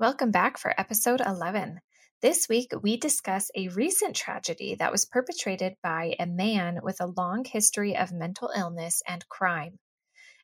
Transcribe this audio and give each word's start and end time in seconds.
Welcome 0.00 0.30
back 0.30 0.56
for 0.56 0.72
episode 0.80 1.20
11. 1.20 1.78
This 2.22 2.48
week, 2.48 2.72
we 2.82 2.96
discuss 2.96 3.50
a 3.54 3.68
recent 3.68 4.16
tragedy 4.16 4.74
that 4.76 4.90
was 4.90 5.04
perpetrated 5.04 5.74
by 5.82 6.14
a 6.18 6.24
man 6.24 6.78
with 6.82 7.02
a 7.02 7.12
long 7.18 7.44
history 7.44 7.94
of 7.94 8.10
mental 8.10 8.50
illness 8.56 9.02
and 9.06 9.28
crime. 9.28 9.78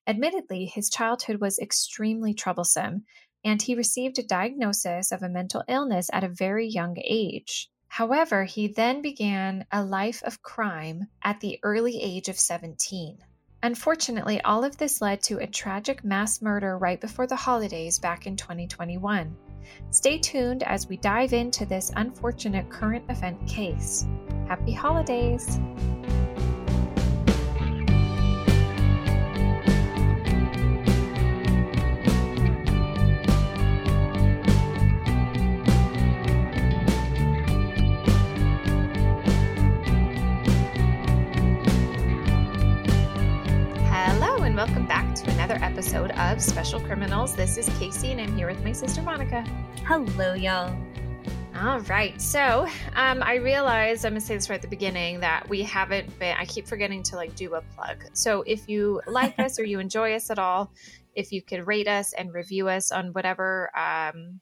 Admittedly, 0.07 0.67
his 0.67 0.91
childhood 0.91 1.41
was 1.41 1.59
extremely 1.59 2.35
troublesome, 2.35 3.07
and 3.47 3.63
he 3.63 3.75
received 3.75 4.19
a 4.19 4.27
diagnosis 4.27 5.11
of 5.11 5.23
a 5.23 5.29
mental 5.31 5.65
illness 5.69 6.11
at 6.13 6.23
a 6.23 6.29
very 6.29 6.67
young 6.69 6.99
age. 7.03 7.71
However, 7.89 8.45
he 8.45 8.69
then 8.69 9.01
began 9.01 9.65
a 9.73 9.83
life 9.83 10.23
of 10.23 10.43
crime 10.43 11.09
at 11.25 11.41
the 11.41 11.59
early 11.63 11.99
age 12.03 12.29
of 12.29 12.39
17. 12.39 13.21
Unfortunately, 13.63 14.39
all 14.43 14.65
of 14.65 14.77
this 14.77 15.01
led 15.01 15.23
to 15.23 15.39
a 15.39 15.47
tragic 15.47 16.05
mass 16.05 16.43
murder 16.43 16.77
right 16.77 17.01
before 17.01 17.27
the 17.27 17.37
holidays 17.37 17.99
back 17.99 18.27
in 18.27 18.37
2021. 18.37 19.35
Stay 19.91 20.19
tuned 20.19 20.63
as 20.63 20.89
we 20.89 20.97
dive 20.99 21.33
into 21.33 21.67
this 21.67 21.91
unfortunate 21.97 22.69
current 22.71 23.05
event 23.09 23.47
case. 23.49 24.07
Happy 24.49 24.73
holidays! 24.73 25.59
Welcome 44.67 44.87
back 44.87 45.15
to 45.15 45.31
another 45.31 45.57
episode 45.63 46.11
of 46.13 46.43
Special 46.43 46.81
Criminals. 46.81 47.37
This 47.37 47.57
is 47.57 47.69
Casey, 47.79 48.11
and 48.11 48.21
I'm 48.21 48.37
here 48.37 48.49
with 48.49 48.65
my 48.65 48.73
sister 48.73 49.01
Monica. 49.01 49.43
Hello, 49.87 50.35
y'all. 50.35 50.77
All 51.55 51.79
right. 51.83 52.21
So 52.21 52.67
um, 52.97 53.23
I 53.23 53.37
realized 53.37 54.05
I'm 54.05 54.13
gonna 54.13 54.21
say 54.21 54.35
this 54.35 54.51
right 54.51 54.57
at 54.57 54.63
the 54.63 54.69
beginning 54.69 55.21
that 55.21 55.49
we 55.49 55.63
haven't 55.63 56.19
been. 56.19 56.35
I 56.37 56.47
keep 56.47 56.67
forgetting 56.67 57.05
to 57.05 57.17
like 57.17 57.37
do 57.37 57.55
a 57.55 57.63
plug. 57.77 58.07
So 58.13 58.43
if 58.43 58.69
you 58.69 59.01
like 59.07 59.39
us 59.39 59.61
or 59.61 59.65
you 59.65 59.79
enjoy 59.79 60.15
us 60.15 60.31
at 60.31 60.39
all, 60.41 60.73
if 61.15 61.31
you 61.31 61.43
could 61.43 61.65
rate 61.65 61.87
us 61.87 62.13
and 62.13 62.35
review 62.35 62.69
us 62.69 62.91
on 62.91 63.13
whatever 63.13 63.71
um, 63.79 64.41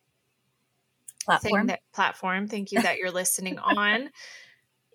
Platform. 1.22 1.66
that 1.66 1.80
platform, 1.92 2.48
thank 2.48 2.72
you 2.72 2.80
that 2.80 2.96
you're 2.96 3.10
listening 3.10 3.58
on. 3.58 4.08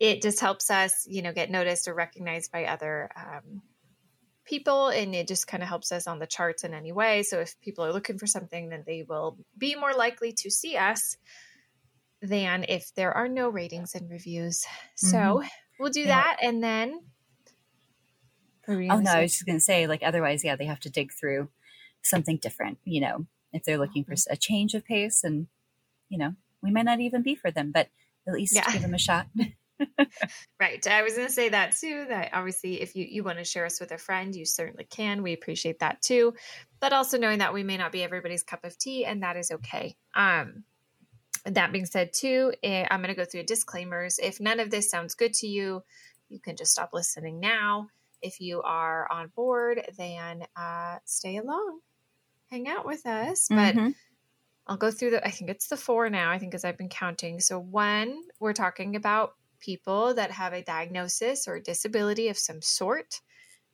It 0.02 0.24
just 0.24 0.40
helps 0.40 0.72
us, 0.72 1.06
you 1.08 1.22
know, 1.22 1.34
get 1.34 1.52
noticed 1.52 1.88
or 1.88 1.94
recognized 1.94 2.52
by 2.52 2.66
other 2.66 3.12
um, 3.16 3.62
people, 4.50 4.90
and 4.90 5.14
it 5.16 5.28
just 5.28 5.48
kind 5.48 5.64
of 5.64 5.70
helps 5.70 5.92
us 5.92 6.08
on 6.08 6.20
the 6.20 6.28
charts 6.28 6.64
in 6.64 6.74
any 6.74 6.92
way. 6.92 7.24
So 7.24 7.40
if 7.40 7.60
people 7.62 7.86
are 7.86 7.94
looking 7.94 8.18
for 8.18 8.28
something, 8.28 8.70
then 8.70 8.84
they 8.86 9.04
will 9.04 9.38
be 9.58 9.76
more 9.76 9.94
likely 9.94 10.34
to 10.34 10.50
see 10.50 10.76
us 10.76 11.18
than 12.22 12.66
if 12.68 12.94
there 12.96 13.14
are 13.14 13.30
no 13.30 13.48
ratings 13.50 13.96
and 13.96 14.10
reviews. 14.10 14.66
So 14.96 15.42
Mhm. 15.42 15.50
we'll 15.80 15.92
do 15.92 16.06
Yeah. 16.06 16.16
that, 16.16 16.38
and 16.42 16.62
then. 16.64 17.02
What 18.66 18.76
were 18.76 18.82
you 18.82 18.92
Oh 18.92 19.00
no, 19.00 19.12
I 19.12 19.22
was 19.22 19.32
just 19.34 19.46
gonna 19.46 19.60
say, 19.60 19.88
like, 19.88 20.04
otherwise, 20.04 20.44
yeah, 20.44 20.56
they 20.56 20.66
have 20.66 20.80
to 20.82 20.90
dig 20.90 21.12
through 21.14 21.50
something 22.02 22.38
different, 22.38 22.80
you 22.86 23.02
know, 23.02 23.26
if 23.54 23.64
they're 23.64 23.78
looking 23.78 24.04
for 24.04 24.14
Mm-hmm. 24.14 24.34
a 24.34 24.38
change 24.38 24.74
of 24.74 24.86
pace, 24.86 25.24
and 25.24 25.48
you 26.10 26.18
know, 26.18 26.36
we 26.64 26.72
might 26.72 26.86
not 26.86 27.00
even 27.02 27.22
be 27.24 27.36
for 27.36 27.52
them, 27.52 27.72
but 27.72 27.90
at 28.28 28.34
least 28.34 28.56
Yeah. 28.56 28.72
give 28.72 28.82
them 28.82 28.94
a 28.96 29.00
shot. 29.00 29.28
Right. 30.60 30.86
I 30.88 31.04
was 31.04 31.16
going 31.16 31.28
to 31.28 31.34
say 31.34 31.50
that 31.50 31.76
too. 31.78 32.06
That 32.10 32.32
obviously, 32.34 32.82
if 32.82 32.96
you, 32.96 33.06
you 33.10 33.24
want 33.24 33.38
to 33.38 33.46
share 33.46 33.66
us 33.66 33.80
with 33.80 33.92
a 33.92 33.98
friend, 33.98 34.36
you 34.36 34.46
certainly 34.46 34.84
can. 34.84 35.24
We 35.24 35.34
appreciate 35.34 35.80
that 35.80 36.02
too. 36.02 36.34
But 36.80 36.94
also 36.94 37.18
knowing 37.18 37.40
that 37.40 37.54
we 37.54 37.64
may 37.64 37.78
not 37.78 37.92
be 37.92 38.04
everybody's 38.04 38.44
cup 38.44 38.66
of 38.66 38.78
tea, 38.78 39.06
and 39.06 39.24
that 39.24 39.38
is 39.38 39.52
okay. 39.52 39.96
Um, 40.14 40.64
that 41.46 41.72
being 41.72 41.86
said, 41.86 42.14
too, 42.14 42.54
eh, 42.64 42.86
I'm 42.90 43.02
going 43.02 43.10
to 43.10 43.16
go 43.16 43.26
through 43.26 43.44
disclaimers. 43.44 44.20
If 44.20 44.40
none 44.42 44.60
of 44.60 44.70
this 44.72 44.90
sounds 44.92 45.16
good 45.16 45.34
to 45.36 45.48
you, 45.48 45.84
you 46.30 46.40
can 46.40 46.56
just 46.58 46.72
stop 46.74 46.92
listening 46.94 47.40
now. 47.40 47.90
If 48.22 48.42
you 48.42 48.62
are 48.62 49.10
on 49.12 49.30
board, 49.30 49.82
then 49.98 50.44
uh, 50.56 51.00
stay 51.06 51.38
along, 51.38 51.80
hang 52.52 52.68
out 52.68 52.86
with 52.86 53.06
us. 53.06 53.50
But 53.54 53.76
Mhm. 53.76 53.96
I'll 54.68 54.78
go 54.78 54.92
through 54.92 55.12
the, 55.12 55.26
I 55.26 55.32
think 55.32 55.50
it's 55.50 55.68
the 55.68 55.78
four 55.78 56.10
now, 56.10 56.32
I 56.32 56.38
think, 56.40 56.54
as 56.54 56.64
I've 56.64 56.78
been 56.78 56.90
counting. 56.90 57.40
So, 57.40 57.60
one, 57.60 58.24
we're 58.40 58.54
talking 58.54 58.96
about 58.96 59.34
people 59.60 60.14
that 60.14 60.32
have 60.32 60.54
a 60.54 60.64
diagnosis 60.64 61.48
or 61.48 61.56
a 61.56 61.64
disability 61.64 62.30
of 62.30 62.38
some 62.38 62.62
sort. 62.62 63.22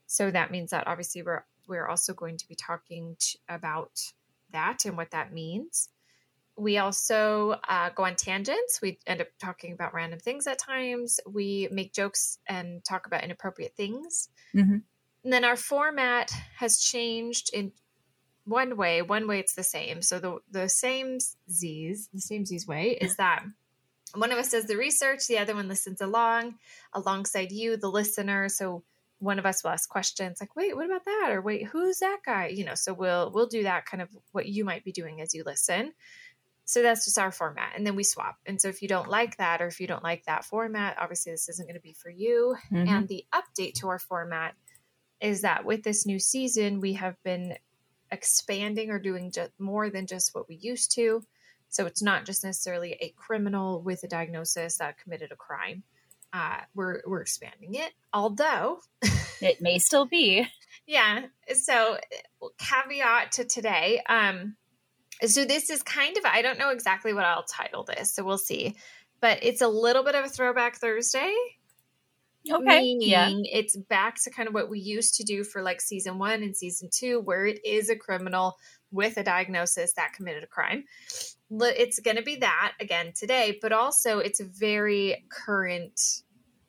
So, 0.07 0.31
that 0.31 0.51
means 0.51 0.71
that 0.71 0.87
obviously 0.87 1.23
we're, 1.23 1.45
we're 1.67 1.87
also 1.87 2.13
going 2.13 2.37
to 2.37 2.47
be 2.47 2.55
talking 2.55 3.17
about 3.49 3.91
that 4.51 4.85
and 4.85 4.97
what 4.97 5.11
that 5.11 5.33
means. 5.33 5.89
We 6.57 6.77
also 6.77 7.59
uh, 7.67 7.89
go 7.89 8.05
on 8.05 8.15
tangents. 8.15 8.79
We 8.81 8.99
end 9.05 9.21
up 9.21 9.27
talking 9.39 9.73
about 9.73 9.93
random 9.93 10.19
things 10.19 10.47
at 10.47 10.57
times. 10.57 11.19
We 11.27 11.67
make 11.71 11.93
jokes 11.93 12.39
and 12.47 12.83
talk 12.85 13.07
about 13.07 13.23
inappropriate 13.23 13.75
things. 13.75 14.29
Mhm. 14.53 14.83
And 15.23 15.33
then 15.33 15.43
our 15.43 15.57
format 15.57 16.31
has 16.57 16.77
changed 16.79 17.49
in 17.53 17.73
one 18.45 18.77
way. 18.77 19.01
One 19.01 19.27
way 19.27 19.39
it's 19.39 19.55
the 19.55 19.63
same. 19.63 20.01
So 20.01 20.19
the 20.19 20.37
the 20.49 20.69
same 20.69 21.17
Z's, 21.51 22.09
the 22.13 22.21
same 22.21 22.45
Z's 22.45 22.67
way 22.67 22.91
is 22.91 23.17
that 23.17 23.43
one 24.15 24.31
of 24.31 24.37
us 24.37 24.51
does 24.51 24.65
the 24.65 24.77
research, 24.77 25.27
the 25.27 25.37
other 25.37 25.55
one 25.55 25.67
listens 25.67 26.01
along 26.01 26.55
alongside 26.93 27.51
you, 27.51 27.77
the 27.77 27.89
listener. 27.89 28.49
So 28.49 28.83
one 29.19 29.39
of 29.39 29.45
us 29.45 29.63
will 29.63 29.71
ask 29.71 29.87
questions 29.89 30.39
like, 30.41 30.55
"Wait, 30.55 30.75
what 30.75 30.85
about 30.85 31.05
that?" 31.05 31.29
or 31.31 31.41
"Wait, 31.41 31.67
who's 31.67 31.99
that 31.99 32.19
guy?" 32.25 32.47
You 32.47 32.65
know. 32.65 32.75
So 32.75 32.93
we'll 32.93 33.31
we'll 33.31 33.47
do 33.47 33.63
that 33.63 33.85
kind 33.85 34.01
of 34.01 34.09
what 34.31 34.47
you 34.47 34.65
might 34.65 34.83
be 34.83 34.91
doing 34.91 35.21
as 35.21 35.33
you 35.33 35.43
listen. 35.45 35.93
So 36.67 36.81
that's 36.81 37.05
just 37.05 37.19
our 37.19 37.31
format, 37.31 37.73
and 37.75 37.85
then 37.85 37.95
we 37.95 38.03
swap. 38.03 38.37
And 38.45 38.59
so 38.59 38.69
if 38.69 38.81
you 38.81 38.87
don't 38.87 39.07
like 39.07 39.37
that, 39.37 39.61
or 39.61 39.67
if 39.67 39.79
you 39.79 39.85
don't 39.87 40.03
like 40.03 40.25
that 40.25 40.45
format, 40.45 40.97
obviously 40.99 41.31
this 41.31 41.47
isn't 41.47 41.67
going 41.67 41.75
to 41.75 41.81
be 41.81 41.93
for 41.93 42.09
you. 42.09 42.55
Mhm. 42.71 42.87
And 42.87 43.07
the 43.07 43.25
update 43.31 43.75
to 43.75 43.87
our 43.89 43.99
format 43.99 44.55
is 45.21 45.41
that 45.41 45.63
with 45.63 45.83
this 45.83 46.05
new 46.05 46.19
season, 46.19 46.79
we 46.81 46.93
have 46.93 47.21
been 47.23 47.57
expanding 48.11 48.89
or 48.89 48.99
doing 48.99 49.31
just 49.31 49.51
more 49.59 49.89
than 49.89 50.07
just 50.07 50.33
what 50.33 50.47
we 50.49 50.55
used 50.55 50.91
to. 50.95 51.23
So 51.75 51.85
it's 51.85 52.01
not 52.01 52.25
just 52.25 52.43
necessarily 52.43 52.93
a 53.01 53.13
criminal 53.17 53.81
with 53.81 54.03
a 54.03 54.07
diagnosis 54.07 54.77
that 54.77 54.97
committed 54.97 55.31
a 55.31 55.35
crime. 55.35 55.83
Uh, 56.31 56.59
we're 56.73 57.01
we're 57.05 57.21
expanding 57.21 57.75
it, 57.75 57.91
although 58.13 58.79
it 59.41 59.61
may 59.61 59.77
still 59.77 60.05
be. 60.05 60.47
yeah. 60.87 61.25
So 61.53 61.97
caveat 62.57 63.33
to 63.33 63.43
today. 63.45 64.01
Um, 64.07 64.55
so 65.25 65.43
this 65.45 65.69
is 65.69 65.83
kind 65.83 66.17
of 66.17 66.23
I 66.25 66.41
don't 66.41 66.59
know 66.59 66.69
exactly 66.69 67.13
what 67.13 67.25
I'll 67.25 67.43
title 67.43 67.83
this, 67.83 68.13
so 68.13 68.23
we'll 68.23 68.37
see. 68.37 68.75
But 69.21 69.39
it's 69.43 69.61
a 69.61 69.67
little 69.67 70.03
bit 70.03 70.15
of 70.15 70.25
a 70.25 70.29
throwback 70.29 70.77
Thursday 70.77 71.33
Okay. 72.51 72.63
meaning 72.63 73.09
Yeah. 73.09 73.31
it's 73.51 73.75
back 73.75 74.21
to 74.23 74.29
kind 74.29 74.47
of 74.47 74.53
what 74.53 74.69
we 74.69 74.79
used 74.79 75.15
to 75.15 75.23
do 75.23 75.43
for 75.43 75.61
like 75.63 75.81
season 75.81 76.19
one 76.19 76.43
and 76.43 76.55
season 76.55 76.89
two, 76.93 77.19
where 77.21 77.45
it 77.45 77.65
is 77.65 77.89
a 77.89 77.95
criminal 77.95 78.55
with 78.91 79.17
a 79.17 79.23
diagnosis 79.23 79.93
that 79.93 80.13
committed 80.13 80.43
a 80.43 80.47
crime. 80.47 80.83
It's 81.49 81.99
going 81.99 82.17
to 82.17 82.23
be 82.23 82.37
that 82.37 82.73
again 82.79 83.13
today, 83.15 83.59
but 83.61 83.71
also 83.71 84.19
it's 84.19 84.39
a 84.39 84.45
very 84.45 85.25
current 85.29 85.99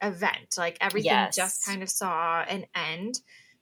event. 0.03 0.54
Like 0.59 0.78
everything 0.81 1.12
Yes. 1.12 1.37
just 1.37 1.64
kind 1.64 1.82
of 1.82 1.88
saw 1.88 2.42
an 2.42 2.66
end 2.75 3.20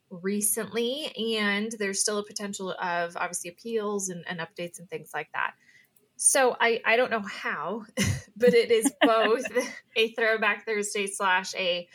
recently, 0.09 1.11
and 1.37 1.71
there's 1.79 2.01
still 2.01 2.19
a 2.19 2.25
potential 2.25 2.71
of 2.81 3.15
obviously 3.17 3.49
appeals 3.49 4.09
and, 4.09 4.23
and 4.27 4.39
updates 4.39 4.79
and 4.79 4.89
things 4.89 5.11
like 5.13 5.29
that. 5.33 5.53
So 6.17 6.55
I, 6.59 6.81
I 6.85 6.95
don't 6.95 7.11
know 7.11 7.21
how, 7.21 7.83
but 8.37 8.53
it 8.53 8.71
is 8.71 8.91
both 9.01 9.45
a 9.97 10.13
throwback 10.13 10.65
Thursday 10.65 11.07
slash 11.07 11.53
a 11.55 11.87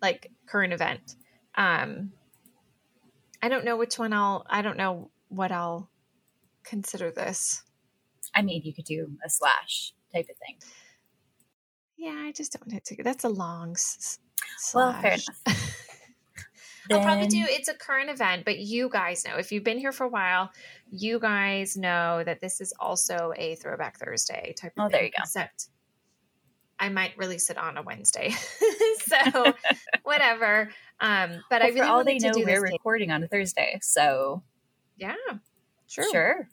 like 0.00 0.30
current 0.46 0.72
event. 0.72 1.16
Um, 1.56 2.12
I 3.42 3.48
don't 3.48 3.64
know 3.64 3.76
which 3.76 3.98
one 3.98 4.12
I'll. 4.12 4.46
I 4.48 4.62
don't 4.62 4.76
know 4.76 5.10
what 5.28 5.52
I'll 5.52 5.90
consider 6.62 7.10
this. 7.10 7.63
I 8.34 8.42
mean, 8.42 8.62
you 8.64 8.72
could 8.74 8.84
do 8.84 9.10
a 9.24 9.30
slash 9.30 9.92
type 10.12 10.26
of 10.30 10.36
thing. 10.38 10.56
Yeah, 11.96 12.16
I 12.26 12.32
just 12.32 12.52
don't 12.52 12.66
want 12.66 12.74
it 12.90 12.96
to. 12.96 13.02
That's 13.02 13.24
a 13.24 13.28
long. 13.28 13.72
s- 13.72 14.18
s- 14.58 14.72
Well, 14.74 14.92
fair 15.00 15.16
slash. 15.18 15.26
enough. 15.46 15.70
I'll 16.92 17.00
probably 17.02 17.28
do 17.28 17.38
it's 17.48 17.68
a 17.68 17.74
current 17.74 18.10
event, 18.10 18.44
but 18.44 18.58
you 18.58 18.90
guys 18.90 19.24
know 19.24 19.36
if 19.36 19.50
you've 19.50 19.64
been 19.64 19.78
here 19.78 19.90
for 19.92 20.04
a 20.04 20.08
while, 20.08 20.50
you 20.90 21.18
guys 21.18 21.78
know 21.78 22.22
that 22.24 22.42
this 22.42 22.60
is 22.60 22.74
also 22.78 23.32
a 23.38 23.54
throwback 23.54 23.98
Thursday 23.98 24.54
type 24.58 24.72
of 24.76 24.84
Oh, 24.84 24.88
there 24.90 24.98
thing, 25.00 25.06
you 25.06 25.10
go. 25.12 25.22
Except 25.22 25.68
I 26.78 26.90
might 26.90 27.16
release 27.16 27.48
it 27.48 27.56
on 27.56 27.78
a 27.78 27.82
Wednesday. 27.82 28.34
so 29.06 29.54
whatever. 30.02 30.70
Um, 31.00 31.42
but 31.48 31.62
I 31.62 31.68
really 31.68 31.78
for 31.80 31.84
all 31.86 32.04
they 32.04 32.18
to 32.18 32.26
know, 32.26 32.32
do 32.34 32.44
we're 32.44 32.60
recording 32.60 33.10
on 33.10 33.22
a 33.22 33.28
Thursday, 33.28 33.78
so 33.80 34.42
Yeah. 34.98 35.14
True. 35.88 36.04
sure. 36.12 36.48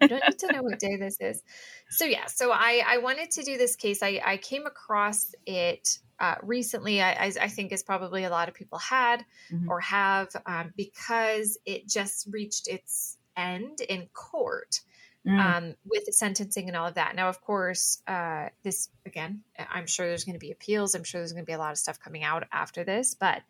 You 0.00 0.08
don't 0.08 0.22
need 0.28 0.38
to 0.38 0.52
know 0.52 0.62
what 0.62 0.78
day 0.78 0.96
this 0.96 1.16
is. 1.20 1.42
So 1.90 2.04
yeah, 2.04 2.26
so 2.26 2.50
I 2.52 2.82
I 2.86 2.98
wanted 2.98 3.30
to 3.32 3.42
do 3.42 3.58
this 3.58 3.76
case. 3.76 4.02
I 4.02 4.20
I 4.24 4.36
came 4.36 4.66
across 4.66 5.34
it 5.46 5.98
uh, 6.20 6.36
recently. 6.42 7.00
I, 7.00 7.12
I 7.12 7.32
I 7.42 7.48
think 7.48 7.72
as 7.72 7.82
probably 7.82 8.24
a 8.24 8.30
lot 8.30 8.48
of 8.48 8.54
people 8.54 8.78
had 8.78 9.24
Mhm. 9.52 9.68
or 9.68 9.80
have 9.80 10.28
um, 10.46 10.72
because 10.76 11.58
it 11.64 11.88
just 11.88 12.28
reached 12.30 12.68
its 12.68 13.18
end 13.36 13.80
in 13.80 14.08
court. 14.12 14.80
Mm. 15.26 15.40
um, 15.40 15.74
with 15.84 16.04
sentencing 16.14 16.68
and 16.68 16.76
all 16.76 16.86
of 16.86 16.94
that. 16.94 17.14
Now, 17.16 17.28
of 17.28 17.40
course, 17.42 18.00
uh, 18.06 18.48
this 18.62 18.88
again, 19.04 19.42
I'm 19.58 19.86
sure 19.86 20.06
there's 20.06 20.24
going 20.24 20.36
to 20.36 20.38
be 20.38 20.52
appeals. 20.52 20.94
I'm 20.94 21.02
sure 21.04 21.20
there's 21.20 21.32
going 21.32 21.44
to 21.44 21.46
be 21.46 21.52
a 21.52 21.58
lot 21.58 21.72
of 21.72 21.76
stuff 21.76 21.98
coming 21.98 22.22
out 22.22 22.44
after 22.52 22.82
this. 22.84 23.14
But 23.14 23.42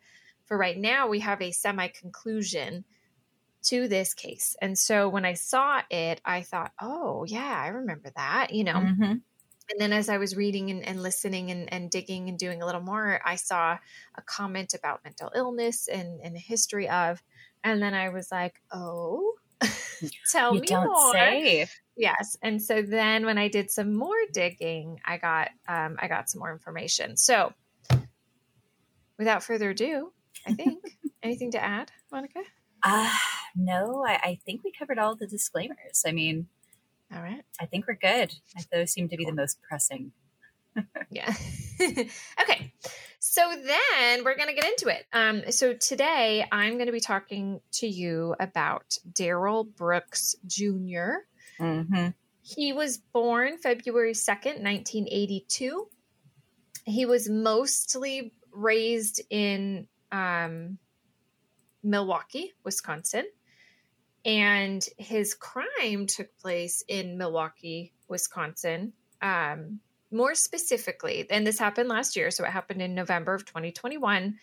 for 0.45 0.57
right 0.57 0.77
now, 0.77 1.07
we 1.07 1.19
have 1.19 1.41
a 1.41 1.51
semi 1.51 1.87
conclusion 1.89 2.83
to 3.63 3.87
this 3.87 4.13
case. 4.13 4.55
And 4.61 4.77
so 4.77 5.09
when 5.09 5.25
I 5.25 5.33
saw 5.33 5.81
it, 5.89 6.21
I 6.25 6.41
thought, 6.41 6.71
oh, 6.81 7.25
yeah, 7.27 7.61
I 7.63 7.67
remember 7.67 8.11
that, 8.15 8.53
you 8.53 8.63
know. 8.63 8.75
Mhm. 8.75 9.21
And 9.71 9.79
then 9.79 9.93
as 9.93 10.09
I 10.09 10.17
was 10.17 10.35
reading 10.35 10.71
and, 10.71 10.83
and 10.83 11.03
listening 11.03 11.51
and, 11.51 11.71
and 11.71 11.91
digging 11.91 12.27
and 12.27 12.39
doing 12.39 12.61
a 12.61 12.65
little 12.65 12.81
more, 12.81 13.21
I 13.23 13.35
saw 13.35 13.77
a 14.15 14.21
comment 14.23 14.73
about 14.73 15.03
mental 15.03 15.31
illness 15.35 15.87
and, 15.87 16.19
and 16.21 16.33
the 16.35 16.39
history 16.39 16.89
of. 16.89 17.21
And 17.63 17.81
then 17.81 17.93
I 17.93 18.09
was 18.09 18.31
like, 18.31 18.55
oh, 18.71 19.35
tell 20.31 20.55
You 20.55 20.61
me 20.61 20.67
more. 20.71 21.11
say. 21.13 21.67
Yes. 21.95 22.37
And 22.41 22.61
so 22.61 22.81
then 22.81 23.25
when 23.25 23.37
I 23.37 23.47
did 23.49 23.69
some 23.69 23.93
more 23.93 24.15
digging, 24.33 24.99
I 25.05 25.17
got 25.17 25.49
um, 25.67 25.97
I 25.99 26.07
got 26.07 26.29
some 26.29 26.39
more 26.39 26.51
information. 26.51 27.17
So 27.17 27.53
without 29.17 29.43
further 29.43 29.69
ado, 29.71 30.11
I 30.47 30.53
think 30.53 30.79
anything 31.23 31.51
to 31.51 31.63
add, 31.63 31.91
Monica? 32.11 32.39
Uh, 32.81 33.11
no, 33.55 34.05
I, 34.05 34.19
I 34.23 34.39
think 34.45 34.63
we 34.63 34.71
covered 34.71 34.99
all 34.99 35.15
the 35.15 35.27
disclaimers. 35.27 36.03
I 36.05 36.11
mean, 36.11 36.47
All 37.13 37.21
right. 37.21 37.43
I 37.59 37.65
think 37.65 37.87
we're 37.87 37.95
good. 37.95 38.33
Those 38.71 38.91
seem 38.91 39.09
to 39.09 39.17
be 39.17 39.25
the 39.25 39.33
most 39.33 39.61
pressing. 39.61 40.11
Yeah. 41.11 41.33
okay. 41.81 42.73
So 43.19 43.41
then 43.65 44.23
we're 44.23 44.37
going 44.37 44.47
to 44.47 44.53
get 44.53 44.65
into 44.65 44.87
it. 44.87 45.05
Um, 45.11 45.51
so 45.51 45.73
today 45.73 46.45
I'm 46.51 46.75
going 46.75 46.85
to 46.85 46.93
be 46.93 46.99
talking 46.99 47.59
to 47.73 47.87
you 47.87 48.35
about 48.39 48.97
Darrell 49.11 49.63
Brooks 49.65 50.35
Jr. 50.45 51.25
Mm-hmm. 51.59 52.09
He 52.41 52.71
was 52.71 52.97
born 52.97 53.57
February 53.57 54.13
2nd, 54.13 54.63
1982. 54.63 55.87
He 56.85 57.05
was 57.05 57.27
mostly 57.27 58.33
raised 58.53 59.21
in 59.29 59.87
um, 60.11 60.77
Milwaukee, 61.83 62.53
Wisconsin. 62.63 63.25
And 64.25 64.85
his 64.97 65.33
crime 65.33 66.07
took 66.07 66.35
place 66.37 66.83
in 66.87 67.17
Milwaukee, 67.17 67.93
Wisconsin. 68.07 68.93
Um, 69.21 69.79
more 70.11 70.33
specifically, 70.33 71.27
and 71.29 71.45
this 71.45 71.59
happened 71.59 71.87
last 71.87 72.15
year, 72.15 72.31
so 72.31 72.43
it 72.43 72.49
happened 72.49 72.81
in 72.81 72.95
November 72.95 73.33
of 73.33 73.45
2021. 73.45 74.35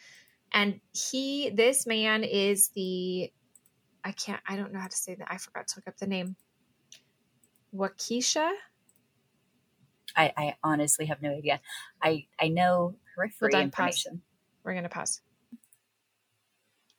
And 0.53 0.81
he, 0.93 1.51
this 1.51 1.87
man 1.87 2.23
is 2.25 2.71
the, 2.75 3.33
I 4.05 4.13
can't, 4.13 4.41
I 4.49 4.57
don't 4.57 4.73
know 4.73 4.79
how 4.79 4.87
to 4.87 4.97
say 4.97 5.17
that. 5.17 5.27
I 5.29 5.39
forgot 5.39 5.67
to 5.69 5.75
look 5.79 5.89
up 5.89 5.97
the 5.99 6.07
name. 6.07 6.37
Waukesha? 7.75 8.51
I, 10.17 10.33
I 10.37 10.55
honestly 10.63 11.07
have 11.07 11.21
no 11.21 11.31
idea. 11.31 11.61
I, 12.01 12.27
I 12.41 12.49
know 12.49 12.97
periphery 13.15 13.51
Hold 13.53 13.65
on, 13.65 13.71
pause. 13.71 13.87
information. 13.87 14.23
We're 14.63 14.73
going 14.73 14.85
to 14.85 14.89
pause. 14.89 15.21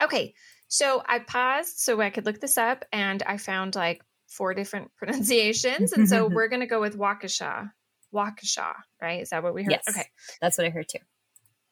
Okay, 0.04 0.34
so 0.68 1.04
I 1.06 1.20
paused 1.20 1.78
so 1.78 2.02
I 2.02 2.10
could 2.10 2.26
look 2.26 2.40
this 2.40 2.58
up, 2.58 2.86
and 2.92 3.22
I 3.24 3.38
found 3.38 3.76
like 3.76 4.02
four 4.28 4.54
different 4.54 4.92
pronunciations, 4.98 5.94
and 5.94 6.08
so 6.08 6.28
we're 6.34 6.48
going 6.48 6.62
to 6.62 6.68
go 6.68 6.82
with 6.82 6.98
Waukesha. 6.98 7.72
Waukesha, 8.14 8.74
right? 9.02 9.22
Is 9.22 9.30
that 9.30 9.44
what 9.44 9.54
we 9.54 9.64
heard? 9.64 9.72
Yes. 9.72 9.84
Okay. 9.90 10.06
That's 10.42 10.58
what 10.58 10.68
I 10.68 10.70
heard 10.70 10.88
too. 10.90 11.00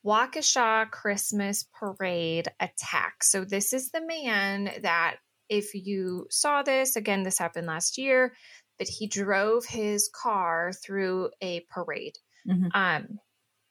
Waukesha 0.06 0.92
Christmas 0.92 1.66
Parade 1.74 2.50
attack. 2.60 3.24
So 3.24 3.44
this 3.44 3.74
is 3.74 3.90
the 3.90 4.06
man 4.06 4.70
that, 4.84 5.18
if 5.50 5.74
you 5.74 6.28
saw 6.30 6.62
this, 6.62 6.96
again, 6.96 7.24
this 7.24 7.40
happened 7.40 7.68
last 7.68 7.98
year, 7.98 8.34
but 8.78 8.88
he 8.88 9.08
drove 9.08 9.66
his 9.66 10.10
car 10.14 10.74
through 10.74 11.32
a 11.42 11.66
parade. 11.72 12.18
Mhm. 12.48 12.70
Um, 12.74 13.20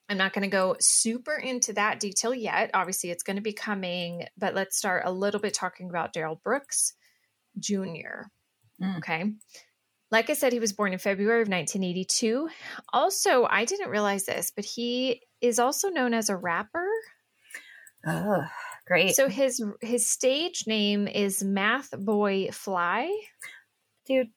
I'm 0.09 0.19
not 0.19 0.33
going 0.33 0.43
to 0.43 0.49
go 0.49 0.77
super 0.81 1.35
into 1.35 1.73
that 1.75 1.99
detail 1.99 2.35
yet. 2.35 2.71
Obviously, 2.75 3.11
it's 3.11 3.23
going 3.23 3.37
to 3.37 3.43
be 3.43 3.55
coming, 3.55 4.27
but 4.37 4.55
let's 4.55 4.77
start 4.77 5.05
a 5.07 5.13
little 5.13 5.41
bit 5.41 5.55
talking 5.55 5.89
about 5.89 6.13
Darrell 6.13 6.41
Brooks 6.45 6.95
Jr. 7.59 8.29
Mm. 8.83 8.99
Okay. 8.99 9.33
Like 10.11 10.31
I 10.31 10.35
said, 10.35 10.53
he 10.53 10.61
was 10.61 10.73
born 10.73 10.93
in 10.93 10.99
February 10.99 11.43
of 11.43 11.49
1982. 11.49 12.49
Also, 12.93 13.47
I 13.49 13.65
didn't 13.65 13.91
realize 13.91 14.25
this, 14.25 14.53
but 14.55 14.65
he 14.65 15.23
is 15.41 15.59
also 15.59 15.89
known 15.89 16.15
as 16.15 16.29
a 16.29 16.37
rapper. 16.37 16.87
Oh, 18.07 18.45
great. 18.87 19.17
So 19.17 19.29
his 19.29 19.65
his 19.81 20.07
stage 20.07 20.65
name 20.67 21.09
is 21.09 21.43
Math 21.43 21.91
Boy 21.99 22.51
Fly. 22.53 23.11
dude, 24.07 24.29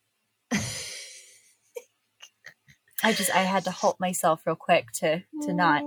I 3.04 3.14
just, 3.14 3.34
I 3.34 3.40
had 3.40 3.64
to 3.66 3.72
halt 3.72 4.00
myself 4.00 4.42
real 4.46 4.56
quick 4.56 4.92
to, 4.94 5.24
to 5.44 5.54
not. 5.54 5.82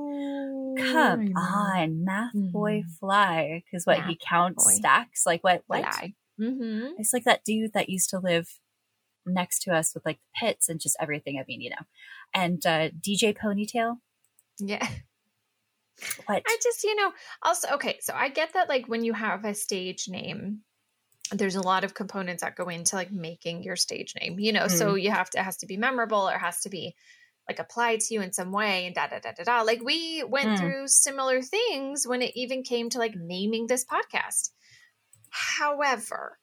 Come 0.79 1.33
on, 1.37 2.05
math 2.05 2.33
boy 2.35 2.83
Mhm. 2.83 2.99
fly. 2.99 3.63
Because 3.65 3.85
what, 3.85 3.99
he 4.05 4.13
Math 4.13 4.19
counts 4.21 4.65
boy. 4.65 4.73
stacks? 4.75 5.27
Like 5.27 5.43
what? 5.43 5.63
What? 5.67 5.85
Mm-hmm. 6.41 6.93
It's 6.99 7.13
like 7.13 7.25
that 7.25 7.45
dude 7.45 7.73
that 7.75 7.89
used 7.91 8.11
to 8.11 8.19
live 8.19 8.49
next 9.27 9.63
to 9.63 9.75
us 9.75 9.93
with 9.95 10.07
like 10.07 10.19
the 10.19 10.47
pits 10.47 10.69
and 10.69 10.81
just 10.81 10.97
everything. 11.01 11.39
I 11.39 11.45
mean, 11.47 11.61
you 11.61 11.71
know, 11.71 11.85
and 12.33 12.65
uh, 12.65 12.91
DJ 12.91 13.37
Ponytail. 13.37 13.97
Yeah. 14.59 14.87
What? 16.27 16.43
I 16.47 16.57
just, 16.63 16.83
you 16.85 16.95
know, 16.95 17.13
also, 17.43 17.69
okay, 17.75 17.99
so 18.01 18.15
I 18.17 18.31
get 18.31 18.55
that, 18.55 18.71
like, 18.71 18.87
when 18.87 19.05
you 19.05 19.13
have 19.13 19.45
a 19.45 19.53
stage 19.55 20.07
name, 20.09 20.61
there's 21.33 21.57
a 21.57 21.63
lot 21.63 21.85
of 21.85 21.95
components 21.95 22.43
that 22.43 22.57
go 22.57 22.69
into 22.69 22.97
like 22.97 23.13
making 23.13 23.63
your 23.63 23.77
stage 23.77 24.15
name, 24.21 24.39
you 24.39 24.53
know, 24.53 24.67
so 24.69 24.95
you 24.95 25.11
have 25.11 25.31
to, 25.31 25.39
it 25.39 25.45
has 25.45 25.59
to 25.59 25.67
be 25.67 25.77
memorable 25.77 26.29
or 26.29 26.37
has 26.39 26.61
to 26.63 26.69
be 26.71 26.95
like 27.49 27.59
applied 27.59 28.01
to 28.01 28.15
you 28.15 28.21
in 28.21 28.33
some 28.33 28.53
way 28.53 28.87
and 28.87 28.95
da 28.95 29.07
da 29.09 29.19
da 29.19 29.33
da 29.37 29.45
da. 29.45 29.63
Like, 29.63 29.83
we 29.83 30.23
went 30.23 30.51
Mm. 30.51 30.59
through 30.59 30.89
similar 30.89 31.43
things 31.43 32.07
when 32.07 32.23
it 32.23 32.33
even 32.37 32.63
came 32.63 32.91
to 32.91 32.99
like 32.99 33.15
naming 33.17 33.67
this 33.67 33.85
podcast. 33.85 34.51
However, 35.31 36.39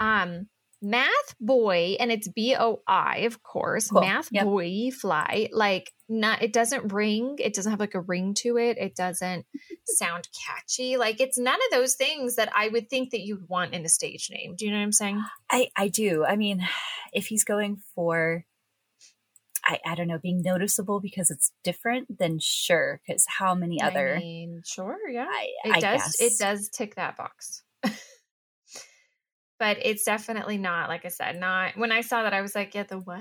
um, 0.00 0.48
Math 0.82 1.34
Boy, 1.40 1.96
and 1.98 2.12
it's 2.12 2.28
B 2.28 2.54
O 2.58 2.82
I, 2.86 3.18
of 3.20 3.42
course, 3.42 3.88
Cool. 3.88 4.02
Math 4.02 4.28
Yep. 4.30 4.44
Boy 4.44 4.90
Fly, 4.90 5.48
like, 5.52 5.90
not, 6.08 6.42
it 6.42 6.52
doesn't 6.52 6.92
ring. 6.92 7.36
It 7.38 7.54
doesn't 7.54 7.70
have 7.70 7.80
like 7.80 7.94
a 7.94 8.00
ring 8.00 8.34
to 8.42 8.58
it. 8.58 8.76
It 8.78 8.94
doesn't 8.94 9.46
sound 9.86 10.28
catchy. 10.46 10.96
Like, 10.96 11.20
it's 11.20 11.38
none 11.38 11.54
of 11.54 11.70
those 11.72 11.94
things 11.94 12.36
that 12.36 12.50
I 12.54 12.68
would 12.68 12.88
think 12.90 13.10
that 13.10 13.22
you'd 13.22 13.48
want 13.48 13.72
in 13.74 13.84
a 13.84 13.88
stage 13.88 14.28
name. 14.30 14.54
Do 14.56 14.64
you 14.66 14.70
know 14.70 14.76
what 14.78 14.84
I'm 14.84 14.92
saying? 14.92 15.22
I, 15.50 15.68
I 15.76 15.88
do. 15.88 16.24
I 16.24 16.36
mean, 16.36 16.66
if 17.12 17.26
he's 17.26 17.42
going 17.44 17.78
for, 17.94 18.44
I, 19.64 19.80
I 19.84 19.94
don't 19.96 20.06
know, 20.06 20.18
being 20.22 20.42
noticeable 20.42 21.00
because 21.00 21.30
it's 21.30 21.50
different, 21.64 22.18
then 22.18 22.38
sure. 22.38 23.00
Because 23.04 23.24
how 23.26 23.54
many 23.54 23.80
other? 23.82 24.14
I 24.16 24.18
mean, 24.20 24.62
sure, 24.64 24.98
yeah. 25.08 25.26
I, 25.28 25.48
it 25.64 25.76
I 25.76 25.80
does 25.80 26.02
guess. 26.02 26.20
it 26.20 26.32
does 26.38 26.68
tick 26.68 26.94
that 26.96 27.16
box 27.16 27.64
but 29.58 29.78
it's 29.82 30.04
definitely 30.04 30.58
not 30.58 30.88
like 30.88 31.04
i 31.04 31.08
said 31.08 31.38
not 31.38 31.76
when 31.76 31.92
i 31.92 32.00
saw 32.00 32.22
that 32.22 32.32
i 32.34 32.42
was 32.42 32.54
like 32.54 32.74
yeah 32.74 32.82
the 32.84 32.98
what 32.98 33.20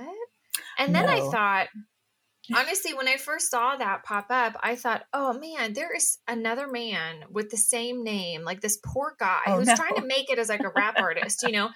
and 0.77 0.93
then 0.93 1.07
i 1.09 1.19
thought 1.31 1.67
honestly 2.55 2.93
when 2.93 3.07
i 3.07 3.17
first 3.17 3.49
saw 3.49 3.75
that 3.75 4.03
pop 4.03 4.27
up 4.29 4.55
i 4.61 4.75
thought 4.75 5.03
oh 5.13 5.33
man 5.39 5.73
there 5.73 5.95
is 5.95 6.19
another 6.27 6.67
man 6.67 7.23
with 7.31 7.49
the 7.49 7.57
same 7.57 8.03
name 8.03 8.43
like 8.43 8.61
this 8.61 8.77
poor 8.85 9.15
guy 9.19 9.41
Oh, 9.47 9.57
who's 9.57 9.67
no. 9.67 9.75
trying 9.75 9.95
to 9.95 10.05
make 10.05 10.29
it 10.29 10.37
as 10.39 10.49
like 10.49 10.63
a 10.63 10.71
rap 10.75 10.95
artist 10.99 11.41
you 11.43 11.51
know 11.51 11.69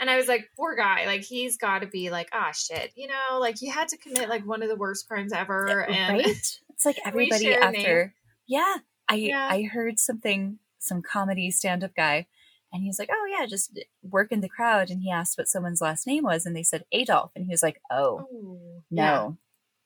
and 0.00 0.08
i 0.08 0.16
was 0.16 0.26
like 0.26 0.48
poor 0.56 0.74
guy 0.76 1.06
like 1.06 1.22
he's 1.22 1.58
got 1.58 1.80
to 1.80 1.86
be 1.86 2.10
like 2.10 2.28
ah 2.32 2.52
shit 2.52 2.92
you 2.96 3.06
know 3.06 3.38
like 3.38 3.56
you 3.60 3.70
had 3.70 3.88
to 3.88 3.98
commit 3.98 4.28
like 4.30 4.46
one 4.46 4.62
of 4.62 4.68
the 4.68 4.76
worst 4.76 5.06
crimes 5.06 5.32
ever 5.32 5.84
and 5.88 6.18
right? 6.18 6.26
It's 6.70 6.84
like 6.84 6.98
everybody 7.06 7.54
after. 7.54 8.14
Yeah, 8.46 8.76
I 9.08 9.14
Yeah. 9.14 9.48
I 9.50 9.62
heard 9.62 9.98
something, 9.98 10.58
some 10.78 11.02
comedy 11.02 11.50
stand 11.50 11.84
up 11.84 11.94
guy, 11.94 12.26
and 12.74 12.82
he 12.82 12.88
was 12.88 12.98
like, 12.98 13.08
"Oh 13.10 13.26
yeah, 13.30 13.46
just 13.46 13.78
work 14.02 14.32
in 14.32 14.40
the 14.40 14.48
crowd." 14.48 14.90
And 14.90 15.00
he 15.00 15.10
asked 15.10 15.38
what 15.38 15.48
someone's 15.48 15.80
last 15.80 16.06
name 16.06 16.24
was, 16.24 16.44
and 16.44 16.54
they 16.54 16.64
said 16.64 16.84
Adolf, 16.92 17.30
and 17.34 17.44
he 17.46 17.50
was 17.50 17.62
like, 17.62 17.80
"Oh 17.90 18.26
Oh, 18.30 18.82
no, 18.90 19.38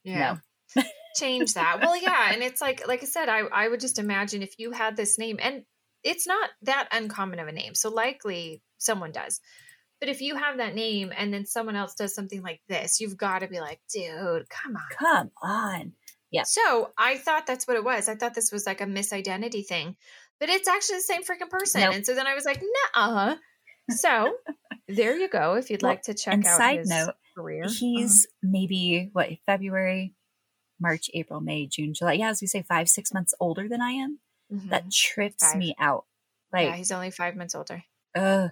Yeah. 0.02 0.38
Change 1.16 1.54
that. 1.54 1.80
Well, 1.80 1.96
yeah. 2.00 2.32
And 2.32 2.42
it's 2.42 2.60
like, 2.60 2.86
like 2.86 3.02
I 3.02 3.06
said, 3.06 3.28
I, 3.28 3.40
I 3.40 3.68
would 3.68 3.80
just 3.80 3.98
imagine 3.98 4.42
if 4.42 4.54
you 4.58 4.70
had 4.72 4.96
this 4.96 5.18
name, 5.18 5.38
and 5.42 5.64
it's 6.02 6.26
not 6.26 6.50
that 6.62 6.88
uncommon 6.92 7.38
of 7.40 7.48
a 7.48 7.52
name. 7.52 7.74
So 7.74 7.90
likely 7.90 8.62
someone 8.78 9.12
does. 9.12 9.40
But 10.00 10.08
if 10.08 10.20
you 10.20 10.36
have 10.36 10.58
that 10.58 10.74
name 10.76 11.12
and 11.16 11.34
then 11.34 11.44
someone 11.44 11.74
else 11.74 11.94
does 11.94 12.14
something 12.14 12.40
like 12.40 12.60
this, 12.68 13.00
you've 13.00 13.16
got 13.16 13.40
to 13.40 13.48
be 13.48 13.58
like, 13.58 13.80
dude, 13.92 14.48
come 14.48 14.76
on. 14.76 14.82
come 14.98 15.30
on." 15.42 15.92
Yeah. 16.30 16.44
So 16.44 16.92
I 16.96 17.16
thought 17.16 17.46
that's 17.46 17.66
what 17.66 17.76
it 17.76 17.84
was. 17.84 18.08
I 18.08 18.14
thought 18.14 18.34
this 18.34 18.52
was 18.52 18.66
like 18.66 18.80
a 18.80 18.86
misidentity 18.86 19.66
thing, 19.66 19.96
but 20.40 20.48
it's 20.48 20.68
actually 20.68 20.96
the 20.98 21.02
same 21.02 21.22
freaking 21.22 21.50
person. 21.50 21.80
Nope. 21.82 21.94
And 21.94 22.06
so 22.06 22.14
then 22.14 22.26
I 22.26 22.34
was 22.34 22.44
like, 22.44 22.62
nah. 22.94 23.34
So 23.90 24.34
there 24.88 25.16
you 25.16 25.28
go. 25.28 25.54
If 25.54 25.70
you'd 25.70 25.82
Well, 25.82 25.92
like 25.92 26.02
to 26.02 26.14
check 26.14 26.34
and 26.34 26.46
out 26.46 26.56
side 26.58 26.78
his 26.80 26.88
note, 26.88 27.14
career, 27.36 27.64
He's 27.68 28.26
maybe 28.42 29.10
what 29.12 29.28
February, 29.46 30.14
March, 30.80 31.10
April, 31.14 31.40
May, 31.40 31.66
June, 31.66 31.94
July. 31.94 32.14
Yeah, 32.14 32.30
as 32.30 32.40
we 32.40 32.46
say, 32.46 32.62
five, 32.62 32.88
six 32.88 33.12
months 33.12 33.34
older 33.40 33.68
than 33.68 33.80
I 33.80 33.90
am. 33.92 34.18
Mhm. 34.52 34.70
That 34.70 34.90
trips 34.90 35.44
Five. 35.46 35.56
me 35.58 35.74
out. 35.78 36.04
yeah, 36.54 36.60
Like, 36.68 36.74
he's 36.76 36.92
only 36.92 37.10
five 37.10 37.36
months 37.36 37.54
older. 37.54 37.82
uh, 38.14 38.48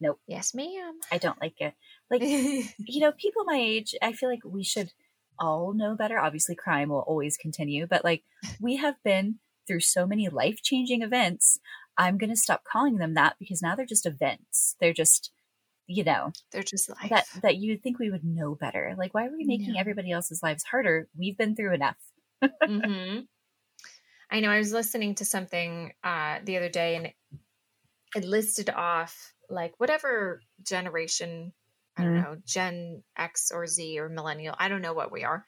nope. 0.00 0.20
Yes, 0.26 0.54
ma'am. 0.54 0.98
I 1.10 1.18
don't 1.18 1.40
like 1.40 1.60
it. 1.60 1.74
Like, 2.10 2.22
you 2.78 3.00
know, 3.00 3.12
people 3.12 3.44
my 3.44 3.56
age, 3.58 3.94
I 4.00 4.12
feel 4.12 4.28
like 4.30 4.44
we 4.44 4.62
should 4.64 4.90
all 5.38 5.72
know 5.74 5.94
better. 5.96 6.18
Obviously, 6.18 6.54
crime 6.54 6.88
will 6.90 7.00
always 7.00 7.36
continue, 7.36 7.86
but 7.86 8.04
like, 8.04 8.22
we 8.60 8.76
have 8.76 8.94
been 9.04 9.36
through 9.68 9.80
so 9.80 10.06
many 10.06 10.28
life 10.28 10.62
changing 10.62 11.02
events. 11.02 11.60
I'm 11.96 12.18
going 12.18 12.30
to 12.30 12.36
stop 12.36 12.64
calling 12.64 12.96
them 12.96 13.14
that 13.14 13.36
because 13.38 13.62
now 13.62 13.76
they're 13.76 13.86
just 13.86 14.06
events. 14.06 14.74
They're 14.80 14.92
just, 14.92 15.30
you 15.86 16.02
know, 16.04 16.32
they're 16.52 16.62
just 16.62 16.88
life. 16.88 17.10
that 17.10 17.26
that 17.42 17.56
you 17.56 17.72
would 17.72 17.82
think 17.82 17.98
we 17.98 18.10
would 18.10 18.24
know 18.24 18.54
better. 18.54 18.94
Like, 18.98 19.14
why 19.14 19.26
are 19.26 19.32
we 19.36 19.44
making 19.44 19.74
Yeah. 19.74 19.80
everybody 19.80 20.10
else's 20.10 20.42
lives 20.42 20.64
harder? 20.64 21.08
We've 21.16 21.36
been 21.38 21.54
through 21.54 21.74
enough. 21.74 21.96
mm-hmm. 22.42 23.20
I 24.30 24.40
know 24.40 24.50
I 24.50 24.58
was 24.58 24.72
listening 24.72 25.14
to 25.16 25.24
something 25.24 25.92
uh, 26.04 26.38
the 26.44 26.56
other 26.56 26.68
day 26.68 26.96
and 26.96 27.06
it, 27.06 28.24
listed 28.24 28.70
off 28.70 29.32
like 29.50 29.72
whatever 29.78 30.40
generation, 30.62 31.52
I 31.96 32.02
don't 32.04 32.14
Mhm. 32.16 32.22
know, 32.22 32.36
Gen 32.46 33.02
X 33.16 33.50
or 33.52 33.66
Z 33.66 33.98
or 33.98 34.08
millennial. 34.08 34.54
I 34.58 34.68
don't 34.68 34.82
know 34.82 34.92
what 34.92 35.10
we 35.12 35.24
are. 35.24 35.44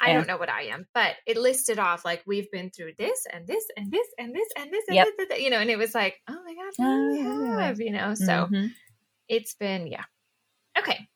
I 0.00 0.12
don't 0.12 0.26
know 0.26 0.36
what 0.36 0.50
I 0.50 0.62
am, 0.64 0.86
but 0.94 1.14
it 1.26 1.36
listed 1.36 1.78
off 1.78 2.04
like 2.04 2.22
we've 2.26 2.50
been 2.50 2.70
through 2.70 2.92
this 2.98 3.24
and 3.32 3.46
this 3.46 3.64
and 3.76 3.90
this 3.90 4.06
and 4.18 4.34
this 4.34 4.48
and 4.56 4.70
this 4.72 4.84
and 4.88 4.96
Yep. 4.96 5.06
this, 5.18 5.28
this, 5.28 5.40
you 5.40 5.50
know, 5.50 5.58
and 5.58 5.70
it 5.70 5.78
was 5.78 5.94
like, 5.94 6.16
oh 6.28 6.38
my 6.44 6.54
gosh, 6.54 6.74
Oh, 6.80 7.08
we 7.10 7.18
yeah. 7.60 7.66
have, 7.66 7.80
you 7.80 7.92
know, 7.92 8.14
so 8.14 8.48
Mhm. 8.50 8.70
it's 9.28 9.54
been 9.54 9.86
yeah 9.86 10.04
okay 10.78 11.08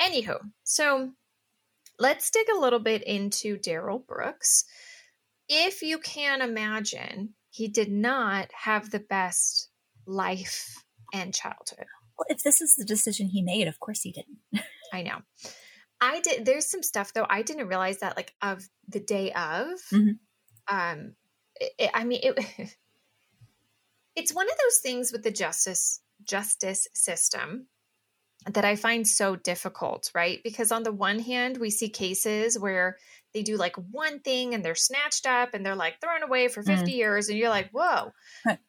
anywho 0.00 0.38
so 0.64 1.12
let's 1.98 2.30
dig 2.30 2.46
a 2.48 2.58
little 2.58 2.80
bit 2.80 3.02
into 3.04 3.56
darrell 3.58 3.98
brooks 4.00 4.64
if 5.48 5.82
you 5.82 5.98
can 5.98 6.40
imagine 6.40 7.34
he 7.50 7.68
did 7.68 7.90
not 7.92 8.48
have 8.52 8.90
the 8.90 8.98
best 8.98 9.68
life 10.06 10.82
and 11.12 11.34
childhood 11.34 11.86
well, 12.18 12.26
if 12.28 12.42
this 12.42 12.60
is 12.60 12.74
the 12.76 12.84
decision 12.84 13.28
he 13.28 13.42
made, 13.42 13.66
of 13.68 13.78
course 13.80 14.00
he 14.02 14.12
didn't. 14.12 14.38
i 14.92 15.02
know 15.02 15.18
i 16.02 16.20
did 16.20 16.44
there's 16.44 16.66
some 16.66 16.82
stuff 16.82 17.12
though 17.14 17.26
i 17.30 17.40
didn't 17.42 17.68
realize 17.68 17.98
that 17.98 18.16
like 18.16 18.34
of 18.42 18.68
the 18.88 19.00
day 19.00 19.30
of 19.32 19.68
Mhm. 19.92 20.18
um 20.68 21.14
it, 21.60 21.72
it- 21.78 21.90
i 21.94 22.04
mean 22.04 22.20
it 22.22 22.36
it's 24.16 24.34
one 24.34 24.48
of 24.48 24.56
those 24.62 24.78
things 24.82 25.12
with 25.12 25.22
the 25.22 25.30
justice 25.30 26.00
justice 26.24 26.86
system 26.94 27.68
that 28.50 28.64
I 28.64 28.74
find 28.74 29.06
so 29.06 29.36
difficult, 29.36 30.10
right? 30.16 30.40
Because 30.42 30.72
on 30.72 30.82
the 30.82 30.90
one 30.92 31.20
hand, 31.20 31.58
we 31.58 31.70
see 31.70 31.88
cases 31.88 32.58
where 32.58 32.96
they 33.34 33.42
do 33.42 33.56
like 33.56 33.76
one 33.90 34.20
thing 34.20 34.54
and 34.54 34.64
they're 34.64 34.74
snatched 34.74 35.26
up 35.26 35.54
and 35.54 35.64
they're 35.64 35.76
like 35.76 36.00
thrown 36.00 36.22
away 36.22 36.48
for 36.48 36.62
50 36.62 36.84
mm. 36.84 36.94
years 36.94 37.28
and 37.28 37.38
you're 37.38 37.48
like, 37.48 37.70
"Whoa." 37.70 38.12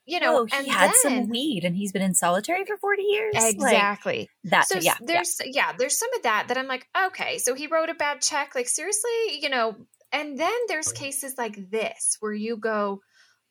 You 0.05 0.19
know, 0.19 0.39
oh, 0.39 0.45
he 0.45 0.55
and 0.57 0.67
had 0.67 0.89
then 0.89 0.95
some 1.01 1.29
weed 1.29 1.63
and 1.63 1.75
he's 1.75 1.93
been 1.93 2.01
in 2.01 2.13
solitary 2.13 2.65
for 2.65 2.77
40 2.77 3.03
years. 3.03 3.33
Like, 3.35 3.55
Exactly. 3.55 4.29
that, 4.45 4.67
so 4.67 4.75
yeah, 4.75 4.95
yeah. 4.99 5.05
there's 5.05 5.37
yeah. 5.45 5.73
there's 5.77 5.97
some 5.97 6.13
of 6.15 6.23
that 6.23 6.49
that 6.49 6.57
I'm 6.57 6.67
like, 6.67 6.87
"Okay, 7.07 7.37
so 7.37 7.55
he 7.55 7.67
wrote 7.67 7.89
a 7.89 7.93
bad 7.93 8.21
check." 8.21 8.53
Like 8.55 8.67
seriously, 8.67 9.39
you 9.41 9.49
know, 9.49 9.75
and 10.11 10.37
then 10.37 10.53
there's 10.67 10.91
cases 10.91 11.35
like 11.37 11.71
this 11.71 12.17
where 12.19 12.33
you 12.33 12.57
go, 12.57 13.01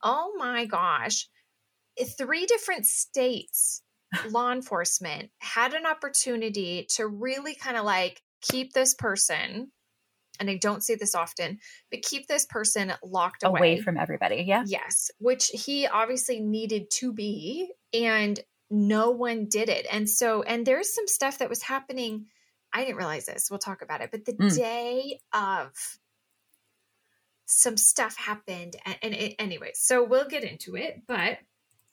"Oh 0.03 0.35
my 0.37 0.67
gosh, 0.67 1.29
eh, 1.99 2.05
three 2.05 2.47
different 2.47 2.87
states 2.87 3.83
law 4.29 4.53
enforcement 4.53 5.31
had 5.39 5.75
an 5.75 5.87
opportunity 5.87 6.87
to 6.97 7.07
really 7.07 7.55
kind 7.55 7.77
of 7.77 7.85
like 7.85 8.21
keep 8.43 8.73
this 8.73 8.95
person 8.95 9.71
and 10.43 10.51
I 10.51 10.57
don't 10.57 10.83
say 10.83 10.97
this 10.97 11.15
often, 11.15 11.61
but 11.91 12.03
keep 12.03 12.27
this 12.27 12.45
person 12.45 12.93
locked 13.03 13.45
away, 13.45 13.59
away 13.59 13.81
from 13.81 13.97
everybody. 13.97 14.43
Yeah. 14.47 14.65
Yes, 14.67 15.11
which 15.19 15.47
he 15.55 15.87
obviously 15.87 16.41
needed 16.41 16.91
to 16.99 17.13
be 17.13 17.73
and 17.95 18.39
no 18.71 19.11
one 19.11 19.47
did 19.49 19.69
it. 19.69 19.87
And 19.91 20.11
so 20.11 20.43
and 20.43 20.67
there's 20.67 20.95
some 20.95 21.07
stuff 21.07 21.39
that 21.39 21.49
was 21.49 21.63
happening 21.63 22.27
I 22.75 22.85
didn't 22.85 22.97
realize 22.97 23.27
this. 23.27 23.51
We'll 23.51 23.59
talk 23.59 23.83
about 23.83 24.01
it. 24.01 24.11
But 24.11 24.25
the 24.25 24.33
Mm. 24.33 24.57
day 24.57 25.21
of 25.35 25.71
some 27.45 27.77
stuff 27.77 28.17
happened 28.17 28.77
and, 28.87 28.97
and 29.03 29.15
it, 29.15 29.35
anyway, 29.39 29.73
so 29.75 30.03
we'll 30.03 30.29
get 30.29 30.43
into 30.43 30.75
it, 30.77 31.03
but 31.07 31.39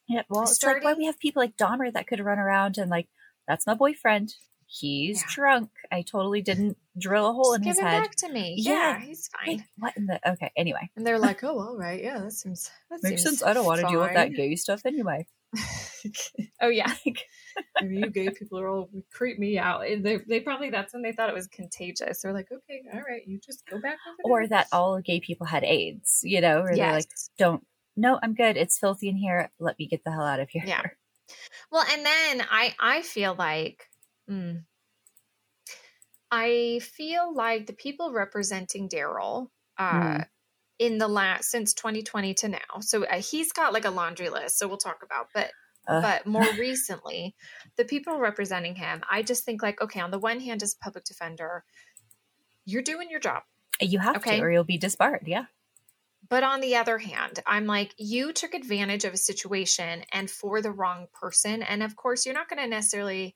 Yeah. 0.07 0.23
Well, 0.29 0.43
it's 0.43 0.63
like 0.63 0.83
why 0.83 0.93
we 0.93 1.05
have 1.05 1.19
people 1.19 1.41
like 1.41 1.57
Dahmer 1.57 1.91
that 1.93 2.07
could 2.07 2.19
run 2.21 2.39
around 2.39 2.77
and 2.77 2.89
like, 2.89 3.09
that's 3.47 3.67
my 3.67 3.73
boyfriend. 3.73 4.35
He's 4.71 5.21
Yeah. 5.21 5.27
drunk. 5.33 5.71
I 5.91 6.03
totally 6.03 6.43
didn't 6.43 6.77
drill 6.95 7.27
a 7.27 7.33
hole 7.33 7.53
just 7.53 7.57
in 7.57 7.63
give 7.63 7.69
his 7.71 7.79
him 7.79 7.87
head. 7.87 8.01
back 8.03 8.15
to 8.17 8.29
me. 8.29 8.53
Yeah. 8.59 8.71
Yeah, 8.71 8.99
he's 9.01 9.27
fine. 9.29 9.57
Like, 9.57 9.65
what 9.77 9.97
in 9.97 10.05
the? 10.05 10.29
Okay. 10.33 10.51
Anyway, 10.55 10.91
And 10.95 11.07
they're 11.07 11.17
like, 11.17 11.43
"Oh, 11.43 11.57
all 11.59 11.75
right, 11.75 12.01
yeah, 12.03 12.19
that 12.19 12.31
seems 12.33 12.69
that 12.91 12.99
makes 13.01 13.23
seems 13.23 13.39
sense. 13.39 13.43
I 13.43 13.53
don't 13.53 13.65
want 13.65 13.81
to 13.81 13.87
deal 13.87 13.99
with 13.99 14.13
that 14.13 14.27
fine." 14.27 14.35
gay 14.35 14.55
stuff 14.55 14.85
anyway. 14.85 15.25
oh 16.61 16.67
yeah, 16.69 16.93
I 17.77 17.83
mean, 17.83 18.01
you 18.03 18.09
gay 18.11 18.29
people 18.29 18.59
are 18.59 18.67
all 18.67 18.89
creep 19.11 19.39
me 19.39 19.57
out. 19.57 19.87
And 19.87 20.05
they 20.05 20.17
they 20.17 20.39
probably 20.39 20.69
that's 20.69 20.93
when 20.93 21.01
they 21.01 21.13
thought 21.13 21.29
it 21.29 21.35
was 21.35 21.47
contagious. 21.47 22.21
They're 22.21 22.33
like, 22.33 22.51
"Okay, 22.51 22.83
all 22.93 23.01
right, 23.01 23.21
you 23.25 23.39
just 23.43 23.65
go 23.65 23.81
back 23.81 23.97
or 24.23 24.45
that 24.47 24.67
all 24.71 25.01
gay 25.01 25.19
people 25.19 25.47
had 25.47 25.63
AIDS. 25.63 26.19
You 26.23 26.41
know, 26.41 26.61
or 26.61 26.75
they're 26.75 26.93
like, 26.93 27.09
don't. 27.39 27.65
No, 27.97 28.19
I'm 28.21 28.35
good. 28.35 28.55
It's 28.55 28.77
filthy 28.77 29.09
in 29.09 29.17
here. 29.17 29.51
Let 29.59 29.79
me 29.79 29.87
get 29.87 30.03
the 30.03 30.11
hell 30.11 30.25
out 30.25 30.39
of 30.39 30.49
here. 30.49 30.63
Yeah. 30.65 30.83
Well, 31.71 31.85
and 31.91 32.05
then 32.05 32.45
I 32.49 32.75
I 32.79 33.01
feel 33.01 33.33
like 33.33 33.88
mm, 34.29 34.63
I 36.31 36.79
feel 36.83 37.33
like 37.33 37.65
the 37.65 37.73
people 37.73 38.11
representing 38.11 38.87
Darrell 38.87 39.51
uh, 39.77 40.19
Mm. 40.19 40.27
in 40.77 40.97
the 40.97 41.07
last 41.07 41.49
since 41.49 41.73
2020 41.73 42.33
to 42.35 42.49
now. 42.49 42.79
So 42.81 43.03
uh, 43.05 43.21
he's 43.21 43.51
got 43.51 43.73
like 43.73 43.85
a 43.85 43.89
laundry 43.89 44.29
list. 44.29 44.57
So 44.59 44.67
we'll 44.67 44.77
talk 44.77 44.99
about, 45.03 45.27
but 45.33 45.51
Ugh. 45.87 46.03
but 46.03 46.25
more 46.31 46.45
recently, 46.57 47.35
the 47.77 47.85
people 47.85 48.19
representing 48.19 48.75
him, 48.75 49.01
I 49.09 49.23
just 49.23 49.43
think 49.43 49.63
like, 49.63 49.81
okay, 49.81 49.99
on 50.01 50.11
the 50.11 50.19
one 50.19 50.39
hand, 50.39 50.61
as 50.63 50.75
a 50.79 50.83
public 50.83 51.03
defender, 51.05 51.63
you're 52.65 52.83
doing 52.83 53.09
your 53.09 53.19
job. 53.19 53.43
You 53.81 53.99
have 53.99 54.17
Okay. 54.17 54.37
to, 54.37 54.43
or 54.43 54.51
you'll 54.51 54.63
be 54.63 54.77
disbarred. 54.77 55.23
Yeah. 55.25 55.45
But 56.29 56.43
on 56.43 56.59
the 56.61 56.75
other 56.75 56.97
hand, 56.99 57.39
I'm 57.47 57.65
like, 57.65 57.95
you 57.97 58.33
took 58.33 58.53
advantage 58.53 59.05
of 59.05 59.13
a 59.13 59.17
situation 59.17 60.03
and 60.11 60.29
for 60.29 60.61
the 60.61 60.71
wrong 60.71 61.07
person. 61.19 61.63
And 61.63 61.81
of 61.81 61.95
course, 61.95 62.25
you're 62.25 62.35
not 62.35 62.49
going 62.49 62.61
to 62.61 62.67
necessarily 62.67 63.35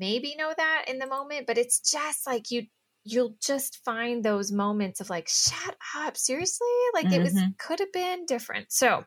maybe 0.00 0.36
know 0.36 0.54
that 0.56 0.86
in 0.88 0.98
the 0.98 1.06
moment, 1.06 1.46
but 1.46 1.58
it's 1.58 1.80
just 1.80 2.26
like 2.26 2.50
you 2.50 2.66
you'll 3.04 3.36
just 3.42 3.78
find 3.84 4.24
those 4.24 4.52
moments 4.52 5.00
of 5.00 5.10
like, 5.10 5.28
shut 5.28 5.76
up, 5.96 6.16
seriously? 6.18 6.68
Like 6.94 7.12
it 7.12 7.22
was 7.22 7.32
Mhm. 7.34 7.54
could 7.58 7.80
have 7.80 7.92
been 7.92 8.26
different. 8.26 8.72
So 8.72 9.04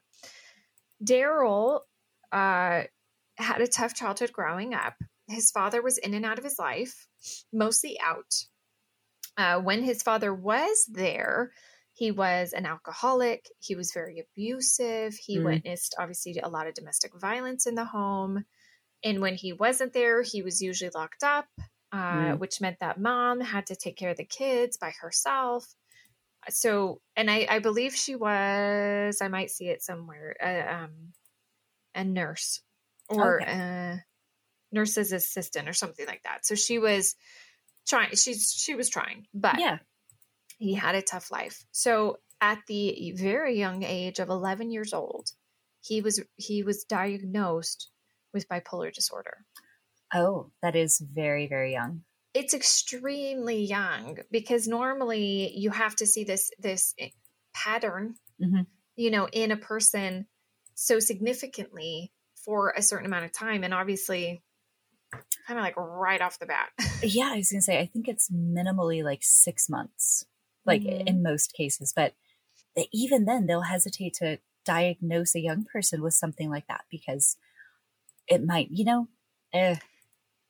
Darrell 1.03 1.85
uh 2.31 2.83
had 3.37 3.61
a 3.61 3.67
tough 3.67 3.95
childhood 3.95 4.31
growing 4.33 4.73
up. 4.73 4.95
His 5.27 5.51
father 5.51 5.81
was 5.81 5.97
in 5.97 6.13
and 6.13 6.25
out 6.25 6.37
of 6.37 6.43
his 6.43 6.59
life, 6.59 7.07
mostly 7.51 7.99
out. 7.99 8.33
Uh, 9.37 9.59
when 9.61 9.83
his 9.83 10.03
father 10.03 10.33
was 10.33 10.85
there, 10.91 11.51
he 11.93 12.11
was 12.11 12.53
an 12.53 12.65
alcoholic. 12.65 13.49
He 13.59 13.75
was 13.75 13.91
very 13.93 14.19
abusive. 14.19 15.15
He 15.15 15.37
Mm. 15.37 15.39
witnessed, 15.39 15.95
obviously, 15.99 16.37
a 16.39 16.49
lot 16.49 16.67
of 16.67 16.73
domestic 16.75 17.11
violence 17.19 17.65
in 17.65 17.75
the 17.75 17.85
home. 17.85 18.45
And 19.03 19.21
when 19.21 19.35
he 19.35 19.53
wasn't 19.53 19.93
there, 19.93 20.21
he 20.21 20.41
was 20.41 20.61
usually 20.61 20.91
locked 20.93 21.23
up, 21.23 21.47
uh, 21.91 22.33
Mm. 22.33 22.37
which 22.37 22.61
meant 22.61 22.79
that 22.79 22.99
mom 22.99 23.41
had 23.41 23.67
to 23.67 23.75
take 23.75 23.97
care 23.97 24.11
of 24.11 24.17
the 24.17 24.25
kids 24.25 24.77
by 24.77 24.91
herself. 24.91 25.67
So, 26.49 27.01
and 27.15 27.31
I, 27.31 27.47
I 27.49 27.59
believe 27.59 27.95
she 27.95 28.15
was, 28.15 29.21
I 29.21 29.27
might 29.29 29.51
see 29.51 29.69
it 29.69 29.83
somewhere, 29.83 30.35
uh, 30.41 30.75
um, 30.85 31.13
a 31.95 32.03
nurse 32.03 32.61
or 33.09 33.41
Okay. 33.41 33.59
nurse's 34.71 35.11
assistant 35.11 35.67
or 35.69 35.73
something 35.73 36.05
like 36.07 36.23
that. 36.23 36.45
So 36.45 36.55
she 36.55 36.79
was 36.79 37.15
trying, 37.87 38.11
she's, 38.15 38.53
she 38.53 38.75
was 38.75 38.89
trying, 38.89 39.27
but 39.33 39.61
Yeah. 39.61 39.79
he 40.57 40.73
had 40.73 40.95
a 40.95 41.01
tough 41.01 41.31
life. 41.31 41.65
So 41.71 42.19
at 42.41 42.59
the 42.67 43.13
very 43.17 43.57
young 43.57 43.83
age 43.83 44.19
of 44.19 44.29
11 44.29 44.71
years 44.71 44.93
old, 44.93 45.31
he 45.81 46.01
was 46.01 46.23
he 46.37 46.63
was 46.63 46.85
diagnosed 46.85 47.91
with 48.33 48.47
bipolar 48.47 48.91
disorder. 48.93 49.45
Oh, 50.13 50.51
that 50.61 50.75
is 50.75 50.99
very, 50.99 51.47
very 51.47 51.71
young. 51.73 52.03
It's 52.33 52.53
extremely 52.53 53.63
young 53.63 54.17
because 54.31 54.67
normally 54.67 55.53
you 55.55 55.69
have 55.71 55.95
to 55.97 56.05
see 56.05 56.23
this 56.23 56.51
this 56.59 56.93
eh, 56.99 57.09
pattern, 57.53 58.15
Mhm. 58.41 58.65
you 58.95 59.11
know, 59.11 59.27
in 59.31 59.51
a 59.51 59.57
person 59.57 60.27
so 60.75 60.99
significantly 60.99 62.11
for 62.43 62.73
a 62.75 62.81
certain 62.81 63.05
amount 63.05 63.25
of 63.25 63.31
time 63.31 63.63
and 63.63 63.73
obviously 63.73 64.43
kind 65.47 65.59
of 65.59 65.63
like 65.63 65.77
right 65.77 66.21
off 66.21 66.39
the 66.39 66.45
bat. 66.45 66.69
Yeah, 67.03 67.31
I 67.33 67.37
was 67.37 67.51
gonna 67.51 67.61
say 67.61 67.79
I 67.79 67.85
think 67.85 68.07
it's 68.07 68.29
minimally 68.31 69.03
like 69.03 69.19
six 69.23 69.69
months, 69.69 70.25
like 70.65 70.83
Mhm. 70.83 71.07
in 71.07 71.23
most 71.23 71.53
cases. 71.53 71.93
But 71.95 72.13
even 72.91 73.25
then, 73.25 73.45
they'll 73.45 73.61
hesitate 73.61 74.13
to 74.15 74.39
diagnose 74.65 75.35
a 75.35 75.41
young 75.41 75.65
person 75.65 76.01
with 76.01 76.13
something 76.13 76.49
like 76.49 76.67
that 76.67 76.85
because 76.89 77.37
it 78.27 78.43
might, 78.43 78.69
you 78.71 78.85
know, 78.85 79.07
eh, 79.53 79.75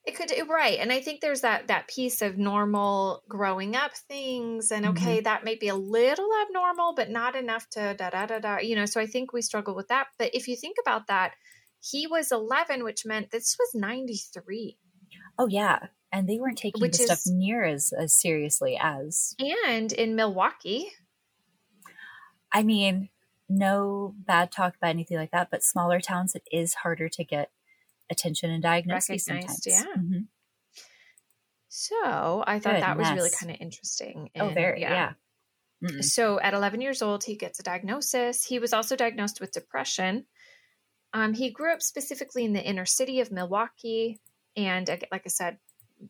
It 0.06 0.16
could 0.16 0.32
right, 0.50 0.80
and 0.80 0.92
I 0.92 1.02
think 1.02 1.22
there's 1.22 1.42
that 1.42 1.68
that 1.68 1.88
piece 1.88 2.22
of 2.22 2.38
normal 2.38 3.24
growing 3.30 3.76
up 3.76 3.96
things, 3.96 4.72
and 4.72 4.86
okay, 4.88 5.22
that 5.22 5.44
may 5.44 5.56
be 5.56 5.70
a 5.70 5.76
little 5.76 6.30
abnormal, 6.46 6.94
but 6.96 7.10
not 7.10 7.36
enough 7.36 7.70
to 7.72 7.94
da 7.94 8.10
da 8.10 8.26
da 8.26 8.40
da. 8.40 8.58
You 8.60 8.76
know, 8.76 8.86
so 8.86 9.00
I 9.00 9.06
think 9.06 9.32
we 9.34 9.42
struggle 9.42 9.76
with 9.76 9.88
that. 9.88 10.08
But 10.20 10.32
if 10.34 10.48
you 10.48 10.56
think 10.56 10.78
about 10.82 11.08
that, 11.08 11.34
he 11.80 12.08
was 12.08 12.32
11, 12.32 12.84
which 12.84 13.06
meant 13.06 13.32
this 13.32 13.58
was 13.60 13.70
93. 13.74 14.78
oh 15.38 15.48
yeah. 15.48 15.80
And 16.12 16.30
they 16.30 16.38
weren't 16.38 16.60
taking 16.60 16.80
Which 16.82 16.98
the 16.98 17.06
stuff 17.06 17.22
near 17.26 17.64
as, 17.64 17.92
as 17.92 18.14
seriously 18.14 18.78
as, 18.80 19.36
And 19.66 19.92
in 19.92 20.16
Milwaukee, 20.16 20.92
I 22.52 22.62
mean, 22.62 23.10
no 23.50 24.14
bad 24.16 24.52
talk 24.52 24.76
about 24.76 24.92
anything 24.92 25.18
like 25.18 25.32
that, 25.32 25.50
but 25.50 25.64
smaller 25.64 26.00
towns, 26.00 26.36
it 26.36 26.44
is 26.52 26.76
harder 26.76 27.10
to 27.10 27.24
get 27.24 27.50
attention 28.10 28.52
and 28.52 28.62
diagnosis 28.64 29.26
sometimes. 29.26 29.66
yeah. 29.66 29.84
Mhm. 29.98 30.28
so 31.68 32.44
I 32.46 32.60
thought 32.60 32.80
that 32.82 32.98
was 32.98 33.12
really 33.12 33.32
kind 33.40 33.52
of 33.52 33.58
interesting. 33.60 34.30
Oh, 34.40 34.48
And, 34.48 34.56
very, 34.56 34.82
yeah. 34.82 35.14
Mm-mm. 35.84 36.04
So 36.04 36.40
at 36.40 36.54
11 36.54 36.82
years 36.82 37.02
old, 37.02 37.24
he 37.24 37.36
gets 37.36 37.60
a 37.60 37.64
diagnosis. 37.64 38.46
He 38.46 38.60
was 38.60 38.74
also 38.74 38.96
diagnosed 38.96 39.42
with 39.42 39.52
depression. 39.52 40.26
Um, 41.14 41.34
he 41.34 41.50
grew 41.52 41.74
up 41.74 41.82
specifically 41.82 42.46
in 42.46 42.54
the 42.54 42.64
inner 42.64 42.86
city 42.86 43.20
of 43.20 43.32
Milwaukee. 43.32 44.20
And 44.56 44.88
like 45.12 45.24
I 45.26 45.30
said, 45.30 45.58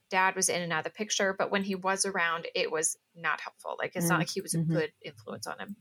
dad 0.09 0.35
was 0.35 0.49
in 0.49 0.61
and 0.61 0.71
out 0.71 0.79
of 0.79 0.83
the 0.85 0.89
picture. 0.91 1.33
But 1.37 1.49
when 1.51 1.63
he 1.63 1.75
was 1.75 2.05
around, 2.05 2.47
it 2.55 2.71
was 2.71 2.97
not 3.15 3.41
helpful. 3.41 3.75
Like 3.79 3.93
it's 3.95 4.05
Mm, 4.05 4.09
not 4.09 4.19
like 4.19 4.29
he 4.29 4.41
was 4.41 4.53
a 4.53 4.59
mhm. 4.59 4.67
good 4.67 4.91
influence 5.03 5.47
on 5.47 5.59
him. 5.59 5.75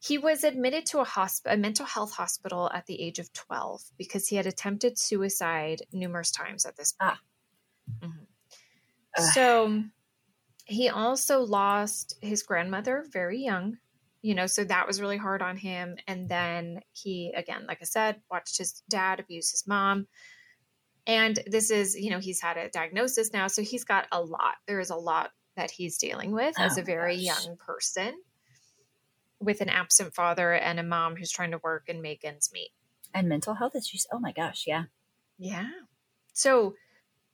He 0.00 0.16
was 0.18 0.44
admitted 0.44 0.86
to 0.86 1.00
a, 1.00 1.04
hosp- 1.04 1.42
a 1.52 1.56
mental 1.56 1.84
health 1.86 2.12
hospital 2.12 2.70
at 2.72 2.86
the 2.86 3.00
age 3.00 3.18
of 3.18 3.32
12 3.32 3.82
because 3.96 4.28
he 4.28 4.36
had 4.36 4.46
attempted 4.46 4.98
suicide 4.98 5.82
numerous 5.92 6.30
times 6.30 6.64
at 6.66 6.76
this 6.76 6.92
point. 6.92 7.14
Ah. 8.00 8.06
Mhm. 8.06 8.26
So 9.34 9.82
he 10.66 10.88
also 10.88 11.40
lost 11.40 12.16
his 12.20 12.42
grandmother 12.44 13.04
very 13.10 13.38
young, 13.42 13.78
you 14.22 14.34
know, 14.34 14.46
so 14.46 14.62
that 14.64 14.86
was 14.86 15.00
really 15.00 15.16
hard 15.16 15.42
on 15.42 15.56
him. 15.56 15.96
And 16.06 16.28
then 16.28 16.80
he, 16.92 17.32
again, 17.36 17.66
like 17.66 17.78
I 17.80 17.84
said, 17.84 18.20
watched 18.30 18.58
his 18.58 18.82
dad 18.88 19.18
abuse 19.18 19.50
his 19.50 19.66
mom. 19.66 20.06
And 21.06 21.38
this 21.46 21.70
is, 21.70 21.96
you 21.96 22.10
know, 22.10 22.18
he's 22.20 22.40
had 22.40 22.56
a 22.58 22.68
diagnosis 22.68 23.32
now. 23.32 23.46
So 23.48 23.62
he's 23.62 23.84
got 23.84 24.06
a 24.12 24.22
lot. 24.22 24.56
There 24.66 24.78
is 24.78 24.90
a 24.90 24.96
lot 24.96 25.30
that 25.56 25.70
he's 25.70 25.98
dealing 25.98 26.32
with 26.32 26.54
as 26.60 26.76
Oh 26.78 26.82
a 26.82 26.84
very 26.84 27.16
gosh. 27.16 27.24
young 27.24 27.56
person 27.56 28.14
with 29.40 29.60
an 29.60 29.68
absent 29.68 30.14
father 30.14 30.52
and 30.52 30.80
a 30.80 30.82
mom 30.82 31.16
who's 31.16 31.30
trying 31.30 31.52
to 31.52 31.60
work 31.62 31.84
and 31.88 32.02
make 32.02 32.24
ends 32.24 32.50
meet. 32.52 32.70
And 33.14 33.28
mental 33.28 33.54
health 33.54 33.74
issues. 33.76 34.06
Oh 34.12 34.18
my 34.18 34.32
gosh. 34.32 34.64
Yeah. 34.66 34.84
Yeah. 35.38 35.68
So, 36.32 36.74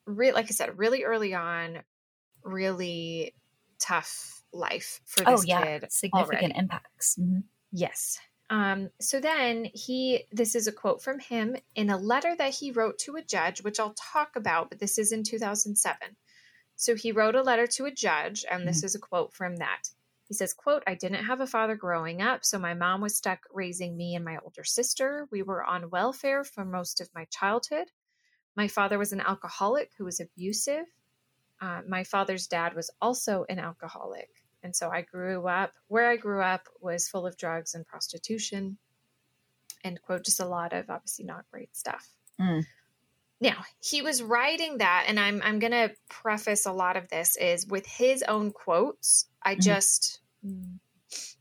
re- 0.06 0.32
like 0.32 0.46
I 0.46 0.50
said, 0.50 0.78
really 0.78 1.04
early 1.04 1.34
on, 1.34 1.78
really 2.42 3.34
tough 3.78 4.42
life 4.52 5.00
for 5.06 5.24
Oh 5.26 5.32
this 5.36 5.46
yeah. 5.46 5.78
kid. 5.78 5.92
Significant 5.92 6.42
already. 6.42 6.58
impacts. 6.58 7.16
Mhm. 7.20 7.44
Yes. 7.72 8.18
Um, 8.50 8.90
so 9.00 9.20
then 9.20 9.64
he, 9.72 10.24
this 10.30 10.54
is 10.54 10.66
a 10.66 10.72
quote 10.72 11.02
from 11.02 11.18
him 11.18 11.56
in 11.74 11.88
a 11.90 11.96
letter 11.96 12.36
that 12.36 12.54
he 12.54 12.70
wrote 12.70 12.98
to 13.00 13.16
a 13.16 13.22
judge, 13.22 13.62
which 13.62 13.80
I'll 13.80 13.94
talk 13.94 14.36
about, 14.36 14.68
but 14.68 14.78
this 14.78 14.98
is 14.98 15.12
in 15.12 15.24
2007. 15.24 16.16
So 16.76 16.94
he 16.94 17.10
wrote 17.10 17.34
a 17.34 17.42
letter 17.42 17.66
to 17.68 17.86
a 17.86 17.90
judge, 17.90 18.44
and 18.50 18.68
this 18.68 18.84
is 18.84 18.94
a 18.94 18.98
quote 18.98 19.32
from 19.32 19.56
that. 19.56 19.88
He 20.26 20.34
says, 20.34 20.54
quote, 20.54 20.82
I 20.86 20.94
didn't 20.94 21.24
have 21.24 21.40
a 21.40 21.46
father 21.46 21.76
growing 21.76 22.22
up, 22.22 22.44
so 22.44 22.58
my 22.58 22.74
mom 22.74 23.02
was 23.02 23.16
stuck 23.16 23.40
raising 23.52 23.96
me 23.96 24.14
and 24.14 24.24
my 24.24 24.38
older 24.42 24.64
sister. 24.64 25.28
We 25.30 25.42
were 25.42 25.62
on 25.62 25.90
welfare 25.90 26.44
for 26.44 26.64
most 26.64 27.00
of 27.00 27.10
my 27.14 27.26
childhood. 27.26 27.90
My 28.56 28.68
father 28.68 28.98
was 28.98 29.12
an 29.12 29.20
alcoholic 29.20 29.90
who 29.98 30.04
was 30.04 30.20
abusive. 30.20 30.86
Uh, 31.60 31.82
my 31.88 32.04
father's 32.04 32.46
dad 32.46 32.74
was 32.74 32.90
also 33.00 33.44
an 33.48 33.58
alcoholic. 33.58 34.30
And 34.62 34.74
so 34.74 34.90
I 34.90 35.02
grew 35.02 35.46
up, 35.46 35.74
where 35.88 36.08
I 36.08 36.16
grew 36.16 36.40
up 36.40 36.68
was 36.80 37.06
full 37.06 37.26
of 37.26 37.36
drugs 37.36 37.74
and 37.74 37.86
prostitution. 37.86 38.78
and, 39.84 40.00
quote, 40.00 40.24
just 40.24 40.40
a 40.40 40.46
lot 40.46 40.72
of 40.72 40.88
obviously 40.88 41.26
not 41.26 41.44
great 41.52 41.76
stuff. 41.76 42.08
Mm. 42.40 42.64
Now, 43.40 43.64
he 43.82 44.00
was 44.00 44.22
writing 44.22 44.78
that, 44.78 45.04
and 45.08 45.18
I'm 45.20 45.42
I'm 45.42 45.58
gonna 45.58 45.90
preface 46.08 46.66
a 46.66 46.72
lot 46.72 46.96
of 46.96 47.08
this 47.08 47.36
is 47.36 47.66
with 47.66 47.86
his 47.86 48.22
own 48.22 48.50
quotes. 48.52 49.26
I 49.42 49.56
Mhm. 49.56 49.60
just 49.62 50.20
mm, 50.44 50.78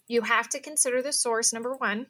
you 0.07 0.21
have 0.23 0.49
to 0.49 0.59
consider 0.59 1.01
the 1.01 1.13
source, 1.13 1.53
number 1.53 1.75
one, 1.75 2.07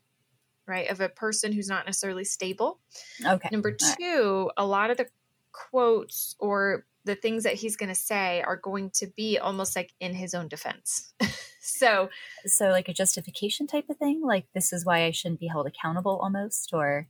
right, 0.67 0.89
of 0.89 0.99
a 1.01 1.09
person 1.09 1.51
who's 1.53 1.67
not 1.69 1.85
necessarily 1.85 2.23
stable. 2.23 2.79
Okay. 3.25 3.49
Number 3.51 3.75
All 3.81 3.87
right. 3.87 3.97
two, 3.99 4.51
a 4.57 4.65
lot 4.65 4.89
of 4.89 4.97
the 4.97 5.07
quotes 5.51 6.35
or 6.39 6.85
the 7.05 7.15
things 7.15 7.43
that 7.43 7.55
he's 7.55 7.75
going 7.75 7.89
to 7.89 7.95
say 7.95 8.41
are 8.41 8.55
going 8.55 8.89
to 8.91 9.07
be 9.07 9.37
almost 9.37 9.75
like 9.75 9.91
in 9.99 10.13
his 10.15 10.33
own 10.33 10.47
defense. 10.47 11.13
so, 11.61 12.09
So, 12.45 12.69
like 12.69 12.87
a 12.87 12.93
justification 12.93 13.67
type 13.67 13.89
of 13.89 13.97
thing? 13.97 14.21
Like, 14.23 14.47
this 14.53 14.71
is 14.71 14.85
why 14.85 15.03
I 15.03 15.11
shouldn't 15.11 15.41
be 15.41 15.47
held 15.47 15.67
accountable 15.67 16.17
almost? 16.23 16.71
Or, 16.73 17.07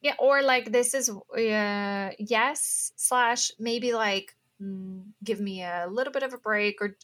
yeah, 0.00 0.14
or 0.18 0.42
like 0.42 0.70
this 0.72 0.94
is, 0.94 1.08
uh, 1.10 2.10
yes, 2.18 2.92
slash 2.96 3.50
maybe 3.58 3.92
like, 3.92 4.34
mm, 4.62 5.04
give 5.24 5.40
me 5.40 5.62
a 5.62 5.86
little 5.90 6.12
bit 6.12 6.22
of 6.22 6.32
a 6.34 6.38
break 6.38 6.80
or 6.80 6.96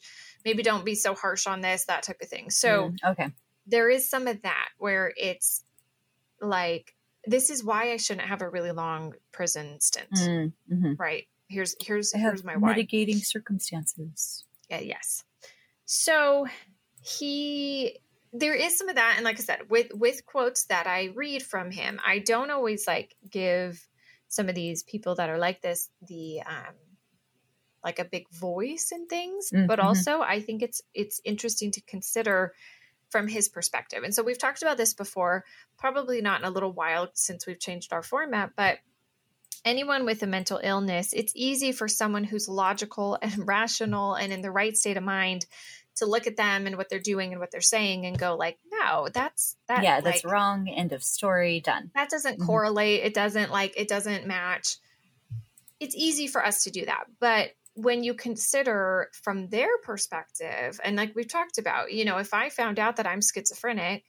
maybe 0.45 0.63
don't 0.63 0.85
be 0.85 0.95
so 0.95 1.15
harsh 1.15 1.47
on 1.47 1.61
this, 1.61 1.87
that 1.87 2.03
type 2.05 2.21
of 2.23 2.29
thing. 2.29 2.51
So, 2.51 2.91
Mm, 2.91 3.11
okay. 3.13 3.31
there 3.67 3.89
is 3.91 4.09
some 4.09 4.27
of 4.27 4.43
that 4.43 4.69
where 4.79 5.13
it's 5.17 5.65
like, 6.41 6.95
this 7.27 7.51
is 7.51 7.65
why 7.65 7.93
I 7.93 7.97
shouldn't 7.97 8.29
have 8.29 8.43
a 8.43 8.49
really 8.51 8.73
long 8.73 9.15
prison 9.33 9.81
stint, 9.81 10.11
Mm, 10.13 10.53
mhm. 10.71 10.99
right? 10.99 11.27
Here's 11.49 11.75
here's 11.81 12.13
here's 12.13 12.45
my 12.45 12.57
why. 12.57 12.71
mitigating 12.71 13.17
circumstances. 13.19 14.45
Yeah, 14.69 14.81
yes. 14.81 15.25
So 15.85 16.47
he 17.03 17.99
there 18.37 18.55
is 18.55 18.77
some 18.77 18.89
of 18.89 18.97
that 18.97 19.15
and 19.17 19.25
like 19.25 19.39
I 19.39 19.43
said 19.43 19.71
with 19.71 19.93
with 19.95 20.27
quotes 20.27 20.65
that 20.65 20.87
I 20.89 21.11
read 21.15 21.43
from 21.43 21.71
him, 21.71 22.01
I 22.05 22.19
don't 22.19 22.51
always 22.51 22.87
like 22.87 23.15
give 23.31 23.81
some 24.29 24.49
of 24.49 24.57
these 24.57 24.83
people 24.83 25.15
that 25.15 25.31
are 25.31 25.39
like 25.39 25.63
this 25.63 25.89
the 26.07 26.41
um 26.41 26.75
like 27.85 27.99
a 28.01 28.05
big 28.05 28.29
voice 28.31 28.91
and 28.93 29.09
things, 29.09 29.51
Mm, 29.55 29.69
but 29.69 29.79
mhm. 29.79 29.85
also 29.85 30.21
I 30.21 30.41
think 30.41 30.63
it's 30.63 30.83
it's 30.95 31.21
interesting 31.25 31.71
to 31.73 31.81
consider 31.83 32.55
from 33.11 33.29
his 33.29 33.49
perspective. 33.49 34.03
And 34.03 34.13
so 34.13 34.25
we've 34.25 34.39
talked 34.39 34.63
about 34.63 34.79
this 34.79 34.95
before, 34.95 35.45
probably 35.79 36.21
not 36.21 36.41
in 36.41 36.47
a 36.47 36.51
little 36.51 36.73
while 36.73 37.09
since 37.15 37.47
we've 37.47 37.61
changed 37.61 37.93
our 37.93 38.03
format, 38.03 38.51
but 38.57 38.79
anyone 39.65 40.05
with 40.05 40.23
a 40.25 40.27
mental 40.27 40.59
illness, 40.61 41.13
it's 41.13 41.33
easy 41.37 41.71
for 41.71 41.87
someone 41.87 42.25
who's 42.25 42.49
logical 42.49 43.17
and 43.23 43.33
rational 43.47 44.15
and 44.15 44.33
in 44.33 44.43
the 44.43 44.51
right 44.51 44.77
state 44.77 44.97
of 44.97 45.05
mind 45.05 45.47
to 45.97 46.07
look 46.07 46.27
at 46.27 46.37
them 46.37 46.67
and 46.67 46.77
what 46.77 46.89
they're 46.89 46.99
doing 46.99 47.33
and 47.33 47.41
what 47.41 47.51
they're 47.51 47.61
saying 47.61 48.05
and 48.07 48.19
go 48.19 48.37
like, 48.37 48.59
no, 48.71 49.09
that's 49.13 49.57
that. 49.69 49.83
yeah, 49.85 50.01
that's 50.01 50.25
like, 50.25 50.33
wrong. 50.33 50.69
End 50.69 50.93
of 50.93 51.03
story. 51.03 51.61
Done. 51.61 51.91
That 51.95 52.09
doesn't 52.11 52.41
Mhm. 52.41 52.47
correlate. 52.47 53.05
It 53.05 53.15
doesn't 53.15 53.51
like 53.51 53.75
it 53.77 53.89
doesn't 53.89 54.27
match. 54.27 54.77
It's 55.81 55.95
easy 55.97 56.27
for 56.27 56.45
us 56.45 56.65
to 56.65 56.71
do 56.71 56.85
that, 56.87 57.05
but 57.21 57.51
when 57.75 58.05
you 58.05 58.15
consider 58.15 59.11
from 59.25 59.49
their 59.49 59.79
perspective, 59.83 60.81
and 60.85 60.97
like 60.97 61.13
we've 61.17 61.29
talked 61.29 61.59
about, 61.59 61.93
you 61.93 62.05
know, 62.05 62.19
if 62.19 62.33
I 62.33 62.49
found 62.49 62.79
out 62.79 62.97
that 62.97 63.07
I'm 63.07 63.21
schizophrenic 63.21 64.05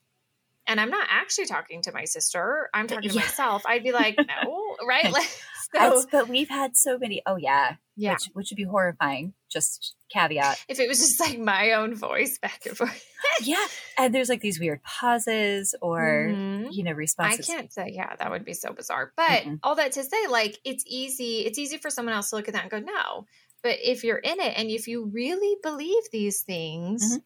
and 0.68 0.80
I'm 0.80 0.92
not 0.92 1.08
actually 1.10 1.48
talking 1.48 1.82
to 1.84 1.92
my 1.92 2.06
sister, 2.06 2.70
I'm 2.76 2.86
talking 2.88 3.10
to 3.10 3.16
Yeah. 3.16 3.22
myself, 3.22 3.64
I'd 3.66 3.84
be 3.84 3.92
like, 3.92 4.18
no, 4.18 4.78
right? 4.88 5.12
Like, 5.12 5.28
so 5.76 6.06
but 6.12 6.30
we've 6.30 6.48
had 6.50 6.78
so 6.78 6.98
many. 7.00 7.24
Oh, 7.26 7.38
yeah. 7.38 7.76
yeah. 7.96 8.14
Which, 8.14 8.26
which 8.34 8.52
would 8.52 8.58
be 8.58 8.64
horrifying. 8.64 9.34
Just 9.56 9.96
caveat. 10.14 10.64
if 10.68 10.80
it 10.82 10.88
was 10.90 11.00
just 11.00 11.20
like 11.20 11.40
my 11.40 11.72
own 11.72 11.96
voice 11.96 12.38
back 12.38 12.66
and 12.66 12.78
forth. 12.78 13.06
yeah. 13.42 13.66
And 13.98 14.14
there's 14.14 14.28
like 14.30 14.42
these 14.42 14.60
weird 14.60 14.84
pauses 14.84 15.74
or, 15.82 16.28
Mhm. 16.30 16.68
you 16.72 16.84
know, 16.84 16.92
responses. 16.92 17.50
I 17.50 17.54
can't 17.54 17.72
say, 17.74 17.92
yeah, 17.94 18.16
that 18.18 18.30
would 18.30 18.44
be 18.44 18.54
so 18.54 18.74
bizarre. 18.74 19.14
But 19.16 19.44
Mm-mm. 19.44 19.60
all 19.64 19.76
that 19.76 19.94
to 19.94 20.04
say, 20.04 20.28
like, 20.28 20.60
it's 20.66 20.84
easy. 20.86 21.46
It's 21.46 21.58
easy 21.58 21.78
for 21.78 21.90
someone 21.90 22.14
else 22.14 22.30
to 22.32 22.36
look 22.36 22.50
at 22.50 22.54
that 22.54 22.64
and 22.64 22.72
go, 22.72 22.80
no. 22.80 23.26
But 23.64 23.78
if 23.82 24.04
you're 24.04 24.18
in 24.18 24.40
it 24.42 24.54
and 24.58 24.70
if 24.70 24.88
you 24.90 25.06
really 25.06 25.56
believe 25.64 26.04
these 26.12 26.42
things, 26.42 27.16
Mhm. 27.18 27.24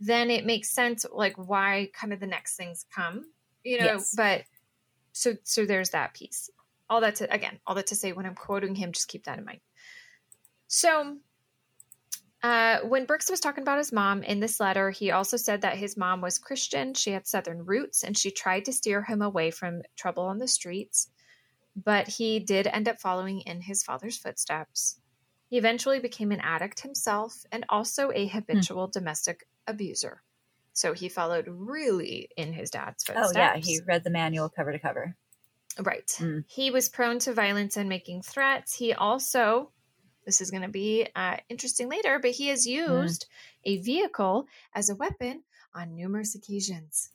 then 0.00 0.30
it 0.30 0.44
makes 0.44 0.70
sense, 0.70 1.06
like, 1.10 1.34
why 1.36 1.90
kind 1.94 2.12
of 2.12 2.20
the 2.20 2.26
next 2.26 2.56
things 2.56 2.84
come, 2.94 3.24
you 3.64 3.78
know. 3.78 3.86
Yes. 3.86 4.14
But 4.14 4.44
so, 5.12 5.36
so 5.44 5.64
there's 5.64 5.90
that 5.90 6.12
piece. 6.14 6.50
All 6.90 7.00
that 7.00 7.16
to 7.16 7.32
again, 7.32 7.58
all 7.66 7.74
that 7.76 7.86
to 7.88 7.96
say, 7.96 8.12
when 8.12 8.26
I'm 8.26 8.34
quoting 8.34 8.74
him, 8.74 8.92
just 8.92 9.08
keep 9.08 9.24
that 9.24 9.38
in 9.38 9.44
mind. 9.46 9.60
So, 10.68 11.16
uh, 12.44 12.80
when 12.80 13.06
Brooks 13.06 13.30
was 13.30 13.40
talking 13.40 13.62
about 13.62 13.78
his 13.78 13.90
mom 13.90 14.22
in 14.22 14.38
this 14.38 14.60
letter, 14.60 14.90
he 14.90 15.10
also 15.10 15.38
said 15.38 15.62
that 15.62 15.78
his 15.78 15.96
mom 15.96 16.20
was 16.20 16.38
Christian. 16.38 16.92
She 16.92 17.12
had 17.12 17.26
Southern 17.26 17.64
roots 17.64 18.04
and 18.04 18.18
she 18.18 18.30
tried 18.30 18.66
to 18.66 18.72
steer 18.74 19.02
him 19.02 19.22
away 19.22 19.50
from 19.50 19.80
trouble 19.96 20.24
on 20.24 20.38
the 20.38 20.46
streets. 20.46 21.08
But 21.74 22.06
he 22.06 22.40
did 22.40 22.66
end 22.66 22.86
up 22.86 23.00
following 23.00 23.40
in 23.40 23.62
his 23.62 23.82
father's 23.82 24.18
footsteps. 24.18 25.00
He 25.48 25.56
eventually 25.56 26.00
became 26.00 26.32
an 26.32 26.40
addict 26.40 26.80
himself 26.80 27.46
and 27.50 27.64
also 27.70 28.10
a 28.14 28.26
habitual 28.26 28.88
domestic 28.88 29.48
abuser. 29.66 30.20
So 30.74 30.92
he 30.92 31.08
followed 31.08 31.46
really 31.48 32.28
in 32.36 32.52
his 32.52 32.68
dad's 32.68 33.04
footsteps. 33.04 33.32
Oh, 33.34 33.38
yeah. 33.38 33.56
He 33.56 33.80
read 33.88 34.04
the 34.04 34.10
manual 34.10 34.50
cover 34.50 34.70
to 34.70 34.78
cover. 34.78 35.16
Right. 35.80 36.06
Mm. 36.18 36.44
He 36.46 36.70
was 36.70 36.90
prone 36.90 37.20
to 37.20 37.32
violence 37.32 37.78
and 37.78 37.88
making 37.88 38.20
threats. 38.20 38.76
He 38.76 38.92
also, 38.92 39.70
this 40.24 40.40
is 40.40 40.50
going 40.50 40.62
to 40.62 40.68
be 40.68 41.06
uh, 41.14 41.36
interesting 41.48 41.88
later, 41.88 42.18
but 42.18 42.32
he 42.32 42.48
has 42.48 42.66
used 42.66 43.26
a 43.64 43.78
vehicle 43.78 44.46
as 44.74 44.88
a 44.90 44.94
weapon 44.96 45.42
on 45.74 45.94
numerous 45.94 46.34
occasions. 46.34 47.10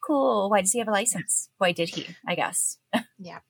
Cool. 0.00 0.50
Why 0.50 0.60
does 0.62 0.72
he 0.72 0.78
have 0.80 0.88
a 0.88 0.92
license? 0.92 1.48
Why 1.58 1.72
did 1.72 1.90
he? 1.90 2.06
I 2.26 2.34
guess. 2.34 2.78
Yep. 3.18 3.42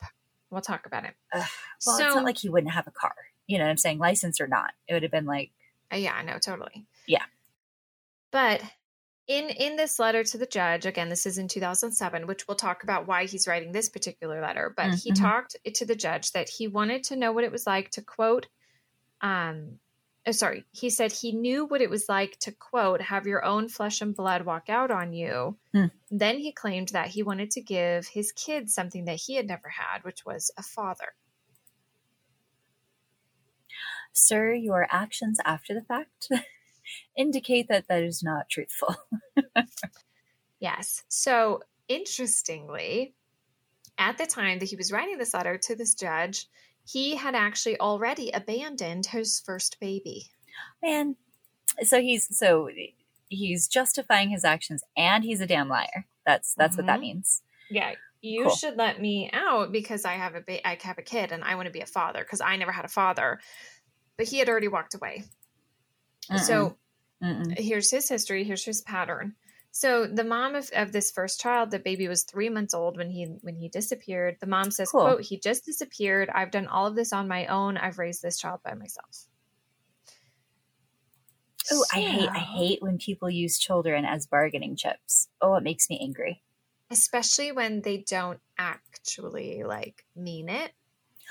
We'll 0.51 0.61
talk 0.61 0.85
about 0.85 1.05
it. 1.05 1.15
Ugh. 1.33 1.47
Well, 1.87 1.97
so, 1.97 2.07
it's 2.07 2.15
not 2.15 2.25
like 2.25 2.37
he 2.37 2.51
wouldn't 2.51 2.75
have 2.75 2.87
a 2.87 2.91
car. 2.91 3.15
You 3.47 3.57
know 3.57 3.65
what 3.65 3.71
I'm 3.71 3.79
saying? 3.79 3.99
License 3.99 4.39
or 4.39 4.47
not. 4.47 4.73
It 4.87 4.93
would 4.93 5.03
have 5.03 5.11
been 5.13 5.25
like, 5.25 5.51
Uh, 5.91 5.97
yeah, 5.97 6.21
no, 6.21 6.37
totally. 6.39 6.85
Yeah. 7.07 7.25
But 8.33 8.63
in 9.29 9.49
in 9.49 9.77
this 9.77 9.99
letter 9.99 10.25
to 10.25 10.37
the 10.37 10.45
judge, 10.47 10.85
again, 10.85 11.09
this 11.09 11.25
is 11.25 11.39
in 11.39 11.49
2007, 11.49 12.27
which 12.27 12.47
we'll 12.47 12.57
talk 12.57 12.83
about 12.83 13.07
why 13.07 13.25
he's 13.25 13.47
writing 13.49 13.73
this 13.73 13.89
particular 13.89 14.43
letter. 14.43 14.73
But 14.77 14.95
he 14.95 15.13
Mhm. 15.13 15.21
talked 15.21 15.57
to 15.75 15.85
the 15.87 15.97
judge 15.97 16.33
that 16.33 16.49
he 16.51 16.69
wanted 16.69 17.05
to 17.05 17.17
know 17.17 17.33
what 17.33 17.45
it 17.45 17.53
was 17.53 17.67
like 17.67 17.91
to 17.93 18.03
quote. 18.03 18.47
Um, 19.23 19.79
oh, 20.27 20.33
sorry, 20.33 20.65
he 20.73 20.91
said 20.91 21.13
he 21.13 21.33
knew 21.33 21.65
what 21.65 21.81
it 21.81 21.91
was 21.91 22.09
like 22.09 22.39
to 22.41 22.53
quote 22.53 23.01
have 23.01 23.27
your 23.27 23.45
own 23.45 23.69
flesh 23.69 24.01
and 24.01 24.15
blood 24.15 24.45
walk 24.45 24.69
out 24.69 24.91
on 24.91 25.13
you. 25.13 25.57
Hmm. 25.73 25.87
Then 26.11 26.39
he 26.39 26.53
claimed 26.53 26.89
that 26.89 27.09
he 27.09 27.23
wanted 27.23 27.51
to 27.53 27.61
give 27.61 28.09
his 28.09 28.33
kids 28.33 28.75
something 28.75 29.05
that 29.07 29.21
he 29.25 29.37
had 29.37 29.47
never 29.47 29.69
had, 29.69 30.05
which 30.05 30.25
was 30.27 30.51
a 30.59 30.63
father. 30.63 31.15
sir, 34.15 34.53
your 34.53 34.87
actions 34.91 35.39
after 35.45 35.73
the 35.73 35.81
fact 35.81 36.29
indicate 37.17 37.69
that 37.69 37.89
that 37.89 38.03
is 38.03 38.23
not 38.23 38.49
truthful. 38.51 38.95
Yes. 40.63 41.03
So 41.09 41.65
interestingly, 41.89 43.15
at 43.99 44.17
the 44.17 44.27
time 44.27 44.61
that 44.61 44.69
he 44.69 44.77
was 44.77 44.93
writing 44.93 45.19
this 45.19 45.35
letter 45.35 45.59
to 45.59 45.75
this 45.75 45.93
judge, 45.93 46.47
he 46.85 47.17
had 47.17 47.35
actually 47.35 47.79
already 47.79 48.31
abandoned 48.31 49.07
his 49.07 49.41
first 49.41 49.79
baby. 49.81 50.27
Man, 50.83 51.17
so 51.83 52.01
he's 52.01 52.37
so 52.37 52.69
he's 53.29 53.69
justifying 53.69 54.31
his 54.31 54.45
actions 54.45 54.83
and 54.97 55.25
he's 55.25 55.41
a 55.41 55.47
damn 55.47 55.69
liar. 55.69 56.07
That's 56.27 56.55
that's 56.55 56.77
what 56.77 56.87
that 56.87 56.99
Mhm. 56.99 57.03
means. 57.03 57.43
Yeah. 57.71 57.95
You 58.21 58.45
Cool. 58.45 58.55
should 58.55 58.77
let 58.77 59.01
me 59.01 59.31
out 59.33 59.73
because 59.73 60.05
I 60.05 60.13
have 60.15 60.35
a 60.37 60.41
ba- 60.41 60.67
I 60.67 60.79
have 60.83 60.99
a 60.99 61.03
kid 61.03 61.33
and 61.33 61.43
I 61.43 61.55
want 61.57 61.67
to 61.67 61.73
be 61.73 61.81
a 61.81 61.87
father 61.87 62.23
because 62.23 62.41
I 62.41 62.57
never 62.57 62.71
had 62.73 62.85
a 62.85 62.89
father. 62.89 63.41
But 64.17 64.29
he 64.29 64.39
had 64.39 64.49
already 64.49 64.69
walked 64.69 64.95
away. 64.95 65.25
So 66.45 66.77
Mm-mm. 67.23 67.59
here's 67.59 67.91
his 67.91 68.09
history 68.09 68.45
here's 68.45 68.65
his 68.65 68.81
pattern 68.81 69.35
so 69.75 70.07
the 70.07 70.23
mom 70.23 70.55
of, 70.55 70.69
of 70.75 70.93
this 70.93 71.11
first 71.11 71.41
child 71.41 71.71
the 71.71 71.79
baby 71.79 72.07
was 72.07 72.23
three 72.25 72.49
months 72.51 72.75
old 72.75 72.97
when 72.99 73.11
he 73.11 73.25
when 73.41 73.57
he 73.57 73.69
disappeared 73.69 74.37
the 74.41 74.47
mom 74.47 74.71
says 74.71 74.91
Cool. 74.91 75.01
quote 75.01 75.23
he 75.23 75.39
just 75.39 75.65
disappeared 75.65 76.29
i've 76.35 76.51
done 76.51 76.67
all 76.67 76.87
of 76.87 76.95
this 76.95 77.13
on 77.13 77.27
my 77.27 77.47
own 77.47 77.77
i've 77.79 77.99
raised 77.99 78.23
this 78.23 78.39
child 78.39 78.61
by 78.63 78.75
myself 78.75 79.27
Oh, 81.71 81.85
I 81.93 82.01
hate 82.01 82.29
I 82.29 82.39
hate 82.41 82.83
when 82.83 82.99
people 82.99 83.31
use 83.31 83.57
children 83.59 84.05
as 84.05 84.27
bargaining 84.27 84.75
chips. 84.75 85.29
Oh, 85.41 85.55
it 85.55 85.63
makes 85.63 85.89
me 85.89 85.99
angry. 86.03 86.43
especially 86.91 87.53
when 87.53 87.81
they 87.83 87.99
don't 87.99 88.41
actually 88.59 89.63
like 89.63 90.05
mean 90.15 90.49
it 90.51 90.73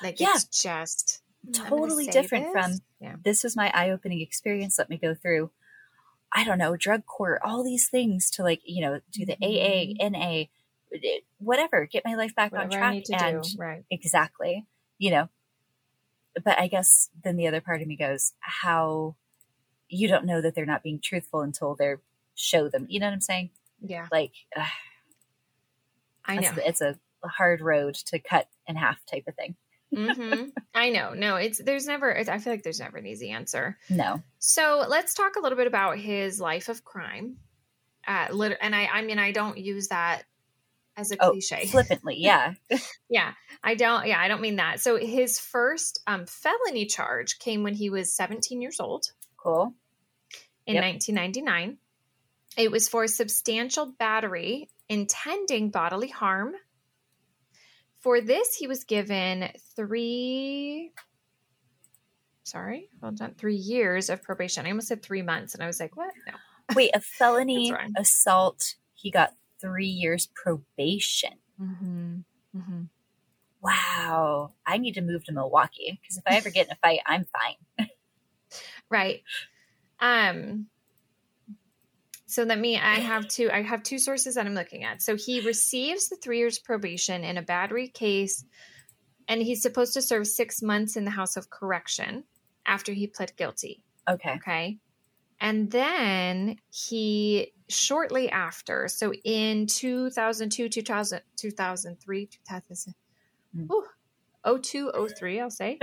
like 0.01 0.19
Yeah. 0.19 0.31
it's 0.33 0.45
just 0.45 1.21
Totally 1.53 2.07
different 2.07 2.45
this." 2.45 2.51
from- 2.53 2.79
yeah 2.99 3.15
This 3.23 3.43
was 3.43 3.55
my 3.57 3.71
eye-opening 3.73 4.21
experience. 4.21 4.77
Let 4.79 4.89
me 4.89 4.97
go 4.97 5.13
through 5.13 5.51
I 6.33 6.43
don't 6.43 6.57
know, 6.57 6.75
drug 6.75 7.05
court, 7.05 7.41
all 7.43 7.63
these 7.63 7.89
things 7.89 8.29
to 8.31 8.43
like, 8.43 8.61
you 8.63 8.81
know, 8.81 8.99
do 9.11 9.25
the 9.25 9.35
mm-hmm. 9.35 10.03
AA, 10.03 10.09
NA, 10.09 10.43
eh, 10.93 11.19
whatever, 11.39 11.85
get 11.85 12.05
my 12.05 12.15
life 12.15 12.35
back 12.35 12.53
on 12.53 12.69
whatever 12.69 12.83
i 12.83 13.01
track 13.01 13.21
and 13.21 13.43
do 13.43 13.49
right 13.57 13.83
exactly, 13.89 14.65
you 14.97 15.11
know. 15.11 15.29
But 16.43 16.57
I 16.59 16.67
guess 16.67 17.09
then 17.23 17.35
the 17.35 17.47
other 17.47 17.59
part 17.59 17.81
of 17.81 17.87
me 17.87 17.97
goes, 17.97 18.33
how 18.39 19.15
you 19.89 20.07
don't 20.07 20.25
know 20.25 20.41
that 20.41 20.55
they're 20.55 20.65
not 20.65 20.83
being 20.83 21.01
truthful 21.01 21.41
until 21.41 21.75
they're 21.75 22.01
show 22.35 22.69
them. 22.69 22.85
You 22.89 22.99
know 22.99 23.07
what 23.07 23.13
I'm 23.13 23.21
saying? 23.21 23.49
yeah 23.81 24.07
Like 24.11 24.33
ugh, 24.55 24.67
i 26.25 26.35
know 26.35 26.51
it's, 26.57 26.81
it's 26.81 26.81
a 26.81 26.97
hard 27.27 27.61
road 27.61 27.95
to 27.95 28.19
cut 28.19 28.47
in 28.67 28.75
half 28.75 28.99
type 29.05 29.25
of 29.27 29.35
thing. 29.35 29.55
Hmm 29.93 30.43
i 30.73 30.89
know 30.89 31.13
no 31.13 31.35
it's 31.35 31.61
there's 31.63 31.85
never 31.85 32.17
i 32.17 32.37
feel 32.39 32.53
like 32.53 32.63
there's 32.63 32.79
never 32.79 32.97
an 32.97 33.05
easy 33.05 33.29
answer 33.31 33.77
No. 33.89 34.21
So 34.39 34.85
let's 34.87 35.13
talk 35.13 35.35
a 35.35 35.39
little 35.41 35.57
bit 35.57 35.67
about 35.67 35.97
his 35.99 36.39
life 36.41 36.67
of 36.69 36.83
crime. 36.83 37.37
Uh, 38.07 38.27
lit- 38.31 38.57
and 38.59 38.75
I, 38.75 38.85
I 38.87 39.01
mean, 39.03 39.19
I 39.19 39.31
don't 39.31 39.55
use 39.57 39.89
that 39.89 40.23
as 40.97 41.11
a 41.11 41.17
Oh, 41.19 41.31
cliche. 41.31 41.67
flippantly, 41.67 42.15
yeah. 42.17 42.53
yeah, 43.09 43.33
I 43.63 43.75
don't. 43.75 44.07
Yeah, 44.07 44.19
I 44.19 44.27
don't 44.27 44.41
mean 44.41 44.55
that. 44.55 44.79
So 44.79 44.97
his 44.97 45.37
first 45.39 46.01
um, 46.07 46.25
felony 46.25 46.87
charge 46.87 47.37
came 47.37 47.61
when 47.61 47.75
he 47.75 47.91
was 47.91 48.11
17 48.15 48.61
years 48.63 48.79
old 48.79 49.05
Cool. 49.37 49.75
in 50.65 50.73
Yep. 50.75 50.83
1999. 50.83 51.77
It 52.57 52.71
was 52.71 52.87
for 52.89 53.05
substantial 53.07 53.85
battery 53.99 54.69
intending 54.89 55.69
bodily 55.69 56.07
harm. 56.09 56.53
For 58.01 58.21
this, 58.21 58.55
he 58.55 58.67
was 58.67 58.83
given 58.83 59.49
three. 59.75 60.91
Sorry, 62.43 62.89
hold 63.01 63.21
on. 63.21 63.35
Three 63.35 63.55
years 63.55 64.09
of 64.09 64.23
probation. 64.23 64.65
I 64.65 64.69
almost 64.69 64.87
said 64.87 65.03
three 65.03 65.21
months, 65.21 65.53
and 65.53 65.63
I 65.63 65.67
was 65.67 65.79
like, 65.79 65.95
"What? 65.95 66.13
No." 66.27 66.33
Wait, 66.75 66.91
a 66.93 67.01
felony 67.01 67.73
assault, 67.97 68.75
he 68.93 69.11
got 69.11 69.33
three 69.59 69.87
years 69.87 70.29
probation. 70.33 71.33
Mm-hmm. 71.61 72.17
Mm-hmm. 72.57 72.81
Wow. 73.61 74.53
I 74.65 74.77
need 74.77 74.93
to 74.93 75.01
move 75.01 75.23
to 75.25 75.33
Milwaukee 75.33 75.99
because 76.01 76.17
if 76.17 76.23
I 76.25 76.35
ever 76.35 76.49
get 76.49 76.67
in 76.67 76.71
a 76.71 76.75
fight, 76.75 76.99
I'm 77.05 77.25
fine. 77.25 77.87
Right. 78.89 79.23
Um. 80.01 80.67
So 82.31 82.43
let 82.43 82.59
me. 82.59 82.77
I 82.77 82.95
have 82.95 83.27
two. 83.35 83.49
I 83.51 83.61
have 83.61 83.83
two 83.83 83.99
sources 83.99 84.35
that 84.35 84.45
I'm 84.45 84.55
looking 84.55 84.83
at. 84.85 85.01
So 85.01 85.15
he 85.17 85.41
receives 85.41 86.07
the 86.07 86.15
three 86.15 86.37
years 86.37 86.59
probation 86.59 87.23
in 87.23 87.37
a 87.37 87.41
battery 87.41 87.89
case, 87.89 88.45
and 89.27 89.41
he's 89.41 89.61
supposed 89.61 89.93
to 89.95 90.01
serve 90.01 90.25
six 90.27 90.61
months 90.61 90.95
in 90.95 91.03
the 91.03 91.11
House 91.11 91.35
of 91.35 91.49
Correction 91.49 92.23
after 92.65 92.93
he 92.93 93.07
pled 93.07 93.35
guilty. 93.35 93.83
Okay. 94.09 94.35
Okay. 94.35 94.77
And 95.41 95.71
then 95.71 96.57
he 96.69 97.51
shortly 97.67 98.29
after, 98.29 98.87
so 98.87 99.11
in 99.23 99.65
2002, 99.65 100.69
2000, 100.69 101.21
2003, 101.35 102.25
2000, 102.27 102.93
Mm. 103.57 103.67
ooh, 103.69 104.59
02, 104.61 104.91
03, 105.17 105.41
I'll 105.41 105.49
say, 105.49 105.77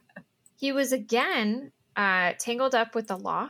he 0.56 0.72
was 0.72 0.90
again 0.92 1.70
uh, 1.94 2.32
tangled 2.40 2.74
up 2.74 2.96
with 2.96 3.06
the 3.06 3.16
law 3.16 3.48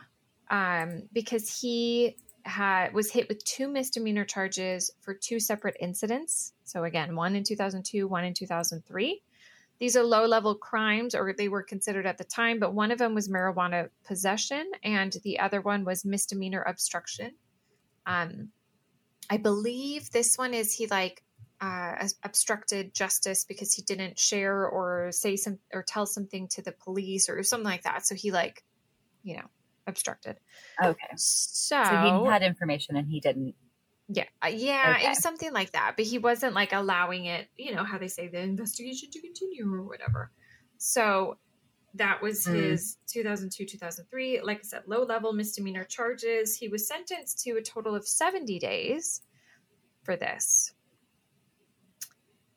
um, 0.50 1.04
because 1.12 1.60
he 1.60 2.16
had 2.44 2.92
was 2.92 3.10
hit 3.10 3.28
with 3.28 3.44
two 3.44 3.68
misdemeanor 3.68 4.24
charges 4.24 4.90
for 5.00 5.14
two 5.14 5.40
separate 5.40 5.76
incidents. 5.80 6.52
So 6.64 6.84
again, 6.84 7.16
one 7.16 7.36
in 7.36 7.44
2002, 7.44 8.08
one 8.08 8.24
in 8.24 8.34
2003. 8.34 9.22
These 9.78 9.96
are 9.96 10.04
low 10.04 10.26
level 10.26 10.54
crimes, 10.54 11.14
or 11.14 11.32
they 11.32 11.48
were 11.48 11.62
considered 11.62 12.06
at 12.06 12.18
the 12.18 12.24
time, 12.24 12.60
but 12.60 12.72
one 12.72 12.92
of 12.92 12.98
them 12.98 13.14
was 13.14 13.28
marijuana 13.28 13.88
possession, 14.04 14.70
and 14.84 15.12
the 15.24 15.40
other 15.40 15.60
one 15.60 15.84
was 15.84 16.04
misdemeanor 16.04 16.62
obstruction. 16.62 17.32
Um, 18.06 18.50
I 19.28 19.38
believe 19.38 20.10
this 20.10 20.36
one 20.36 20.54
is 20.54 20.72
he 20.72 20.86
like 20.86 21.24
uh, 21.60 22.08
obstructed 22.22 22.92
justice 22.92 23.44
because 23.44 23.72
he 23.72 23.82
didn't 23.82 24.18
share 24.18 24.66
or 24.66 25.10
say 25.12 25.36
some 25.36 25.58
or 25.72 25.82
tell 25.82 26.06
something 26.06 26.48
to 26.48 26.62
the 26.62 26.72
police 26.72 27.28
or 27.28 27.42
something 27.42 27.64
like 27.64 27.84
that. 27.84 28.06
So 28.06 28.14
he 28.14 28.32
like, 28.32 28.64
you 29.22 29.36
know, 29.36 29.46
obstructed. 29.86 30.38
Okay. 30.82 31.08
So, 31.16 31.82
So 31.84 32.24
he 32.24 32.30
had 32.30 32.42
information 32.42 32.96
and 32.96 33.08
he 33.08 33.20
didn't. 33.20 33.54
yeah, 34.08 34.24
uh, 34.44 34.48
yeah, 34.48 34.98
it 34.98 35.08
was 35.08 35.18
something 35.18 35.52
like 35.52 35.72
that. 35.72 35.94
But 35.96 36.06
he 36.06 36.18
wasn't 36.18 36.54
like 36.54 36.72
allowing 36.72 37.26
it, 37.26 37.48
you 37.56 37.74
know, 37.74 37.84
how 37.84 37.98
they 37.98 38.08
say 38.08 38.28
the 38.28 38.40
investigation 38.40 39.10
to 39.10 39.20
continue 39.20 39.72
or 39.72 39.82
whatever. 39.82 40.30
So 40.78 41.38
that 41.94 42.22
was 42.22 42.46
Mm. 42.46 42.54
his 42.54 42.96
2002, 43.06 43.66
2003. 43.66 44.40
Like 44.40 44.58
I 44.58 44.62
said, 44.62 44.82
low 44.86 45.04
level 45.04 45.32
misdemeanor 45.32 45.84
charges. 45.84 46.56
He 46.56 46.68
was 46.68 46.86
sentenced 46.86 47.40
to 47.44 47.52
a 47.52 47.62
total 47.62 47.94
of 47.94 48.06
70 48.06 48.58
days 48.58 49.22
for 50.02 50.16
this. 50.16 50.72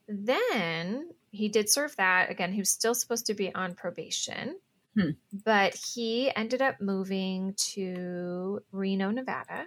Then 0.08 1.10
he 1.32 1.50
did 1.50 1.70
serve 1.70 1.96
that. 1.98 2.30
Again, 2.30 2.54
he 2.54 2.60
was 2.60 2.70
still 2.70 2.96
supposed 2.96 3.26
to 3.28 3.34
be 3.34 3.54
on 3.54 3.76
probation. 3.76 4.60
Hmm. 4.98 5.12
But 5.44 5.76
he 5.76 6.34
ended 6.36 6.62
up 6.62 6.80
moving 6.80 7.54
to 7.74 8.62
Reno, 8.72 9.12
Nevada. 9.12 9.66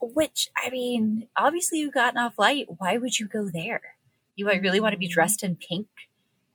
Which, 0.00 0.48
I 0.56 0.70
mean, 0.70 1.28
obviously 1.36 1.78
you've 1.78 1.94
gotten 1.94 2.18
off 2.18 2.38
light. 2.38 2.66
Why 2.78 2.98
would 2.98 3.18
you 3.18 3.26
go 3.28 3.48
there? 3.48 3.80
You 4.36 4.46
really 4.46 4.80
want 4.80 4.92
to 4.92 4.98
be 4.98 5.08
Mhm. 5.08 5.12
dressed 5.12 5.42
in 5.44 5.56
pink 5.56 5.86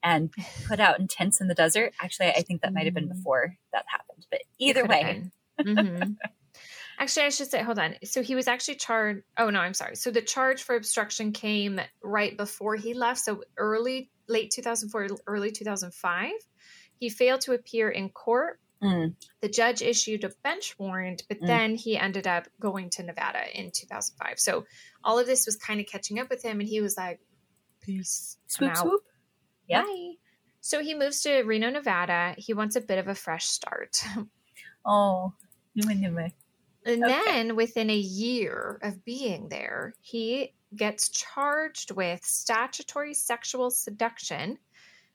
and 0.04 0.32
put 0.67 0.80
out 0.80 0.99
in 0.99 1.08
tents 1.08 1.41
in 1.41 1.47
the 1.47 1.56
desert. 1.56 1.93
Actually, 2.02 2.28
I 2.30 2.41
think 2.41 2.62
that 2.62 2.73
might 2.73 2.86
have 2.86 2.93
been 2.93 3.08
Mhm. 3.08 3.15
before 3.17 3.58
that 3.71 3.86
happened. 3.88 4.28
But 4.30 4.41
either 4.60 4.86
way. 4.86 5.23
Mhm. 5.60 6.17
actually, 6.99 7.25
I 7.25 7.30
should 7.30 7.49
say, 7.49 7.63
hold 7.63 7.80
on. 7.80 7.95
So 8.04 8.21
he 8.21 8.36
was 8.36 8.47
actually 8.47 8.75
charged. 8.75 9.23
Oh 9.38 9.49
no, 9.49 9.62
I'm 9.62 9.73
sorry. 9.73 9.95
So 9.95 10.12
the 10.12 10.21
charge 10.21 10.62
for 10.62 10.75
obstruction 10.75 11.32
came 11.32 11.80
right 12.04 12.36
before 12.36 12.75
he 12.75 12.93
left. 12.93 13.21
So 13.21 13.43
early, 13.58 14.12
late 14.28 14.52
2004, 14.52 15.08
early 15.25 15.52
2005. 15.52 16.32
He 16.99 17.09
failed 17.09 17.41
to 17.41 17.53
appear 17.53 17.89
in 17.89 18.09
court. 18.09 18.59
Mm. 18.83 19.15
The 19.41 19.49
judge 19.49 19.81
issued 19.81 20.23
a 20.23 20.29
bench 20.43 20.77
warrant, 20.79 21.23
but 21.27 21.39
Mm. 21.41 21.47
then 21.47 21.75
he 21.75 21.97
ended 21.97 22.27
up 22.27 22.47
going 22.59 22.89
to 22.91 23.03
Nevada 23.03 23.43
in 23.59 23.71
2005. 23.71 24.39
So 24.39 24.65
all 25.03 25.19
of 25.19 25.25
this 25.27 25.45
was 25.45 25.55
kind 25.57 25.79
of 25.81 25.88
catching 25.88 26.19
up 26.19 26.29
with 26.29 26.43
him, 26.43 26.59
and 26.59 26.69
he 26.69 26.79
was 26.79 26.95
like, 26.95 27.19
"Peace, 27.81 28.38
swoop 28.47 28.75
swoop. 28.77 29.03
Yeah. 29.67 29.83
Bye." 29.83 30.13
So 30.62 30.81
he 30.81 30.93
moves 30.93 31.21
to 31.23 31.43
Reno, 31.43 31.69
Nevada. 31.69 32.35
He 32.38 32.53
wants 32.53 32.75
a 32.75 32.81
bit 32.81 32.99
of 32.99 33.07
a 33.07 33.15
fresh 33.15 33.45
start. 33.47 34.01
Oh, 34.85 35.33
and 35.75 37.03
okay. 37.03 37.21
then 37.25 37.55
within 37.55 37.89
a 37.89 37.95
year 37.97 38.79
of 38.81 39.03
being 39.03 39.49
there, 39.49 39.93
he 40.01 40.53
gets 40.75 41.09
charged 41.09 41.91
with 41.91 42.23
statutory 42.23 43.13
sexual 43.13 43.69
seduction 43.71 44.57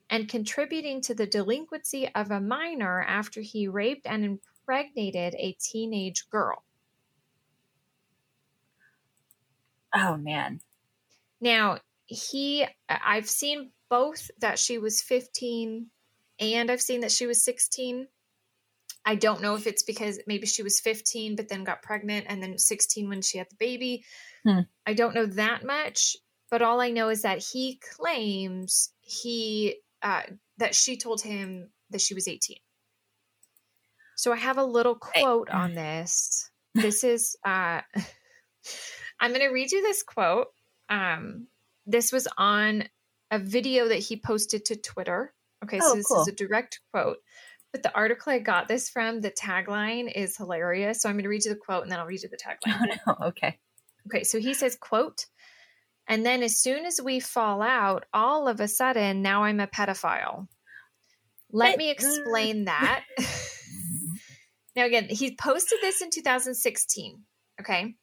and 0.09 0.29
contributing 0.29 1.01
to 1.01 1.13
the 1.13 1.27
delinquency 1.27 2.09
of 2.13 2.31
a 2.31 2.39
minor 2.39 3.01
after 3.01 3.41
he 3.41 3.67
raped 3.67 4.05
and 4.05 4.23
impregnated 4.23 5.35
a 5.37 5.57
teenage 5.59 6.29
girl. 6.29 6.63
Oh 9.93 10.17
man. 10.17 10.59
Now, 11.41 11.79
he 12.05 12.65
I've 12.89 13.29
seen 13.29 13.71
both 13.89 14.29
that 14.39 14.59
she 14.59 14.77
was 14.77 15.01
15 15.01 15.87
and 16.39 16.71
I've 16.71 16.81
seen 16.81 17.01
that 17.01 17.11
she 17.11 17.25
was 17.25 17.43
16. 17.43 18.07
I 19.07 19.15
don't 19.15 19.41
know 19.41 19.55
if 19.55 19.67
it's 19.67 19.83
because 19.83 20.19
maybe 20.27 20.47
she 20.47 20.63
was 20.63 20.79
15 20.79 21.35
but 21.35 21.47
then 21.47 21.63
got 21.63 21.81
pregnant 21.81 22.25
and 22.29 22.41
then 22.43 22.57
16 22.57 23.07
when 23.07 23.21
she 23.21 23.37
had 23.37 23.47
the 23.49 23.55
baby. 23.57 24.03
Hmm. 24.43 24.61
I 24.85 24.93
don't 24.93 25.15
know 25.15 25.25
that 25.27 25.65
much, 25.65 26.17
but 26.51 26.61
all 26.61 26.81
I 26.81 26.91
know 26.91 27.09
is 27.09 27.23
that 27.23 27.43
he 27.43 27.79
claims 27.95 28.91
he 29.01 29.77
uh, 30.05 30.21
that 30.59 30.75
she 30.75 30.95
told 30.95 31.21
him 31.21 31.69
that 31.89 31.99
she 31.99 32.13
was 32.13 32.27
18. 32.27 32.57
So 34.15 34.31
I 34.31 34.37
have 34.37 34.57
a 34.57 34.63
little 34.63 34.95
quote 34.95 35.49
on 35.49 35.73
this. 35.73 36.49
This 36.75 37.05
is 37.05 37.37
uh 37.45 37.79
I'm 39.19 39.31
going 39.31 39.39
to 39.39 39.47
read 39.47 39.71
you 39.71 39.81
this 39.81 40.03
quote. 40.03 40.47
Um 40.89 41.47
this 41.85 42.11
was 42.11 42.27
on 42.37 42.83
a 43.31 43.39
video 43.39 43.87
that 43.87 43.99
he 43.99 44.17
posted 44.17 44.65
to 44.65 44.75
Twitter. 44.75 45.33
Okay, 45.63 45.79
oh, 45.81 45.89
so 45.89 45.95
this 45.95 46.07
cool. 46.07 46.21
is 46.23 46.27
a 46.27 46.33
direct 46.33 46.81
quote. 46.91 47.19
But 47.71 47.83
the 47.83 47.95
article 47.95 48.33
I 48.33 48.39
got 48.39 48.67
this 48.67 48.89
from, 48.89 49.21
the 49.21 49.31
tagline 49.31 50.11
is 50.13 50.35
hilarious. 50.35 51.01
So 51.01 51.07
I'm 51.07 51.15
going 51.15 51.23
to 51.23 51.29
read 51.29 51.45
you 51.45 51.53
the 51.53 51.59
quote 51.59 51.83
and 51.83 51.91
then 51.91 51.99
I'll 51.99 52.05
read 52.05 52.23
you 52.23 52.29
the 52.29 52.37
tagline. 52.37 52.99
Oh, 53.07 53.15
no. 53.21 53.27
Okay. 53.27 53.57
Okay, 54.07 54.23
so 54.25 54.37
he 54.37 54.53
says, 54.53 54.75
quote, 54.75 55.27
and 56.07 56.25
then 56.25 56.43
as 56.43 56.57
soon 56.57 56.85
as 56.85 56.99
we 57.03 57.19
fall 57.19 57.61
out, 57.61 58.05
all 58.13 58.47
of 58.47 58.59
a 58.59 58.67
sudden, 58.67 59.21
now 59.21 59.43
I'm 59.43 59.59
a 59.59 59.67
pedophile. 59.67 60.47
Let 61.51 61.77
me 61.77 61.89
explain 61.89 62.65
that. 62.65 63.03
now, 64.75 64.85
again, 64.85 65.07
he 65.09 65.35
posted 65.35 65.79
this 65.81 66.01
in 66.01 66.09
2016. 66.09 67.23
Okay. 67.61 67.95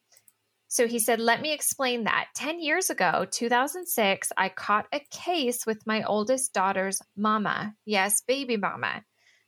So 0.67 0.87
he 0.87 0.97
said, 0.97 1.19
Let 1.19 1.39
me 1.39 1.53
explain 1.53 2.05
that. 2.05 2.29
10 2.35 2.59
years 2.59 2.89
ago, 2.89 3.27
2006, 3.29 4.31
I 4.35 4.49
caught 4.49 4.87
a 4.91 5.01
case 5.11 5.65
with 5.67 5.85
my 5.85 6.03
oldest 6.03 6.51
daughter's 6.51 6.99
mama. 7.15 7.75
Yes, 7.85 8.21
baby 8.27 8.57
mama. 8.57 9.03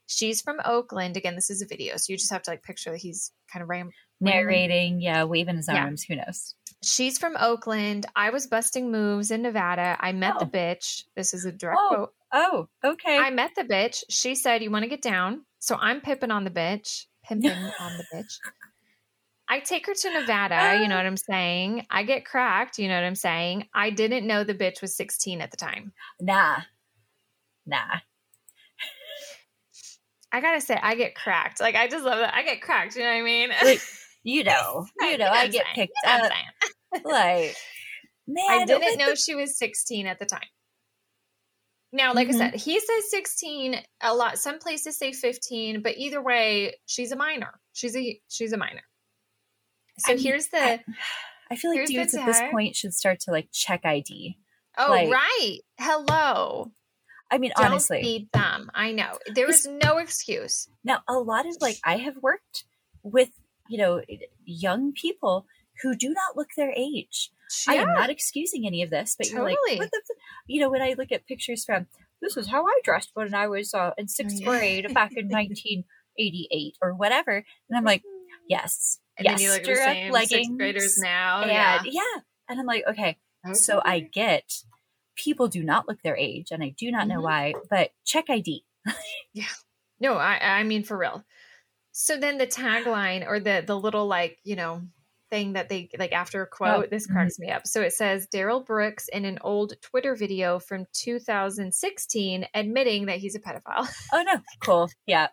She's 0.07 0.41
from 0.41 0.57
Oakland. 0.63 1.17
Again, 1.17 1.35
this 1.35 1.49
is 1.49 1.61
a 1.61 1.65
video. 1.65 1.97
So 1.97 2.13
you 2.13 2.17
just 2.17 2.31
have 2.31 2.43
to 2.43 2.51
like 2.51 2.63
picture 2.63 2.91
that 2.91 3.01
he's 3.01 3.31
kind 3.51 3.63
of 3.63 3.69
ram- 3.69 3.91
narrating. 4.21 5.01
Yeah, 5.01 5.23
waving 5.23 5.57
his 5.57 5.69
arms. 5.69 6.05
Yeah. 6.07 6.15
Who 6.15 6.21
knows? 6.21 6.55
She's 6.83 7.17
from 7.17 7.35
Oakland. 7.39 8.05
I 8.15 8.29
was 8.29 8.47
busting 8.47 8.91
moves 8.91 9.31
in 9.31 9.41
Nevada. 9.41 9.97
I 9.99 10.11
met 10.11 10.35
oh. 10.35 10.39
the 10.39 10.45
bitch. 10.45 11.03
This 11.15 11.33
is 11.33 11.45
a 11.45 11.51
direct 11.51 11.79
oh. 11.81 11.95
quote. 11.95 12.13
Oh, 12.33 12.67
okay. 12.83 13.17
I 13.17 13.29
met 13.31 13.51
the 13.55 13.63
bitch. 13.63 14.03
She 14.09 14.35
said, 14.35 14.61
You 14.61 14.71
want 14.71 14.83
to 14.83 14.89
get 14.89 15.01
down? 15.01 15.45
So 15.59 15.75
I'm 15.75 16.01
pipping 16.01 16.31
on 16.31 16.43
the 16.43 16.51
bitch, 16.51 17.05
pimping 17.23 17.51
on 17.79 17.97
the 17.97 18.05
bitch. 18.13 18.37
I 19.47 19.59
take 19.59 19.85
her 19.85 19.93
to 19.93 20.19
Nevada, 20.19 20.79
you 20.81 20.87
know 20.87 20.95
what 20.95 21.05
ah. 21.05 21.07
I'm 21.07 21.17
saying? 21.17 21.85
I 21.89 22.03
get 22.03 22.25
cracked, 22.25 22.79
you 22.79 22.87
know 22.87 22.95
what 22.95 23.05
I'm 23.05 23.15
saying? 23.15 23.67
I 23.73 23.91
didn't 23.91 24.25
know 24.25 24.43
the 24.43 24.55
bitch 24.55 24.81
was 24.81 24.97
16 24.97 25.39
at 25.41 25.51
the 25.51 25.57
time. 25.57 25.93
Nah. 26.19 26.57
Nah. 27.65 27.99
I 30.35 30.41
gotta 30.41 30.59
say, 30.59 30.77
I 30.83 30.95
get 30.95 31.15
cracked. 31.15 31.61
Like, 31.61 31.75
I 31.75 31.87
just 31.87 32.03
love 32.03 32.19
that. 32.19 32.35
I 32.35 32.43
get 32.43 32.61
cracked, 32.61 32.97
you 32.97 33.03
know 33.03 33.07
what 33.07 33.19
I 33.19 33.21
mean? 33.21 33.49
Like, 33.63 33.79
you 34.23 34.43
know, 34.43 34.85
you 34.99 35.17
know, 35.17 35.29
I 35.29 35.47
get 35.47 35.65
picked 35.73 35.93
up. 36.05 36.29
like, 37.05 37.55
man. 38.27 38.43
I 38.49 38.65
didn't 38.65 38.97
know 38.97 39.11
the- 39.11 39.15
she 39.15 39.33
was 39.33 39.57
16 39.57 40.07
at 40.07 40.19
the 40.19 40.25
time. 40.25 40.41
Now, 41.93 42.13
like 42.13 42.27
mm-hmm. 42.27 42.41
I 42.41 42.49
said, 42.51 42.55
he 42.59 42.77
says 42.77 43.11
16 43.11 43.77
a 44.01 44.13
lot. 44.13 44.37
Some 44.37 44.59
places 44.59 44.99
say 44.99 45.13
15, 45.13 45.81
but 45.81 45.95
either 45.95 46.21
way, 46.21 46.75
she's 46.85 47.13
a 47.13 47.15
minor. 47.15 47.53
She's 47.71 47.95
a 47.95 48.19
she's 48.27 48.51
a 48.51 48.57
minor. 48.57 48.81
So 49.99 50.15
I 50.15 50.17
here's 50.17 50.47
the. 50.47 50.57
I, 50.57 50.83
I 51.49 51.55
feel 51.55 51.71
like 51.73 51.87
dudes 51.87 52.13
at 52.13 52.25
this 52.25 52.41
point 52.51 52.75
should 52.75 52.93
start 52.93 53.21
to 53.21 53.31
like 53.31 53.47
check 53.53 53.85
ID. 53.85 54.35
Oh 54.77 54.89
like, 54.89 55.09
right, 55.09 55.59
hello. 55.79 56.73
I 57.31 57.37
mean, 57.37 57.51
Don't 57.57 57.67
honestly, 57.67 58.01
be 58.01 58.29
dumb. 58.31 58.69
I 58.73 58.91
know 58.91 59.17
there 59.33 59.49
is 59.49 59.67
no 59.83 59.97
excuse. 59.97 60.69
Now, 60.83 60.99
a 61.07 61.15
lot 61.15 61.45
of 61.45 61.57
like 61.59 61.77
I 61.83 61.97
have 61.97 62.17
worked 62.17 62.65
with 63.03 63.29
you 63.67 63.77
know 63.77 64.01
young 64.45 64.93
people 64.93 65.45
who 65.81 65.95
do 65.95 66.09
not 66.09 66.37
look 66.37 66.49
their 66.55 66.71
age. 66.75 67.31
I 67.67 67.75
am 67.75 67.93
not 67.93 68.09
excusing 68.09 68.65
any 68.65 68.81
of 68.81 68.89
this, 68.89 69.15
but 69.17 69.27
totally. 69.27 69.55
you're 69.69 69.79
like, 69.79 69.91
you 70.47 70.61
know, 70.61 70.69
when 70.69 70.81
I 70.81 70.95
look 70.97 71.11
at 71.11 71.27
pictures 71.27 71.63
from 71.63 71.87
this 72.21 72.37
is 72.37 72.47
how 72.47 72.65
I 72.65 72.79
dressed 72.83 73.11
when 73.13 73.33
I 73.33 73.47
was 73.47 73.73
uh, 73.73 73.91
in 73.97 74.07
sixth 74.07 74.43
grade 74.43 74.93
back 74.93 75.11
in 75.15 75.27
1988 75.27 76.77
or 76.81 76.93
whatever, 76.93 77.43
and 77.69 77.77
I'm 77.77 77.83
like, 77.83 78.03
yes, 78.47 78.99
and 79.17 79.25
yes, 79.25 79.39
then 79.39 79.45
you 79.45 79.53
look 79.53 79.63
the 79.63 79.75
same 79.75 80.11
leggings, 80.11 80.57
graders 80.57 80.97
now. 80.97 81.41
And, 81.41 81.51
yeah. 81.51 81.81
yeah. 81.85 82.21
And 82.49 82.59
I'm 82.59 82.65
like, 82.65 82.83
okay, 82.89 83.17
okay, 83.45 83.53
so 83.53 83.81
I 83.83 83.99
get 83.99 84.63
people 85.15 85.47
do 85.47 85.63
not 85.63 85.87
look 85.87 86.01
their 86.01 86.17
age, 86.17 86.51
and 86.51 86.63
I 86.63 86.75
do 86.77 86.91
not 86.91 87.07
know 87.07 87.15
mm-hmm. 87.15 87.23
why, 87.23 87.53
but 87.69 87.91
check 88.03 88.25
ID. 88.29 88.63
yeah. 89.33 89.45
No, 89.99 90.15
I 90.15 90.59
I 90.59 90.63
mean 90.63 90.83
for 90.83 90.97
real. 90.97 91.23
So 91.91 92.17
then 92.17 92.37
the 92.37 92.47
tagline 92.47 93.25
or 93.25 93.39
the 93.39 93.63
the 93.65 93.77
little 93.77 94.07
like, 94.07 94.37
you 94.43 94.55
know, 94.55 94.81
thing 95.29 95.53
that 95.53 95.69
they 95.69 95.89
like 95.97 96.11
after 96.11 96.41
a 96.41 96.47
quote, 96.47 96.85
oh, 96.85 96.87
this 96.89 97.05
mm-hmm. 97.05 97.13
cracks 97.13 97.35
mm-hmm. 97.35 97.47
me 97.47 97.51
up. 97.51 97.67
So 97.67 97.81
it 97.81 97.93
says 97.93 98.27
darrell 98.27 98.61
Brooks 98.61 99.07
in 99.07 99.25
an 99.25 99.39
old 99.41 99.73
Twitter 99.81 100.15
video 100.15 100.59
from 100.59 100.85
2016 100.93 102.47
admitting 102.53 103.05
that 103.07 103.17
he's 103.17 103.35
a 103.35 103.39
pedophile. 103.39 103.87
Oh 104.13 104.23
no. 104.23 104.39
Cool. 104.61 104.89
Yeah. 105.05 105.27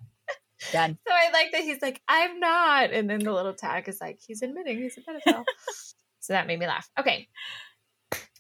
Done. 0.70 0.96
So 1.06 1.12
I 1.12 1.32
like 1.32 1.52
that 1.52 1.62
he's 1.62 1.82
like, 1.82 2.00
I'm 2.08 2.38
not. 2.38 2.92
And 2.92 3.10
then 3.10 3.18
the 3.18 3.32
little 3.32 3.54
tag 3.54 3.88
is 3.88 4.00
like, 4.00 4.20
he's 4.24 4.42
admitting 4.42 4.78
he's 4.78 4.96
a 4.96 5.00
pedophile. 5.00 5.44
so 6.20 6.32
that 6.32 6.46
made 6.46 6.58
me 6.58 6.66
laugh. 6.66 6.88
Okay. 6.98 7.28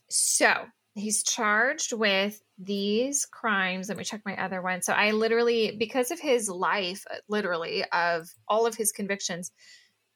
So 0.08 0.54
he's 0.94 1.22
charged 1.22 1.92
with 1.92 2.40
these 2.58 3.26
crimes. 3.26 3.88
Let 3.88 3.98
me 3.98 4.04
check 4.04 4.22
my 4.24 4.36
other 4.36 4.60
one. 4.62 4.82
So 4.82 4.92
I 4.92 5.12
literally, 5.12 5.74
because 5.78 6.10
of 6.10 6.20
his 6.20 6.48
life, 6.48 7.04
literally, 7.28 7.84
of 7.92 8.28
all 8.48 8.66
of 8.66 8.74
his 8.74 8.92
convictions, 8.92 9.50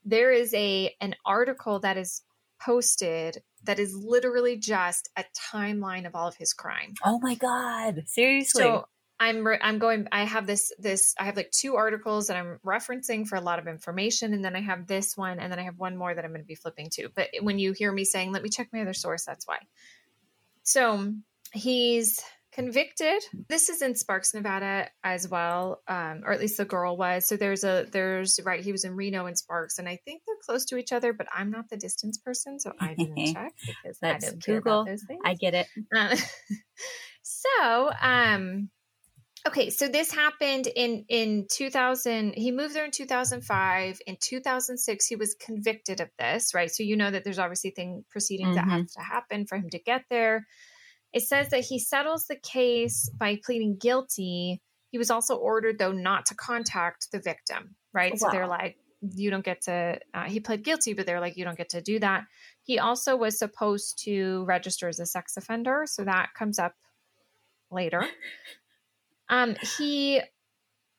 there 0.04 0.30
is 0.30 0.54
a 0.54 0.94
an 1.00 1.14
article 1.24 1.80
that 1.80 1.96
is 1.96 2.22
posted 2.64 3.42
that 3.64 3.78
is 3.78 3.94
literally 3.94 4.56
just 4.56 5.10
a 5.16 5.24
timeline 5.52 6.06
of 6.06 6.14
all 6.14 6.28
of 6.28 6.36
his 6.36 6.52
crime. 6.52 6.94
Oh 7.04 7.18
my 7.18 7.34
god. 7.34 8.04
Seriously. 8.06 8.62
So 8.62 8.86
I'm 9.18 9.46
re- 9.46 9.58
I'm 9.60 9.78
going 9.78 10.06
I 10.12 10.24
have 10.24 10.46
this 10.46 10.72
this 10.78 11.14
I 11.18 11.24
have 11.24 11.36
like 11.36 11.50
two 11.50 11.76
articles 11.76 12.28
that 12.28 12.36
I'm 12.36 12.58
referencing 12.64 13.26
for 13.26 13.36
a 13.36 13.40
lot 13.40 13.58
of 13.58 13.66
information 13.66 14.32
and 14.32 14.44
then 14.44 14.54
I 14.54 14.60
have 14.60 14.86
this 14.86 15.16
one 15.16 15.40
and 15.40 15.50
then 15.50 15.58
I 15.58 15.62
have 15.62 15.78
one 15.78 15.96
more 15.96 16.14
that 16.14 16.24
I'm 16.24 16.30
going 16.30 16.42
to 16.42 16.46
be 16.46 16.54
flipping 16.54 16.90
to. 16.94 17.08
But 17.14 17.28
when 17.40 17.58
you 17.58 17.72
hear 17.72 17.92
me 17.92 18.04
saying 18.04 18.32
let 18.32 18.42
me 18.42 18.48
check 18.48 18.68
my 18.72 18.82
other 18.82 18.94
source 18.94 19.24
that's 19.24 19.46
why. 19.46 19.58
So, 20.66 21.14
he's 21.52 22.20
convicted. 22.56 23.22
This 23.48 23.68
is 23.68 23.82
in 23.82 23.94
Sparks, 23.94 24.32
Nevada 24.32 24.88
as 25.04 25.28
well. 25.28 25.82
Um, 25.86 26.22
or 26.24 26.32
at 26.32 26.40
least 26.40 26.56
the 26.56 26.64
girl 26.64 26.96
was. 26.96 27.28
So 27.28 27.36
there's 27.36 27.64
a 27.64 27.86
there's 27.92 28.40
right 28.44 28.64
he 28.64 28.72
was 28.72 28.84
in 28.84 28.96
Reno 28.96 29.26
and 29.26 29.36
Sparks 29.36 29.78
and 29.78 29.86
I 29.86 30.00
think 30.04 30.22
they're 30.26 30.36
close 30.42 30.64
to 30.66 30.78
each 30.78 30.90
other, 30.90 31.12
but 31.12 31.26
I'm 31.34 31.50
not 31.50 31.68
the 31.68 31.76
distance 31.76 32.16
person 32.16 32.58
so 32.58 32.72
I 32.80 32.94
didn't 32.94 33.26
check 33.34 33.52
because 33.84 33.98
I 34.02 34.18
don't 34.18 34.42
Google. 34.42 34.86
those 34.86 35.02
things. 35.02 35.20
I 35.22 35.34
get 35.34 35.54
it. 35.54 35.66
Uh, 35.94 36.16
so, 37.22 37.90
um 38.00 38.70
Okay, 39.46 39.70
so 39.70 39.86
this 39.86 40.12
happened 40.12 40.66
in 40.66 41.04
in 41.08 41.46
2000. 41.48 42.34
He 42.34 42.50
moved 42.50 42.74
there 42.74 42.84
in 42.84 42.90
2005. 42.90 44.00
In 44.06 44.16
2006, 44.20 45.06
he 45.06 45.14
was 45.14 45.34
convicted 45.34 46.00
of 46.00 46.08
this, 46.18 46.52
right? 46.52 46.70
So 46.70 46.82
you 46.82 46.96
know 46.96 47.10
that 47.10 47.22
there's 47.22 47.38
obviously 47.38 47.70
thing 47.70 48.04
proceedings 48.10 48.56
mm-hmm. 48.56 48.68
that 48.68 48.78
have 48.78 48.90
to 48.92 49.00
happen 49.00 49.46
for 49.46 49.56
him 49.56 49.70
to 49.70 49.78
get 49.78 50.04
there. 50.10 50.46
It 51.12 51.22
says 51.22 51.50
that 51.50 51.60
he 51.60 51.78
settles 51.78 52.26
the 52.26 52.36
case 52.36 53.08
by 53.16 53.38
pleading 53.44 53.76
guilty. 53.80 54.60
He 54.90 54.98
was 54.98 55.10
also 55.10 55.36
ordered, 55.36 55.78
though, 55.78 55.92
not 55.92 56.26
to 56.26 56.34
contact 56.34 57.12
the 57.12 57.20
victim, 57.20 57.76
right? 57.92 58.12
Wow. 58.12 58.18
So 58.18 58.28
they're 58.32 58.48
like, 58.48 58.76
you 59.00 59.30
don't 59.30 59.44
get 59.44 59.62
to. 59.62 60.00
Uh, 60.12 60.24
he 60.24 60.40
pled 60.40 60.64
guilty, 60.64 60.92
but 60.92 61.06
they're 61.06 61.20
like, 61.20 61.36
you 61.36 61.44
don't 61.44 61.56
get 61.56 61.68
to 61.70 61.80
do 61.80 62.00
that. 62.00 62.24
He 62.64 62.80
also 62.80 63.16
was 63.16 63.38
supposed 63.38 64.02
to 64.04 64.44
register 64.46 64.88
as 64.88 64.98
a 64.98 65.06
sex 65.06 65.36
offender, 65.36 65.84
so 65.86 66.02
that 66.04 66.30
comes 66.34 66.58
up 66.58 66.74
later. 67.70 68.04
Um, 69.28 69.56
he 69.78 70.20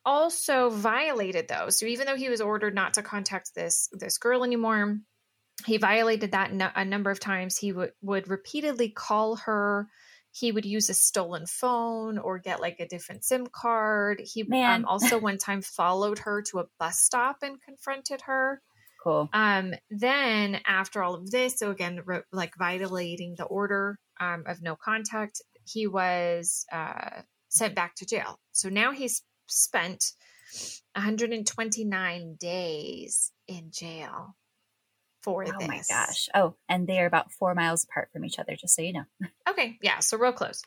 also 0.06 0.70
violated 0.70 1.48
those. 1.48 1.80
So 1.80 1.86
even 1.86 2.08
though 2.08 2.16
he 2.16 2.30
was 2.30 2.42
ordered 2.42 2.76
not 2.76 2.96
to 2.96 3.04
contact 3.04 3.52
this 3.56 3.90
this 3.92 4.18
girl 4.18 4.44
anymore, 4.44 5.00
he 5.66 5.78
violated 5.78 6.32
that 6.32 6.54
no- 6.54 6.72
a 6.76 6.86
number 6.86 7.12
of 7.12 7.20
times. 7.20 7.58
He 7.58 7.72
would 7.72 7.92
would 8.02 8.30
repeatedly 8.30 8.90
call 8.90 9.38
her 9.38 9.88
he 10.40 10.52
would 10.52 10.66
use 10.66 10.90
a 10.90 10.94
stolen 10.94 11.46
phone 11.46 12.18
or 12.18 12.38
get 12.38 12.62
like 12.62 12.80
a 12.80 12.88
different 12.88 13.24
SIM 13.24 13.48
card. 13.48 14.22
He 14.24 14.46
um, 14.52 14.86
also 14.86 15.18
one 15.20 15.38
time 15.38 15.62
followed 15.62 16.20
her 16.20 16.44
to 16.52 16.60
a 16.60 16.66
bus 16.80 17.00
stop 17.00 17.38
and 17.42 17.62
confronted 17.62 18.22
her. 18.22 18.62
Cool. 19.04 19.30
Um, 19.34 19.74
then 19.90 20.60
after 20.66 21.02
all 21.02 21.16
of 21.16 21.32
this, 21.32 21.58
so 21.58 21.72
again, 21.72 22.02
re- 22.06 22.22
like 22.32 22.56
violating 22.58 23.36
the 23.38 23.46
order 23.46 24.00
um, 24.20 24.44
of 24.46 24.62
no 24.62 24.76
contact, 24.76 25.42
he 25.66 25.88
was 25.88 26.66
uh, 26.72 27.22
sent 27.58 27.76
back 27.76 27.96
to 27.96 28.06
jail. 28.06 28.40
So 28.52 28.70
now 28.70 28.92
he's 28.92 29.24
spent 29.48 30.14
129 30.96 32.36
days 32.40 33.32
in 33.48 33.72
jail 33.72 34.36
for 35.22 35.46
Oh 35.48 35.58
this. 35.60 35.68
my 35.68 35.82
gosh. 35.90 36.30
Oh, 36.34 36.56
and 36.70 36.88
they 36.88 37.00
are 37.00 37.06
about 37.06 37.32
four 37.32 37.54
miles 37.56 37.84
apart 37.84 38.10
from 38.14 38.24
each 38.26 38.40
other, 38.40 38.56
just 38.56 38.76
so 38.76 38.82
you 38.82 38.94
know. 38.94 39.06
Okay, 39.50 39.78
yeah, 39.82 40.00
so 40.00 40.18
real 40.18 40.34
close. 40.34 40.62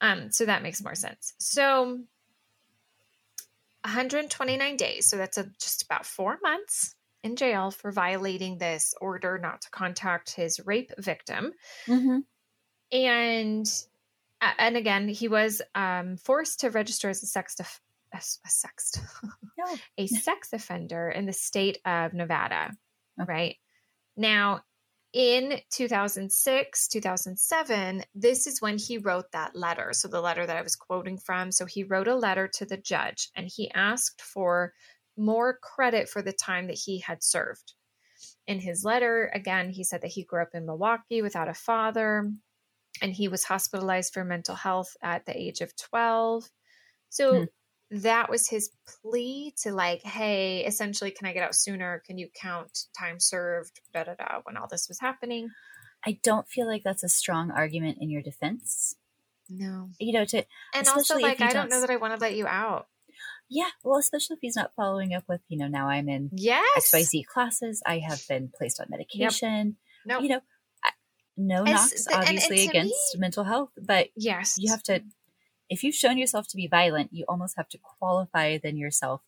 Um, 0.00 0.30
so 0.30 0.44
that 0.46 0.62
makes 0.62 0.82
more 0.82 0.94
sense. 0.94 1.32
So 1.38 1.98
129 3.84 4.76
days, 4.76 5.08
so 5.08 5.16
that's 5.16 5.38
a, 5.38 5.44
just 5.60 5.82
about 5.82 6.04
four 6.06 6.38
months 6.42 6.94
in 7.24 7.36
jail 7.36 7.70
for 7.70 7.90
violating 7.90 8.58
this 8.58 8.94
order 9.00 9.38
not 9.38 9.62
to 9.62 9.70
contact 9.70 10.34
his 10.34 10.60
rape 10.64 10.92
victim. 10.98 11.52
Mm-hmm. 11.86 12.18
and 12.92 13.66
and 14.40 14.76
again 14.76 15.08
he 15.08 15.28
was 15.28 15.60
um 15.74 16.16
forced 16.16 16.60
to 16.60 16.70
register 16.70 17.08
as 17.08 17.22
a 17.22 17.26
sex 17.26 17.54
def- 17.54 17.80
a, 18.14 18.18
a 18.18 18.48
sex 18.48 18.92
No. 19.58 19.76
a 19.98 20.06
sex 20.06 20.52
offender 20.52 21.08
in 21.10 21.26
the 21.26 21.32
state 21.32 21.78
of 21.84 22.12
Nevada 22.14 22.70
Okay. 23.20 23.32
right 23.32 23.56
now 24.16 24.62
in 25.12 25.58
2006 25.70 26.88
2007 26.88 28.02
this 28.14 28.46
is 28.46 28.60
when 28.60 28.78
he 28.78 28.98
wrote 28.98 29.30
that 29.32 29.56
letter 29.56 29.90
so 29.92 30.06
the 30.06 30.20
letter 30.20 30.46
that 30.46 30.56
I 30.56 30.62
was 30.62 30.76
quoting 30.76 31.18
from 31.18 31.50
so 31.50 31.64
he 31.66 31.82
wrote 31.84 32.08
a 32.08 32.14
letter 32.14 32.46
to 32.54 32.66
the 32.66 32.76
judge 32.76 33.30
and 33.34 33.48
he 33.48 33.70
asked 33.72 34.20
for 34.22 34.74
more 35.16 35.58
credit 35.62 36.08
for 36.08 36.22
the 36.22 36.32
time 36.32 36.66
that 36.68 36.78
he 36.84 36.98
had 37.00 37.22
served 37.24 37.72
in 38.46 38.60
his 38.60 38.84
letter 38.84 39.30
again 39.34 39.70
he 39.70 39.82
said 39.82 40.02
that 40.02 40.10
he 40.12 40.24
grew 40.24 40.42
up 40.42 40.50
in 40.54 40.66
Milwaukee 40.66 41.22
without 41.22 41.48
a 41.48 41.54
father 41.54 42.30
and 43.02 43.12
he 43.12 43.28
was 43.28 43.44
hospitalized 43.44 44.12
for 44.12 44.24
mental 44.24 44.54
health 44.54 44.96
at 45.02 45.26
the 45.26 45.36
age 45.36 45.60
of 45.60 45.74
12 45.76 46.50
so 47.10 47.40
Hmm. 47.90 48.02
that 48.02 48.28
was 48.28 48.48
his 48.48 48.70
plea 48.86 49.54
to 49.62 49.72
like 49.72 50.02
hey 50.02 50.64
essentially 50.66 51.10
can 51.10 51.26
i 51.26 51.32
get 51.32 51.42
out 51.42 51.54
sooner? 51.54 52.02
Can 52.06 52.18
you 52.18 52.28
count 52.34 52.84
time 52.98 53.18
served? 53.18 53.80
Da 53.94 54.04
da 54.04 54.14
da 54.14 54.40
when 54.44 54.56
all 54.56 54.68
this 54.68 54.88
was 54.88 55.00
happening. 55.00 55.48
I 56.06 56.18
don't 56.22 56.46
feel 56.48 56.66
like 56.66 56.82
that's 56.84 57.02
a 57.02 57.08
strong 57.08 57.50
argument 57.50 57.98
in 58.00 58.10
your 58.10 58.22
defense. 58.22 58.94
no. 59.48 59.88
You 59.98 60.12
know, 60.12 60.24
to 60.26 60.44
and 60.74 60.86
also 60.88 61.18
like 61.18 61.40
i 61.40 61.50
don't 61.52 61.70
know 61.70 61.80
that 61.80 61.90
i 61.90 61.96
want 61.96 62.14
to 62.14 62.20
let 62.20 62.34
you 62.36 62.46
out. 62.46 62.88
Yeah, 63.50 63.70
well, 63.82 63.98
especially 63.98 64.34
if 64.34 64.40
he's 64.42 64.56
not 64.56 64.74
following 64.76 65.14
up 65.14 65.24
with, 65.26 65.40
you 65.48 65.56
know, 65.58 65.68
now 65.68 65.88
I'm 65.88 66.06
in 66.10 66.28
yes! 66.34 66.90
XYZ 66.92 67.24
classes, 67.24 67.82
I 67.86 67.98
have 68.00 68.20
been 68.28 68.50
placed 68.54 68.78
on 68.78 68.88
medication. 68.90 69.76
no 70.04 70.20
You 70.20 70.28
know, 70.28 70.40
no 71.38 71.64
As- 71.64 71.72
knocks, 71.72 72.06
and- 72.06 72.14
and 72.14 72.22
obviously, 72.24 72.68
against 72.68 73.14
me- 73.14 73.20
mental 73.20 73.44
health, 73.44 73.70
but 73.80 74.08
yes 74.16 74.58
you 74.58 74.70
have 74.70 74.82
to, 74.84 75.02
if 75.70 75.82
you've 75.84 75.94
shown 75.94 76.18
yourself 76.18 76.48
to 76.48 76.56
be 76.56 76.66
violent, 76.66 77.12
you 77.12 77.24
almost 77.28 77.56
have 77.56 77.68
to 77.70 77.78
qualify 77.78 78.58
then 78.58 78.76
yourself 78.76 79.22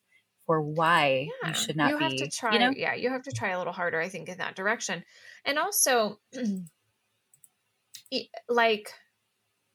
for 0.46 0.60
why 0.60 1.28
Yeah, 1.42 1.48
you 1.48 1.54
should 1.54 1.76
not 1.76 1.88
be. 1.88 1.92
you 1.92 1.98
be. 1.98 2.04
have 2.04 2.16
to 2.16 2.28
try 2.36 2.52
you 2.54 2.58
know, 2.58 2.70
yeah 2.76 2.94
you 2.94 3.10
have 3.10 3.22
to 3.22 3.32
try 3.32 3.50
a 3.50 3.58
little 3.58 3.72
harder 3.72 4.00
i 4.00 4.08
think 4.08 4.28
in 4.28 4.38
that 4.38 4.56
direction 4.56 5.04
and 5.44 5.58
also 5.58 6.18
like 8.48 8.92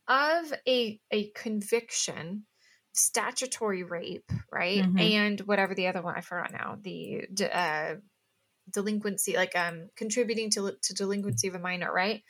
of 0.07 0.53
a 0.67 0.99
a 1.11 1.29
conviction 1.31 2.45
statutory 2.93 3.83
rape 3.83 4.29
right 4.51 4.83
Mhm. 4.83 4.99
and 5.01 5.41
whatever 5.41 5.73
the 5.75 5.87
other 5.87 6.01
one 6.01 6.15
i 6.15 6.21
forgot 6.21 6.51
now 6.51 6.77
the 6.81 7.25
uh 7.51 7.95
delinquency 8.71 9.35
like 9.35 9.55
um 9.55 9.89
contributing 9.95 10.49
to 10.49 10.73
to 10.81 10.93
delinquency 10.93 11.47
of 11.47 11.55
a 11.55 11.59
minor 11.59 11.91
right 11.91 12.23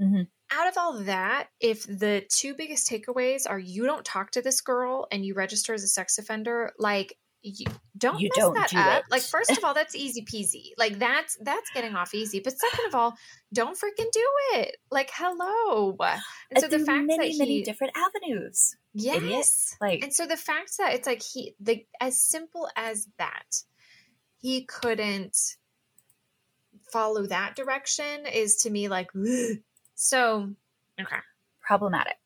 Mhm. 0.00 0.26
out 0.50 0.68
of 0.68 0.78
all 0.78 0.98
that 1.04 1.48
if 1.60 1.82
the 1.84 2.24
two 2.30 2.54
biggest 2.54 2.88
takeaways 2.90 3.42
are 3.48 3.58
you 3.58 3.84
don't 3.84 4.04
talk 4.04 4.30
to 4.32 4.42
this 4.42 4.60
girl 4.62 5.06
and 5.12 5.24
you 5.24 5.34
register 5.34 5.74
as 5.74 5.84
a 5.84 5.88
sex 5.88 6.16
offender 6.18 6.72
like 6.78 7.16
you 7.44 7.66
don't 7.98 8.20
You 8.20 8.28
mess 8.34 8.36
don't 8.44 8.54
that 8.54 8.70
do 8.70 8.78
up 8.78 9.00
it. 9.04 9.10
like 9.10 9.20
first 9.22 9.50
of 9.50 9.58
all 9.64 9.74
that's 9.74 9.94
easy 9.94 10.24
peasy 10.24 10.70
like 10.78 10.98
that's 10.98 11.36
that's 11.42 11.70
getting 11.74 11.94
off 11.94 12.14
easy 12.14 12.40
but 12.40 12.54
second 12.58 12.86
of 12.86 12.94
all 12.94 13.14
don't 13.52 13.76
freaking 13.76 14.10
do 14.12 14.26
it 14.54 14.76
like 14.90 15.10
hello 15.12 15.96
and 16.00 16.60
so 16.60 16.68
the 16.68 16.78
fact 16.78 17.04
many, 17.06 17.32
that 17.32 17.38
many 17.38 17.56
he 17.58 17.62
different 17.62 17.92
avenues. 17.96 18.76
yes 18.94 19.16
idiots. 19.16 19.76
Like, 19.80 20.02
and 20.04 20.14
so 20.14 20.26
the 20.26 20.36
fact 20.36 20.70
that 20.78 20.94
it's 20.94 21.06
like 21.06 21.20
he 21.22 21.54
the 21.60 21.84
as 22.00 22.20
simple 22.22 22.68
as 22.76 23.08
that 23.18 23.64
he 24.42 24.64
couldn't 24.64 25.36
follow 26.92 27.26
that 27.26 27.56
direction 27.56 28.26
is 28.26 28.56
to 28.56 28.70
me 28.70 28.88
like 28.88 29.08
ugh. 29.16 29.56
so 29.94 30.50
okay 31.00 31.16
problematic. 31.62 32.16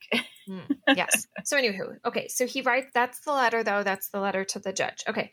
Mm, 0.49 0.63
yes 0.97 1.29
so 1.45 1.57
anywho 1.57 1.97
okay 2.05 2.27
so 2.29 2.47
he 2.47 2.63
writes 2.63 2.91
that's 2.93 3.21
the 3.21 3.33
letter 3.33 3.63
though 3.63 3.83
that's 3.85 4.09
the 4.09 4.19
letter 4.19 4.45
to 4.45 4.59
the 4.59 4.73
judge 4.73 5.05
okay 5.07 5.33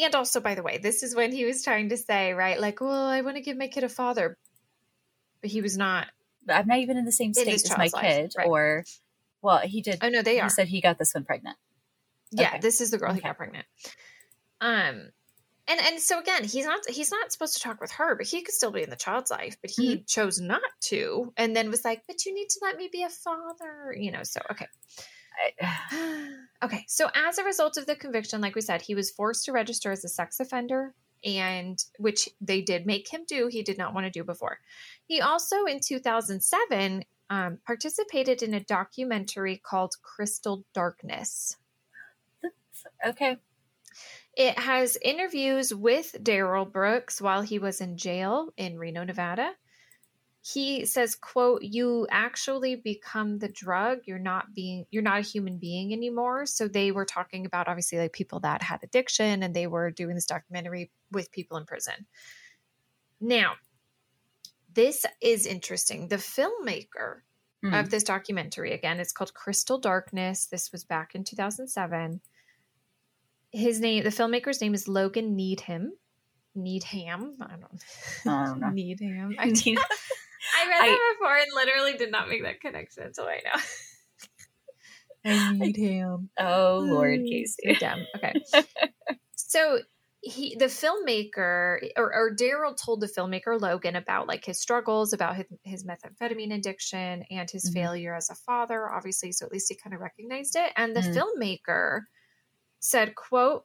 and 0.00 0.14
also 0.14 0.40
by 0.40 0.54
the 0.54 0.62
way 0.62 0.78
this 0.78 1.02
is 1.02 1.14
when 1.16 1.32
he 1.32 1.44
was 1.44 1.64
trying 1.64 1.88
to 1.88 1.96
say 1.96 2.32
right 2.32 2.60
like 2.60 2.80
well 2.80 3.06
i 3.06 3.22
want 3.22 3.36
to 3.36 3.42
give 3.42 3.56
my 3.56 3.66
kid 3.66 3.82
a 3.82 3.88
father 3.88 4.36
but 5.40 5.50
he 5.50 5.60
was 5.62 5.76
not 5.76 6.06
I'm 6.48 6.66
not 6.68 6.78
even 6.78 6.96
in 6.96 7.04
the 7.04 7.12
same 7.12 7.34
state 7.34 7.48
as 7.48 7.70
my 7.76 7.88
life, 7.92 8.02
kid, 8.02 8.32
right. 8.38 8.46
or, 8.46 8.84
well, 9.42 9.58
he 9.58 9.82
did. 9.82 9.98
oh 10.02 10.08
no 10.08 10.22
they 10.22 10.38
are. 10.38 10.44
he 10.44 10.46
are 10.46 10.48
said 10.48 10.68
he 10.68 10.80
got 10.80 10.98
this 10.98 11.14
one 11.14 11.24
pregnant. 11.24 11.56
yeah 12.30 12.50
Okay. 12.50 12.58
this 12.60 12.80
is 12.80 12.90
the 12.90 12.98
girl 12.98 13.12
who 13.12 13.18
Okay. 13.18 13.28
got 13.28 13.36
pregnant 13.36 13.66
um 14.60 15.08
and 15.68 15.80
and 15.80 16.00
so 16.00 16.18
again 16.18 16.44
he's 16.44 16.64
not 16.64 16.80
he's 16.88 17.10
not 17.10 17.32
supposed 17.32 17.54
to 17.54 17.60
talk 17.60 17.80
with 17.80 17.92
her 17.92 18.14
but 18.14 18.26
he 18.26 18.42
could 18.42 18.54
still 18.54 18.70
be 18.70 18.82
in 18.82 18.90
the 18.90 18.96
child's 18.96 19.30
life 19.30 19.56
but 19.60 19.70
he 19.70 20.00
chose 20.06 20.40
not 20.40 20.60
to 20.80 21.32
and 21.36 21.54
then 21.54 21.70
was 21.70 21.84
like 21.84 22.02
but 22.06 22.24
you 22.24 22.34
need 22.34 22.48
to 22.48 22.60
let 22.62 22.76
me 22.76 22.88
be 22.90 23.02
a 23.02 23.08
father 23.08 23.94
you 23.96 24.10
know 24.10 24.22
so 24.22 24.40
okay. 24.50 24.66
I, 25.60 26.28
okay 26.64 26.84
so 26.88 27.08
as 27.14 27.38
a 27.38 27.44
result 27.44 27.76
of 27.76 27.86
the 27.86 27.96
conviction 27.96 28.40
like 28.40 28.54
we 28.54 28.60
said 28.60 28.82
he 28.82 28.94
was 28.94 29.10
forced 29.10 29.44
to 29.46 29.52
register 29.52 29.90
as 29.90 30.04
a 30.04 30.08
sex 30.08 30.40
offender 30.40 30.94
and 31.24 31.82
which 31.98 32.28
they 32.40 32.62
did 32.62 32.86
make 32.86 33.12
him 33.12 33.22
do 33.26 33.48
he 33.48 33.62
did 33.62 33.78
not 33.78 33.94
want 33.94 34.06
to 34.06 34.10
do 34.10 34.24
before. 34.24 34.58
He 35.06 35.20
also 35.20 35.64
in 35.64 35.80
2007 35.80 37.04
um, 37.28 37.58
participated 37.66 38.42
in 38.42 38.54
a 38.54 38.60
documentary 38.60 39.60
called 39.62 39.94
crystal 40.02 40.64
darkness. 40.72 41.56
Okay. 43.04 43.36
It 44.36 44.58
has 44.58 44.98
interviews 45.02 45.74
with 45.74 46.14
Darrell 46.22 46.66
Brooks 46.66 47.20
while 47.22 47.40
he 47.42 47.58
was 47.58 47.80
in 47.80 47.96
jail 47.96 48.50
in 48.56 48.78
Reno, 48.78 49.02
Nevada. 49.02 49.52
He 50.42 50.84
says, 50.84 51.16
quote, 51.16 51.62
you 51.62 52.06
actually 52.10 52.76
become 52.76 53.38
the 53.38 53.48
drug. 53.48 54.00
You're 54.04 54.18
not 54.18 54.54
being 54.54 54.84
you're 54.90 55.02
not 55.02 55.18
a 55.18 55.22
human 55.22 55.58
being 55.58 55.92
anymore. 55.92 56.46
So 56.46 56.68
they 56.68 56.92
were 56.92 57.06
talking 57.06 57.46
about 57.46 57.66
obviously 57.66 57.98
like 57.98 58.12
people 58.12 58.40
that 58.40 58.62
had 58.62 58.84
addiction 58.84 59.42
and 59.42 59.54
they 59.54 59.66
were 59.66 59.90
doing 59.90 60.14
this 60.14 60.26
documentary 60.26 60.92
with 61.10 61.32
people 61.32 61.56
in 61.56 61.64
prison. 61.64 62.06
Now, 63.20 63.54
this 64.72 65.04
is 65.20 65.46
interesting. 65.46 66.08
The 66.08 66.16
filmmaker 66.16 67.22
Hmm. 67.62 67.74
of 67.74 67.90
this 67.90 68.04
documentary. 68.04 68.72
Again, 68.72 69.00
it's 69.00 69.12
called 69.12 69.32
Crystal 69.34 69.78
Darkness. 69.78 70.46
This 70.46 70.70
was 70.72 70.84
back 70.84 71.14
in 71.14 71.24
2007. 71.24 72.20
His 73.56 73.80
name, 73.80 74.04
the 74.04 74.10
filmmaker's 74.10 74.60
name 74.60 74.74
is 74.74 74.86
Logan 74.86 75.34
Needham. 75.34 75.92
Needham. 76.54 77.36
I 77.40 77.56
don't, 77.56 77.82
I 78.26 78.44
don't 78.44 78.60
know. 78.60 78.68
Needham. 78.68 79.34
I, 79.38 79.50
did, 79.50 79.78
I 79.78 80.68
read 80.68 80.88
that 80.88 81.14
before 81.18 81.36
and 81.36 81.46
literally 81.54 81.94
did 81.96 82.10
not 82.12 82.28
make 82.28 82.42
that 82.42 82.60
connection, 82.60 83.14
so 83.14 83.26
I 83.26 83.40
know. 83.44 83.60
I 85.24 85.38
need 85.52 85.76
him. 85.76 86.28
oh, 86.38 86.86
Lord, 86.86 87.20
So 87.24 87.30
Casey. 87.30 87.76
dumb. 87.80 88.04
Okay. 88.16 88.34
so 89.36 89.78
he 90.20 90.54
the 90.56 90.66
filmmaker 90.66 91.88
or, 91.96 92.14
or 92.14 92.34
Darrell 92.36 92.74
told 92.74 93.00
the 93.00 93.06
filmmaker 93.06 93.58
Logan 93.58 93.96
about 93.96 94.28
like 94.28 94.44
his 94.44 94.60
struggles, 94.60 95.14
about 95.14 95.36
his, 95.36 95.46
his 95.62 95.84
methamphetamine 95.86 96.54
addiction 96.54 97.24
and 97.30 97.50
his 97.50 97.70
Mhm. 97.70 97.74
failure 97.74 98.14
as 98.14 98.28
a 98.28 98.34
father, 98.34 98.90
obviously. 98.90 99.32
So 99.32 99.46
at 99.46 99.52
least 99.52 99.68
he 99.70 99.76
kind 99.76 99.94
of 99.94 100.00
recognized 100.02 100.56
it. 100.56 100.72
And 100.76 100.94
the 100.94 101.00
Mhm. 101.00 101.16
filmmaker 101.16 102.02
said, 102.80 103.14
quote, 103.14 103.64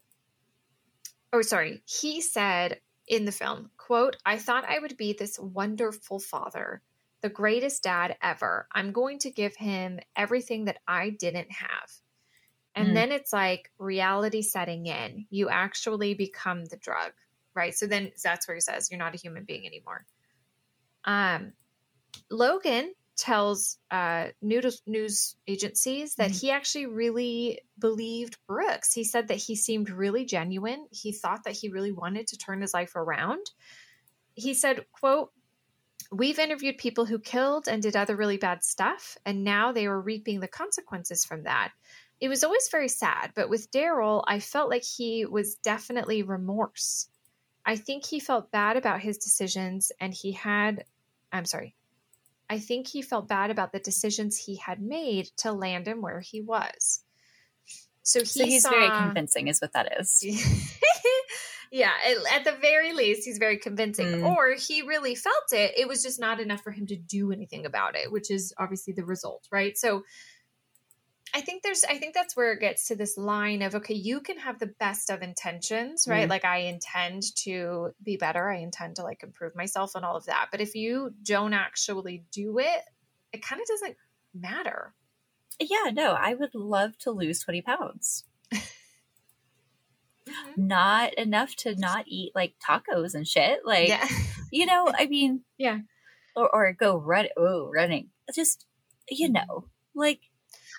oh 1.33 1.41
sorry, 1.41 1.81
he 1.85 2.21
said 2.21 2.81
in 3.07 3.25
the 3.25 3.31
film, 3.31 3.71
quote, 3.77 4.15
I 4.25 4.37
thought 4.37 4.65
I 4.69 4.79
would 4.79 4.97
be 4.97 5.13
this 5.13 5.39
wonderful 5.39 6.19
father, 6.19 6.81
the 7.21 7.29
greatest 7.29 7.83
dad 7.83 8.17
ever. 8.21 8.67
I'm 8.73 8.91
going 8.91 9.19
to 9.19 9.31
give 9.31 9.55
him 9.55 9.99
everything 10.15 10.65
that 10.65 10.79
I 10.87 11.09
didn't 11.09 11.51
have. 11.51 11.91
And 12.75 12.89
Mm. 12.89 12.93
then 12.93 13.11
it's 13.11 13.33
like 13.33 13.71
reality 13.77 14.41
setting 14.41 14.85
in. 14.85 15.27
You 15.29 15.49
actually 15.49 16.13
become 16.13 16.65
the 16.65 16.77
drug, 16.77 17.11
right? 17.53 17.75
So 17.75 17.85
then 17.85 18.11
that's 18.23 18.47
where 18.47 18.55
he 18.55 18.61
says 18.61 18.89
you're 18.89 18.97
not 18.97 19.15
a 19.15 19.17
human 19.17 19.43
being 19.43 19.65
anymore. 19.65 20.05
Um, 21.03 21.53
Logan 22.29 22.93
tells 23.21 23.77
uh, 23.91 24.29
news, 24.41 24.81
news 24.87 25.35
agencies 25.47 26.15
that 26.15 26.31
Mhm. 26.31 26.41
he 26.41 26.51
actually 26.51 26.87
really 26.87 27.61
believed 27.77 28.37
Brooks. 28.47 28.93
He 28.93 29.03
said 29.03 29.27
that 29.27 29.37
he 29.37 29.55
seemed 29.55 29.91
really 29.91 30.25
genuine. 30.25 30.87
He 30.91 31.11
thought 31.11 31.43
that 31.43 31.53
he 31.53 31.69
really 31.69 31.91
wanted 31.91 32.27
to 32.27 32.37
turn 32.37 32.61
his 32.61 32.73
life 32.73 32.95
around. 32.95 33.51
He 34.33 34.55
said, 34.55 34.85
quote, 34.91 35.31
We've 36.11 36.39
interviewed 36.39 36.77
people 36.77 37.05
who 37.05 37.19
killed 37.19 37.67
and 37.67 37.81
did 37.81 37.95
other 37.95 38.17
really 38.17 38.37
bad 38.37 38.63
stuff, 38.63 39.17
and 39.23 39.43
now 39.43 39.71
they 39.71 39.87
were 39.87 40.01
reaping 40.01 40.39
the 40.39 40.47
consequences 40.47 41.23
from 41.23 41.43
that. 41.43 41.71
It 42.19 42.27
was 42.27 42.43
always 42.43 42.67
very 42.69 42.89
sad, 42.89 43.31
but 43.35 43.49
with 43.49 43.71
Darrell, 43.71 44.25
I 44.27 44.39
felt 44.39 44.69
like 44.69 44.83
he 44.83 45.25
was 45.25 45.55
definitely 45.55 46.23
remorse. 46.23 47.07
I 47.65 47.77
think 47.77 48.05
he 48.05 48.19
felt 48.19 48.51
bad 48.51 48.75
about 48.77 48.99
his 48.99 49.19
decisions, 49.19 49.91
and 50.01 50.13
he 50.13 50.31
had, 50.33 50.85
I'm 51.31 51.45
sorry, 51.45 51.75
I 52.51 52.59
think 52.59 52.89
he 52.89 53.01
felt 53.01 53.29
bad 53.29 53.49
about 53.49 53.71
the 53.71 53.79
decisions 53.79 54.35
he 54.35 54.57
had 54.57 54.81
made 54.81 55.27
to 55.37 55.53
land 55.53 55.87
him 55.87 56.01
where 56.01 56.19
he 56.19 56.41
was. 56.41 57.01
So 58.03 58.19
he 58.19 58.25
so 58.25 58.43
he's 58.43 58.63
saw, 58.63 58.71
very 58.71 58.89
convincing, 58.89 59.47
is 59.47 59.61
what 59.61 59.71
that 59.71 60.01
is. 60.01 60.21
yeah, 61.71 61.91
at, 62.33 62.43
the 62.43 62.51
very 62.59 62.91
least, 62.91 63.23
he's 63.23 63.37
very 63.37 63.57
convincing. 63.57 64.07
Mm. 64.07 64.35
Or 64.35 64.53
he 64.55 64.81
really 64.81 65.15
felt 65.15 65.53
it. 65.53 65.75
It 65.77 65.87
was 65.87 66.03
just 66.03 66.19
not 66.19 66.41
enough 66.41 66.61
for 66.61 66.71
him 66.71 66.87
to 66.87 66.97
do 66.97 67.31
anything 67.31 67.65
about 67.65 67.95
it, 67.95 68.11
which 68.11 68.29
is 68.29 68.53
obviously 68.57 68.91
the 68.91 69.05
result, 69.05 69.47
right? 69.49 69.77
So 69.77 70.03
I 71.33 71.41
think 71.41 71.63
there's, 71.63 71.83
I 71.85 71.97
think 71.97 72.13
that's 72.13 72.35
where 72.35 72.51
it 72.51 72.59
gets 72.59 72.87
to 72.87 72.95
this 72.95 73.17
line 73.17 73.61
of, 73.61 73.75
okay, 73.75 73.93
you 73.93 74.19
can 74.19 74.37
have 74.37 74.59
the 74.59 74.73
best 74.79 75.09
of 75.09 75.21
intentions, 75.21 76.05
right? 76.07 76.27
Mm. 76.27 76.29
Like 76.29 76.43
I 76.43 76.57
intend 76.57 77.23
to 77.43 77.91
be 78.03 78.17
better. 78.17 78.49
I 78.49 78.57
intend 78.57 78.97
to 78.97 79.03
like 79.03 79.23
improve 79.23 79.55
myself 79.55 79.95
and 79.95 80.03
all 80.03 80.17
of 80.17 80.25
that. 80.25 80.47
But 80.51 80.59
if 80.59 80.75
you 80.75 81.13
don't 81.23 81.53
actually 81.53 82.25
do 82.31 82.59
it, 82.59 82.81
it 83.31 83.41
kind 83.41 83.61
of 83.61 83.67
doesn't 83.67 83.95
matter. 84.33 84.93
Yeah, 85.59 85.91
no, 85.93 86.11
I 86.11 86.33
would 86.33 86.53
love 86.53 86.97
to 86.99 87.11
lose 87.11 87.39
20 87.39 87.61
pounds. 87.61 88.25
Mm-hmm. 90.27 90.67
Not 90.67 91.13
enough 91.15 91.55
to 91.57 91.75
not 91.75 92.05
eat 92.07 92.31
like 92.35 92.53
tacos 92.65 93.15
and 93.15 93.27
shit. 93.27 93.61
Like, 93.65 93.87
yeah. 93.87 94.07
you 94.51 94.65
know, 94.65 94.91
I 94.93 95.07
mean, 95.07 95.41
Yeah. 95.57 95.79
Or, 96.35 96.53
or 96.53 96.73
go 96.73 96.97
run, 96.97 97.27
oh, 97.37 97.69
running. 97.73 98.09
Just, 98.33 98.65
you 99.09 99.29
know, 99.29 99.65
like, 99.93 100.19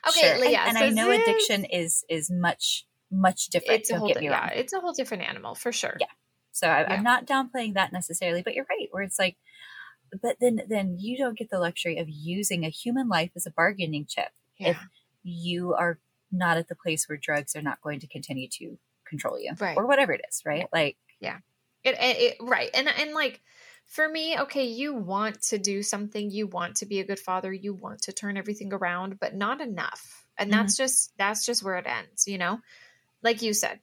Okay, 0.08 0.20
sure. 0.20 0.30
And- 0.32 0.40
Leah, 0.40 0.58
And, 0.66 0.78
so 0.78 0.84
I 0.84 0.90
know 0.90 1.08
this- 1.08 1.22
addiction 1.22 1.64
is, 1.66 2.04
is 2.08 2.30
much, 2.30 2.86
much 3.10 3.46
different. 3.48 3.80
It's 3.80 3.90
a 3.90 3.98
whole, 3.98 4.08
get 4.08 4.14
di- 4.14 4.20
me 4.22 4.28
wrong. 4.28 4.48
yeah, 4.52 4.58
it's 4.58 4.72
a 4.72 4.80
whole 4.80 4.92
different 4.92 5.22
animal 5.24 5.54
for 5.54 5.72
sure. 5.72 5.96
Yeah. 6.00 6.06
So 6.52 6.66
I, 6.68 6.80
Yeah. 6.80 6.92
I'm 6.92 7.02
not 7.02 7.26
downplaying 7.26 7.74
that 7.74 7.92
necessarily, 7.92 8.42
but 8.42 8.54
you're 8.54 8.66
right. 8.68 8.88
Where 8.90 9.02
it's 9.02 9.18
like, 9.18 9.36
but 10.20 10.36
then 10.40 10.60
then 10.68 10.96
you 10.98 11.16
don't 11.16 11.38
get 11.38 11.48
the 11.50 11.58
luxury 11.58 11.96
of 11.98 12.06
using 12.08 12.64
a 12.64 12.68
human 12.68 13.08
life 13.08 13.30
as 13.34 13.46
a 13.46 13.50
bargaining 13.50 14.04
chip 14.06 14.28
Yeah. 14.58 14.70
if 14.70 14.76
you 15.22 15.72
are 15.74 15.98
not 16.30 16.58
at 16.58 16.68
the 16.68 16.74
place 16.74 17.08
where 17.08 17.16
drugs 17.16 17.56
are 17.56 17.62
not 17.62 17.80
going 17.80 18.00
to 18.00 18.06
continue 18.06 18.48
to 18.58 18.78
control 19.06 19.38
you 19.40 19.52
Right. 19.58 19.76
or 19.76 19.86
whatever 19.86 20.12
it 20.12 20.20
is, 20.28 20.42
right? 20.44 20.66
Like, 20.72 20.96
It, 21.84 21.94
it, 21.94 22.16
it 22.18 22.36
right 22.40 22.70
and 22.74 22.86
and 22.88 23.12
like 23.12 23.40
for 23.86 24.08
me 24.08 24.38
okay 24.38 24.64
you 24.66 24.94
want 24.94 25.40
to 25.42 25.58
do 25.58 25.82
something 25.82 26.30
you 26.30 26.46
want 26.46 26.76
to 26.76 26.86
be 26.86 27.00
a 27.00 27.04
good 27.04 27.18
father 27.18 27.52
you 27.52 27.74
want 27.74 28.02
to 28.02 28.12
turn 28.12 28.36
everything 28.36 28.72
around 28.72 29.18
but 29.20 29.34
not 29.34 29.60
enough 29.60 30.26
and 30.38 30.50
Mm-hmm. 30.50 30.60
that's 30.60 30.76
just 30.76 31.12
that's 31.18 31.44
just 31.44 31.62
where 31.62 31.76
it 31.76 31.86
ends 31.86 32.26
you 32.26 32.38
know 32.38 32.58
like 33.22 33.42
you 33.42 33.52
said 33.52 33.78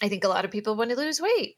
i 0.00 0.08
think 0.08 0.22
a 0.24 0.28
lot 0.28 0.44
of 0.44 0.50
people 0.50 0.76
want 0.76 0.90
to 0.90 0.96
lose 0.96 1.20
weight 1.20 1.56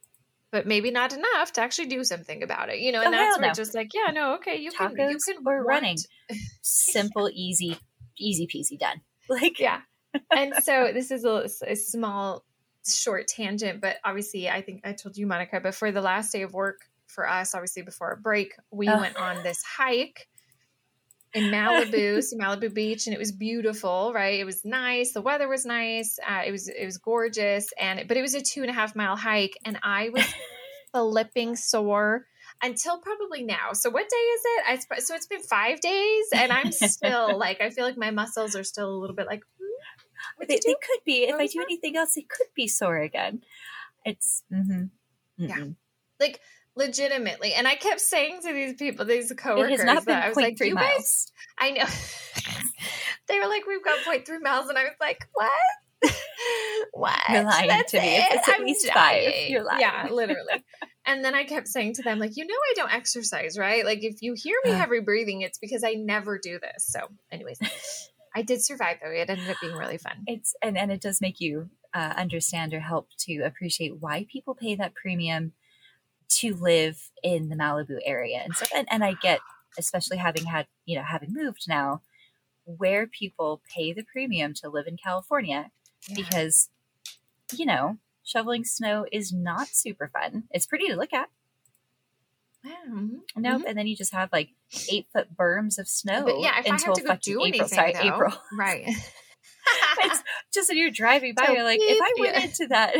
but 0.51 0.67
maybe 0.67 0.91
not 0.91 1.13
enough 1.13 1.53
to 1.53 1.61
actually 1.61 1.89
do 1.89 2.03
something 2.05 2.43
about 2.43 2.71
it 2.71 2.79
you 2.79 2.91
know 2.91 3.01
and 3.03 3.09
Oh, 3.09 3.19
that's 3.19 3.39
where 3.39 3.49
no. 3.49 3.53
just 3.53 3.75
like 3.75 3.91
yeah 3.93 4.11
no 4.13 4.35
okay 4.37 4.57
you 4.57 4.71
can 4.71 4.93
you 4.93 4.97
Tacos 4.97 5.25
can 5.27 5.37
or 5.47 5.57
want- 5.59 5.67
running. 5.69 5.99
simple, 6.63 7.29
easy, 7.33 7.77
easy 8.19 8.47
peasy 8.47 8.79
done. 8.79 9.01
Like, 9.29 9.61
yeah 9.61 9.81
and 10.31 10.55
so 10.63 10.91
this 10.95 11.11
is 11.11 11.25
a, 11.27 11.47
a 11.67 11.77
small 11.77 12.45
short 12.89 13.29
tangent 13.29 13.83
but 13.83 13.97
obviously 14.03 14.49
i 14.49 14.63
think 14.63 14.81
i 14.85 14.93
told 14.95 15.19
you 15.19 15.27
monica 15.27 15.61
but 15.63 15.75
for 15.75 15.93
the 15.93 16.01
last 16.01 16.33
day 16.33 16.41
of 16.43 16.55
work 16.55 16.88
for 17.09 17.29
us 17.29 17.55
obviously 17.55 17.83
before 17.83 18.13
a 18.13 18.17
break 18.17 18.55
we 18.71 18.89
Oh. 18.89 18.99
went 19.01 19.17
on 19.17 19.43
this 19.43 19.63
hike 19.63 20.29
in 21.35 21.45
malibu 21.45 22.23
so 22.23 22.37
malibu 22.37 22.73
beach 22.73 23.07
and 23.07 23.15
it 23.15 23.19
was 23.19 23.33
beautiful 23.33 24.13
right 24.15 24.39
it 24.41 24.45
was 24.45 24.65
nice 24.65 25.13
the 25.13 25.21
weather 25.23 25.49
was 25.49 25.67
nice 25.67 26.19
uh, 26.29 26.43
it 26.47 26.53
was 26.53 26.69
it 26.69 26.85
was 26.85 26.99
gorgeous 26.99 27.73
and 27.81 28.07
but 28.09 28.17
it 28.17 28.23
was 28.23 28.35
a 28.35 28.41
two 28.41 28.63
and 28.63 28.71
a 28.71 28.75
half 28.75 28.95
mile 28.95 29.17
hike 29.17 29.59
and 29.65 29.79
i 29.83 30.09
was 30.11 30.25
flipping 30.93 31.57
sore 31.57 32.27
until 32.63 32.99
probably 32.99 33.45
now. 33.45 33.73
So 33.73 33.91
what 33.91 34.09
day 34.09 34.17
is 34.17 34.41
it? 34.45 34.65
I 34.69 34.77
sp- 34.83 35.05
so 35.07 35.15
it's 35.15 35.27
been 35.27 35.43
five 35.43 35.81
days, 35.81 36.27
and 36.35 36.51
I'm 36.53 36.73
still 36.73 37.39
like 37.45 37.61
I 37.61 37.71
feel 37.71 37.85
like 37.85 37.97
my 37.97 38.11
muscles 38.11 38.57
are 38.57 38.65
still 38.65 38.91
a 38.91 38.99
little 38.99 39.15
bit 39.15 39.27
like. 39.27 39.43
Hmm, 39.59 40.33
what 40.37 40.49
they, 40.49 40.57
they 40.57 40.75
could 40.75 41.05
be. 41.05 41.25
If 41.25 41.37
I 41.37 41.47
do 41.47 41.59
that? 41.59 41.67
anything 41.69 41.97
else, 41.97 42.17
it 42.17 42.29
could 42.29 42.49
be 42.55 42.67
sore 42.67 42.99
again. 42.99 43.43
It's, 44.05 44.43
mm-hmm. 44.53 44.85
Yeah. 45.37 45.67
like 46.19 46.41
legitimately, 46.79 47.53
and 47.55 47.69
I 47.69 47.75
kept 47.75 48.01
saying 48.01 48.41
to 48.43 48.53
these 48.53 48.75
people, 48.75 49.05
these 49.05 49.33
coworkers, 49.37 49.73
It 49.73 49.77
has 49.79 49.85
not 49.85 50.05
been 50.07 50.15
that 50.15 50.25
I 50.25 50.29
was 50.29 50.37
like, 50.37 50.59
"You 50.61 50.75
miles. 50.75 50.87
guys, 50.89 51.33
I 51.59 51.71
know." 51.73 51.85
they 53.29 53.39
were 53.39 53.47
like, 53.49 53.67
"We've 53.67 53.85
got 53.85 53.99
0.3 54.05 54.41
miles," 54.43 54.69
and 54.69 54.79
I 54.79 54.85
was 54.85 54.93
like, 55.01 55.29
"What?" 55.35 55.51
what? 56.93 57.19
You're 57.29 57.43
lying 57.43 57.69
That's 57.69 57.91
to 57.93 58.01
me. 58.01 58.17
If 58.19 58.27
it's 58.31 58.49
at 58.49 58.55
I'm 58.61 58.65
least 58.65 58.91
five, 58.93 59.33
you're 59.49 59.65
lying. 59.65 59.81
Yeah, 59.81 60.09
literally. 60.13 60.65
and 61.07 61.25
then 61.25 61.35
I 61.35 61.45
kept 61.45 61.67
saying 61.69 61.95
to 61.95 62.03
them, 62.03 62.19
like, 62.19 62.37
you 62.37 62.47
know, 62.47 62.55
I 62.55 62.73
don't 62.77 62.93
exercise, 62.93 63.59
right? 63.59 63.85
Like, 63.85 64.05
if 64.05 64.23
you 64.23 64.35
hear 64.37 64.57
me 64.65 64.71
Uh. 64.73 64.77
heavy 64.77 65.01
breathing, 65.01 65.43
it's 65.43 65.59
because 65.59 65.83
I 65.85 65.95
never 65.95 66.39
do 66.39 66.59
this. 66.61 66.87
So, 66.87 67.01
anyways, 67.33 67.59
I 68.35 68.43
did 68.43 68.65
survive 68.65 68.99
though. 69.03 69.11
It 69.11 69.29
ended 69.29 69.49
up 69.51 69.57
being 69.61 69.75
really 69.75 69.99
fun. 69.99 70.23
it's 70.27 70.55
and 70.63 70.79
and 70.79 70.93
it 70.93 71.01
does 71.01 71.21
make 71.21 71.41
you 71.41 71.71
uh, 71.95 72.15
understand 72.17 72.73
or 72.75 72.81
help 72.81 73.09
to 73.21 73.39
appreciate 73.41 73.97
why 73.99 74.27
people 74.31 74.55
pay 74.55 74.75
that 74.77 74.95
premium 74.95 75.53
to 76.29 76.55
live 76.55 77.11
in 77.23 77.49
the 77.49 77.57
Malibu 77.57 77.99
area 78.05 78.41
and 78.45 78.55
stuff. 78.55 78.71
And, 78.75 78.87
and 78.91 79.05
I 79.05 79.15
get, 79.15 79.41
especially 79.79 80.19
having 80.19 80.45
had 80.47 80.67
you 80.85 80.97
know 80.97 81.05
having 81.05 81.33
moved 81.33 81.65
now, 81.69 82.03
where 82.65 83.07
people 83.07 83.63
pay 83.75 83.93
the 83.93 84.05
premium 84.05 84.55
to 84.55 84.69
live 84.69 84.87
in 84.87 84.97
California 84.97 85.71
because 86.15 86.69
you 87.55 87.67
know 87.67 87.99
shoveling 88.25 88.65
snow 88.65 89.07
is 89.11 89.33
not 89.33 89.69
super 89.69 90.11
fun. 90.13 90.45
It's 90.51 90.67
pretty 90.67 90.89
to 90.89 90.97
look 90.97 91.13
at. 91.13 91.29
Yeah, 92.65 92.75
mhm. 92.91 93.21
Nope. 93.37 93.63
And 93.67 93.79
then 93.79 93.87
you 93.87 93.97
just 93.97 94.13
have 94.13 94.31
like 94.33 94.51
eight 94.91 95.07
foot 95.13 95.29
berms 95.37 95.79
of 95.79 95.89
snow 95.89 96.25
But 96.25 96.41
yeah, 96.41 96.59
until 96.59 96.89
have 96.89 96.95
to 96.95 97.03
go 97.03 97.07
fucking 97.09 97.21
do 97.23 97.33
April. 97.41 97.47
anything, 97.47 97.69
Sorry, 97.69 97.93
though, 97.93 98.01
April. 98.01 98.33
right? 98.59 98.85
Just 100.53 100.69
when 100.69 100.79
you're 100.79 100.91
driving 100.91 101.35
by, 101.35 101.45
So 101.47 101.53
you're 101.53 101.63
like, 101.65 101.79
if 101.81 102.01
I 102.01 102.21
went 102.21 102.35
yeah. 102.37 102.43
into 102.43 102.67
that 102.69 102.95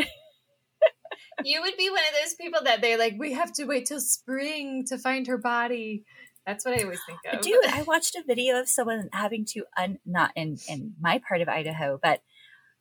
you 1.43 1.61
would 1.61 1.77
be 1.77 1.89
one 1.89 1.99
of 1.99 2.15
those 2.21 2.35
people 2.35 2.61
that 2.63 2.81
they're 2.81 2.97
like, 2.97 3.15
we 3.17 3.33
have 3.33 3.53
to 3.53 3.65
wait 3.65 3.85
till 3.87 3.99
spring 3.99 4.85
to 4.87 4.97
find 4.97 5.27
her 5.27 5.37
body. 5.37 6.03
That's 6.45 6.65
what 6.65 6.79
I 6.79 6.83
always 6.83 7.01
think 7.05 7.19
of. 7.31 7.41
Dude, 7.41 7.65
I 7.67 7.83
watched 7.83 8.15
a 8.15 8.23
video 8.25 8.59
of 8.59 8.67
someone 8.67 9.09
having 9.13 9.45
to 9.45 9.65
un 9.77 9.99
not 10.05 10.31
in 10.35 10.57
in 10.67 10.93
my 10.99 11.19
part 11.19 11.41
of 11.41 11.49
Idaho, 11.49 11.99
but 12.01 12.21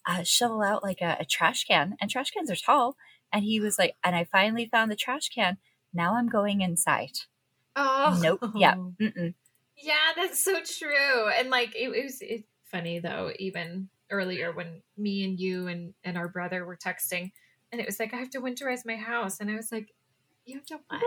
uh, 0.06 0.22
shovel 0.22 0.62
out 0.62 0.82
like 0.82 1.00
a, 1.00 1.18
a 1.20 1.24
trash 1.24 1.64
can, 1.64 1.96
and 2.00 2.10
trash 2.10 2.30
cans 2.30 2.50
are 2.50 2.56
tall. 2.56 2.96
And 3.32 3.44
he 3.44 3.60
was 3.60 3.78
like, 3.78 3.94
and 4.02 4.16
I 4.16 4.24
finally 4.24 4.66
found 4.66 4.90
the 4.90 4.96
trash 4.96 5.28
can. 5.28 5.58
Now 5.92 6.14
I'm 6.14 6.28
going 6.28 6.62
inside. 6.62 7.18
oh 7.76 8.18
Nope. 8.22 8.52
Yeah. 8.54 8.74
Mm-mm. 8.74 9.34
Yeah, 9.76 10.12
that's 10.16 10.42
so 10.42 10.60
true. 10.64 11.28
And 11.38 11.50
like 11.50 11.76
it, 11.76 11.90
it 11.90 12.04
was 12.04 12.18
it's 12.20 12.48
funny 12.64 13.00
though, 13.00 13.32
even 13.38 13.90
earlier 14.10 14.52
when 14.52 14.82
me 14.96 15.24
and 15.24 15.38
you 15.38 15.66
and, 15.66 15.92
and 16.04 16.16
our 16.16 16.28
brother 16.28 16.64
were 16.64 16.76
texting 16.76 17.32
and 17.72 17.80
it 17.80 17.86
was 17.86 17.98
like, 18.00 18.14
I 18.14 18.16
have 18.16 18.30
to 18.30 18.40
winterize 18.40 18.86
my 18.86 18.96
house. 18.96 19.40
And 19.40 19.50
I 19.50 19.56
was 19.56 19.70
like, 19.70 19.92
You 20.46 20.56
have 20.56 20.66
to 20.66 20.78
what? 20.88 21.02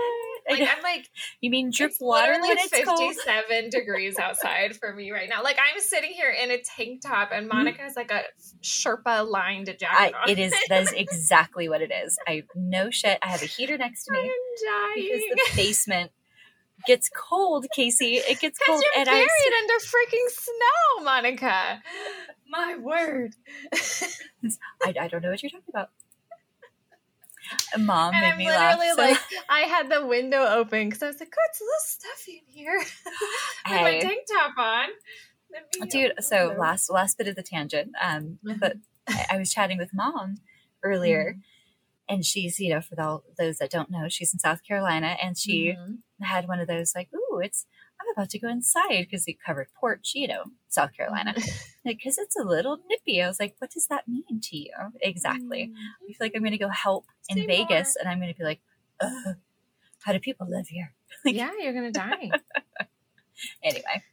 Like 0.49 0.61
I'm 0.61 0.83
like 0.83 1.07
You 1.39 1.49
mean 1.49 1.71
drip 1.71 1.93
water 1.99 2.33
when 2.39 2.57
it's 2.57 2.69
cold? 2.85 3.15
57 3.15 3.69
degrees 3.69 4.17
outside 4.19 4.75
for 4.75 4.93
me 4.93 5.11
right 5.11 5.29
now. 5.29 5.43
Like 5.43 5.57
I'm 5.57 5.79
sitting 5.79 6.11
here 6.11 6.29
in 6.31 6.51
a 6.51 6.61
tank 6.61 7.01
top 7.01 7.31
and 7.33 7.47
Monica 7.47 7.81
has 7.81 7.95
like 7.95 8.11
a 8.11 8.21
Sherpa 8.61 9.27
lined 9.27 9.67
jacket 9.79 10.13
Mm-hmm. 10.13 10.29
I, 10.29 10.31
it 10.31 10.39
is 10.39 10.53
that 10.69 10.83
is 10.83 10.91
exactly 10.93 11.69
what 11.69 11.81
it 11.81 11.91
is. 11.91 12.17
I 12.27 12.43
no 12.55 12.89
shit. 12.91 13.17
I 13.21 13.27
have 13.27 13.41
a 13.41 13.47
heater 13.47 13.77
next 13.77 14.05
to 14.05 14.13
me. 14.13 14.19
I'm 14.19 14.95
me 14.95 15.01
because 15.03 15.21
the 15.21 15.55
basement 15.55 16.11
gets 16.85 17.09
cold, 17.09 17.65
Casey. 17.75 18.15
It 18.15 18.39
gets 18.39 18.57
cold, 18.59 18.83
and 18.97 19.05
buried 19.05 19.27
I 19.29 19.59
under 19.61 19.73
freaking 19.75 20.29
snow, 20.29 21.03
Monica. 21.03 21.81
My 22.49 22.75
word. 22.77 23.35
I 23.73 24.93
I 24.99 25.07
don't 25.07 25.21
know 25.21 25.29
what 25.29 25.41
you're 25.41 25.49
talking 25.49 25.65
about. 25.69 25.89
Mom 27.79 28.13
and 28.13 28.21
made 28.21 28.31
I'm 28.31 28.37
me 28.37 28.49
laugh. 28.49 28.77
literally 28.79 28.95
so- 28.95 29.11
like, 29.11 29.21
I 29.49 29.61
had 29.61 29.89
the 29.89 30.05
window 30.05 30.45
open 30.45 30.89
because 30.89 31.03
I 31.03 31.07
was 31.07 31.19
like, 31.19 31.33
oh, 31.37 31.47
it's 31.49 31.61
a 31.61 31.63
little 31.63 31.79
stuffy 31.83 32.43
in 32.47 32.53
here. 32.53 32.77
With 33.69 33.81
my 33.81 33.99
tank 33.99 34.19
top 34.31 34.57
on. 34.57 34.89
Dude 35.89 36.13
so 36.19 36.55
last 36.57 36.89
last 36.89 37.17
bit 37.17 37.27
of 37.27 37.35
the 37.35 37.43
tangent 37.43 37.91
um 38.01 38.39
Mhm. 38.45 38.59
but 38.59 38.77
I, 39.07 39.25
I 39.33 39.37
was 39.37 39.51
chatting 39.53 39.77
with 39.77 39.93
mom 39.93 40.35
earlier 40.81 41.31
Mm-hmm. 41.33 42.13
and 42.13 42.25
she's 42.25 42.57
you 42.59 42.73
know 42.73 42.79
for 42.81 42.95
the, 42.95 43.19
those 43.37 43.57
that 43.57 43.69
don't 43.69 43.89
know 43.91 44.07
she's 44.07 44.31
in 44.31 44.39
south 44.39 44.61
carolina 44.65 45.17
and 45.21 45.37
she 45.37 45.73
Mhm. 45.77 45.97
had 46.21 46.47
one 46.47 46.59
of 46.61 46.67
those 46.69 46.93
like 46.95 47.09
ooh 47.13 47.39
it's 47.39 47.65
I'm 48.01 48.11
about 48.15 48.29
to 48.31 48.39
go 48.39 48.49
inside 48.49 49.05
because 49.09 49.25
he 49.25 49.37
covered 49.45 49.67
porch, 49.79 50.13
you 50.15 50.27
know, 50.27 50.45
South 50.69 50.93
Carolina, 50.95 51.35
because 51.85 52.17
it's 52.17 52.35
a 52.35 52.43
little 52.43 52.79
nippy. 52.89 53.21
I 53.21 53.27
was 53.27 53.39
like, 53.39 53.55
what 53.59 53.71
does 53.71 53.87
that 53.87 54.07
mean 54.07 54.41
to 54.41 54.57
you? 54.57 54.73
Exactly. 55.01 55.71
Mm. 55.71 55.75
I 55.75 56.07
feel 56.07 56.17
like 56.19 56.33
I'm 56.35 56.41
going 56.41 56.51
to 56.51 56.57
go 56.57 56.69
help 56.69 57.05
in 57.29 57.37
Say 57.37 57.45
Vegas 57.45 57.95
more. 57.95 58.01
and 58.01 58.09
I'm 58.09 58.19
going 58.19 58.33
to 58.33 58.37
be 58.37 58.43
like, 58.43 58.61
Ugh, 59.01 59.35
how 60.03 60.13
do 60.13 60.19
people 60.19 60.47
live 60.49 60.67
here? 60.67 60.93
yeah, 61.25 61.51
you're 61.59 61.73
gonna 61.73 61.91
die. 61.91 62.31
Anyway, 63.63 64.03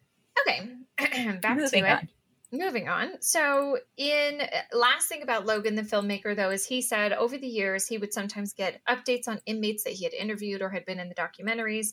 okay, 0.41 1.36
back 1.43 1.59
moving 1.59 1.84
to 1.84 1.91
it. 1.91 1.93
on. 1.93 2.09
Moving 2.51 2.89
on. 2.89 3.20
So, 3.20 3.76
in 3.99 4.41
last 4.72 5.07
thing 5.07 5.20
about 5.20 5.45
Logan, 5.45 5.74
the 5.74 5.82
filmmaker, 5.82 6.34
though, 6.34 6.49
is 6.49 6.64
he 6.64 6.80
said 6.80 7.12
over 7.12 7.36
the 7.36 7.47
years 7.47 7.86
he 7.86 7.99
would 7.99 8.14
sometimes 8.14 8.55
get 8.55 8.80
updates 8.89 9.28
on 9.28 9.39
inmates 9.45 9.84
that 9.84 9.93
he 9.93 10.05
had 10.05 10.14
interviewed 10.14 10.62
or 10.62 10.70
had 10.70 10.86
been 10.86 10.99
in 10.99 11.11
the 11.11 11.14
documentaries. 11.14 11.89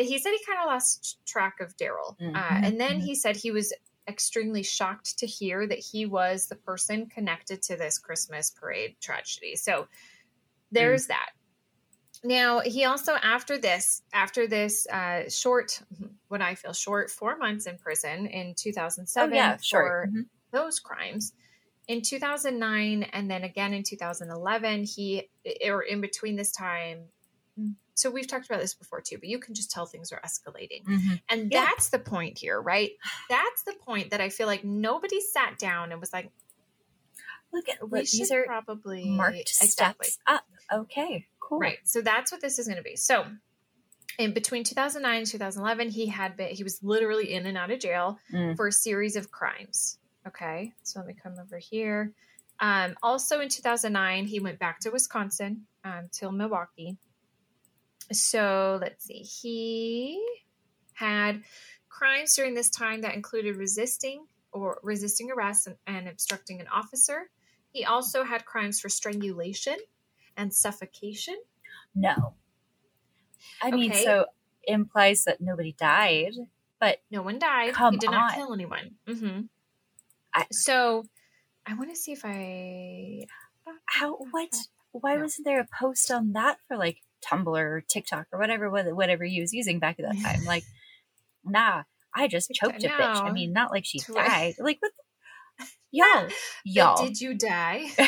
But 0.00 0.06
he 0.08 0.18
said 0.18 0.32
he 0.32 0.44
kind 0.46 0.60
of 0.60 0.66
lost 0.66 1.20
track 1.26 1.60
of 1.60 1.76
Darrell. 1.76 2.18
Uh, 2.34 2.58
Mhm, 2.58 2.64
and 2.64 2.80
then 2.80 3.00
mhm. 3.00 3.02
he 3.02 3.14
said 3.14 3.36
he 3.36 3.50
was 3.52 3.74
extremely 4.08 4.62
shocked 4.64 5.18
to 5.18 5.26
hear 5.26 5.66
that 5.66 5.78
he 5.80 6.06
was 6.06 6.48
the 6.48 6.56
person 6.56 7.06
connected 7.08 7.62
to 7.64 7.76
this 7.76 7.98
Christmas 7.98 8.50
parade 8.50 8.96
tragedy. 9.00 9.56
So, 9.56 9.88
there's 10.72 11.08
that. 11.08 11.30
Now, 12.22 12.60
he 12.60 12.84
also, 12.84 13.14
after 13.14 13.58
this, 13.58 14.02
after 14.12 14.46
this 14.46 14.86
uh, 14.88 15.28
short, 15.30 15.82
what 16.28 16.42
I 16.42 16.54
feel 16.54 16.72
short, 16.74 17.10
four 17.10 17.36
months 17.36 17.66
in 17.66 17.78
prison 17.78 18.26
in 18.26 18.54
2007 18.54 19.32
Oh, 19.32 19.34
yeah, 19.34 19.56
for. 19.56 20.10
Mhm. 20.12 20.28
those 20.52 20.80
crimes. 20.80 21.32
In 21.88 22.02
2009 22.02 23.04
and 23.04 23.30
then 23.30 23.44
again 23.44 23.72
in 23.74 23.82
2011, 23.84 24.84
he, 24.84 25.30
or 25.64 25.82
in 25.82 26.00
between 26.00 26.36
this 26.36 26.52
time, 26.52 27.10
so 28.00 28.10
we've 28.10 28.26
talked 28.26 28.46
about 28.46 28.60
this 28.60 28.74
before 28.74 29.00
too, 29.00 29.18
but 29.18 29.28
you 29.28 29.38
can 29.38 29.54
just 29.54 29.70
tell 29.70 29.86
things 29.86 30.10
are 30.12 30.20
escalating. 30.22 30.84
Mhm. 30.84 31.20
And 31.28 31.52
Yeah. 31.52 31.64
that's 31.66 31.90
the 31.90 31.98
point 31.98 32.38
here, 32.38 32.60
right? 32.60 32.92
That's 33.28 33.62
the 33.64 33.74
point 33.74 34.10
that 34.10 34.20
I 34.20 34.28
feel 34.30 34.46
like 34.46 34.64
nobody 34.64 35.20
sat 35.20 35.58
down 35.58 35.92
and 35.92 36.00
was 36.00 36.12
like, 36.12 36.30
Look 37.52 37.68
at 37.68 37.82
look, 37.82 37.90
these 38.06 38.30
are 38.30 38.44
probably 38.44 39.08
marked 39.10 39.50
Exactly. 39.60 40.06
steps 40.08 40.18
up. 40.26 40.44
Okay, 40.72 41.26
cool. 41.40 41.58
Right. 41.58 41.78
So 41.84 42.00
that's 42.00 42.30
what 42.30 42.40
this 42.40 42.60
is 42.60 42.66
going 42.68 42.76
to 42.76 42.82
be. 42.84 42.94
So 42.94 43.26
in 44.18 44.32
between 44.32 44.62
2009 44.62 45.18
and 45.18 45.26
2011, 45.26 45.90
he 45.90 46.06
had 46.06 46.36
been, 46.36 46.54
he 46.54 46.62
was 46.62 46.80
literally 46.82 47.32
in 47.32 47.46
and 47.46 47.58
out 47.58 47.72
of 47.72 47.80
jail 47.80 48.20
Mm. 48.32 48.54
for 48.56 48.68
a 48.68 48.72
series 48.72 49.16
of 49.16 49.32
crimes. 49.32 49.98
Okay. 50.28 50.72
So 50.84 51.00
let 51.00 51.08
me 51.08 51.14
come 51.20 51.34
over 51.40 51.58
here. 51.58 52.12
Um, 52.60 52.94
also 53.02 53.40
in 53.40 53.48
2009, 53.48 54.26
he 54.26 54.38
went 54.38 54.60
back 54.60 54.78
to 54.80 54.90
Wisconsin, 54.90 55.66
um, 55.82 56.08
till 56.12 56.30
Milwaukee. 56.30 56.98
So 58.12 58.78
let's 58.80 59.04
see. 59.04 59.22
He 59.22 60.26
had 60.94 61.44
crimes 61.88 62.34
during 62.34 62.54
this 62.54 62.70
time 62.70 63.02
that 63.02 63.14
included 63.14 63.56
resisting 63.56 64.26
or 64.52 64.80
resisting 64.82 65.30
arrest 65.30 65.66
and, 65.66 65.76
and 65.86 66.08
obstructing 66.08 66.60
an 66.60 66.68
officer. 66.68 67.30
He 67.72 67.84
also 67.84 68.24
had 68.24 68.44
crimes 68.44 68.80
for 68.80 68.88
strangulation 68.88 69.76
and 70.36 70.52
suffocation. 70.52 71.36
No. 71.94 72.34
I 73.62 73.70
mean, 73.70 73.90
Okay. 73.92 74.04
so 74.04 74.26
implies 74.64 75.24
that 75.24 75.40
nobody 75.40 75.72
died, 75.72 76.32
but 76.78 77.02
No 77.10 77.22
one 77.22 77.38
died. 77.38 77.74
Come 77.74 77.94
he 77.94 77.98
did 78.00 78.10
not 78.10 78.34
kill 78.34 78.52
anyone. 78.52 78.96
hmm 79.06 79.40
I- 80.34 80.46
so 80.50 81.04
I 81.66 81.74
want 81.74 81.90
to 81.90 81.96
see 81.96 82.12
if 82.12 82.22
I. 82.24 83.26
how? 83.86 84.16
What? 84.16 84.54
Why 84.92 85.16
No. 85.16 85.22
wasn't 85.22 85.44
there 85.46 85.60
a 85.60 85.68
post 85.78 86.10
on 86.10 86.32
that 86.32 86.58
for 86.66 86.76
like 86.76 87.02
Tumblr 87.20 87.46
or 87.46 87.82
TikTok 87.88 88.26
or 88.32 88.38
whatever, 88.38 88.70
whatever 88.70 89.24
he 89.24 89.40
was 89.40 89.52
using 89.52 89.78
back 89.78 89.98
at 89.98 90.06
that 90.06 90.22
time? 90.22 90.44
Like, 90.44 90.64
nah, 91.44 91.82
I 92.14 92.28
just 92.28 92.50
choked 92.52 92.82
a 92.84 92.88
bitch. 92.88 93.22
I 93.22 93.32
mean, 93.32 93.52
not 93.52 93.70
like 93.70 93.84
she 93.84 93.98
died. 93.98 94.54
Like, 94.58 94.78
what? 94.80 94.92
The, 95.58 95.66
y'all, 95.90 96.28
y'all. 96.64 97.06
Did 97.06 97.20
you 97.20 97.34
die? 97.34 97.86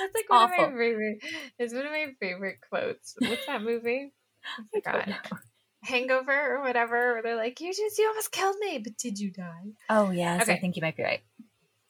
That's 0.00 0.14
like 0.14 0.28
one 0.28 0.44
of 0.44 0.50
my 0.50 0.78
favorite. 0.78 1.18
It's 1.58 1.72
one 1.72 1.86
of 1.86 1.92
my 1.92 2.08
favorite 2.20 2.58
quotes. 2.68 3.14
What's 3.18 3.46
that 3.46 3.62
movie? 3.62 4.12
I 4.44 4.62
I 4.62 4.80
forgot. 4.80 5.08
know. 5.08 5.38
Hangover 5.82 6.56
or 6.56 6.62
whatever. 6.62 7.12
Where 7.12 7.22
they're 7.22 7.36
like, 7.36 7.60
"You 7.60 7.68
just, 7.68 7.98
you 7.98 8.08
almost 8.08 8.32
killed 8.32 8.56
me, 8.58 8.78
but 8.78 8.96
did 8.96 9.18
you 9.18 9.30
die?" 9.30 9.72
Oh 9.88 10.10
yes, 10.10 10.48
I 10.48 10.56
think 10.56 10.76
you 10.76 10.82
might 10.82 10.96
be 10.96 11.04
right. 11.04 11.20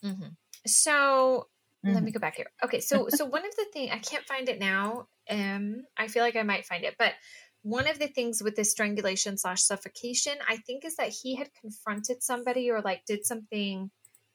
Mm-hmm. 0.05 0.29
So 0.67 1.49
let 1.87 2.03
Mhm. 2.03 2.05
me 2.05 2.13
go 2.13 2.21
back 2.21 2.37
here. 2.37 2.47
Okay, 2.65 2.81
so 2.81 3.09
so 3.09 3.25
one 3.25 3.45
of 3.47 3.55
the 3.57 3.67
thing 3.73 3.91
I 3.91 3.99
can't 3.99 4.27
find 4.27 4.49
it 4.49 4.59
now. 4.59 5.09
Um, 5.29 5.87
I 5.97 6.09
feel 6.09 6.23
like 6.23 6.37
I 6.37 6.43
might 6.43 6.67
find 6.67 6.85
it, 6.85 6.97
but 6.99 7.15
one 7.63 7.87
of 7.89 7.99
the 7.99 8.09
things 8.09 8.43
with 8.43 8.57
this 8.57 8.71
strangulation 8.71 9.39
slash 9.39 9.63
suffocation, 9.63 10.35
I 10.47 10.59
think, 10.59 10.85
is 10.85 10.97
that 10.97 11.09
he 11.23 11.35
had 11.37 11.51
confronted 11.55 12.23
somebody 12.23 12.71
or 12.71 12.83
like 12.83 13.05
did 13.07 13.25
something, 13.27 13.91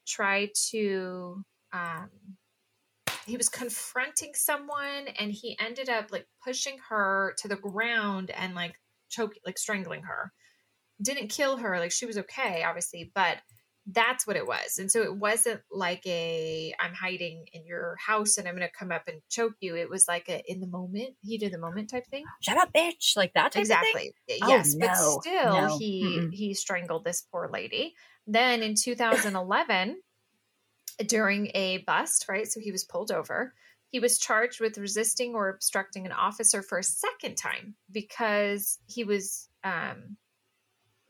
try 0.08 0.52
to. 0.72 1.44
Um, 1.74 2.10
he 3.26 3.38
was 3.38 3.50
confronting 3.50 4.34
someone, 4.34 5.08
and 5.20 5.32
he 5.32 5.58
ended 5.60 5.90
up 5.90 6.12
like 6.12 6.28
pushing 6.44 6.78
her 6.90 7.34
to 7.38 7.48
the 7.48 7.56
ground 7.56 8.32
and 8.32 8.56
like 8.56 8.76
choking, 9.10 9.42
like 9.46 9.58
strangling 9.58 10.04
her. 10.04 10.34
Didn't 11.02 11.30
kill 11.30 11.58
her, 11.58 11.80
like 11.80 11.92
she 11.92 12.06
was 12.08 12.18
okay, 12.20 12.64
obviously, 12.64 13.12
but 13.16 13.42
that's 13.92 14.28
what 14.28 14.36
it 14.36 14.46
was. 14.46 14.78
And 14.78 14.92
so 14.92 15.02
it 15.02 15.16
wasn't 15.16 15.62
like 15.72 16.06
a 16.06 16.74
I'm 16.80 16.94
hiding 16.94 17.46
in 17.54 17.66
your 17.66 17.96
house 18.06 18.38
and 18.38 18.48
I'm 18.48 18.56
going 18.56 18.68
to 18.68 18.74
come 18.78 18.92
up 18.92 19.08
and 19.08 19.22
choke 19.30 19.56
you. 19.62 19.76
It 19.76 19.90
was 19.90 20.08
like 20.08 20.30
a 20.30 20.44
in 20.52 20.60
the 20.60 20.68
moment, 20.68 21.16
heat 21.22 21.44
of 21.44 21.52
the 21.52 21.58
moment 21.58 21.90
type 21.90 22.06
thing. 22.08 22.24
Shut 22.42 22.58
up, 22.58 22.72
bitch! 22.74 23.16
Like 23.18 23.34
that 23.34 23.52
type 23.52 23.64
of 23.64 23.68
thing. 23.68 23.78
Exactly. 23.78 24.14
Oh, 24.44 24.48
yes, 24.48 24.76
but 24.76 24.96
still 24.96 25.54
No. 25.54 25.78
he 25.78 26.04
Mm-mm. 26.20 26.34
he 26.34 26.54
strangled 26.54 27.04
this 27.04 27.26
poor 27.32 27.50
lady. 27.52 27.96
Then 28.28 28.62
in 28.62 28.76
2011 28.76 29.98
during 31.08 31.52
a 31.56 31.78
bust, 31.80 32.26
right? 32.30 32.48
So 32.48 32.60
he 32.60 32.72
was 32.72 32.84
pulled 32.84 33.12
over. 33.12 33.54
He 33.90 34.00
was 34.00 34.20
charged 34.20 34.60
with 34.60 34.78
resisting 34.78 35.34
or 35.34 35.50
obstructing 35.50 36.06
an 36.06 36.12
officer 36.12 36.62
for 36.62 36.78
a 36.78 36.84
second 36.84 37.36
time 37.36 37.76
because 37.92 38.78
he 38.86 39.04
was 39.04 39.50
um 39.64 40.18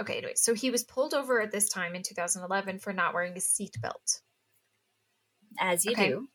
okay, 0.02 0.18
anyway, 0.18 0.34
so 0.36 0.54
he 0.54 0.72
was 0.72 0.84
pulled 0.84 1.14
over 1.14 1.42
at 1.42 1.52
this 1.52 1.70
time 1.70 1.96
in 1.96 2.04
2011 2.04 2.80
for 2.80 2.94
not 2.94 3.14
wearing 3.14 3.34
a 3.34 3.40
seatbelt. 3.40 4.22
As 5.60 5.86
you 5.86 5.92
Okay. 5.92 6.10
do. 6.10 6.30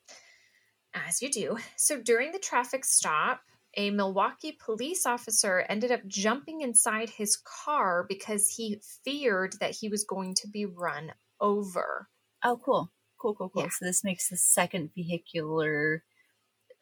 As 0.94 1.20
you 1.22 1.30
do. 1.30 1.58
So 1.76 2.00
during 2.00 2.32
the 2.32 2.38
traffic 2.38 2.84
stop, 2.84 3.42
a 3.76 3.90
Milwaukee 3.90 4.52
police 4.52 5.04
officer 5.06 5.66
ended 5.68 5.90
up 5.90 6.06
jumping 6.06 6.60
inside 6.60 7.10
his 7.10 7.36
car 7.36 8.04
because 8.08 8.48
he 8.48 8.80
feared 9.04 9.54
that 9.60 9.74
he 9.74 9.88
was 9.88 10.04
going 10.04 10.34
to 10.36 10.48
be 10.48 10.64
run 10.64 11.12
over. 11.40 12.08
Oh, 12.44 12.56
cool, 12.64 12.92
cool, 13.18 13.34
cool, 13.34 13.48
cool. 13.48 13.62
Yeah. 13.62 13.68
So 13.70 13.84
this 13.84 14.04
makes 14.04 14.28
the 14.28 14.36
second 14.36 14.90
vehicular 14.94 16.04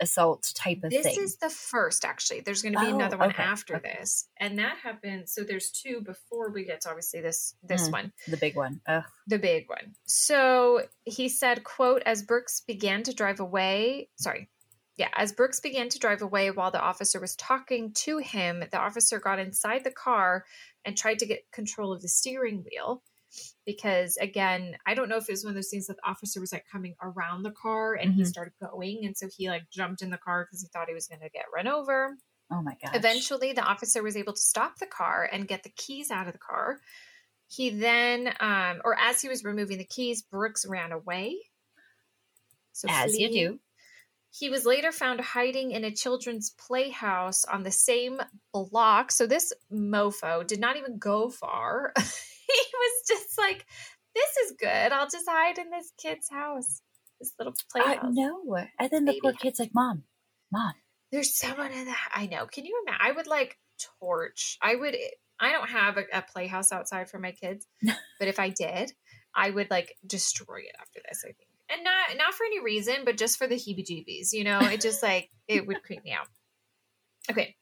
assault 0.02 0.52
type 0.54 0.80
of 0.84 0.90
This 0.90 1.06
thing. 1.06 1.22
is 1.22 1.36
the 1.36 1.48
first, 1.48 2.04
actually. 2.04 2.40
There's 2.40 2.60
going 2.60 2.74
to 2.74 2.80
be 2.80 2.86
Oh, 2.86 2.94
another 2.96 3.16
one 3.16 3.30
okay, 3.30 3.42
after 3.42 3.76
okay. 3.76 3.96
this, 4.00 4.28
and 4.38 4.58
that 4.58 4.76
happened. 4.78 5.28
So 5.28 5.42
there's 5.42 5.70
two 5.70 6.02
before 6.02 6.50
we 6.50 6.64
get 6.64 6.82
to 6.82 6.90
obviously 6.90 7.20
this 7.22 7.54
this 7.62 7.88
Mm. 7.88 7.92
one. 7.92 8.12
the 8.28 8.36
big 8.36 8.56
one. 8.56 8.80
Ugh. 8.86 9.04
the 9.26 9.38
big 9.38 9.68
one. 9.68 9.94
So 10.06 10.86
he 11.04 11.28
said, 11.30 11.64
quote, 11.64 12.02
as 12.04 12.22
Brooks 12.22 12.60
began 12.60 13.02
to 13.04 13.14
drive 13.14 13.40
away, 13.40 14.10
sorry. 14.18 14.50
Yeah, 14.98 15.08
as 15.14 15.32
Brooks 15.32 15.58
began 15.58 15.88
to 15.88 15.98
drive 15.98 16.20
away 16.20 16.50
while 16.50 16.70
the 16.70 16.80
officer 16.80 17.18
was 17.18 17.34
talking 17.36 17.92
to 18.04 18.18
him, 18.18 18.60
the 18.70 18.78
officer 18.78 19.18
got 19.18 19.38
inside 19.38 19.84
the 19.84 19.90
car 19.90 20.44
and 20.84 20.96
tried 20.96 21.18
to 21.20 21.26
get 21.26 21.50
control 21.50 21.92
of 21.94 22.02
the 22.02 22.08
steering 22.08 22.62
wheel. 22.70 23.02
Because 23.64 24.16
again, 24.16 24.76
I 24.86 24.94
don't 24.94 25.08
know 25.08 25.16
if 25.16 25.28
it 25.28 25.32
was 25.32 25.44
one 25.44 25.52
of 25.52 25.54
those 25.54 25.70
things 25.70 25.86
that 25.86 25.96
the 25.96 26.08
officer 26.08 26.40
was 26.40 26.52
like 26.52 26.66
coming 26.70 26.94
around 27.02 27.42
the 27.42 27.52
car 27.52 27.94
and 27.94 28.14
he 28.14 28.22
Mhm. 28.22 28.26
started 28.26 28.54
going. 28.60 29.04
And 29.04 29.16
so 29.16 29.28
he 29.34 29.48
like 29.48 29.70
jumped 29.70 30.02
in 30.02 30.10
the 30.10 30.18
car 30.18 30.44
because 30.44 30.60
he 30.60 30.68
thought 30.68 30.88
he 30.88 30.94
was 30.94 31.06
going 31.06 31.20
to 31.20 31.30
get 31.30 31.46
run 31.54 31.68
over. 31.68 32.16
Oh 32.50 32.62
my 32.62 32.76
God. 32.82 32.94
Eventually, 32.96 33.52
the 33.52 33.62
officer 33.62 34.02
was 34.02 34.16
able 34.16 34.34
to 34.34 34.40
stop 34.40 34.78
the 34.78 34.86
car 34.86 35.28
and 35.30 35.48
get 35.48 35.62
the 35.62 35.70
keys 35.70 36.10
out 36.10 36.26
of 36.26 36.32
the 36.32 36.38
car. 36.38 36.80
He 37.48 37.70
then, 37.70 38.34
um, 38.40 38.80
or 38.84 38.98
as 38.98 39.20
he 39.20 39.28
was 39.28 39.44
removing 39.44 39.78
the 39.78 39.84
keys, 39.84 40.22
Brooks 40.22 40.66
ran 40.66 40.92
away. 40.92 41.36
So 42.72 42.88
as 42.90 43.18
you 43.18 43.30
do. 43.30 43.60
He 44.34 44.48
was 44.48 44.64
later 44.64 44.92
found 44.92 45.20
hiding 45.20 45.72
in 45.72 45.84
a 45.84 45.90
children's 45.94 46.50
playhouse 46.50 47.44
on 47.44 47.64
the 47.64 47.70
same 47.70 48.18
block. 48.52 49.12
So 49.12 49.26
this 49.26 49.52
mofo 49.70 50.46
did 50.46 50.58
not 50.58 50.76
even 50.76 50.96
go 50.98 51.28
far. 51.28 51.92
was 52.82 53.08
just 53.08 53.38
like, 53.38 53.64
"This 54.14 54.36
is 54.44 54.54
good. 54.58 54.92
I'll 54.92 55.08
just 55.08 55.28
hide 55.28 55.58
in 55.58 55.70
this 55.70 55.92
kid's 56.00 56.28
house, 56.30 56.82
this 57.20 57.32
little 57.38 57.54
I 57.74 57.82
playhouse." 57.84 58.14
know. 58.14 58.56
And 58.78 58.90
then 58.90 59.04
the 59.04 59.12
Baby 59.12 59.20
poor 59.22 59.32
house. 59.32 59.40
kid's 59.40 59.58
like, 59.60 59.74
"Mom, 59.74 60.04
mom." 60.50 60.74
There's 61.10 61.34
someone 61.36 61.72
in 61.72 61.86
that. 61.86 62.10
I 62.14 62.26
know. 62.26 62.46
Can 62.46 62.64
you 62.64 62.82
imagine? 62.86 63.00
I 63.02 63.12
would 63.12 63.26
like 63.26 63.58
torch. 64.00 64.58
I 64.62 64.74
would. 64.74 64.94
Eh, 64.94 65.10
I 65.38 65.52
don't 65.52 65.68
have 65.68 65.96
a, 65.98 66.04
a 66.12 66.22
playhouse 66.22 66.72
outside 66.72 67.10
for 67.10 67.18
my 67.18 67.32
kids, 67.32 67.66
but 67.82 68.28
if 68.28 68.38
I 68.38 68.48
did, 68.50 68.92
I 69.34 69.50
would 69.50 69.70
like 69.70 69.94
destroy 70.06 70.60
it 70.60 70.76
after 70.80 71.00
this. 71.08 71.24
I 71.24 71.32
think, 71.32 71.48
and 71.70 71.84
not 71.84 72.16
not 72.16 72.34
for 72.34 72.44
any 72.44 72.60
reason, 72.60 73.04
but 73.04 73.16
just 73.16 73.38
for 73.38 73.46
the 73.46 73.56
heebie-jeebies. 73.56 74.32
You 74.32 74.44
know, 74.44 74.60
it 74.60 74.80
just 74.80 75.02
like 75.02 75.30
it 75.48 75.66
would 75.66 75.82
creep 75.82 76.04
me 76.04 76.12
out. 76.12 76.28
Okay. 77.30 77.56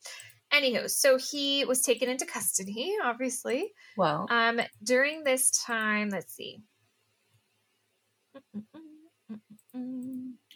Anywho, 0.53 0.91
so 0.91 1.17
he 1.17 1.65
was 1.65 1.81
taken 1.83 2.09
into 2.09 2.27
custody, 2.27 2.97
obviously. 3.03 3.73
Well, 3.97 4.27
Um, 4.31 4.61
during 4.83 5.23
this 5.25 5.51
time, 5.51 6.09
let's 6.11 6.35
see. 6.35 6.63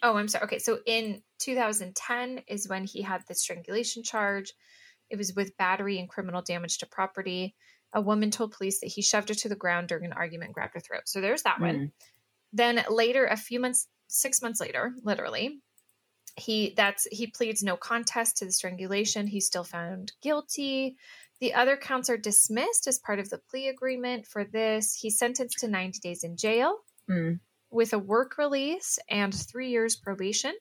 Oh, 0.03 0.17
I'm 0.17 0.27
sorry. 0.27 0.43
Okay, 0.45 0.59
so 0.59 0.79
in 0.85 1.21
2010 1.39 2.41
is 2.47 2.67
when 2.67 2.83
he 2.83 3.01
had 3.01 3.23
the 3.27 3.35
strangulation 3.35 4.03
charge. 4.03 4.51
It 5.09 5.17
was 5.17 5.33
with 5.35 5.55
battery 5.57 5.99
and 5.99 6.09
criminal 6.09 6.41
damage 6.41 6.79
to 6.79 6.85
property. 6.85 7.55
A 7.93 8.01
woman 8.01 8.31
told 8.31 8.51
police 8.51 8.81
that 8.81 8.87
he 8.87 9.01
shoved 9.01 9.29
her 9.29 9.35
to 9.35 9.49
the 9.49 9.55
ground 9.55 9.87
during 9.87 10.05
an 10.05 10.13
argument 10.13 10.49
and 10.49 10.53
grabbed 10.53 10.73
her 10.73 10.79
throat. 10.81 11.03
So 11.05 11.21
there's 11.21 11.43
that 11.43 11.61
one. 11.61 11.75
mm, 11.75 11.91
Then 12.51 12.83
later, 12.89 13.25
a 13.25 13.37
few 13.37 13.59
months, 13.59 13.87
six 14.07 14.41
months 14.41 14.59
later, 14.59 14.93
literally, 15.03 15.61
he 16.37 16.73
that's 16.75 17.07
he 17.11 17.27
pleads 17.27 17.63
no 17.63 17.77
contest 17.77 18.37
to 18.37 18.45
the 18.45 18.51
strangulation. 18.51 19.27
He's 19.27 19.45
still 19.45 19.63
found 19.63 20.11
guilty. 20.21 20.97
The 21.41 21.53
other 21.53 21.77
counts 21.77 22.09
are 22.09 22.17
dismissed 22.17 22.87
as 22.87 22.99
part 22.99 23.19
of 23.19 23.29
the 23.29 23.39
plea 23.49 23.67
agreement 23.67 24.25
for 24.25 24.43
this. 24.43 24.93
He's 24.93 25.17
sentenced 25.17 25.59
to 25.59 25.67
90 25.67 25.99
days 25.99 26.23
in 26.23 26.37
jail 26.37 26.77
mm, 27.09 27.39
with 27.69 27.93
a 27.93 27.99
work 27.99 28.37
release 28.37 28.97
and 29.09 29.33
three 29.33 29.69
years 29.69 29.95
probation. 29.95 30.53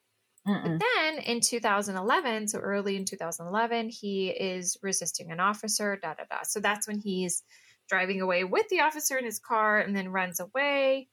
mm-mm. 0.46 0.80
Then 0.80 1.18
in 1.24 1.40
2011, 1.40 2.48
so 2.48 2.58
early 2.58 2.96
in 2.96 3.04
2011, 3.04 3.88
he 3.88 4.28
is 4.28 4.76
resisting 4.82 5.30
an 5.30 5.40
officer, 5.40 5.96
da 6.02 6.14
da 6.14 6.24
da. 6.28 6.38
So 6.42 6.60
that's 6.60 6.88
when 6.88 6.98
he's 6.98 7.42
driving 7.88 8.20
away 8.20 8.44
with 8.44 8.68
the 8.68 8.80
officer 8.80 9.16
in 9.16 9.24
his 9.24 9.38
car 9.38 9.78
and 9.78 9.94
then 9.94 10.08
runs 10.08 10.40
away. 10.40 11.08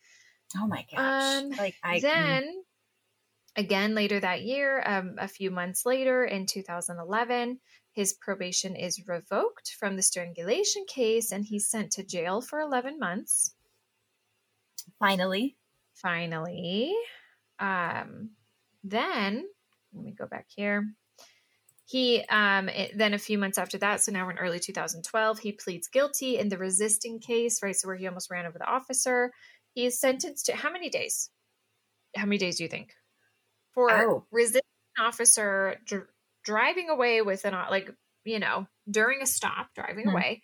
oh 0.57 0.67
my 0.67 0.85
gosh! 0.93 1.43
Um, 1.43 1.49
like 1.51 1.75
I 1.83 1.99
mm, 1.99 2.01
then 2.01 2.63
again 3.55 3.95
later 3.95 4.19
that 4.19 4.41
year 4.43 4.81
um, 4.85 5.15
a 5.17 5.27
few 5.27 5.51
months 5.51 5.85
later 5.85 6.23
in 6.23 6.45
2011 6.45 7.59
his 7.93 8.13
probation 8.13 8.75
is 8.75 9.05
revoked 9.07 9.75
from 9.77 9.95
the 9.95 10.01
strangulation 10.01 10.85
case 10.87 11.31
and 11.31 11.45
he's 11.45 11.69
sent 11.69 11.91
to 11.91 12.03
jail 12.03 12.41
for 12.41 12.59
11 12.61 12.97
months. 12.99 13.53
Finally, 14.97 15.57
finally. 15.93 16.93
Um, 17.59 18.31
then 18.83 19.45
let 19.93 20.03
me 20.03 20.11
go 20.17 20.25
back 20.25 20.47
here. 20.55 20.93
He 21.85 22.23
um, 22.29 22.69
it- 22.69 22.97
then 22.97 23.13
a 23.13 23.19
few 23.19 23.37
months 23.37 23.57
after 23.57 23.77
that 23.79 24.01
so 24.01 24.11
now 24.13 24.25
we're 24.25 24.31
in 24.31 24.37
early 24.37 24.59
2012 24.59 25.39
he 25.39 25.51
pleads 25.51 25.89
guilty 25.89 26.37
in 26.37 26.47
the 26.47 26.57
resisting 26.57 27.19
case 27.19 27.61
right 27.61 27.75
so 27.75 27.87
where 27.87 27.97
he 27.97 28.07
almost 28.07 28.31
ran 28.31 28.45
over 28.45 28.57
the 28.57 28.65
officer. 28.69 29.31
He 29.73 29.85
is 29.85 29.99
sentenced 29.99 30.45
to 30.45 30.55
how 30.55 30.71
many 30.71 30.89
days? 30.89 31.29
How 32.15 32.25
many 32.25 32.37
days 32.37 32.57
do 32.57 32.63
you 32.63 32.69
think 32.69 32.93
for 33.73 33.91
Oh. 33.91 34.25
resisting 34.31 34.61
officer 34.99 35.77
dr- 35.85 36.07
driving 36.43 36.89
away 36.89 37.21
with 37.21 37.45
an 37.45 37.53
like 37.53 37.89
you 38.25 38.39
know 38.39 38.67
during 38.89 39.21
a 39.21 39.25
stop 39.25 39.73
driving 39.75 40.05
Hmm. 40.05 40.15
away 40.15 40.41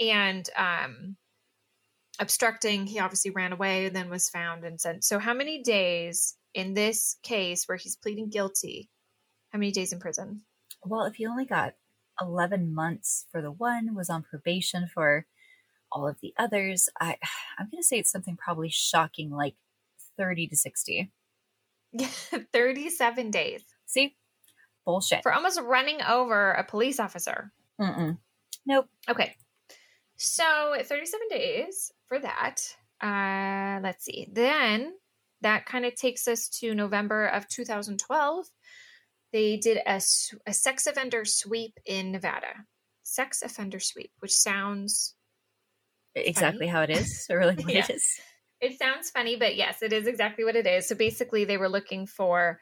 and 0.00 0.48
um 0.56 1.16
obstructing 2.18 2.86
he 2.86 2.98
obviously 3.00 3.30
ran 3.30 3.52
away 3.52 3.86
and 3.86 3.96
then 3.96 4.08
was 4.10 4.28
found 4.28 4.64
and 4.64 4.80
sent 4.80 5.04
so 5.04 5.18
how 5.18 5.34
many 5.34 5.62
days 5.62 6.36
in 6.54 6.74
this 6.74 7.16
case 7.22 7.64
where 7.66 7.76
he's 7.78 7.96
pleading 7.96 8.28
guilty 8.28 8.90
how 9.50 9.58
many 9.58 9.72
days 9.72 9.92
in 9.92 10.00
prison 10.00 10.42
well, 10.84 11.04
if 11.04 11.14
he 11.14 11.26
only 11.26 11.44
got 11.44 11.74
eleven 12.20 12.74
months 12.74 13.26
for 13.30 13.40
the 13.40 13.52
one, 13.52 13.94
was 13.94 14.10
on 14.10 14.24
probation 14.24 14.88
for 14.92 15.26
all 15.92 16.08
of 16.08 16.18
the 16.20 16.34
others, 16.36 16.88
I 17.00 17.18
I'm 17.56 17.68
gonna 17.70 17.84
say 17.84 17.98
it's 18.00 18.10
something 18.10 18.36
probably 18.36 18.68
shocking, 18.68 19.30
like 19.30 19.54
thirty 20.16 20.48
to 20.48 20.56
sixty. 20.56 21.12
37 22.52 23.30
days 23.30 23.62
See, 23.86 24.16
bullshit. 24.84 25.22
for 25.22 25.32
almost 25.32 25.60
running 25.60 26.00
over 26.02 26.52
a 26.52 26.64
police 26.64 26.98
officer 27.00 27.52
Mm-mm. 27.80 28.18
Nope. 28.66 28.86
Okay. 29.08 29.34
So 30.16 30.74
37 30.80 31.20
days 31.30 31.90
for 32.06 32.18
that. 32.20 32.60
Uh, 33.02 33.80
let's 33.82 34.04
see. 34.04 34.28
Then 34.32 34.92
that 35.40 35.66
kind 35.66 35.84
of 35.84 35.96
takes 35.96 36.28
us 36.28 36.48
to 36.60 36.72
November 36.74 37.26
of 37.26 37.48
2012. 37.48 38.46
They 39.32 39.56
did 39.56 39.78
a 39.84 40.00
sex 40.00 40.86
offender 40.86 41.24
sweep 41.24 41.80
in 41.84 42.12
Nevada. 42.12 42.66
Sex 43.02 43.42
offender 43.42 43.80
sweep, 43.80 44.12
which 44.20 44.32
sounds 44.32 45.16
Exactly 46.14 46.66
how 46.68 46.82
it 46.82 46.90
is. 46.90 47.24
So 47.26 47.34
really, 47.34 47.56
what 47.56 47.68
Yeah. 47.74 47.84
it 47.88 47.90
is. 47.96 48.20
It 48.62 48.78
sounds 48.78 49.10
funny, 49.10 49.34
but 49.34 49.56
yes, 49.56 49.82
it 49.82 49.92
is 49.92 50.06
exactly 50.06 50.44
what 50.44 50.54
it 50.54 50.66
is. 50.66 50.88
So 50.88 50.94
basically, 50.94 51.44
they 51.44 51.56
were 51.58 51.68
looking 51.68 52.06
for 52.06 52.60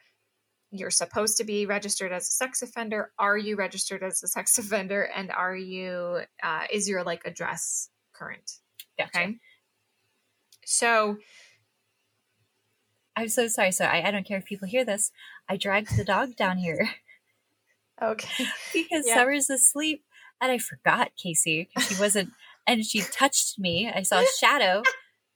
you're 0.71 0.89
supposed 0.89 1.37
to 1.37 1.43
be 1.43 1.65
registered 1.65 2.11
as 2.11 2.23
a 2.23 2.31
sex 2.31 2.61
offender. 2.61 3.11
Are 3.19 3.37
you 3.37 3.55
registered 3.55 4.01
as 4.01 4.23
a 4.23 4.27
sex 4.27 4.57
offender? 4.57 5.03
And 5.03 5.31
are 5.31 5.55
you, 5.55 6.21
uh, 6.41 6.63
is 6.73 6.89
your 6.89 7.03
like 7.03 7.23
address 7.25 7.89
current? 8.13 8.51
Gotcha. 8.97 9.11
Okay. 9.15 9.35
So, 10.65 11.17
I'm 13.15 13.27
so 13.27 13.47
sorry. 13.47 13.71
So 13.71 13.85
I, 13.85 14.07
I 14.07 14.11
don't 14.11 14.25
care 14.25 14.37
if 14.37 14.45
people 14.45 14.67
hear 14.67 14.85
this. 14.85 15.11
I 15.47 15.57
dragged 15.57 15.97
the 15.97 16.05
dog 16.05 16.35
down 16.35 16.57
here 16.57 16.89
okay. 18.01 18.45
because 18.73 19.05
Yeah. 19.05 19.15
Summer's 19.15 19.49
asleep, 19.49 20.03
and 20.39 20.51
I 20.51 20.57
forgot 20.57 21.11
Casey 21.21 21.69
because 21.75 21.89
she 21.89 22.01
wasn't, 22.01 22.31
and 22.65 22.83
she 22.83 23.01
touched 23.01 23.59
me. 23.59 23.91
I 23.93 24.01
saw 24.01 24.21
a 24.21 24.25
shadow 24.39 24.81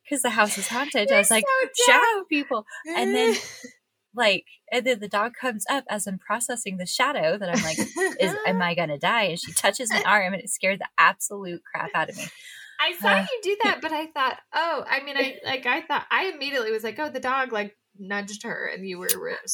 because 0.07 0.21
the 0.21 0.29
house 0.31 0.57
is 0.57 0.67
haunted. 0.67 1.11
I 1.11 1.17
was 1.17 1.31
like, 1.31 1.43
shadow 1.85 2.23
people, 2.29 2.65
and 2.87 3.13
then 3.15 3.35
like, 4.15 4.45
and 4.71 4.85
then 4.85 4.99
the 4.99 5.07
dog 5.09 5.33
comes 5.39 5.65
up 5.69 5.83
as 5.89 6.07
I'm 6.07 6.17
processing 6.19 6.77
the 6.77 6.85
shadow 6.85 7.37
that 7.37 7.49
I'm 7.49 7.63
like, 7.63 7.77
is 8.19 8.35
am 8.47 8.61
I 8.61 8.75
gonna 8.75 8.97
die? 8.99 9.23
And 9.23 9.39
she 9.39 9.51
touches 9.53 9.89
my 9.91 10.03
arm, 10.05 10.33
and 10.33 10.41
it 10.41 10.49
scared 10.49 10.79
the 10.79 10.87
absolute 10.97 11.61
crap 11.69 11.91
out 11.95 12.09
of 12.09 12.17
me. 12.17 12.25
I 12.79 12.93
saw 12.99 13.07
Uh, 13.09 13.25
you 13.31 13.39
do 13.41 13.57
that, 13.63 13.79
but 13.81 13.93
I 13.93 14.07
thought, 14.07 14.37
oh, 14.53 14.83
I 14.87 15.01
mean, 15.03 15.15
I 15.17 15.37
like, 15.45 15.65
I 15.65 15.81
thought, 15.81 16.05
I 16.11 16.25
immediately 16.35 16.71
was 16.71 16.83
like, 16.83 16.99
oh, 16.99 17.09
the 17.09 17.19
dog 17.21 17.51
like 17.53 17.75
nudged 17.97 18.43
her, 18.43 18.69
and 18.73 18.85
you 18.87 18.99
were 18.99 19.07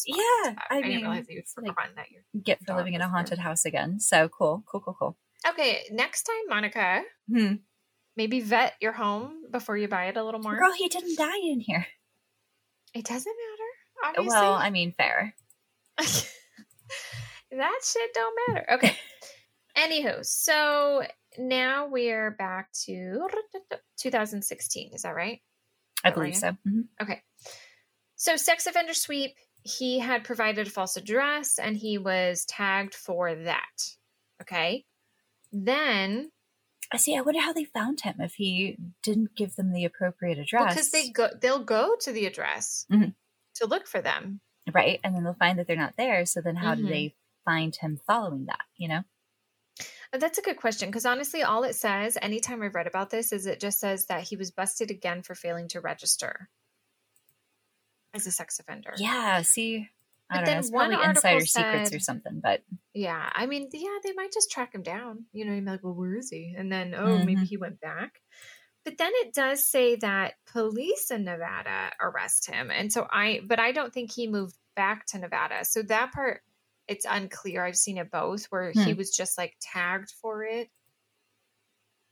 Yeah. 0.05 0.15
I 0.17 0.55
I, 0.69 0.73
mean, 0.81 0.83
didn't 0.83 1.01
realize 1.03 1.25
you'd 1.29 1.39
it's 1.39 1.53
like- 1.55 1.67
forgotten 1.67 1.95
that 1.95 2.07
you're. 2.11 2.23
Get 2.43 2.59
for 2.65 2.75
living 2.75 2.93
in 2.95 3.01
a 3.01 3.07
haunted 3.07 3.37
house 3.37 3.63
again. 3.65 3.99
So 3.99 4.27
cool, 4.29 4.63
cool, 4.69 4.81
cool, 4.81 4.95
cool. 4.97 5.17
Okay, 5.47 5.83
next 5.91 6.23
time, 6.23 6.35
Monica, 6.49 7.01
Hmm. 7.31 7.53
Maybe 8.15 8.41
vet 8.41 8.73
your 8.81 8.91
home 8.91 9.43
before 9.51 9.77
you 9.77 9.87
buy 9.87 10.05
it 10.05 10.17
a 10.17 10.23
little 10.23 10.39
more. 10.41 10.57
Girl, 10.57 10.73
he 10.73 10.87
didn't 10.87 11.17
die 11.17 11.37
in 11.43 11.59
here. 11.59 11.85
It 12.93 13.05
doesn't 13.05 13.35
matter, 14.03 14.09
obviously. 14.19 14.37
Well, 14.39 14.53
I 14.53 14.69
mean, 14.69 14.93
fair. 14.97 15.33
that 15.97 16.19
shit 17.83 18.13
don't 18.13 18.39
matter. 18.47 18.65
Okay. 18.73 18.95
Anywho, 19.77 20.25
so 20.25 21.03
now 21.37 21.87
we're 21.87 22.31
back 22.31 22.71
to 22.85 23.27
2016. 23.97 24.91
Is 24.93 25.03
that 25.03 25.15
right? 25.15 25.39
I 26.03 26.09
That 26.09 26.15
believe 26.15 26.33
right? 26.41 26.55
so. 26.57 26.57
Mhm. 26.69 27.21
So, 28.15 28.35
sex 28.35 28.67
offender 28.67 28.93
sweep, 28.93 29.31
he 29.63 29.99
had 29.99 30.23
provided 30.23 30.67
a 30.67 30.69
false 30.69 30.97
address 30.97 31.57
and 31.57 31.75
he 31.77 31.97
was 31.97 32.45
tagged 32.45 32.93
for 32.93 33.33
that. 33.33 33.95
Okay. 34.41 34.85
Then, 35.51 36.31
I 36.93 36.97
see. 36.97 37.15
I 37.17 37.21
wonder 37.21 37.39
how 37.39 37.53
they 37.53 37.63
found 37.63 38.01
him 38.01 38.15
if 38.19 38.33
he 38.35 38.77
didn't 39.01 39.35
give 39.35 39.55
them 39.55 39.71
the 39.71 39.85
appropriate 39.85 40.37
address. 40.39 40.73
because 40.73 40.91
they 40.91 41.09
go, 41.09 41.29
they'll 41.39 41.63
go 41.63 41.95
to 42.01 42.11
the 42.11 42.25
address 42.25 42.85
Mhm. 42.91 43.15
to 43.55 43.65
look 43.65 43.87
for 43.87 44.01
them. 44.01 44.41
right, 44.73 44.99
and 45.03 45.15
then 45.15 45.23
they'll 45.23 45.33
find 45.33 45.57
that 45.57 45.65
they're 45.67 45.75
not 45.75 45.95
there. 45.97 46.25
So 46.25 46.39
then, 46.41 46.55
how 46.57 46.73
Mhm. 46.75 46.77
do 46.77 46.87
they 46.87 47.15
find 47.45 47.75
him 47.75 47.99
following 48.05 48.45
that? 48.45 48.61
You 48.77 48.87
know? 48.89 49.03
Uh, 50.13 50.17
That's 50.19 50.37
a 50.37 50.41
good 50.43 50.57
question 50.57 50.89
because 50.89 51.05
honestly, 51.05 51.41
all 51.41 51.63
it 51.63 51.73
says 51.73 52.17
anytime 52.21 52.61
I've 52.61 52.75
read 52.75 52.85
about 52.87 53.09
this 53.09 53.31
is 53.31 53.45
it 53.47 53.59
just 53.59 53.79
says 53.79 54.05
that 54.07 54.23
he 54.27 54.35
was 54.35 54.51
busted 54.51 54.91
again 54.91 55.23
for 55.23 55.33
failing 55.33 55.67
to 55.69 55.81
register 55.81 56.49
as 58.13 58.27
a 58.27 58.31
sex 58.31 58.59
offender. 58.59 58.93
Yeah. 58.97 59.41
See, 59.41 59.89
I 60.31 60.39
But 60.39 60.45
then 60.45 60.63
know. 60.63 60.67
One 60.69 60.91
probably 60.91 61.03
insider 61.09 61.45
secrets 61.45 61.93
or 61.93 61.99
something. 61.99 62.39
But 62.39 62.63
Yeah, 62.93 63.29
I 63.33 63.45
mean, 63.45 63.69
yeah, 63.71 63.99
they 64.03 64.11
might 64.13 64.33
just 64.33 64.51
track 64.51 64.75
him 64.75 64.83
down. 64.83 65.25
You 65.31 65.45
know, 65.45 65.53
you'd 65.53 65.65
be 65.65 65.71
like, 65.71 65.83
well, 65.83 65.93
where 65.93 66.15
is 66.15 66.29
he? 66.29 66.53
And 66.57 66.71
then, 66.71 66.93
oh, 66.93 67.19
maybe 67.19 67.45
Mhm. 67.45 67.47
he 67.47 67.57
went 67.57 67.79
back. 67.79 68.21
But 68.85 68.97
then 68.97 69.11
it 69.15 69.33
does 69.33 69.67
say 69.67 69.95
that 69.97 70.35
police 70.47 71.11
in 71.11 71.25
Nevada 71.25 71.91
arrest 72.01 72.47
him. 72.47 72.71
And 72.71 72.91
so 72.91 73.07
I, 73.11 73.41
but 73.45 73.59
I 73.59 73.71
don't 73.73 73.93
think 73.93 74.11
he 74.11 74.27
moved 74.27 74.55
back 74.75 75.05
to 75.07 75.19
Nevada. 75.19 75.65
So 75.65 75.83
that 75.83 76.13
part, 76.13 76.41
it's 76.87 77.05
unclear. 77.09 77.65
I've 77.65 77.77
seen 77.77 77.97
it 77.99 78.11
both 78.11 78.45
where 78.47 78.71
he 78.71 78.93
Hmm. 78.93 78.95
was 78.95 79.15
just 79.15 79.37
like 79.37 79.55
tagged 79.61 80.11
for 80.21 80.43
it, 80.43 80.69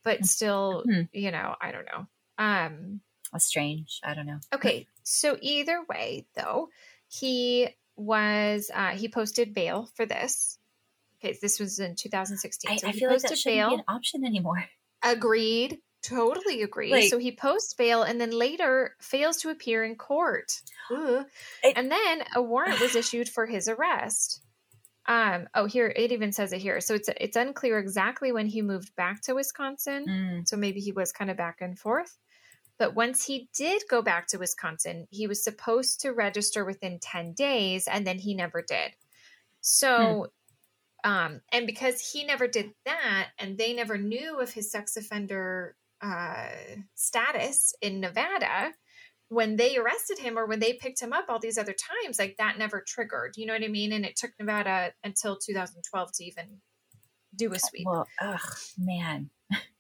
but 0.03 0.25
still, 0.25 0.85
Hmm. 0.85 1.03
you 1.11 1.31
know, 1.31 1.55
I 1.59 1.71
don't 1.71 1.85
know. 1.85 2.07
Um, 2.37 3.01
that's 3.31 3.45
strange. 3.45 3.99
I 4.03 4.13
don't 4.13 4.25
know. 4.25 4.39
Okay, 4.53 4.87
so 5.03 5.37
either 5.41 5.83
way, 5.87 6.27
though, 6.35 6.69
he 7.07 7.75
was 7.99 8.71
uh, 8.73 8.91
he 8.91 9.09
posted 9.09 9.53
bail 9.53 9.89
for 9.95 10.05
this. 10.05 10.57
Okay, 11.23 11.37
this 11.41 11.59
was 11.59 11.79
in 11.79 11.95
2016. 11.95 12.71
I, 12.71 12.77
so 12.77 12.87
I 12.87 12.91
he 12.91 12.99
feel 12.99 13.09
like 13.09 13.15
posted 13.15 13.31
that 13.31 13.37
shouldn't 13.37 13.59
bail. 13.59 13.69
be 13.69 13.75
an 13.75 13.83
option 13.87 14.25
anymore. 14.25 14.65
Agreed. 15.03 15.79
Totally 16.01 16.61
agree. 16.61 16.91
Like- 16.91 17.09
so 17.09 17.17
he 17.17 17.33
posts 17.35 17.73
bail 17.73 18.03
and 18.03 18.19
then 18.21 18.31
later 18.31 18.95
fails 19.01 19.37
to 19.37 19.49
appear 19.49 19.83
in 19.83 19.95
court. 19.95 20.61
It- 20.89 21.73
and 21.75 21.91
then 21.91 22.23
a 22.35 22.41
warrant 22.41 22.79
was 22.79 22.95
issued 22.95 23.27
for 23.27 23.45
his 23.45 23.67
arrest. 23.67 24.41
Um, 25.05 25.49
oh, 25.55 25.65
here 25.65 25.91
it 25.93 26.11
even 26.11 26.31
says 26.31 26.53
it 26.53 26.61
here. 26.61 26.79
So 26.81 26.93
it's 26.93 27.09
it's 27.19 27.35
unclear 27.35 27.79
exactly 27.79 28.31
when 28.31 28.45
he 28.45 28.61
moved 28.61 28.95
back 28.95 29.21
to 29.23 29.33
Wisconsin. 29.33 30.05
Mm. 30.07 30.47
So 30.47 30.55
maybe 30.55 30.79
he 30.79 30.91
was 30.91 31.11
kind 31.11 31.31
of 31.31 31.35
back 31.37 31.57
and 31.61 31.77
forth. 31.77 32.15
But 32.79 32.95
once 32.95 33.25
he 33.25 33.49
did 33.53 33.83
go 33.89 34.01
back 34.01 34.27
to 34.27 34.37
Wisconsin, 34.37 35.07
he 35.11 35.27
was 35.27 35.43
supposed 35.43 35.99
to 36.01 36.11
register 36.11 36.63
within 36.63 36.97
10 36.99 37.33
days 37.33 37.87
and 37.87 38.07
then 38.07 38.17
he 38.17 38.33
never 38.33 38.61
did. 38.61 38.93
So 39.61 40.27
um 41.03 41.41
and 41.51 41.67
because 41.67 42.11
he 42.11 42.23
never 42.25 42.47
did 42.47 42.71
that 42.85 43.27
and 43.37 43.57
they 43.57 43.73
never 43.73 43.97
knew 43.97 44.39
of 44.39 44.51
his 44.51 44.71
sex 44.71 44.97
offender 44.97 45.75
uh 46.01 46.47
status 46.95 47.73
in 47.81 47.99
Nevada, 47.99 48.71
when 49.27 49.57
they 49.57 49.77
arrested 49.77 50.17
him 50.17 50.39
or 50.39 50.45
when 50.45 50.59
they 50.59 50.73
picked 50.73 51.01
him 51.01 51.13
up 51.13 51.25
all 51.29 51.39
these 51.39 51.57
other 51.57 51.75
times, 51.75 52.17
like 52.17 52.37
that 52.37 52.57
never 52.57 52.81
triggered. 52.81 53.33
You 53.35 53.45
know 53.45 53.53
what 53.53 53.63
I 53.63 53.67
mean? 53.67 53.91
And 53.91 54.05
it 54.05 54.15
took 54.15 54.31
Nevada 54.39 54.93
until 55.03 55.37
2012 55.37 56.11
to 56.13 56.23
even 56.23 56.61
do 57.35 57.53
a 57.53 57.59
sweep. 57.59 57.85
Well, 57.85 58.07
ugh, 58.21 58.57
man. 58.77 59.29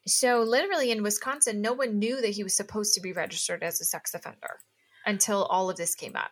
So 0.09 0.41
literally 0.41 0.91
in 0.91 1.03
Wisconsin, 1.03 1.61
no 1.61 1.73
one 1.73 1.99
knew 1.99 2.19
that 2.21 2.31
he 2.31 2.43
was 2.43 2.55
supposed 2.55 2.93
to 2.95 3.01
be 3.01 3.13
registered 3.13 3.63
as 3.63 3.79
a 3.79 3.85
sex 3.85 4.13
offender 4.13 4.59
until 5.05 5.43
all 5.45 5.69
of 5.69 5.77
this 5.77 5.95
came 5.95 6.15
up, 6.15 6.31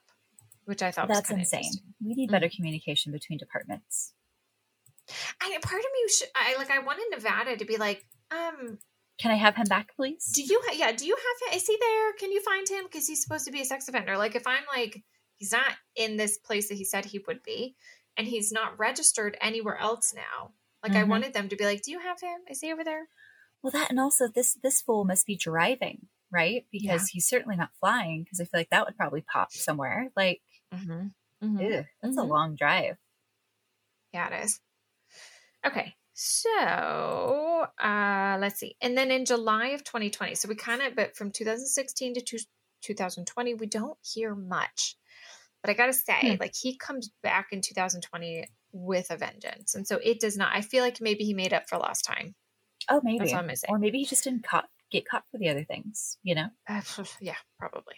which 0.66 0.82
I 0.82 0.92
thought 0.92 1.08
That's 1.08 1.30
was 1.30 1.40
insane. 1.40 1.72
We 2.04 2.16
need 2.16 2.32
better 2.32 2.50
communication 2.50 3.12
between 3.12 3.38
departments. 3.38 4.14
I 5.42 5.58
part 5.62 5.80
of 5.80 5.86
me, 5.86 6.10
should, 6.18 6.28
I 6.36 6.56
like, 6.58 6.70
I 6.72 6.80
wanted 6.80 7.06
Nevada 7.12 7.56
to 7.56 7.66
be 7.66 7.78
like, 7.78 8.06
um, 8.32 8.78
Can 9.20 9.32
I 9.32 9.36
have 9.36 9.56
him 9.56 9.66
back, 9.70 9.96
please? 9.96 10.32
do 10.34 10.42
you, 10.44 10.62
ha- 10.66 10.76
yeah, 10.76 10.92
do 10.92 11.06
you 11.06 11.16
have 11.16 11.54
him? 11.54 11.58
Is 11.58 11.68
he 11.68 11.78
there? 11.80 12.14
Can 12.20 12.32
you 12.32 12.42
find 12.42 12.68
him? 12.68 12.84
Because 12.84 13.08
he's 13.08 13.22
supposed 13.24 13.46
to 13.46 13.52
be 13.52 13.62
a 13.62 13.66
sex 13.66 13.88
offender. 13.88 14.18
Like, 14.18 14.36
if 14.36 14.46
I'm 14.46 14.64
like, 14.76 15.04
he's 15.38 15.52
not 15.54 15.72
in 15.96 16.18
this 16.18 16.38
place 16.38 16.68
that 16.70 16.76
he 16.78 16.84
said 16.84 17.06
he 17.06 17.22
would 17.28 17.42
be, 17.44 17.76
and 18.18 18.28
he's 18.28 18.52
not 18.52 18.78
registered 18.78 19.38
anywhere 19.40 19.78
else 19.78 20.14
now. 20.14 20.52
Like, 20.84 20.94
I 20.96 21.04
Mhm. 21.04 21.10
wanted 21.10 21.34
them 21.34 21.48
to 21.50 21.56
be 21.56 21.64
like, 21.66 21.84
do 21.84 21.92
you 21.92 22.00
have 22.00 22.20
him? 22.20 22.42
Is 22.50 22.60
he 22.60 22.74
over 22.74 22.84
there? 22.84 23.08
Well, 23.64 23.72
that 23.72 23.90
and 23.90 24.00
also 24.00 24.28
this 24.28 24.54
this 24.62 24.82
fool 24.82 25.04
must 25.06 25.26
be 25.26 25.36
driving, 25.36 26.08
right? 26.32 26.66
Because 26.72 27.08
Yeah. 27.08 27.08
he's 27.08 27.28
certainly 27.28 27.56
not 27.56 27.72
flying. 27.80 28.24
Because 28.24 28.40
I 28.40 28.46
feel 28.46 28.60
like 28.60 28.70
that 28.70 28.86
would 28.86 28.98
probably 28.98 29.22
pop 29.22 29.52
somewhere. 29.52 30.10
Like, 30.16 30.42
Mm-hmm. 30.72 31.08
ew, 31.60 31.86
that's 32.02 32.18
a 32.18 32.24
Mhm. 32.24 32.24
long 32.24 32.56
drive. 32.56 32.98
Yeah, 34.14 34.28
it 34.34 34.44
is. 34.46 34.60
Okay. 35.66 35.96
So 36.14 36.50
uh 37.80 38.38
let's 38.40 38.60
see. 38.60 38.76
And 38.82 38.98
then 38.98 39.12
in 39.12 39.26
July 39.26 39.68
of 39.70 39.84
2020, 39.84 40.36
so 40.36 40.48
we 40.48 40.56
kind 40.56 40.82
of 40.82 40.96
but 40.96 41.16
from 41.16 41.32
2016 41.32 42.14
to 42.16 42.22
two, 42.22 42.38
2020, 42.82 43.54
we 43.54 43.68
don't 43.68 43.98
hear 44.04 44.34
much. 44.36 44.96
But 45.62 45.72
I 45.72 45.74
gotta 45.74 45.94
say, 45.94 46.22
Hmm. 46.22 46.38
like 46.40 46.56
he 46.56 46.78
comes 46.78 47.12
back 47.24 47.50
in 47.52 47.62
2020 47.62 48.46
with 48.74 49.12
a 49.12 49.18
vengeance. 49.18 49.76
And 49.76 49.88
so 49.88 50.00
it 50.04 50.20
does 50.20 50.38
not 50.38 50.56
I 50.56 50.62
feel 50.62 50.84
like 50.84 51.02
maybe 51.02 51.24
he 51.26 51.34
made 51.34 51.54
up 51.54 51.70
for 51.70 51.78
lost 51.78 52.06
time. 52.06 52.36
Oh, 52.90 53.02
maybe, 53.04 53.20
That's 53.20 53.32
what 53.32 53.40
I'm 53.40 53.48
gonna 53.48 53.58
or 53.70 53.80
maybe 53.80 54.00
he 54.00 54.06
just 54.06 54.24
didn't 54.24 54.44
caught, 54.44 54.66
get 54.92 55.08
caught 55.08 55.24
for 55.32 55.38
the 55.38 55.50
other 55.50 55.64
things. 55.64 56.18
You 56.24 56.36
know? 56.36 56.48
Uh, 56.68 56.82
yeah, 57.22 57.36
probably. 57.60 57.96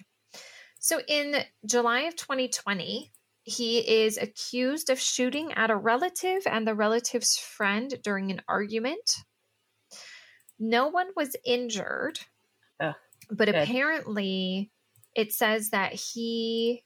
So 0.80 1.02
in 1.08 1.36
July 1.66 2.02
of 2.02 2.16
2020, 2.16 3.12
he 3.44 4.04
is 4.04 4.18
accused 4.18 4.90
of 4.90 5.00
shooting 5.00 5.54
at 5.54 5.72
a 5.72 5.76
relative 5.76 6.44
and 6.46 6.68
the 6.68 6.76
relative's 6.76 7.38
friend 7.38 7.94
during 8.04 8.32
an 8.32 8.42
argument. 8.48 9.18
No 10.60 10.88
one 10.88 11.08
was 11.16 11.36
injured, 11.46 12.20
Ugh, 12.80 12.94
but 13.30 13.46
good. 13.46 13.56
apparently 13.56 14.72
it 15.16 15.34
says 15.34 15.70
that 15.72 15.94
he 15.94 16.84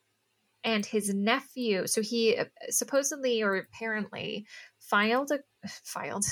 and 0.63 0.85
his 0.85 1.13
nephew, 1.13 1.87
so 1.87 2.01
he 2.01 2.37
uh, 2.37 2.45
supposedly 2.69 3.43
or 3.43 3.57
apparently 3.57 4.45
filed 4.79 5.31
a 5.31 5.39
filed 5.83 6.25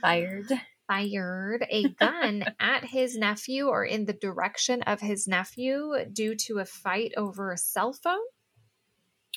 Fired. 0.00 0.52
fired 0.86 1.64
a 1.70 1.88
gun 1.88 2.44
at 2.60 2.84
his 2.84 3.16
nephew 3.16 3.68
or 3.68 3.84
in 3.84 4.04
the 4.04 4.12
direction 4.12 4.82
of 4.82 5.00
his 5.00 5.26
nephew 5.26 5.94
due 6.12 6.34
to 6.46 6.58
a 6.58 6.64
fight 6.64 7.12
over 7.16 7.52
a 7.52 7.56
cell 7.58 7.92
phone. 7.92 8.18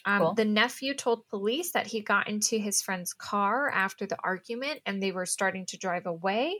Um, 0.05 0.19
Cool. 0.21 0.33
The 0.35 0.45
nephew 0.45 0.93
told 0.93 1.27
police 1.29 1.71
that 1.71 1.87
he 1.87 2.01
got 2.01 2.27
into 2.29 2.57
his 2.57 2.81
friend's 2.81 3.13
car 3.13 3.69
after 3.69 4.05
the 4.05 4.17
argument 4.23 4.81
and 4.85 5.01
they 5.01 5.11
were 5.11 5.25
starting 5.25 5.65
to 5.67 5.77
drive 5.77 6.05
away. 6.05 6.53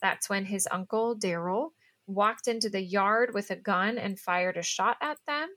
That's 0.00 0.28
when 0.28 0.44
his 0.44 0.68
uncle, 0.70 1.14
Darrell, 1.14 1.72
walked 2.06 2.48
into 2.48 2.68
the 2.68 2.82
yard 2.82 3.30
with 3.32 3.50
a 3.50 3.56
gun 3.56 3.96
and 3.96 4.18
fired 4.18 4.56
a 4.56 4.62
shot 4.62 4.96
at 5.00 5.18
them. 5.26 5.48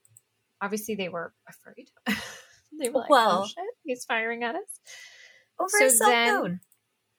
Obviously, 0.62 0.95
they 0.95 1.10
were 1.10 1.34
afraid. 1.49 1.89
they 2.80 2.89
were 2.89 3.01
like, 3.01 3.10
Well- 3.10 3.41
oh 3.43 3.47
shit, 3.47 3.58
he's 3.84 4.06
firing 4.06 4.43
at 4.43 4.56
us. 4.56 4.80
Over 5.60 5.70
So 5.70 5.86
a 5.88 5.89
cell 5.89 6.10
then- 6.10 6.30
phone. 6.41 6.60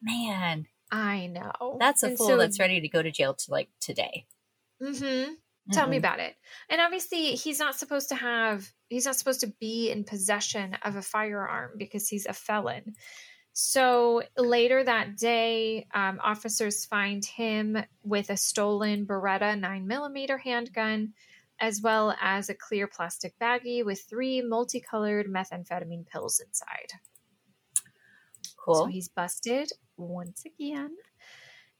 Man, 0.03 0.67
I 0.91 1.27
know. 1.27 1.77
that's 1.81 2.03
a 2.03 2.09
And 2.09 2.19
fool 2.19 2.29
so 2.29 2.37
that's 2.37 2.59
ready 2.61 2.81
to 2.81 2.89
go 2.89 3.03
to 3.03 3.11
jail 3.11 3.35
to 3.35 3.51
like 3.51 3.69
today. 3.81 4.27
Mm-hmm. 4.83 5.33
Tell 5.73 5.89
me 5.89 5.97
Mm-mm. 5.97 6.01
about 6.01 6.21
it. 6.21 6.37
And 6.69 6.81
obviously, 6.81 7.33
he's 7.33 7.59
not 7.59 7.75
supposed 7.75 8.11
to 8.11 8.15
have, 8.15 8.71
he's 8.89 9.07
not 9.07 9.17
supposed 9.17 9.41
to 9.41 9.53
be 9.61 9.91
in 9.91 10.05
possession 10.05 10.77
of 10.83 10.95
a 10.97 11.03
firearm 11.03 11.73
because 11.77 12.09
he's 12.09 12.27
a 12.27 12.33
felon. 12.33 12.95
So 13.53 14.23
later 14.37 14.85
that 14.85 15.17
day, 15.17 15.87
um, 15.95 16.21
officers 16.23 16.85
find 16.85 17.25
him 17.25 17.79
with 18.05 18.31
a 18.31 18.37
stolen 18.37 19.07
Beretta 19.07 19.59
9mm 19.59 20.39
handgun, 20.39 21.15
as 21.59 21.81
well 21.83 22.15
as 22.21 22.49
a 22.49 22.55
clear 22.55 22.87
plastic 22.87 23.35
baggie 23.41 23.85
with 23.85 24.03
three 24.03 24.43
multicolored 24.43 25.27
methamphetamine 25.27 26.07
pills 26.07 26.39
inside. 26.39 26.93
Cool. 28.59 28.75
So 28.75 28.87
he's 28.87 29.09
busted 29.09 29.71
once 29.97 30.45
again. 30.45 30.91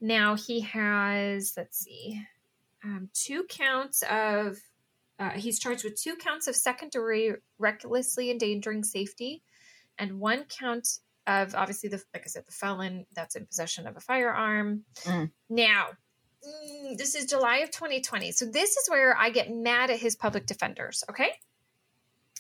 Now 0.01 0.37
he 0.37 0.61
has, 0.61 1.55
let's 1.57 1.79
see, 1.79 2.23
um, 2.85 3.09
two 3.15 3.45
counts 3.49 4.03
of, 4.03 4.59
uh, 5.19 5.31
he's 5.31 5.59
charged 5.59 5.85
with 5.85 6.01
two 6.01 6.17
counts 6.17 6.47
of 6.47 6.55
secondary 6.55 7.35
recklessly 7.59 8.31
endangering 8.31 8.85
safety 8.85 9.43
and 9.99 10.21
one 10.21 10.45
count 10.45 10.99
of, 11.27 11.55
obviously, 11.55 11.89
the 11.89 12.03
like 12.15 12.23
I 12.25 12.29
said, 12.29 12.45
the 12.47 12.53
felon 12.53 13.07
that's 13.15 13.35
in 13.35 13.47
possession 13.47 13.87
of 13.87 13.97
a 13.97 14.01
firearm. 14.01 14.85
Mm. 15.05 15.31
Now, 15.49 15.89
mm, 16.47 16.97
this 16.97 17.15
is 17.15 17.27
July 17.27 17.59
of 17.59 17.71
2020. 17.71 18.33
So 18.33 18.47
this 18.47 18.77
is 18.77 18.89
where 18.89 19.17
I 19.17 19.31
get 19.31 19.51
mad 19.51 19.91
at 19.91 19.99
his 19.99 20.15
public 20.15 20.47
defenders, 20.47 21.03
okay? 21.11 21.31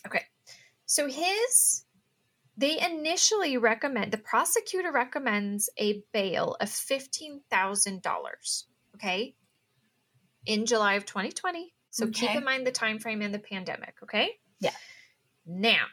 Okay. 0.07 0.23
So 0.85 1.09
his 1.09 1.85
they 2.57 2.81
initially 2.81 3.57
recommend 3.59 4.13
the 4.13 4.19
prosecutor 4.19 4.91
recommends 4.91 5.69
a 5.79 6.03
bail 6.13 6.57
of 6.61 6.69
$15,000, 6.69 8.65
okay? 8.95 9.35
In 10.47 10.67
July 10.67 10.95
of 10.95 11.05
2020. 11.05 11.75
So 11.91 12.09
keep 12.09 12.35
in 12.35 12.45
mind 12.45 12.67
the 12.67 12.73
time 12.73 12.99
frame 12.99 13.23
and 13.23 13.33
the 13.33 13.39
pandemic, 13.39 13.95
okay? 14.03 14.33
Yeah. 14.61 14.73
Now, 15.47 15.87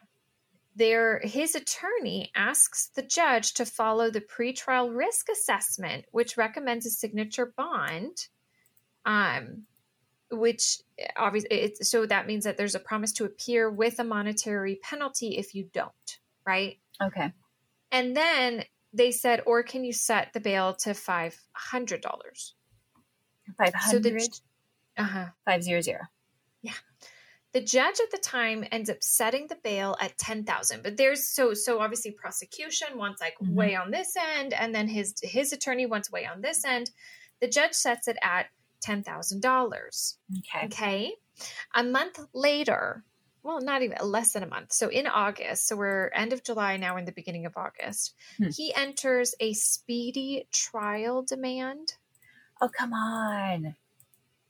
there 0.76 1.20
his 1.24 1.56
attorney 1.56 2.32
asks 2.36 2.90
the 2.96 3.04
judge 3.04 3.54
to 3.54 3.66
follow 3.66 4.10
the 4.10 4.22
pretrial 4.22 4.96
risk 4.96 5.28
assessment 5.30 6.06
which 6.12 6.38
recommends 6.38 6.86
a 6.86 6.90
signature 6.90 7.54
bond 7.56 8.28
um 9.06 9.64
which 10.32 10.80
obviously 11.16 11.50
it's 11.52 11.90
so 11.90 12.06
that 12.06 12.26
means 12.26 12.44
that 12.44 12.58
there's 12.58 12.74
a 12.74 12.80
promise 12.80 13.14
to 13.14 13.24
appear 13.24 13.70
with 13.70 14.00
a 14.00 14.04
monetary 14.04 14.80
penalty 14.82 15.38
if 15.38 15.54
you 15.54 15.70
don't 15.74 16.18
right 16.46 16.80
Okay. 17.02 17.34
and 17.92 18.16
then 18.16 18.64
they 18.92 19.12
said 19.12 19.42
or 19.46 19.64
can 19.64 19.84
you 19.84 19.94
set 19.94 20.34
the 20.34 20.40
bail 20.40 20.74
to 20.76 20.94
$500 20.94 22.56
Five 23.58 23.74
so 23.80 24.00
the 24.00 24.30
uh-huh 24.98 25.30
five 25.46 25.64
zero 25.64 25.82
zero. 25.82 26.02
Yeah. 26.62 26.74
the 27.54 27.62
judge 27.62 28.00
at 28.02 28.12
the 28.12 28.18
time 28.18 28.66
ends 28.72 28.90
up 28.90 29.04
setting 29.04 29.48
the 29.48 29.58
bail 29.64 29.96
at 30.02 30.18
10,000 30.18 30.84
but 30.84 30.98
there's 30.98 31.24
so 31.30 31.54
so 31.54 31.80
obviously 31.80 32.12
prosecution 32.12 32.98
wants 32.98 33.22
like 33.22 33.36
Mhm. 33.42 33.56
way 33.56 33.76
on 33.76 33.92
this 33.92 34.16
end 34.18 34.54
and 34.54 34.74
then 34.76 34.88
his 34.88 35.16
his 35.24 35.54
attorney 35.54 35.86
wants 35.86 36.12
way 36.12 36.26
on 36.26 36.42
this 36.42 36.66
end 36.66 36.92
the 37.42 37.48
judge 37.48 37.74
sets 37.74 38.08
it 38.08 38.18
at 38.24 38.48
$10,000 38.82 40.18
Okay. 40.40 40.66
okay 40.66 41.16
a 41.76 41.84
month 41.84 42.20
later 42.34 43.04
well 43.44 43.62
not 43.62 43.82
even 43.82 43.98
less 44.02 44.34
than 44.34 44.44
a 44.44 44.48
month 44.48 44.72
so 44.74 44.88
in 44.90 45.08
August 45.08 45.68
so 45.68 45.76
we're 45.76 46.08
end 46.16 46.34
of 46.34 46.44
July 46.44 46.78
now 46.78 46.98
in 46.98 47.06
the 47.06 47.12
beginning 47.12 47.46
of 47.46 47.58
August 47.58 48.16
Hmm. 48.38 48.50
he 48.50 48.74
enters 48.74 49.36
a 49.40 49.54
speedy 49.54 50.48
trial 50.52 51.22
demand 51.24 51.96
Oh 52.62 52.70
come 52.70 52.94
on. 52.94 53.76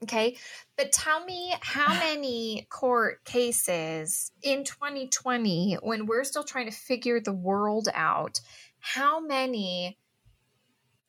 Okay. 0.02 0.36
But 0.76 0.92
tell 0.92 1.24
me 1.24 1.54
how 1.60 1.94
many 1.98 2.66
court 2.70 3.24
cases 3.24 4.30
in 4.42 4.64
2020, 4.64 5.78
when 5.82 6.06
we're 6.06 6.24
still 6.24 6.44
trying 6.44 6.66
to 6.66 6.76
figure 6.76 7.20
the 7.20 7.32
world 7.32 7.88
out, 7.92 8.40
how 8.78 9.18
many 9.18 9.98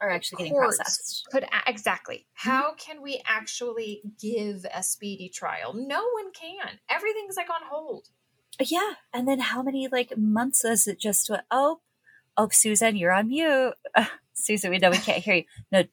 Are 0.01 0.09
actually 0.09 0.43
getting 0.43 0.57
processed. 0.57 1.25
could 1.31 1.43
a- 1.43 1.69
exactly 1.69 2.27
how 2.33 2.73
can 2.75 3.01
we 3.01 3.21
actually 3.25 4.01
give 4.21 4.65
a 4.73 4.83
speedy 4.83 5.29
trial? 5.29 5.73
No 5.73 6.03
one 6.13 6.31
can. 6.33 6.79
Everything's 6.89 7.37
like 7.37 7.49
on 7.49 7.61
hold. 7.69 8.07
Yeah. 8.59 8.93
And 9.13 9.27
then 9.27 9.39
how 9.39 9.61
many 9.63 9.87
like 9.87 10.17
months 10.17 10.65
is 10.65 10.85
it 10.87 10.99
just 10.99 11.29
went, 11.29 11.43
oh, 11.49 11.79
oh, 12.37 12.49
Susan, 12.51 12.95
you're 12.97 13.11
on 13.13 13.29
mute. 13.29 13.73
Uh, 13.95 14.05
Susan, 14.33 14.69
we 14.69 14.79
know 14.79 14.89
we 14.91 14.97
can't 14.97 15.23
hear 15.23 15.35
you. 15.35 15.43
No, 15.71 15.83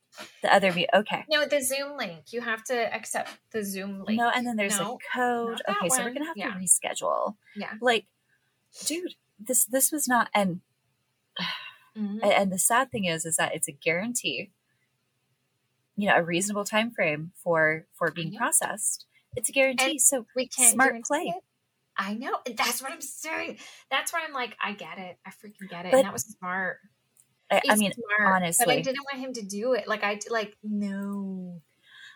the 0.42 0.52
other 0.52 0.72
mute. 0.72 0.88
Okay. 0.92 1.24
No, 1.30 1.46
the 1.46 1.60
Zoom 1.62 1.96
link. 1.96 2.32
You 2.32 2.40
have 2.40 2.64
to 2.64 2.74
accept 2.94 3.30
the 3.52 3.64
Zoom 3.64 4.02
link. 4.04 4.18
No, 4.18 4.30
and 4.34 4.44
then 4.44 4.56
there's 4.56 4.78
No, 4.80 4.98
a 4.98 5.16
code. 5.16 5.62
Okay, 5.68 5.88
so 5.88 6.02
we're 6.02 6.12
gonna 6.12 6.26
have 6.26 6.36
Yeah. 6.36 6.50
to 6.52 6.58
reschedule. 6.58 7.36
Yeah. 7.54 7.74
Like, 7.80 8.06
dude, 8.84 9.14
this 9.38 9.64
this 9.64 9.92
was 9.92 10.08
not 10.08 10.28
and 10.34 10.60
Mhm. 11.96 12.20
and, 12.22 12.32
and 12.32 12.52
the 12.52 12.58
sad 12.58 12.90
thing 12.90 13.04
is 13.04 13.24
is 13.26 13.36
that 13.36 13.54
it's 13.54 13.68
a 13.68 13.72
guarantee 13.72 14.50
you 15.96 16.08
know 16.08 16.16
a 16.16 16.22
reasonable 16.22 16.64
time 16.64 16.90
frame 16.90 17.32
for 17.36 17.86
for 17.94 18.10
being 18.10 18.32
know. 18.32 18.38
processed 18.38 19.04
it's 19.36 19.48
a 19.48 19.52
guarantee 19.52 19.92
And 19.92 20.00
so 20.00 20.26
We 20.36 20.46
can't 20.46 20.74
Smart 20.74 20.94
play. 21.04 21.32
it. 21.36 21.42
I 21.96 22.14
know. 22.14 22.38
and 22.46 22.54
That's 22.56 22.82
what 22.82 22.92
I'm 22.92 23.00
saying. 23.00 23.58
That's 23.90 24.12
where 24.12 24.22
I'm 24.22 24.32
like, 24.34 24.56
I 24.62 24.72
get 24.72 24.98
it. 24.98 25.16
I 25.26 25.30
freaking 25.30 25.70
get 25.70 25.86
it. 25.86 25.90
But- 25.92 25.98
and 25.98 26.06
that 26.06 26.12
was 26.12 26.24
smart. 26.38 26.78
I, 27.50 27.60
I 27.68 27.76
mean 27.76 27.92
smart, 27.92 28.42
but 28.58 28.68
I 28.68 28.80
didn't 28.80 29.04
want 29.10 29.18
him 29.24 29.32
to 29.34 29.42
do 29.42 29.74
it. 29.74 29.86
Like 29.88 30.02
I 30.04 30.18
like 30.30 30.56
no. 30.62 31.60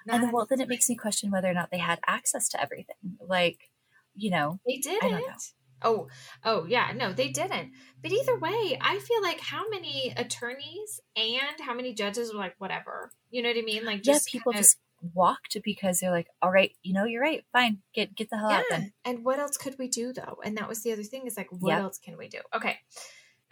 and 0.08 0.22
then, 0.24 0.30
well 0.32 0.46
then 0.48 0.60
it 0.60 0.68
makes 0.68 0.88
me 0.88 0.94
question 0.94 1.30
whether 1.30 1.48
or 1.50 1.54
not 1.54 1.70
they 1.70 1.78
had 1.78 2.00
access 2.06 2.48
to 2.50 2.60
everything 2.60 2.96
like 3.20 3.70
you 4.14 4.30
know 4.30 4.60
They 4.66 4.78
didn't. 4.78 5.04
I 5.04 5.08
don't 5.10 5.20
know. 5.20 5.34
Oh, 5.82 6.08
oh 6.44 6.64
yeah, 6.66 6.92
no, 6.94 7.12
they 7.12 7.28
didn't. 7.28 7.72
But 8.02 8.12
either 8.12 8.38
way, 8.38 8.78
I 8.80 8.98
feel 8.98 9.22
like 9.22 9.40
how 9.40 9.68
many 9.68 10.12
attorneys 10.16 11.00
and 11.16 11.60
how 11.60 11.74
many 11.74 11.92
judges 11.94 12.32
were 12.32 12.38
like, 12.40 12.54
whatever. 12.58 13.10
You 13.30 13.42
know 13.42 13.50
what 13.50 13.58
I 13.58 13.62
mean? 13.62 13.84
Like, 13.84 14.06
yeah 14.06 14.18
people 14.26 14.52
kinda- 14.52 14.62
just 14.62 14.78
walked 15.12 15.56
because 15.62 16.00
they're 16.00 16.10
like 16.10 16.26
all 16.40 16.50
right 16.50 16.72
you 16.82 16.94
know 16.94 17.04
you're 17.04 17.20
right 17.22 17.44
fine 17.52 17.78
get 17.94 18.14
get 18.14 18.30
the 18.30 18.38
hell 18.38 18.50
out 18.50 18.64
then 18.70 18.92
And 19.04 19.24
what 19.26 19.38
else 19.38 19.58
could 19.58 19.76
we 19.78 19.88
do 19.88 20.12
though? 20.14 20.38
And 20.42 20.56
that 20.56 20.68
was 20.68 20.82
the 20.82 20.90
other 20.92 21.02
thing 21.04 21.26
is 21.26 21.36
like, 21.36 21.48
what 21.50 21.68
Yep. 21.74 21.80
else 21.82 21.98
can 21.98 22.16
we 22.16 22.28
do? 22.28 22.38
Okay. 22.54 22.78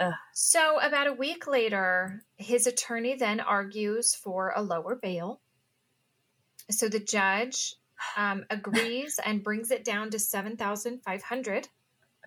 Ugh. 0.01 0.15
So 0.33 0.81
about 0.81 1.07
a 1.07 1.13
week 1.13 1.47
later, 1.47 2.25
his 2.39 2.67
attorney 2.67 3.15
then 3.15 3.41
argues 3.41 4.15
for 4.15 4.53
a 4.57 4.63
lower 4.63 4.97
bail. 4.97 5.43
So 6.71 6.89
the 6.89 6.99
judge 6.99 7.75
um, 8.17 8.45
agrees 8.51 9.21
and 9.25 9.45
brings 9.45 9.71
it 9.71 9.85
down 9.85 10.11
to 10.11 10.19
seven 10.19 10.57
thousand 10.57 11.03
five 11.05 11.23
hundred. 11.23 11.69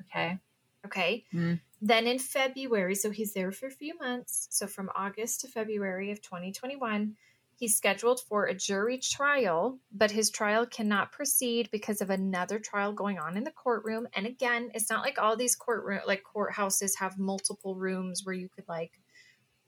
Okay 0.01 0.39
Okay. 0.85 1.25
Mm. 1.33 1.59
Then 1.81 2.07
in 2.07 2.19
February, 2.19 2.95
so 2.95 3.11
he's 3.11 3.33
there 3.33 3.51
for 3.51 3.67
a 3.67 3.71
few 3.71 3.97
months. 3.99 4.47
So 4.51 4.67
from 4.67 4.89
August 4.95 5.41
to 5.41 5.47
February 5.47 6.11
of 6.11 6.21
2021, 6.21 7.17
he's 7.55 7.75
scheduled 7.77 8.21
for 8.21 8.45
a 8.45 8.53
jury 8.53 8.97
trial, 8.99 9.79
but 9.91 10.11
his 10.11 10.29
trial 10.29 10.65
cannot 10.65 11.11
proceed 11.11 11.69
because 11.71 12.01
of 12.01 12.09
another 12.09 12.59
trial 12.59 12.93
going 12.93 13.19
on 13.19 13.37
in 13.37 13.43
the 13.43 13.51
courtroom. 13.51 14.07
And 14.13 14.25
again, 14.25 14.71
it's 14.73 14.89
not 14.89 15.03
like 15.03 15.19
all 15.19 15.35
these 15.35 15.55
courtroom 15.55 16.01
like 16.07 16.23
courthouses 16.23 16.97
have 16.99 17.19
multiple 17.19 17.75
rooms 17.75 18.25
where 18.25 18.35
you 18.35 18.49
could 18.49 18.67
like 18.67 18.99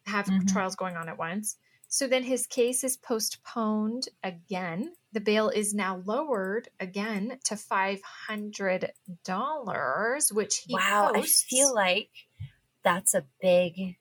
have 0.05 0.31
Mhm. 0.31 0.47
trials 0.47 0.75
going 0.75 0.95
on 0.97 1.09
at 1.09 1.17
once. 1.17 1.57
So 1.89 2.07
then 2.07 2.23
his 2.23 2.45
case 2.45 2.83
is 2.83 2.97
postponed 2.97 4.07
again. 4.23 4.93
The 5.11 5.19
bail 5.19 5.49
is 5.49 5.73
now 5.73 6.01
lowered 6.05 6.69
again 6.79 7.39
to 7.45 7.57
five 7.57 7.99
hundred 8.27 8.91
dollars, 9.25 10.31
which 10.31 10.63
he 10.67 10.75
wow 10.75 11.11
posts. 11.13 11.45
i 11.47 11.55
feel 11.55 11.73
like 11.73 12.09
that's 12.83 13.13
a 13.13 13.25
big 13.41 13.97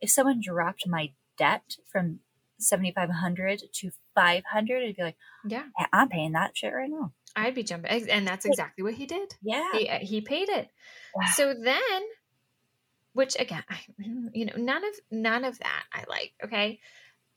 if 0.00 0.10
someone 0.10 0.40
dropped 0.40 0.86
my 0.86 1.10
debt 1.36 1.76
from 1.90 2.20
7500 2.60 3.62
to 3.72 3.90
500 4.14 4.82
i'd 4.82 4.96
be 4.96 5.02
like 5.02 5.16
yeah, 5.46 5.64
i'm 5.92 6.08
paying 6.08 6.32
that 6.32 6.56
shit 6.56 6.72
right 6.72 6.88
now 6.90 7.12
I'd 7.36 7.54
be 7.54 7.62
jumping, 7.62 8.08
and 8.10 8.26
that's 8.26 8.44
exactly 8.44 8.82
what 8.82 8.94
he 8.94 9.06
did. 9.06 9.34
yeah 9.42 9.68
He 9.72 9.86
he 9.86 10.20
paid 10.20 10.48
it. 10.48 10.68
Wow. 11.14 11.26
So 11.34 11.54
then, 11.54 12.02
which 13.12 13.36
again, 13.38 13.62
I, 13.68 13.78
you 14.32 14.46
know, 14.46 14.54
none 14.56 14.82
of 14.84 14.94
none 15.10 15.44
of 15.44 15.58
that 15.58 15.84
I 15.92 16.04
like. 16.08 16.32
Okay, 16.44 16.80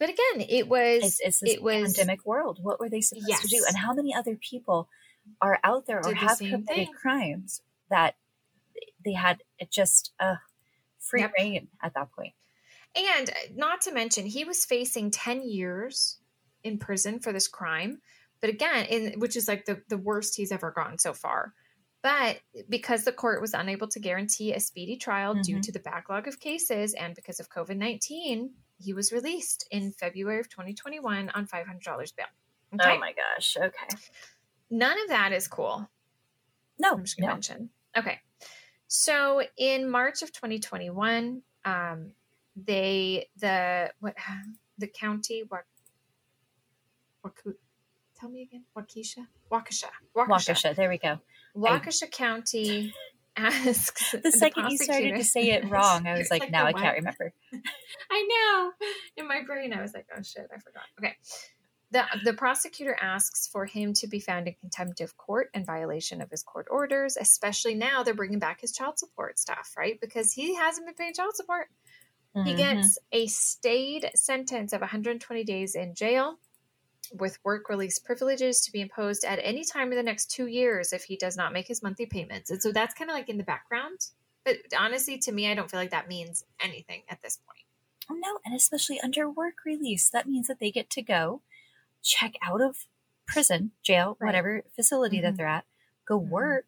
but 0.02 0.10
again, 0.10 0.48
it 0.50 0.68
was 0.68 1.04
it's, 1.04 1.20
it's 1.22 1.40
this 1.42 1.54
it 1.54 1.62
was 1.64 1.94
pandemic 1.94 2.26
world 2.26 2.58
what 2.60 2.80
were 2.80 2.90
they 2.90 3.02
supposed 3.02 3.28
to 3.44 3.48
do 3.48 3.64
and 3.68 3.78
how 3.78 3.94
many 3.94 4.16
other 4.16 4.36
people 4.36 4.90
are 5.40 5.60
out 5.64 5.86
there 5.86 6.00
or 6.00 6.10
Did 6.10 6.16
the 6.16 6.20
have 6.22 6.38
same 6.38 6.50
committed 6.50 6.76
thing. 6.88 6.94
crimes 7.00 7.62
that 7.92 8.16
they 9.06 9.14
had 9.14 9.44
just 9.70 10.12
uh 10.20 10.38
free 11.00 11.22
Yep. 11.22 11.34
reign 11.38 11.68
at 11.84 11.94
that 11.94 12.12
point 12.12 12.34
And 12.96 13.30
not 13.56 13.82
to 13.82 13.94
mention, 13.94 14.26
he 14.26 14.44
was 14.44 14.66
facing 14.66 15.12
10 15.12 15.44
years 15.48 16.18
in 16.64 16.80
prison 16.80 17.20
for 17.20 17.32
this 17.32 17.48
crime. 17.48 18.02
But 18.42 18.50
again, 18.50 18.86
in, 18.86 19.20
which 19.20 19.36
is 19.36 19.48
like 19.48 19.66
the, 19.66 19.84
the 19.88 19.98
worst 19.98 20.36
he's 20.36 20.52
ever 20.52 20.72
gotten 20.72 20.98
so 20.98 21.14
far. 21.14 21.54
But 22.04 22.40
because 22.68 23.04
the 23.04 23.12
court 23.12 23.42
was 23.42 23.54
unable 23.54 23.88
to 23.90 24.00
guarantee 24.00 24.54
a 24.54 24.60
speedy 24.60 24.98
trial 24.98 25.36
due 25.36 25.58
Mhm. 25.58 25.62
to 25.64 25.72
the 25.72 25.80
backlog 25.80 26.28
of 26.28 26.40
cases 26.40 26.94
and 26.96 27.14
because 27.16 27.40
of 27.40 27.50
COVID 27.50 27.78
19, 27.78 28.56
he 28.80 28.94
was 28.94 29.12
released 29.12 29.68
in 29.70 29.92
February 29.92 30.40
of 30.40 30.50
2021 30.50 31.30
on 31.30 31.46
$500 31.46 32.12
bail. 32.16 32.26
Okay. 32.74 32.96
oh 32.96 33.00
my 33.00 33.14
gosh 33.14 33.58
okay 33.58 33.98
None 34.70 34.98
of 35.04 35.10
that 35.10 35.32
is 35.34 35.48
cool. 35.48 35.90
no 36.80 36.94
I'm 36.94 37.04
just 37.04 37.18
going 37.18 37.24
to 37.26 37.28
no 37.28 37.34
mention. 37.36 37.70
Okay. 37.96 38.20
So 38.88 39.44
in 39.58 39.90
March 39.90 40.22
of 40.22 40.32
2021, 40.32 41.44
um, 41.66 42.14
they 42.56 43.30
the 43.38 43.94
what 44.00 44.16
the 44.78 44.88
county 44.88 45.44
what 45.48 45.66
Waku, 47.26 47.54
tell 48.20 48.30
me 48.30 48.42
again 48.44 48.66
Waukesha 48.76 49.28
Waukesha 49.52 49.90
Waukesha 50.16 50.28
Waukesha, 50.28 50.76
there 50.76 50.90
we 50.90 50.98
go 50.98 51.20
Waukesha 51.56 52.10
County 52.12 52.94
asks 53.38 54.12
the 54.12 54.32
second 54.32 54.70
you 54.70 54.78
started 54.78 55.16
to 55.16 55.24
say 55.24 55.52
it 55.52 55.70
wrong 55.70 56.06
i 56.06 56.14
was 56.18 56.30
like, 56.30 56.42
like 56.42 56.52
now 56.52 56.66
i 56.66 56.74
can't 56.74 56.98
remember 56.98 57.34
I 58.12 58.72
know. 58.78 58.88
In 59.18 59.28
my 59.28 59.42
brain, 59.44 59.74
I 59.74 59.82
was 59.82 59.94
like, 59.94 60.06
oh 60.16 60.22
shit, 60.22 60.48
I 60.54 60.60
forgot. 60.60 60.84
Okay. 61.00 61.16
The, 61.92 62.04
the 62.24 62.34
prosecutor 62.34 62.98
asks 63.02 63.48
for 63.48 63.66
him 63.66 63.94
to 63.96 64.08
be 64.08 64.20
found 64.20 64.48
in 64.48 64.56
contempt 64.62 65.02
of 65.02 65.18
court 65.18 65.50
and 65.54 65.66
violation 65.66 66.22
of 66.22 66.30
his 66.30 66.42
court 66.44 66.68
orders, 66.72 67.18
especially 67.18 67.76
now 67.76 68.04
they're 68.04 68.14
bringing 68.14 68.40
back 68.40 68.62
his 68.62 68.72
child 68.72 68.98
support 68.98 69.38
stuff, 69.40 69.74
right? 69.78 70.00
Because 70.00 70.32
he 70.32 70.56
hasn't 70.56 70.86
been 70.88 70.96
paying 70.96 71.14
child 71.14 71.36
support. 71.36 71.68
He 72.46 72.54
Mhm. 72.54 72.58
gets 72.58 72.98
a 73.12 73.28
stayed 73.28 74.10
sentence 74.16 74.72
of 74.72 74.82
120 74.82 75.44
days 75.44 75.76
in 75.76 75.96
jail 75.96 76.40
with 77.14 77.38
work 77.44 77.70
release 77.70 78.00
privileges 78.00 78.62
to 78.62 78.72
be 78.72 78.82
imposed 78.82 79.24
at 79.26 79.40
any 79.42 79.64
time 79.66 79.92
in 79.92 79.98
the 79.98 80.04
next 80.04 80.32
two 80.32 80.48
years 80.48 80.94
if 80.94 81.04
he 81.04 81.16
does 81.18 81.36
not 81.38 81.54
make 81.54 81.68
his 81.68 81.84
monthly 81.84 82.06
payments. 82.06 82.50
And 82.52 82.62
so 82.62 82.72
that's 82.72 82.94
kind 82.94 83.10
of 83.10 83.16
like 83.16 83.30
in 83.30 83.38
the 83.38 83.44
background. 83.44 84.00
But 84.46 84.58
honestly, 84.78 85.18
to 85.20 85.32
me, 85.32 85.50
I 85.52 85.54
don't 85.56 85.70
feel 85.70 85.80
like 85.80 85.92
that 85.92 86.08
means 86.08 86.46
anything 86.60 87.04
at 87.10 87.22
this 87.22 87.38
point. 87.38 87.66
Oh, 88.10 88.16
no, 88.16 88.40
and 88.46 88.56
especially 88.56 89.00
under 89.02 89.30
work 89.30 89.64
release, 89.66 90.10
that 90.10 90.28
means 90.28 90.48
that 90.48 90.60
they 90.60 90.72
get 90.72 90.90
to 90.92 91.02
go 91.02 91.42
check 92.04 92.34
out 92.42 92.62
of 92.62 92.88
prison, 93.28 93.72
jail, 93.84 94.18
Right. 94.20 94.28
whatever 94.28 94.64
facility 94.76 95.20
Mhm. 95.20 95.22
that 95.24 95.38
they're 95.38 95.48
at, 95.48 95.66
go 96.06 96.20
Mhm. 96.20 96.30
work, 96.30 96.66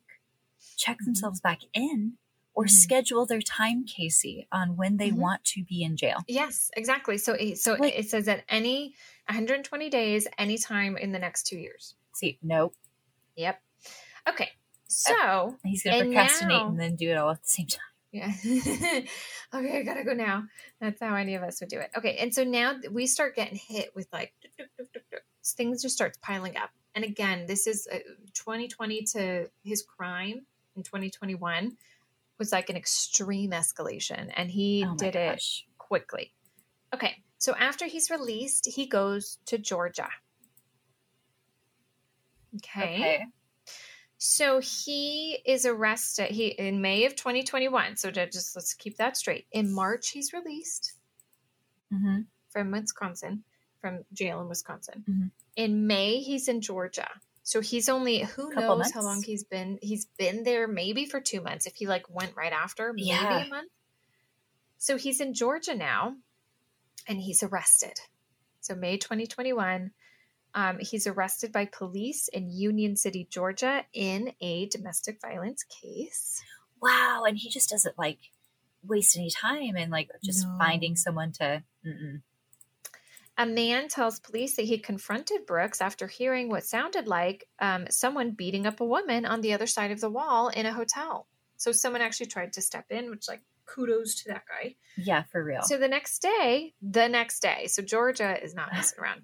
check 0.78 1.00
Mhm. 1.00 1.06
themselves 1.06 1.42
back 1.42 1.62
in, 1.74 2.18
or 2.54 2.66
Mhm. 2.66 2.70
schedule 2.70 3.26
their 3.26 3.42
time, 3.42 3.86
Casey, 3.86 4.48
on 4.52 4.76
when 4.78 4.98
they 4.98 5.10
Mhm. 5.10 5.16
want 5.18 5.44
to 5.46 5.64
be 5.64 5.82
in 5.84 5.98
jail. 5.98 6.20
Yes, 6.28 6.70
exactly. 6.78 7.18
So, 7.18 7.34
it- 7.34 7.58
so 7.58 7.74
it 7.84 8.10
says 8.10 8.26
that 8.26 8.44
any 8.48 8.96
120 9.28 9.90
days, 9.90 10.28
anytime 10.38 10.96
in 10.98 11.12
the 11.12 11.20
next 11.20 11.44
two 11.48 11.58
years. 11.58 11.96
See, 12.14 12.38
nope, 12.42 12.76
Yep. 13.36 13.62
Okay. 14.30 14.52
So, 14.88 15.58
he's 15.64 15.82
going 15.84 15.98
to 15.98 16.06
procrastinate 16.06 16.50
now- 16.58 16.68
and 16.68 16.80
then 16.80 16.96
do 16.96 17.10
it 17.10 17.16
all 17.16 17.32
at 17.32 17.42
the 17.42 17.48
same 17.50 17.66
time. 17.68 17.82
yeah. 18.12 18.32
okay, 19.54 19.78
I 19.80 19.82
gotta 19.84 20.04
go 20.04 20.14
now. 20.14 20.48
That's 20.80 21.00
how 21.02 21.16
any 21.16 21.34
of 21.34 21.42
us 21.42 21.60
would 21.60 21.70
do 21.70 21.80
it. 21.80 21.90
Okay, 21.98 22.18
and 22.18 22.32
so 22.34 22.44
now 22.44 22.80
we 22.92 23.08
start 23.08 23.36
getting 23.36 23.58
hit 23.58 23.96
with 23.96 24.08
like 24.14 24.34
things 25.44 25.82
just 25.82 25.96
starts 25.96 26.20
piling 26.22 26.56
up. 26.58 26.70
And 26.94 27.04
again, 27.04 27.48
this 27.48 27.66
is 27.66 27.88
uh, 27.92 27.98
2020 28.34 29.02
to 29.14 29.50
his 29.64 29.82
crime 29.82 30.46
in 30.76 30.84
2021 30.84 31.76
was 32.40 32.52
like 32.52 32.70
an 32.70 32.76
extreme 32.76 33.52
escalation, 33.52 34.32
and 34.36 34.52
he 34.52 34.86
Oh 34.88 34.96
did 34.98 35.16
it 35.16 35.44
quickly. 35.78 36.34
Okay, 36.94 37.24
so 37.38 37.54
after 37.56 37.86
he's 37.86 38.10
released, 38.10 38.68
he 38.68 38.86
goes 38.88 39.40
to 39.46 39.58
Georgia. 39.58 40.10
Okay. 42.56 42.84
Okay. 42.84 43.26
So 44.18 44.60
he 44.60 45.40
is 45.46 45.66
arrested 45.66 46.32
he 46.32 46.48
in 46.48 46.82
May 46.82 47.06
of 47.06 47.16
2021. 47.16 47.98
So 47.98 48.10
to 48.12 48.26
just 48.30 48.56
let's 48.56 48.74
keep 48.74 48.98
that 48.98 49.18
straight. 49.18 49.48
In 49.52 49.74
March 49.74 50.10
he's 50.10 50.32
released 50.34 50.94
hmm 51.92 52.22
from 52.50 52.72
Wisconsin, 52.72 53.44
from 53.82 54.06
jail 54.14 54.40
in 54.40 54.48
Wisconsin. 54.48 55.04
Mhm. 55.10 55.32
In 55.56 55.88
May 55.88 56.20
he's 56.20 56.48
in 56.48 56.62
Georgia. 56.62 57.10
So 57.44 57.60
he's 57.60 57.90
only 57.90 58.20
who 58.20 58.52
Couple 58.52 58.78
knows 58.78 58.92
how 58.92 59.02
long 59.02 59.22
he's 59.22 59.44
been 59.44 59.78
he's 59.82 60.06
been 60.18 60.44
there 60.44 60.68
maybe 60.68 61.06
for 61.06 61.20
2 61.20 61.42
months 61.42 61.66
if 61.68 61.76
he 61.76 61.88
like 61.88 62.06
went 62.10 62.36
right 62.36 62.54
after, 62.54 62.94
maybe 62.94 63.08
Yeah. 63.10 63.46
a 63.46 63.50
month. 63.50 63.72
So 64.78 64.98
he's 64.98 65.20
in 65.20 65.34
Georgia 65.34 65.76
now 65.76 66.16
and 67.08 67.20
he's 67.20 67.44
arrested. 67.44 68.00
So 68.62 68.76
May 68.76 68.98
2021 68.98 69.92
Um, 70.56 70.78
he's 70.80 71.08
arrested 71.08 71.52
by 71.52 71.66
police 71.66 72.28
in 72.28 72.52
Union 72.52 72.96
City, 72.96 73.26
Georgia, 73.28 73.86
in 73.92 74.34
a 74.40 74.68
domestic 74.68 75.20
violence 75.20 75.64
case. 75.64 76.44
Wow. 76.80 77.24
And 77.28 77.36
he 77.38 77.50
just 77.50 77.70
doesn't 77.72 77.98
like 77.98 78.20
waste 78.84 79.18
any 79.18 79.32
time 79.32 79.76
and 79.76 79.92
like 79.92 80.10
just 80.24 80.46
No. 80.46 80.56
finding 80.60 80.96
someone 80.96 81.32
to. 81.34 81.64
Mm-mm. 81.84 82.22
A 83.38 83.46
man 83.46 83.88
tells 83.88 84.20
police 84.20 84.56
that 84.56 84.66
he 84.66 84.78
confronted 84.78 85.48
Brooks 85.48 85.82
after 85.82 86.08
hearing 86.08 86.50
what 86.50 86.66
sounded 86.66 87.08
like 87.08 87.48
um, 87.60 87.88
someone 87.90 88.32
beating 88.32 88.68
up 88.68 88.80
a 88.80 88.86
woman 88.86 89.26
on 89.26 89.42
the 89.42 89.54
other 89.54 89.66
side 89.66 89.92
of 89.92 90.02
the 90.02 90.10
wall 90.10 90.50
in 90.50 90.66
a 90.66 90.74
hotel. 90.74 91.28
So 91.58 91.72
someone 91.72 92.02
actually 92.02 92.28
tried 92.28 92.54
to 92.54 92.62
step 92.62 92.86
in, 92.90 93.10
which, 93.10 93.28
like, 93.28 93.42
kudos 93.66 94.16
to 94.24 94.30
that 94.30 94.44
guy. 94.48 94.76
Yeah, 94.98 95.24
for 95.24 95.44
real. 95.44 95.62
So 95.64 95.78
the 95.78 95.88
next 95.88 96.22
day, 96.22 96.74
the 96.82 97.08
next 97.08 97.42
day, 97.42 97.68
so 97.68 97.82
Georgia 97.82 98.42
is 98.44 98.54
not 98.54 98.70
messing 98.74 99.00
around. 99.00 99.24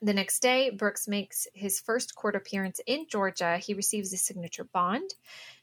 The 0.00 0.14
next 0.14 0.40
day, 0.40 0.70
Brooks 0.70 1.08
makes 1.08 1.48
his 1.54 1.80
first 1.80 2.14
court 2.14 2.36
appearance 2.36 2.80
in 2.86 3.06
Georgia. 3.08 3.58
He 3.58 3.74
receives 3.74 4.12
a 4.12 4.16
signature 4.16 4.62
bond, 4.62 5.14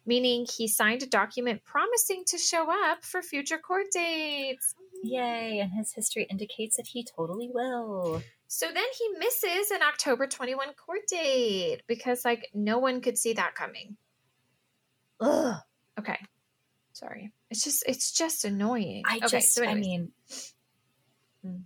meaning 0.06 0.46
he 0.46 0.68
signed 0.68 1.04
a 1.04 1.08
document 1.08 1.64
promising 1.64 2.26
to 2.28 2.38
show 2.38 2.70
up 2.70 3.06
for 3.06 3.22
future 3.22 3.58
court 3.58 3.86
dates. 3.94 4.76
Yay. 5.04 5.60
And 5.60 5.72
his 5.74 5.94
history 5.94 6.24
indicates 6.30 6.78
that 6.78 6.88
he 6.88 7.04
totally 7.04 7.50
will. 7.54 8.22
So 8.48 8.68
then 8.74 8.84
he 8.98 9.10
misses 9.20 9.72
an 9.72 9.82
October 9.82 10.28
21 10.28 10.70
court 10.74 11.02
date 11.08 11.82
because, 11.88 12.24
like, 12.26 12.50
no 12.54 12.78
one 12.80 13.02
could 13.02 13.18
see 13.18 13.34
that 13.34 13.56
coming. 13.56 13.98
Ugh. 15.20 15.56
Okay. 16.00 16.20
Sorry. 16.94 17.32
It's 17.50 17.64
just, 17.64 17.84
it's 17.88 18.12
just 18.12 18.46
annoying. 18.46 19.04
I 19.06 19.18
Okay, 19.18 19.28
just, 19.28 19.54
so 19.54 19.64
I 19.66 19.76
mean, 19.76 20.12
Hmm. 21.44 21.58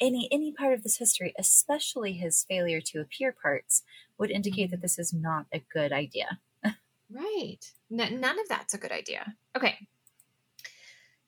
any 0.00 0.28
any 0.32 0.52
part 0.52 0.72
of 0.74 0.82
this 0.82 0.96
history, 0.98 1.32
especially 1.38 2.14
his 2.14 2.44
failure 2.48 2.80
to 2.86 3.00
appear 3.00 3.32
parts, 3.32 3.82
would 4.18 4.30
indicate 4.30 4.64
Mm-hmm. 4.66 4.70
that 4.72 4.82
this 4.82 4.98
is 4.98 5.12
not 5.12 5.46
a 5.52 5.60
good 5.72 5.92
idea. 5.92 6.38
Right. 7.12 7.58
N- 7.90 8.20
none 8.20 8.38
of 8.38 8.48
that's 8.48 8.72
a 8.72 8.78
good 8.78 8.92
idea. 8.92 9.34
Okay. 9.56 9.88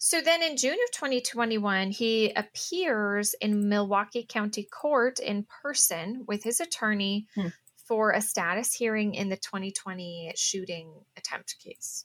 So 0.04 0.20
then 0.20 0.42
in 0.42 0.56
June 0.56 0.72
of 0.72 0.90
2021, 0.90 1.92
he 1.92 2.32
appears 2.32 3.36
in 3.40 3.68
Milwaukee 3.68 4.26
County 4.28 4.64
Court 4.64 5.20
in 5.20 5.46
person 5.62 6.24
with 6.26 6.42
his 6.42 6.58
attorney 6.58 7.28
Hmm. 7.36 7.50
for 7.76 8.10
a 8.10 8.20
status 8.20 8.74
hearing 8.74 9.14
in 9.14 9.28
the 9.28 9.36
2020 9.36 10.32
shooting 10.34 10.92
attempt 11.16 11.54
case. 11.60 12.04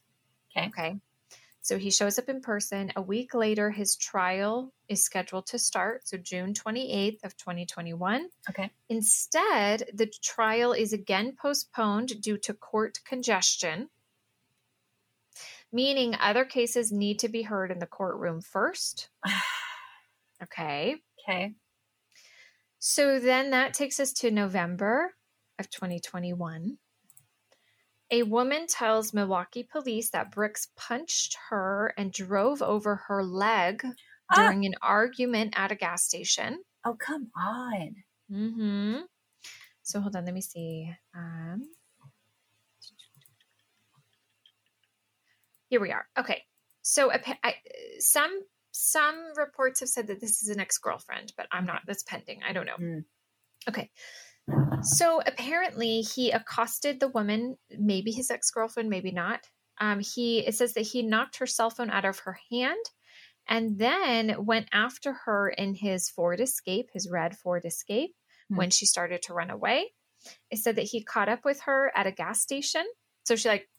Okay. 0.56 0.68
Okay. 0.68 1.00
So 1.62 1.80
he 1.80 1.90
shows 1.90 2.20
up 2.20 2.30
in 2.30 2.40
person. 2.40 2.92
A 2.96 3.02
week 3.02 3.34
later, 3.34 3.72
his 3.72 3.96
trial 3.96 4.76
is 4.88 5.04
scheduled 5.04 5.48
to 5.48 5.58
start. 5.58 6.08
So 6.08 6.18
June 6.18 6.54
28th 6.54 7.24
of 7.24 7.36
2021. 7.36 8.30
Okay. 8.48 8.70
Instead, 8.90 9.90
the 9.92 10.06
trial 10.24 10.72
is 10.72 10.94
again 10.94 11.36
postponed 11.36 12.22
due 12.22 12.38
to 12.38 12.54
court 12.54 13.00
congestion, 13.06 13.90
meaning 15.72 16.16
other 16.20 16.46
cases 16.46 16.92
need 16.92 17.20
to 17.20 17.30
be 17.30 17.44
heard 17.44 17.72
in 17.72 17.80
the 17.80 17.86
courtroom 17.86 18.42
first. 18.42 19.10
Okay. 20.44 20.98
Okay. 21.28 21.54
So 22.80 23.20
then 23.20 23.50
that 23.52 23.74
takes 23.74 24.00
us 24.00 24.14
to 24.14 24.30
November 24.30 25.16
of 25.58 25.70
2021. 25.72 26.78
A 28.12 28.24
woman 28.24 28.68
tells 28.68 29.14
Milwaukee 29.14 29.68
police 29.70 30.12
that 30.12 30.32
Brooks 30.32 30.68
punched 30.78 31.36
her 31.50 31.94
and 31.98 32.14
drove 32.14 32.62
over 32.62 32.96
her 33.08 33.24
leg 33.24 33.84
Ah! 34.30 34.36
during 34.36 34.66
an 34.66 34.76
argument 34.82 35.54
at 35.58 35.72
a 35.72 35.76
gas 35.76 36.04
station. 36.06 36.60
Oh, 36.86 36.96
come 36.96 37.32
on. 37.36 37.96
Mm-hmm. 38.32 38.98
So 39.82 40.02
hold 40.02 40.16
on, 40.16 40.26
let 40.26 40.34
me 40.34 40.42
see. 40.42 40.94
Um, 41.16 41.64
here 45.68 45.82
we 45.82 45.92
are. 45.92 46.08
Okay. 46.18 46.44
So 46.82 47.12
I, 47.12 47.56
some 48.00 48.42
some 48.72 49.32
reports 49.36 49.80
have 49.82 49.90
said 49.90 50.08
that 50.08 50.22
this 50.22 50.42
is 50.42 50.50
an 50.50 50.60
ex 50.60 50.78
girlfriend, 50.78 51.34
but 51.36 51.48
I'm 51.52 51.66
not. 51.66 51.82
That's 51.88 52.04
pending. 52.04 52.42
I 52.48 52.54
don't 52.54 52.66
know. 52.66 52.78
Mm. 52.80 53.04
Okay. 53.68 53.90
So 54.82 55.22
apparently 55.26 56.02
he 56.02 56.32
accosted 56.32 57.00
the 57.00 57.10
woman, 57.10 57.58
maybe 57.78 58.12
his 58.12 58.32
ex 58.32 58.50
girlfriend, 58.52 58.90
maybe 58.90 59.12
not. 59.12 59.42
Um, 59.80 60.00
he 60.00 60.40
it 60.40 60.56
says 60.56 60.74
that 60.74 60.82
he 60.82 61.04
knocked 61.04 61.38
her 61.38 61.48
cell 61.48 61.70
phone 61.70 61.90
out 61.90 62.06
of 62.06 62.20
her 62.20 62.40
hand 62.52 62.84
and 63.48 63.78
then 63.78 64.46
went 64.46 64.68
after 64.72 65.14
her 65.26 65.50
in 65.50 65.74
his 65.76 66.10
Ford 66.10 66.40
Escape, 66.40 66.90
his 66.94 67.10
red 67.10 67.38
Ford 67.38 67.66
Escape, 67.66 68.16
Hmm. 68.50 68.56
when 68.58 68.70
she 68.70 68.86
started 68.86 69.22
to 69.24 69.34
run 69.34 69.50
away. 69.50 69.92
It 70.50 70.60
said 70.60 70.76
that 70.78 70.84
he 70.84 71.04
caught 71.04 71.30
up 71.30 71.44
with 71.46 71.62
her 71.62 71.92
at 71.96 72.08
a 72.08 72.12
gas 72.12 72.42
station. 72.42 72.86
So 73.26 73.36
she 73.36 73.50
like, 73.50 73.70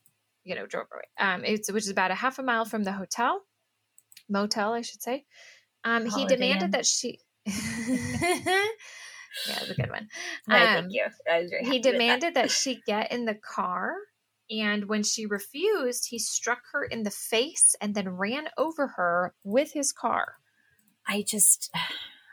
you 0.49 0.55
know, 0.55 0.67
drove 0.67 0.87
away. 0.93 1.03
Um, 1.19 1.45
it's 1.45 1.71
which 1.71 1.85
is 1.85 1.91
about 1.91 2.11
a 2.11 2.15
half 2.15 2.39
a 2.39 2.43
mile 2.43 2.65
from 2.65 2.83
the 2.85 2.93
hotel, 2.93 3.43
motel, 4.29 4.73
I 4.73 4.81
should 4.83 5.03
say. 5.03 5.25
Um, 5.85 6.07
he 6.07 6.23
Inn. 6.23 6.29
demanded 6.29 6.73
that 6.73 6.87
she. 6.87 7.21
yeah, 7.47 7.55
it's 9.47 9.71
a 9.71 9.75
good 9.75 9.91
one. 9.91 10.09
No, 10.47 10.57
Um, 10.57 10.63
thank 10.75 10.93
you. 10.93 11.07
I 11.31 11.41
was 11.43 11.51
very 11.51 11.65
he 11.65 11.73
with 11.73 11.83
that. 11.83 11.93
demanded 11.93 12.35
that 12.35 12.51
she 12.51 12.81
get 12.87 13.13
in 13.13 13.25
the 13.25 13.35
car. 13.35 13.95
And 14.51 14.87
when 14.89 15.03
she 15.03 15.27
refused, 15.27 16.09
he 16.09 16.19
struck 16.19 16.61
her 16.73 16.83
in 16.83 17.03
the 17.03 17.11
face 17.11 17.77
and 17.83 17.95
then 17.95 18.09
ran 18.09 18.49
over 18.57 18.87
her 18.97 19.35
with 19.45 19.73
his 19.73 19.93
car. 19.93 20.35
I 21.07 21.23
just. 21.23 21.71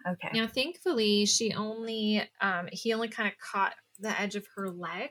Okay. 0.07 0.30
Now, 0.36 0.45
thankfully, 0.45 1.26
she 1.26 1.51
only, 1.53 2.22
um, 2.39 2.70
he 2.72 2.93
only 2.93 3.07
kind 3.07 3.28
of 3.28 3.34
caught 3.39 3.74
the 3.97 4.09
edge 4.22 4.36
of 4.36 4.45
her 4.55 4.70
leg. 4.70 5.09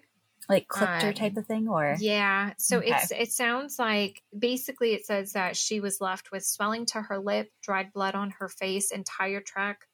Like 0.49 0.69
clipped 0.69 1.03
her 1.03 1.09
um, 1.09 1.15
type 1.15 1.37
of 1.37 1.47
thing, 1.47 1.69
or 1.69 1.97
Yeah. 2.01 2.53
So 2.59 2.79
Okay. 2.79 2.91
it's, 2.91 3.11
it 3.13 3.33
sounds 3.33 3.79
like 3.79 4.23
basically 4.39 4.93
it 4.95 5.07
says 5.07 5.33
that 5.33 5.57
she 5.57 5.81
was 5.81 6.01
left 6.01 6.31
with 6.33 6.45
swelling 6.45 6.87
to 6.87 7.01
her 7.03 7.19
lip, 7.19 7.49
dried 7.63 7.93
blood 7.93 8.15
on 8.15 8.31
her 8.39 8.49
face, 8.49 8.91
and 8.93 9.07
tire 9.07 9.41
track, 9.41 9.87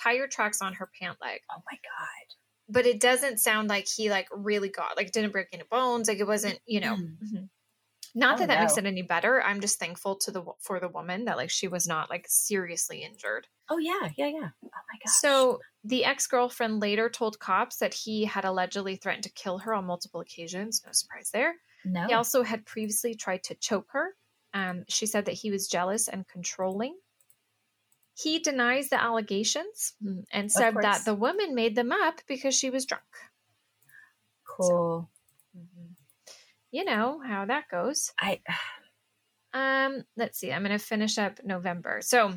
tire 0.00 0.26
tracks 0.28 0.62
on 0.62 0.74
her 0.74 0.88
pant 1.00 1.18
leg. 1.22 1.40
oh 1.50 1.62
my 1.70 1.76
god. 1.76 2.34
but 2.68 2.86
it 2.86 3.00
doesn't 3.00 3.38
sound 3.38 3.68
like 3.68 3.86
he 3.88 4.10
like 4.10 4.28
really 4.32 4.68
got 4.68 4.96
like 4.96 5.12
didn't 5.12 5.32
break 5.32 5.48
any 5.52 5.64
bones 5.70 6.08
like 6.08 6.18
it 6.18 6.26
wasn't 6.26 6.58
you 6.66 6.80
know 6.80 6.96
Mm. 6.96 7.48
Not 8.14 8.36
Oh, 8.36 8.38
that 8.40 8.48
that 8.48 8.60
makes 8.60 8.76
it 8.76 8.86
any 8.86 9.02
better 9.02 9.42
i'm 9.42 9.60
just 9.60 9.78
thankful 9.78 10.16
to 10.16 10.30
the 10.30 10.44
for 10.60 10.80
the 10.80 10.88
woman 10.88 11.24
that 11.26 11.36
like 11.36 11.50
she 11.50 11.68
was 11.68 11.86
not 11.86 12.10
like 12.10 12.26
seriously 12.28 13.02
injured 13.02 13.46
Oh 13.70 13.76
yeah, 13.76 14.08
yeah, 14.16 14.28
yeah. 14.28 14.48
Oh 14.64 14.68
my 14.70 14.98
god. 15.04 15.12
so 15.12 15.60
the 15.84 16.04
ex-girlfriend 16.04 16.80
later 16.80 17.10
told 17.10 17.38
cops 17.38 17.76
that 17.78 17.92
he 17.92 18.24
had 18.24 18.44
allegedly 18.44 18.96
threatened 18.96 19.24
to 19.24 19.30
kill 19.32 19.58
her 19.58 19.74
on 19.74 19.84
multiple 19.84 20.20
occasions 20.20 20.82
no 20.86 20.92
surprise 20.92 21.30
there 21.30 21.54
no. 21.84 22.06
he 22.06 22.14
also 22.14 22.42
had 22.42 22.64
previously 22.64 23.14
tried 23.14 23.42
to 23.44 23.54
choke 23.54 23.88
her 23.90 24.16
um, 24.54 24.84
she 24.88 25.04
said 25.04 25.26
that 25.26 25.34
he 25.34 25.50
was 25.50 25.68
jealous 25.68 26.08
and 26.08 26.26
controlling 26.26 26.96
he 28.14 28.38
denies 28.38 28.88
the 28.88 29.00
allegations 29.00 29.94
mm, 30.02 30.24
and 30.32 30.50
said 30.50 30.74
that 30.80 31.04
the 31.04 31.14
woman 31.14 31.54
made 31.54 31.76
them 31.76 31.92
up 31.92 32.20
because 32.26 32.54
she 32.54 32.70
was 32.70 32.86
drunk 32.86 33.04
cool. 34.44 35.08
You 36.70 36.84
know 36.84 37.20
how 37.26 37.44
that 37.46 37.64
goes. 37.70 38.12
I 38.20 38.40
Um, 39.52 40.04
let's 40.16 40.38
see. 40.38 40.52
I'm 40.52 40.62
going 40.62 40.78
to 40.78 40.84
finish 40.84 41.18
up 41.18 41.40
November. 41.44 42.00
So 42.02 42.32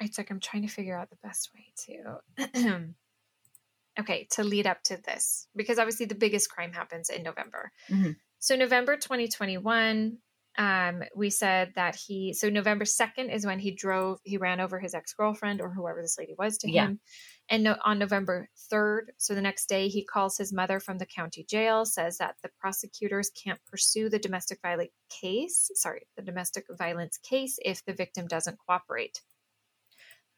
it's 0.00 0.18
like 0.18 0.30
I'm 0.30 0.40
trying 0.40 0.62
to 0.62 0.68
figure 0.72 0.98
out 0.98 1.10
the 1.10 1.16
best 1.22 1.50
way 1.54 1.72
to. 1.86 2.88
okay, 4.00 4.26
to 4.32 4.42
lead 4.44 4.66
up 4.66 4.82
to 4.84 4.96
this 5.04 5.46
because 5.54 5.78
obviously 5.78 6.06
the 6.06 6.14
biggest 6.14 6.50
crime 6.50 6.72
happens 6.72 7.10
in 7.10 7.22
November. 7.22 7.70
Mhm. 7.90 8.16
So 8.38 8.56
November 8.56 8.96
2021, 8.96 10.18
um, 10.58 11.02
we 11.14 11.30
said 11.30 11.72
that 11.76 11.94
he. 11.94 12.32
So 12.32 12.48
November 12.48 12.84
2nd 12.84 13.30
is 13.30 13.46
when 13.46 13.58
he 13.58 13.70
drove. 13.70 14.18
He 14.24 14.36
ran 14.38 14.60
over 14.60 14.80
his 14.80 14.94
ex 14.94 15.12
girlfriend 15.14 15.60
or 15.60 15.70
whoever 15.72 16.02
this 16.02 16.18
lady 16.18 16.34
was 16.36 16.58
to 16.58 16.70
Yeah. 16.70 16.86
him. 16.88 17.00
And 17.48 17.64
no, 17.64 17.76
on 17.84 17.98
November 17.98 18.48
3rd, 18.72 19.08
so 19.18 19.34
the 19.34 19.42
next 19.42 19.68
day, 19.68 19.88
he 19.88 20.04
calls 20.04 20.38
his 20.38 20.52
mother 20.52 20.80
from 20.80 20.98
the 20.98 21.06
county 21.06 21.44
jail, 21.48 21.84
says 21.84 22.18
that 22.18 22.36
the 22.42 22.50
prosecutors 22.58 23.30
can't 23.30 23.60
pursue 23.70 24.08
the 24.08 24.18
domestic 24.18 24.60
violence 24.62 24.92
case, 25.10 25.70
sorry, 25.74 26.06
the 26.16 26.22
domestic 26.22 26.64
violence 26.78 27.18
case 27.18 27.58
if 27.62 27.84
the 27.84 27.92
victim 27.92 28.26
doesn't 28.26 28.58
cooperate. 28.66 29.20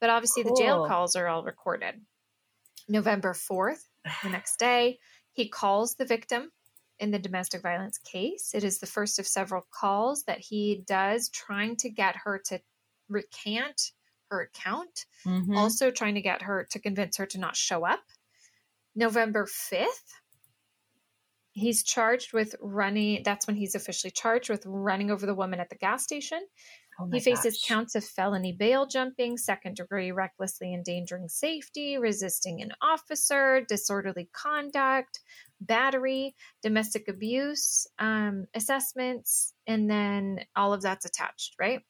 But 0.01 0.11
obviously, 0.11 0.43
the 0.43 0.57
jail 0.59 0.87
calls 0.89 1.15
are 1.15 1.29
all 1.29 1.45
recorded. 1.45 2.01
November 2.89 3.33
4th, 3.33 3.87
the 4.23 4.31
next 4.31 4.59
day, 4.59 4.99
he 5.33 5.49
calls 5.49 5.95
the 5.95 6.05
victim 6.05 6.51
in 6.99 7.11
the 7.11 7.19
domestic 7.19 7.63
violence 7.63 7.99
case. 7.99 8.53
It 8.55 8.65
is 8.65 8.79
the 8.79 8.87
first 8.87 9.19
of 9.19 9.27
several 9.27 9.67
calls 9.73 10.25
that 10.25 10.41
he 10.41 10.83
does 10.87 11.29
trying 11.29 11.77
to 11.77 11.91
get 11.91 12.17
her 12.25 12.41
to 12.47 12.61
recant 13.09 13.93
her 14.31 14.43
account 14.43 15.07
Mhm. 15.25 15.55
also 15.57 15.91
trying 15.91 16.15
to 16.15 16.23
get 16.23 16.43
her 16.43 16.65
to 16.71 16.79
convince 16.79 17.17
her 17.19 17.27
to 17.27 17.39
not 17.39 17.57
show 17.57 17.85
up. 17.85 18.05
November 18.95 19.47
5th, 19.47 20.15
he's 21.53 21.85
charged 21.85 22.33
with 22.33 22.55
running, 22.61 23.23
that's 23.23 23.47
when 23.47 23.57
he's 23.57 23.75
officially 23.75 24.11
charged 24.11 24.51
with 24.51 24.65
running 24.67 25.11
over 25.11 25.25
the 25.25 25.35
woman 25.35 25.61
at 25.61 25.71
the 25.71 25.77
gas 25.77 26.03
station. 26.03 26.45
Oh 26.99 27.07
he 27.11 27.21
faces 27.21 27.59
gosh. 27.59 27.65
counts 27.67 27.95
of 27.95 28.05
felony 28.05 28.53
bail 28.53 28.87
jumping, 28.87 29.39
second 29.39 29.77
degree 29.77 30.13
recklessly 30.13 30.75
endangering 30.75 31.29
safety, 31.29 31.99
resisting 31.99 32.63
an 32.63 32.73
officer, 32.83 33.63
disorderly 33.69 34.31
conduct, 34.33 35.21
battery, 35.61 36.35
domestic 36.63 37.09
abuse 37.09 37.87
um, 37.99 38.47
assessments, 38.55 39.55
and 39.67 39.91
then 39.91 40.47
all 40.57 40.75
of 40.75 40.83
that's 40.83 41.05
attached, 41.07 41.57
right? 41.61 41.83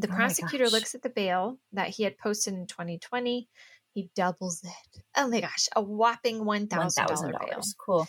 The 0.00 0.08
Oh 0.08 0.14
prosecutor 0.16 0.64
gosh. 0.64 0.72
looks 0.72 0.94
at 0.94 1.02
the 1.02 1.10
bail 1.10 1.58
that 1.72 1.88
he 1.90 2.04
had 2.04 2.18
posted 2.18 2.54
in 2.54 2.66
2020. 2.66 3.48
He 3.92 4.10
doubles 4.14 4.62
it. 4.64 5.02
Oh 5.16 5.28
my 5.28 5.40
gosh, 5.40 5.68
a 5.76 5.82
whopping 5.82 6.44
$1,000 6.44 6.68
$1,000. 6.68 7.38
bail. 7.40 7.62
Cool. 7.78 8.08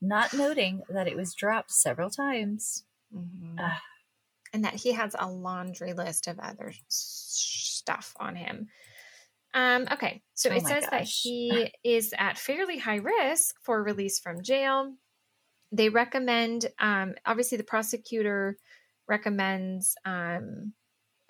Not 0.00 0.34
noting 0.34 0.82
that 0.88 1.06
it 1.08 1.16
was 1.16 1.34
dropped 1.34 1.70
several 1.72 2.10
times. 2.10 2.84
Mhm. 3.14 3.58
Ugh. 3.58 3.80
and 4.54 4.64
that 4.64 4.74
he 4.74 4.92
has 4.92 5.16
a 5.18 5.30
laundry 5.30 5.94
list 5.94 6.26
of 6.28 6.38
other 6.38 6.74
stuff 6.88 8.14
on 8.20 8.36
him. 8.36 8.68
Um, 9.54 9.86
okay, 9.92 10.22
so 10.34 10.50
Oh 10.50 10.54
it 10.54 10.60
says 10.66 10.84
that 10.90 11.04
he 11.04 11.72
is 11.84 12.14
at 12.18 12.38
fairly 12.38 12.78
high 12.78 12.96
risk 12.96 13.56
for 13.62 13.82
release 13.82 14.18
from 14.18 14.42
jail. 14.42 14.94
They 15.72 15.88
recommend, 15.88 16.66
um, 16.78 17.14
obviously, 17.26 17.58
the 17.58 17.64
prosecutor 17.64 18.58
recommends, 19.08 19.96
um, 20.04 20.74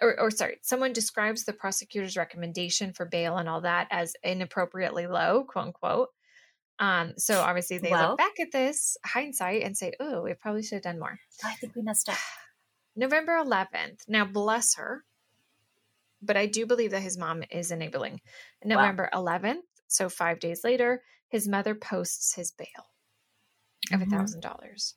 or, 0.01 0.19
or 0.19 0.31
sorry, 0.31 0.59
someone 0.63 0.93
describes 0.93 1.45
the 1.45 1.53
prosecutor's 1.53 2.17
recommendation 2.17 2.93
for 2.93 3.05
bail 3.07 3.37
and 3.37 3.49
all 3.49 3.61
that 3.61 3.89
as 3.91 4.15
inappropriately 4.25 5.07
low, 5.07 5.45
quote 5.45 5.67
unquote. 5.67 6.09
Um, 6.79 7.13
so 7.19 7.41
obviously, 7.41 7.79
they 7.79 7.91
Well- 7.91 8.11
look 8.11 8.19
back 8.19 8.41
at 8.41 8.51
this 8.53 8.97
hindsight 9.05 9.63
and 9.63 9.77
say, 9.77 9.93
"Oh, 10.01 10.23
we 10.23 10.35
probably 10.35 10.63
should 10.63 10.77
have 10.77 10.83
done 10.83 10.99
more." 10.99 11.19
I 11.45 11.55
think 11.55 11.77
we 11.77 11.83
messed 11.83 12.09
up. 12.09 12.17
November 12.97 13.37
11th. 13.37 14.01
Now, 14.09 14.25
bless 14.25 14.75
her, 14.75 15.05
but 16.21 16.37
I 16.37 16.47
do 16.47 16.67
believe 16.67 16.91
that 16.91 17.01
his 17.03 17.17
mom 17.19 17.43
is 17.51 17.71
enabling. 17.71 18.21
Wow. 18.65 18.77
November 18.77 19.09
11th, 19.13 19.63
so 19.87 20.09
five 20.09 20.41
days 20.41 20.65
later, 20.65 21.03
his 21.29 21.47
mother 21.49 21.75
posts 21.75 22.35
his 22.35 22.51
bail 22.51 22.91
of 23.93 24.01
a 24.03 24.05
Mhm. 24.05 24.11
$1,000. 24.11 24.95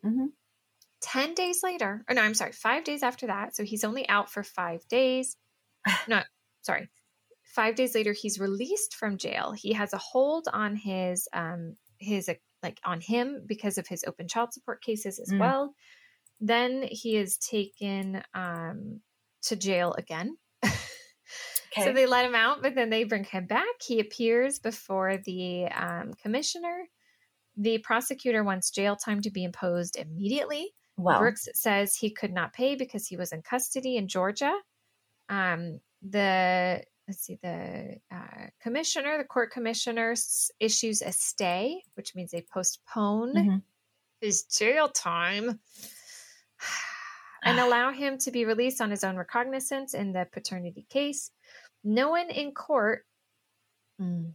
Dollars 1.06 1.26
Mhm. 1.26 1.28
10 1.28 1.34
days 1.36 1.64
later, 1.64 2.04
or 2.10 2.16
no, 2.16 2.22
I'm 2.22 2.34
sorry, 2.34 2.52
five 2.52 2.84
days 2.84 3.04
after 3.04 3.28
that. 3.28 3.56
So 3.56 3.64
he's 3.64 3.84
only 3.84 4.08
out 4.10 4.32
for 4.32 4.44
five 4.44 4.88
days. 4.88 5.38
No, 6.08 6.22
sorry. 6.62 6.90
Five 7.44 7.76
days 7.76 7.96
later, 7.96 8.12
he's 8.14 8.40
released 8.40 8.96
from 8.96 9.18
jail. 9.18 9.52
He 9.54 9.74
has 9.74 9.94
a 9.94 9.98
hold 9.98 10.48
on 10.52 10.76
his, 10.76 11.28
um, 11.32 11.78
his, 12.00 12.30
like 12.64 12.80
on 12.84 13.00
him 13.02 13.44
because 13.46 13.78
of 13.78 13.88
his 13.88 14.04
open 14.06 14.28
child 14.28 14.52
support 14.54 14.82
cases 14.84 15.20
as 15.20 15.32
Mm. 15.32 15.40
well. 15.40 15.76
Then 16.42 16.84
he 16.90 17.16
is 17.18 17.38
taken, 17.38 18.24
um, 18.34 19.02
to 19.44 19.56
jail 19.56 19.94
again. 19.94 20.38
Okay. 21.72 21.84
So 21.86 21.92
they 21.94 22.06
let 22.06 22.26
him 22.26 22.36
out, 22.36 22.62
but 22.62 22.76
then 22.76 22.90
they 22.90 23.04
bring 23.04 23.26
him 23.26 23.48
back. 23.48 23.82
He 23.86 24.00
appears 24.00 24.60
before 24.60 25.18
the 25.18 25.66
um, 25.66 26.14
commissioner. 26.14 26.88
The 27.58 27.80
prosecutor 27.80 28.44
wants 28.46 28.70
jail 28.72 28.96
time 28.96 29.22
to 29.22 29.32
be 29.32 29.44
imposed 29.44 29.98
immediately. 29.98 30.74
Wow. 30.98 31.20
Brooks 31.20 31.48
says 31.54 31.96
he 31.96 32.10
could 32.10 32.34
not 32.34 32.54
pay 32.54 32.76
because 32.76 33.08
he 33.08 33.18
was 33.18 33.32
in 33.32 33.42
custody 33.42 33.98
in 33.98 34.08
Georgia. 34.08 34.54
Um, 35.30 35.80
the 36.02 36.84
let's 37.08 37.20
see, 37.22 37.38
the 37.42 37.98
uh, 38.12 38.48
commissioner, 38.62 39.18
the 39.18 39.24
court 39.24 39.52
commissioner, 39.52 40.16
issues 40.60 41.02
a 41.02 41.12
stay, 41.12 41.82
which 41.96 42.16
means 42.16 42.32
they 42.32 42.46
postpone 42.52 43.34
Mhm. 43.36 43.62
his 44.22 44.44
jail 44.44 44.88
time 44.90 45.60
and 47.44 47.60
allow 47.60 47.92
him 47.92 48.18
to 48.20 48.32
be 48.32 48.46
released 48.46 48.82
on 48.82 48.90
his 48.90 49.04
own 49.04 49.18
recognizance 49.18 49.94
in 49.94 50.14
the 50.14 50.28
paternity 50.32 50.86
case. 50.90 51.30
No 51.84 52.10
one 52.10 52.30
in 52.32 52.54
court. 52.54 53.06
Mm. 54.02 54.34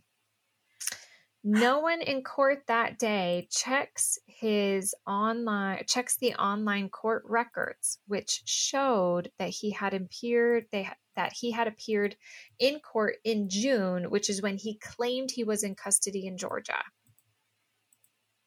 No 1.42 1.78
one 1.78 2.02
in 2.02 2.22
court 2.22 2.64
that 2.66 2.98
day 2.98 3.48
checks 3.50 4.18
his 4.26 4.94
online 5.06 5.84
checks 5.86 6.16
the 6.18 6.34
online 6.34 6.90
court 6.90 7.22
records, 7.26 7.98
which 8.06 8.42
showed 8.44 9.30
that 9.38 9.48
he 9.48 9.70
had 9.70 9.94
appeared 9.94 10.66
they 10.70 10.88
that 11.16 11.32
he 11.32 11.50
had 11.50 11.66
appeared 11.66 12.16
in 12.58 12.78
court 12.80 13.16
in 13.24 13.48
June, 13.48 14.10
which 14.10 14.28
is 14.28 14.42
when 14.42 14.58
he 14.58 14.78
claimed 14.78 15.30
he 15.30 15.44
was 15.44 15.62
in 15.62 15.74
custody 15.74 16.26
in 16.26 16.36
Georgia. 16.36 16.82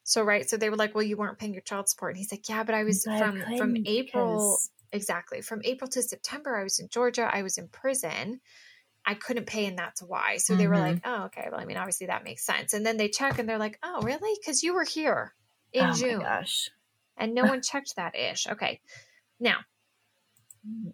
So 0.04 0.22
right, 0.24 0.48
so 0.48 0.58
they 0.58 0.70
were 0.70 0.76
like, 0.76 0.94
"Well, 0.94 1.04
you 1.04 1.18
weren't 1.18 1.40
paying 1.40 1.54
your 1.54 1.62
child 1.62 1.90
support," 1.90 2.12
and 2.12 2.18
he's 2.18 2.32
like, 2.32 2.48
"Yeah, 2.48 2.64
but 2.64 2.76
I 2.76 2.84
was 2.84 3.06
But 3.06 3.14
I 3.14 3.20
from 3.20 3.58
from 3.58 3.78
April 3.88 4.38
because- 4.38 4.70
exactly 4.92 5.42
from 5.42 5.62
April 5.64 5.90
to 5.90 6.02
September. 6.04 6.56
I 6.58 6.64
was 6.64 6.78
in 6.80 6.90
Georgia. 6.90 7.28
I 7.34 7.42
was 7.42 7.58
in 7.58 7.70
prison. 7.70 8.42
I 9.06 9.16
couldn't 9.16 9.48
pay, 9.48 9.66
and 9.66 9.78
that's 9.78 10.02
why." 10.02 10.38
So 10.38 10.56
they 10.56 10.68
were 10.68 10.78
Mhm. 10.78 10.80
like, 10.80 11.00
"Oh, 11.04 11.24
okay. 11.26 11.48
Well, 11.52 11.60
I 11.60 11.66
mean, 11.66 11.78
obviously 11.78 12.08
that 12.08 12.24
makes 12.24 12.46
sense." 12.46 12.74
And 12.74 12.86
then 12.86 12.98
they 12.98 13.10
check, 13.10 13.40
and 13.40 13.48
they're 13.50 13.58
like, 13.58 13.80
"Oh, 13.84 14.02
really? 14.02 14.38
Because 14.40 14.64
you 14.64 14.74
were 14.74 14.84
here 14.86 15.36
in 15.72 15.92
oh 15.92 15.98
June." 15.98 16.20
my 16.20 16.24
gosh. 16.26 16.70
and 17.18 17.34
no 17.36 17.46
one 17.46 17.62
checked 17.62 17.96
that 17.96 18.16
ish. 18.16 18.48
Okay. 18.48 18.82
Now, 19.40 19.60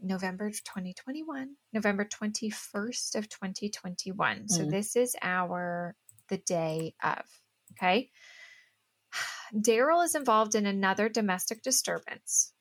November 0.01 0.49
2021, 0.49 1.55
November 1.73 2.03
21st 2.05 3.15
of 3.15 3.29
2021. 3.29 4.47
So 4.49 4.63
Mm. 4.63 4.71
this 4.71 4.95
is 4.95 5.15
our 5.21 5.95
the 6.27 6.37
day 6.37 6.95
of. 7.03 7.25
Okay. 7.73 8.11
Darrell 9.61 10.01
is 10.01 10.15
involved 10.15 10.55
in 10.55 10.65
another 10.65 11.09
domestic 11.09 11.61
disturbance. 11.61 12.53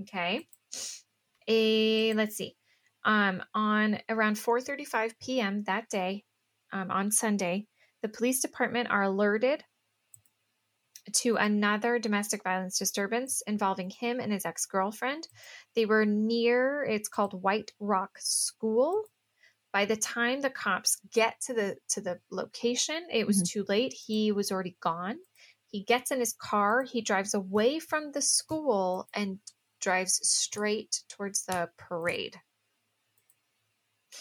Okay. 0.00 0.48
A 1.48 2.12
let's 2.14 2.36
see. 2.36 2.55
Um 3.06 3.42
on 3.54 4.00
around 4.10 4.36
4:35 4.36 5.12
p.m. 5.20 5.62
that 5.64 5.88
day, 5.88 6.24
um, 6.72 6.90
on 6.90 7.10
Sunday, 7.10 7.66
the 8.02 8.08
police 8.08 8.40
department 8.42 8.90
are 8.90 9.04
alerted 9.04 9.64
to 11.12 11.36
another 11.36 11.98
domestic 11.98 12.42
violence 12.42 12.78
disturbance 12.78 13.42
involving 13.46 13.90
him 13.90 14.20
and 14.20 14.32
his 14.32 14.44
ex 14.44 14.66
girlfriend. 14.66 15.28
They 15.74 15.86
were 15.86 16.04
near, 16.04 16.84
it's 16.84 17.08
called 17.08 17.42
White 17.42 17.72
Rock 17.78 18.18
School. 18.18 19.04
By 19.72 19.84
the 19.84 19.96
time 19.96 20.40
the 20.40 20.50
cops 20.50 20.98
get 21.12 21.40
to 21.42 21.54
the 21.54 21.76
to 21.90 22.00
the 22.00 22.18
location, 22.30 23.06
it 23.12 23.26
was 23.26 23.42
too 23.42 23.64
late. 23.68 23.92
He 23.92 24.32
was 24.32 24.50
already 24.50 24.76
gone. 24.80 25.18
He 25.68 25.84
gets 25.84 26.10
in 26.10 26.20
his 26.20 26.32
car, 26.32 26.82
he 26.82 27.02
drives 27.02 27.34
away 27.34 27.78
from 27.78 28.12
the 28.12 28.22
school 28.22 29.08
and 29.14 29.38
drives 29.80 30.18
straight 30.26 31.02
towards 31.08 31.44
the 31.44 31.68
parade. 31.76 32.40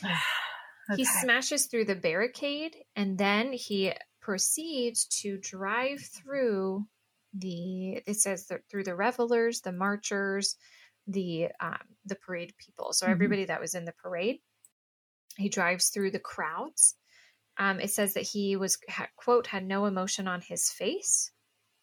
okay. 0.92 0.96
He 0.96 1.06
smashes 1.06 1.68
through 1.68 1.86
the 1.86 1.96
barricade 1.96 2.86
and 2.96 3.18
then 3.20 3.54
he 3.54 3.94
proceeds 4.20 5.06
to 5.22 5.38
drive 5.38 6.02
through 6.02 6.88
the 7.34 7.98
it 8.08 8.16
says 8.16 8.48
that 8.48 8.68
through 8.70 8.86
the 8.86 8.96
revelers, 8.96 9.62
the 9.62 9.72
marchers, 9.74 10.58
the 11.06 11.52
um, 11.60 11.98
the 12.06 12.16
parade 12.16 12.56
people. 12.58 12.94
So 12.94 13.06
Mhm. 13.06 13.06
everybody 13.08 13.46
that 13.46 13.62
was 13.62 13.76
in 13.76 13.86
the 13.86 13.92
parade, 13.94 14.42
he 15.38 15.50
drives 15.50 15.90
through 15.90 16.12
the 16.12 16.20
crowds. 16.20 16.96
Um, 17.58 17.80
it 17.82 17.92
says 17.92 18.14
that 18.16 18.24
he 18.30 18.56
was 18.58 18.78
ha- 18.90 19.10
quote 19.18 19.48
had 19.48 19.66
no 19.66 19.86
emotion 19.86 20.28
on 20.28 20.42
his 20.42 20.72
face. 20.72 21.32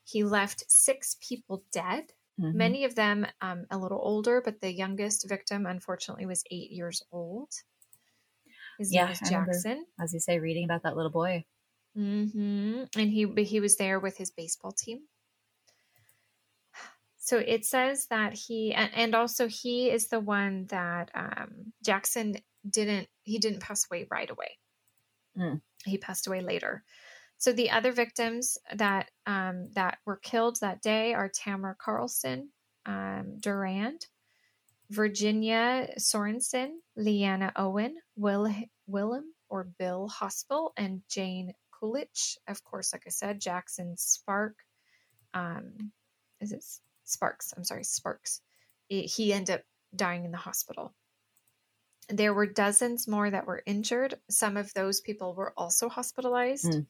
He 0.04 0.24
left 0.24 0.64
six 0.70 1.16
people 1.20 1.64
dead 1.72 2.12
Mhm. 2.38 2.52
many 2.52 2.84
of 2.84 2.94
them 2.96 3.26
um, 3.42 3.66
a 3.70 3.78
little 3.78 4.00
older, 4.02 4.40
but 4.42 4.60
the 4.60 4.72
youngest 4.72 5.28
victim, 5.28 5.66
unfortunately, 5.66 6.26
was 6.26 6.44
eight 6.50 6.70
years 6.72 7.02
old. 7.12 7.52
His 8.82 8.92
Yeah, 8.92 9.04
name 9.04 9.12
is 9.12 9.22
remember. 9.22 9.52
Jackson, 9.52 9.86
as 10.00 10.12
you 10.12 10.20
say, 10.20 10.38
reading 10.38 10.64
about 10.64 10.82
that 10.82 10.96
little 10.96 11.10
boy. 11.10 11.44
Mm-hmm. 11.96 12.84
and 12.98 13.10
he 13.10 13.26
he 13.44 13.60
was 13.60 13.76
there 13.76 14.00
with 14.00 14.16
his 14.16 14.30
baseball 14.30 14.72
team. 14.72 15.00
So 17.18 17.38
it 17.38 17.64
says 17.64 18.06
that 18.06 18.32
he 18.32 18.74
and, 18.74 18.90
and 18.94 19.14
also 19.14 19.46
he 19.46 19.90
is 19.90 20.08
the 20.08 20.18
one 20.20 20.66
that 20.70 21.10
um, 21.14 21.72
Jackson 21.84 22.36
didn't 22.68 23.08
he 23.22 23.38
didn't 23.38 23.60
pass 23.60 23.86
away 23.90 24.06
right 24.10 24.28
away. 24.28 24.58
Mm. 25.38 25.60
He 25.84 25.98
passed 25.98 26.26
away 26.26 26.40
later. 26.40 26.82
So 27.38 27.52
the 27.52 27.70
other 27.70 27.92
victims 27.92 28.58
that 28.74 29.10
um, 29.26 29.70
that 29.74 29.98
were 30.06 30.16
killed 30.16 30.58
that 30.60 30.82
day 30.82 31.14
are 31.14 31.28
Tamara 31.28 31.76
Carlson, 31.78 32.48
um, 32.86 33.38
Durand, 33.38 34.06
Virginia 34.92 35.88
Sorenson, 35.96 36.80
LeAnna 36.98 37.52
Owen, 37.56 37.96
Will 38.14 38.52
Willem 38.86 39.32
or 39.48 39.64
Bill 39.78 40.08
Hospel, 40.08 40.72
and 40.76 41.00
Jane 41.08 41.54
Kulich. 41.74 42.36
Of 42.46 42.62
course, 42.62 42.92
like 42.92 43.04
I 43.06 43.10
said, 43.10 43.40
Jackson 43.40 43.96
Spark. 43.96 44.54
Um, 45.32 45.92
is 46.40 46.52
it 46.52 46.62
Sparks? 47.04 47.54
I'm 47.56 47.64
sorry, 47.64 47.84
Sparks. 47.84 48.42
He 48.88 49.32
ended 49.32 49.56
up 49.56 49.62
dying 49.96 50.26
in 50.26 50.30
the 50.30 50.36
hospital. 50.36 50.92
There 52.08 52.34
were 52.34 52.46
dozens 52.46 53.08
more 53.08 53.30
that 53.30 53.46
were 53.46 53.62
injured. 53.64 54.16
Some 54.28 54.58
of 54.58 54.74
those 54.74 55.00
people 55.00 55.34
were 55.34 55.54
also 55.56 55.88
hospitalized. 55.88 56.66
Mm. 56.66 56.86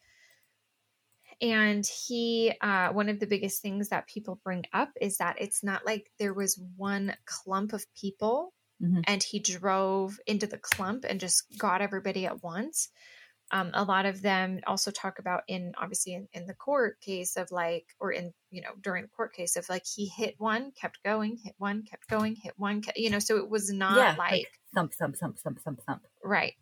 And 1.43 1.85
he 1.87 2.55
uh, 2.61 2.91
one 2.93 3.09
of 3.11 3.21
the 3.21 3.27
biggest 3.27 3.61
things 3.61 3.91
that 3.91 4.07
people 4.07 4.41
bring 4.45 4.65
up 4.73 4.91
is 5.01 5.19
that 5.19 5.37
it's 5.41 5.63
not 5.63 5.85
like 5.85 6.11
there 6.19 6.33
was 6.33 6.59
one 6.77 7.15
clump 7.27 7.73
of 7.75 7.85
people 7.95 8.55
Mhm. 8.83 9.05
and 9.07 9.23
he 9.23 9.39
drove 9.39 10.19
into 10.27 10.47
the 10.49 10.59
clump 10.59 11.05
and 11.09 11.21
just 11.21 11.45
got 11.57 11.83
everybody 11.83 12.27
at 12.27 12.43
once 12.43 12.89
um, 13.53 13.71
a 13.75 13.85
lot 13.85 14.07
of 14.07 14.23
them 14.23 14.61
also 14.67 14.91
talk 14.91 15.19
about 15.19 15.43
in 15.47 15.73
obviously 15.77 16.15
in, 16.15 16.27
in 16.33 16.47
the 16.47 16.55
court 16.55 16.99
case 17.01 17.37
of 17.37 17.51
like 17.53 17.85
or 18.01 18.11
in 18.11 18.33
you 18.51 18.63
know 18.63 18.71
during 18.81 19.03
the 19.03 19.09
court 19.11 19.35
case 19.35 19.57
of 19.57 19.69
like 19.69 19.85
he 19.87 20.07
hit 20.07 20.35
one 20.39 20.73
kept 20.73 21.03
going 21.05 21.37
hit 21.45 21.55
one 21.59 21.83
kept 21.83 22.09
going 22.09 22.35
hit 22.35 22.55
one 22.57 22.81
kept, 22.81 22.99
you 22.99 23.11
know 23.11 23.19
so 23.19 23.37
it 23.37 23.49
was 23.49 23.71
not 23.71 23.99
yeah, 23.99 24.15
like, 24.19 24.49
thump, 24.75 24.93
thump, 24.95 25.17
thump, 25.17 25.39
thump, 25.39 25.61
thump, 25.63 25.81
thump. 25.87 26.03
right 26.25 26.55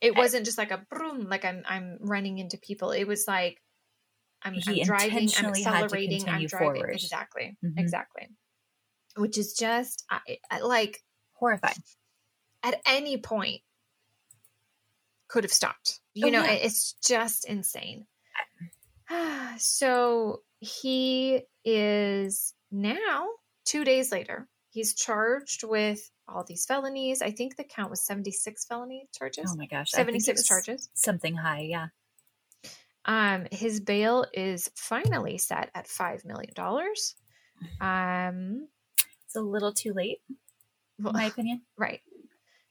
it 0.00 0.14
wasn't 0.14 0.44
just 0.44 0.58
like 0.58 0.70
a 0.70 0.84
broom 0.90 1.28
like 1.28 1.44
i'm 1.44 1.62
i'm 1.66 1.98
running 2.02 2.38
into 2.38 2.58
people 2.58 2.90
it 2.90 3.04
was 3.04 3.24
like 3.26 3.58
i'm, 4.44 4.54
He 4.54 4.80
I'm 4.80 4.86
driving 4.86 5.12
i'm 5.12 5.18
intentionally 5.22 5.62
had 5.62 5.70
to 5.70 5.84
accelerating 5.84 6.28
i'm 6.28 6.46
driving 6.46 6.48
forward. 6.74 6.90
exactly 6.94 7.56
Mhm. 7.64 7.78
exactly 7.78 8.28
which 9.16 9.38
is 9.38 9.52
just 9.54 10.04
I, 10.10 10.20
I, 10.50 10.60
like 10.60 11.02
Horrifying. 11.34 11.76
at 12.62 12.80
any 12.86 13.16
point 13.18 13.60
could 15.28 15.44
have 15.44 15.52
stopped. 15.52 16.00
You 16.14 16.26
Oh, 16.26 16.30
know, 16.30 16.44
yeah. 16.44 16.52
it's 16.52 16.94
just 17.04 17.44
insane. 17.48 18.06
so 19.58 20.42
he 20.60 21.42
is 21.64 22.54
now, 22.70 23.28
two 23.64 23.84
days 23.84 24.10
later, 24.12 24.48
he's 24.70 24.94
charged 24.94 25.64
with 25.64 26.10
all 26.28 26.44
these 26.46 26.64
felonies. 26.66 27.20
I 27.22 27.30
think 27.30 27.56
the 27.56 27.64
count 27.64 27.90
was 27.90 28.04
76 28.06 28.64
felony 28.66 29.08
charges, 29.16 29.50
Oh 29.52 29.56
my 29.56 29.66
gosh. 29.66 29.90
I 29.94 30.04
think 30.04 30.16
it 30.16 30.22
76 30.38 30.48
charges. 30.48 30.90
Something 30.94 31.36
high, 31.36 31.60
yeah. 31.60 31.88
Um, 33.04 33.46
his 33.52 33.80
bail 33.80 34.26
is 34.32 34.70
finally 34.76 35.38
set 35.38 35.70
at 35.74 35.86
$5 35.86 36.24
million. 36.24 36.52
Um, 37.80 38.68
It's 39.26 39.36
a 39.36 39.40
little 39.40 39.72
too 39.72 39.92
late, 39.92 40.20
in 40.28 40.36
well, 41.04 41.12
my 41.14 41.24
opinion. 41.26 41.62
Right. 41.76 42.02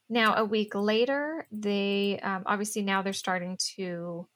Now, 0.10 0.36
a 0.36 0.46
week 0.46 0.76
later, 0.76 1.48
they 1.52 2.20
um, 2.22 2.44
obviously 2.46 2.82
now 2.84 3.02
they're 3.02 3.14
starting 3.14 3.58
to 3.78 4.28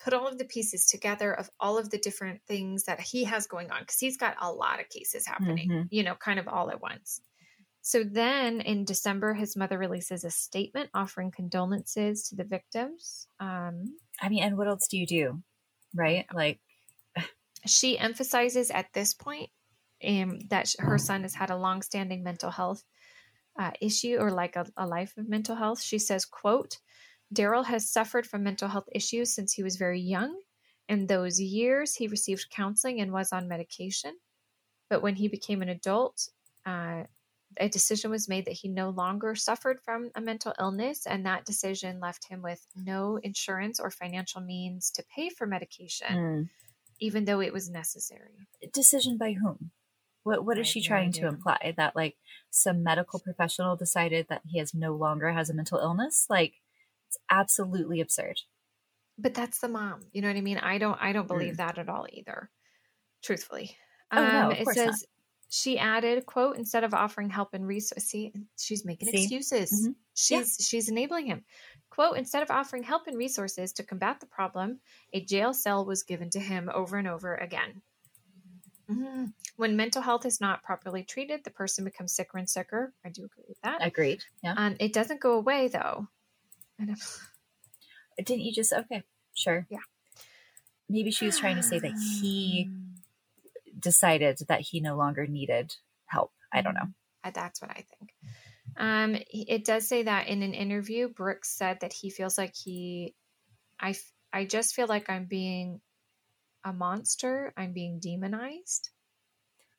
put 0.00 0.14
all 0.14 0.26
of 0.28 0.38
the 0.38 0.44
pieces 0.44 0.86
together 0.86 1.32
of 1.32 1.50
all 1.60 1.78
of 1.78 1.90
the 1.90 1.98
different 1.98 2.42
things 2.46 2.84
that 2.84 3.00
he 3.00 3.24
has 3.24 3.46
going 3.46 3.70
on 3.70 3.80
because 3.82 3.98
he's 4.00 4.16
got 4.16 4.36
a 4.40 4.52
lot 4.52 4.80
of 4.80 4.88
cases 4.88 5.26
happening, 5.26 5.70
Mhm. 5.70 5.88
you 5.90 6.02
know, 6.02 6.14
kind 6.16 6.38
of 6.38 6.48
all 6.48 6.70
at 6.70 6.80
once. 6.82 7.20
So 7.82 8.04
then 8.04 8.60
in 8.60 8.84
December, 8.84 9.34
his 9.34 9.56
mother 9.56 9.78
releases 9.78 10.24
a 10.24 10.30
statement 10.30 10.90
offering 10.94 11.30
condolences 11.32 12.28
to 12.28 12.36
the 12.36 12.44
victims. 12.44 13.28
Um, 13.40 13.98
I 14.20 14.28
mean, 14.28 14.42
and 14.42 14.56
what 14.56 14.68
else 14.68 14.86
do 14.88 14.98
you 14.98 15.06
do? 15.06 15.42
Right? 15.94 16.26
Like, 16.32 16.60
she 17.66 17.98
emphasizes 17.98 18.70
at 18.70 18.92
this 18.92 19.14
point 19.14 19.50
um, 20.06 20.40
that 20.50 20.74
her 20.78 20.98
son 20.98 21.22
has 21.22 21.34
had 21.34 21.50
a 21.50 21.56
longstanding 21.56 22.22
mental 22.22 22.50
health 22.50 22.84
uh, 23.58 23.70
issue 23.80 24.16
or 24.18 24.30
like 24.30 24.56
a, 24.56 24.66
a 24.76 24.86
life 24.86 25.14
of 25.16 25.28
mental 25.28 25.56
health 25.56 25.80
she 25.80 25.98
says 25.98 26.24
quote 26.24 26.78
darrell 27.32 27.64
has 27.64 27.88
suffered 27.88 28.26
from 28.26 28.42
mental 28.42 28.68
health 28.68 28.88
issues 28.92 29.32
since 29.32 29.52
he 29.52 29.62
was 29.62 29.76
very 29.76 30.00
young 30.00 30.40
in 30.88 31.06
those 31.06 31.38
years 31.38 31.94
he 31.94 32.08
received 32.08 32.50
counseling 32.50 33.00
and 33.00 33.12
was 33.12 33.30
on 33.32 33.48
medication 33.48 34.14
but 34.88 35.02
when 35.02 35.16
he 35.16 35.28
became 35.28 35.60
an 35.62 35.68
adult 35.68 36.28
uh, 36.64 37.02
a 37.58 37.68
decision 37.68 38.10
was 38.10 38.28
made 38.28 38.44
that 38.46 38.52
he 38.52 38.68
no 38.68 38.90
longer 38.90 39.34
suffered 39.34 39.78
from 39.84 40.10
a 40.14 40.20
mental 40.20 40.54
illness 40.58 41.06
and 41.06 41.24
that 41.26 41.44
decision 41.44 42.00
left 42.00 42.28
him 42.28 42.42
with 42.42 42.66
no 42.76 43.18
insurance 43.22 43.78
or 43.80 43.90
financial 43.90 44.40
means 44.40 44.90
to 44.90 45.04
pay 45.14 45.28
for 45.28 45.46
medication 45.46 46.06
mm, 46.16 46.48
even 47.00 47.24
though 47.24 47.40
it 47.40 47.52
was 47.52 47.68
necessary. 47.70 48.46
decision 48.72 49.16
by 49.18 49.32
whom? 49.32 49.70
What 50.24 50.44
What 50.44 50.58
I 50.58 50.62
she 50.62 50.80
no 50.80 50.86
trying 50.86 51.12
to 51.12 51.26
imply? 51.26 51.74
That 51.76 51.96
like 51.96 52.16
some 52.50 52.82
medical 52.82 53.18
professional 53.18 53.76
decided 53.76 54.26
that 54.28 54.42
he 54.46 54.58
has 54.58 54.72
no 54.72 54.94
longer 54.94 55.32
has 55.32 55.50
a 55.50 55.54
mental 55.54 55.78
illness? 55.78 56.26
Like, 56.30 56.54
it's 57.08 57.18
absolutely 57.30 58.00
absurd. 58.00 58.40
But 59.18 59.34
that's 59.34 59.58
the 59.58 59.68
mom. 59.68 60.02
You 60.12 60.22
know 60.22 60.28
what 60.28 60.36
I 60.36 60.40
mean? 60.42 60.58
I 60.58 60.78
don't 60.78 60.98
I 61.00 61.12
don't 61.12 61.26
believe 61.28 61.54
Mm. 61.54 61.56
that 61.58 61.78
at 61.78 61.88
all 61.88 62.06
either. 62.12 62.50
Truthfully. 63.22 63.76
Oh, 64.12 64.22
no, 64.22 64.50
of 64.50 64.60
it 64.60 64.66
says. 64.68 65.04
She 65.54 65.78
added, 65.78 66.24
quote, 66.24 66.56
instead 66.56 66.82
of 66.82 66.94
offering 66.94 67.28
help 67.28 67.52
and 67.52 67.66
resources, 67.66 68.08
see, 68.08 68.32
she's 68.58 68.86
making 68.86 69.08
See? 69.10 69.18
excuses. 69.24 69.70
Mhm. 69.70 69.94
She's 70.14 70.56
she's 70.66 70.88
enabling 70.88 71.26
him. 71.26 71.44
Quote, 71.90 72.16
instead 72.16 72.42
of 72.42 72.50
offering 72.50 72.82
help 72.84 73.06
and 73.06 73.18
resources 73.18 73.74
to 73.74 73.82
combat 73.82 74.18
the 74.20 74.26
problem, 74.26 74.80
a 75.12 75.22
jail 75.22 75.52
cell 75.52 75.84
was 75.84 76.04
given 76.04 76.30
to 76.30 76.40
him 76.40 76.70
over 76.72 76.96
and 76.96 77.06
over 77.06 77.34
again. 77.34 77.82
Mhm. 78.88 79.34
When 79.56 79.76
mental 79.76 80.00
health 80.00 80.24
is 80.24 80.40
not 80.40 80.62
properly 80.62 81.04
treated, 81.04 81.44
the 81.44 81.50
person 81.50 81.84
becomes 81.84 82.14
sicker 82.14 82.38
and 82.38 82.48
sicker. 82.48 82.94
I 83.04 83.10
do 83.10 83.26
agree 83.26 83.44
with 83.46 83.60
that. 83.60 83.84
Agreed. 83.86 84.24
Yeah. 84.42 84.54
Um, 84.56 84.76
it 84.80 84.94
doesn't 84.94 85.20
go 85.20 85.34
away 85.34 85.68
though. 85.68 86.08
Didn't 88.16 88.40
you 88.40 88.52
just 88.54 88.72
okay? 88.72 89.02
Sure. 89.34 89.66
Yeah. 89.68 89.84
Maybe 90.88 91.10
she 91.10 91.26
was 91.26 91.38
trying 91.38 91.56
to 91.56 91.62
say 91.62 91.78
that 91.78 91.92
he 91.92 92.70
decided 93.82 94.38
that 94.48 94.60
he 94.60 94.80
no 94.80 94.96
longer 94.96 95.26
needed 95.26 95.74
help. 96.06 96.32
I 96.52 96.62
don't 96.62 96.74
know. 96.74 96.88
Uh, 97.24 97.30
That's 97.34 97.60
what 97.60 97.70
I 97.70 97.84
think. 97.98 98.14
Um, 98.76 99.16
it 99.30 99.64
does 99.64 99.86
say 99.88 100.04
that 100.04 100.28
in 100.28 100.42
an 100.42 100.54
interview, 100.54 101.08
Brooks 101.08 101.50
said 101.50 101.80
that 101.80 101.92
he 101.92 102.10
feels 102.10 102.38
like 102.38 102.54
he, 102.54 103.14
I, 103.78 103.94
I 104.32 104.44
just 104.44 104.74
feel 104.74 104.86
like 104.86 105.10
I'm 105.10 105.26
being 105.26 105.80
a 106.64 106.72
monster. 106.72 107.52
I'm 107.56 107.72
being 107.72 107.98
demonized. 107.98 108.90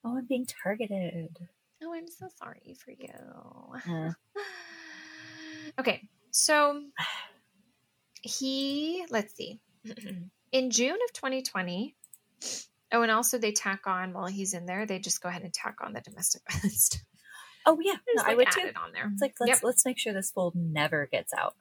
Oh, 0.04 0.18
I'm 0.18 0.26
being 0.26 0.46
targeted. 0.64 1.38
Oh, 1.84 1.94
I'm 1.94 2.08
so 2.08 2.28
sorry 2.38 2.76
for 2.84 2.92
you. 2.92 3.84
Mm. 3.88 4.16
okay, 5.80 6.08
so 6.32 6.82
he, 8.22 9.06
let's 9.10 9.36
see, 9.36 9.60
in 10.52 10.72
June 10.72 10.98
of 11.08 11.14
2020. 11.14 11.96
Oh, 12.94 13.02
and 13.02 13.12
also 13.12 13.38
they 13.40 13.52
tack 13.52 13.88
on 13.88 14.14
while 14.14 14.28
he's 14.28 14.54
in 14.54 14.66
there. 14.68 14.86
They 14.86 15.00
just 15.00 15.22
go 15.22 15.28
ahead 15.28 15.42
and 15.42 15.54
tack 15.54 15.78
on 15.82 15.94
the 15.94 16.02
domestic 16.02 16.44
violence. 16.52 16.86
stuff. 16.86 17.02
Oh 17.66 17.80
yeah, 17.82 17.94
no, 17.94 18.00
Just, 18.16 18.26
I 18.28 18.36
would 18.36 18.48
add 18.48 18.54
too. 18.54 18.68
it 18.68 18.78
on 18.78 18.92
there. 18.94 19.10
It's 19.12 19.22
like 19.22 19.34
let's 19.40 19.50
Yep. 19.50 19.64
let's 19.64 19.86
make 19.86 19.98
sure 19.98 20.14
this 20.14 20.32
fold 20.32 20.54
never 20.56 21.08
gets 21.12 21.34
out. 21.34 21.56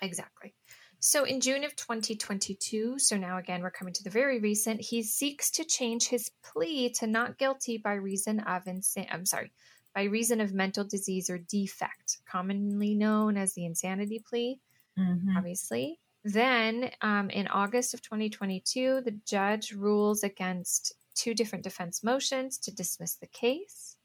Exactly. 0.00 0.54
So 1.00 1.24
in 1.24 1.40
June 1.40 1.64
of 1.64 1.76
2022, 1.76 2.98
so 2.98 3.16
now 3.16 3.38
again 3.38 3.62
we're 3.62 3.70
coming 3.70 3.94
to 3.94 4.02
the 4.02 4.10
very 4.10 4.38
recent, 4.40 4.80
he 4.80 5.02
seeks 5.02 5.50
to 5.52 5.64
change 5.64 6.08
his 6.08 6.30
plea 6.42 6.90
to 6.94 7.06
not 7.06 7.38
guilty 7.38 7.78
by 7.78 7.94
reason 7.94 8.40
of 8.40 8.64
insa- 8.64 9.06
I'm 9.10 9.26
sorry, 9.26 9.52
by 9.94 10.04
reason 10.04 10.40
of 10.40 10.52
mental 10.52 10.84
disease 10.84 11.30
or 11.30 11.38
defect, 11.38 12.18
commonly 12.28 12.94
known 12.94 13.36
as 13.36 13.54
the 13.54 13.64
insanity 13.66 14.22
plea, 14.28 14.60
Mhm. 14.98 15.36
obviously. 15.36 16.00
Then 16.32 16.90
um, 17.00 17.30
in 17.30 17.48
August 17.48 17.94
of 17.94 18.02
2022, 18.02 19.00
the 19.02 19.16
judge 19.24 19.72
rules 19.72 20.22
against 20.22 20.92
two 21.14 21.32
different 21.32 21.64
defense 21.64 22.04
motions 22.04 22.58
to 22.58 22.70
dismiss 22.70 23.14
the 23.14 23.26
case. 23.26 23.96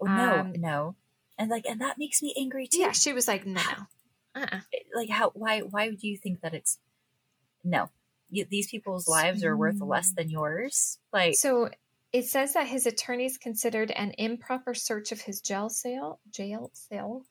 Oh 0.00 0.06
no, 0.06 0.38
Um, 0.40 0.52
no, 0.56 0.94
and 1.38 1.50
like 1.50 1.66
and 1.66 1.80
that 1.80 1.98
makes 1.98 2.22
me 2.22 2.32
angry 2.38 2.68
too. 2.68 2.78
Yeah, 2.80 2.92
she 2.92 3.12
was 3.12 3.26
like, 3.26 3.44
no. 3.44 3.60
Uh-uh. 4.34 4.60
Like 4.94 5.10
how? 5.10 5.30
Why? 5.34 5.60
Why 5.60 5.90
do 5.90 6.08
you 6.08 6.16
think 6.16 6.42
that 6.42 6.54
it's 6.54 6.78
no? 7.64 7.90
You, 8.30 8.46
these 8.48 8.70
people's 8.70 9.08
lives 9.08 9.44
are 9.44 9.56
worth 9.56 9.80
less 9.80 10.12
than 10.12 10.30
yours. 10.30 10.98
Like 11.12 11.34
So 11.34 11.68
it 12.12 12.26
says 12.26 12.54
that 12.54 12.66
his 12.68 12.86
attorneys 12.86 13.36
considered 13.36 13.90
an 13.90 14.14
improper 14.16 14.74
search 14.74 15.12
of 15.12 15.20
his 15.20 15.40
jail 15.40 15.68
cell, 15.68 16.20
jail 16.30 16.70
cell, 16.72 17.24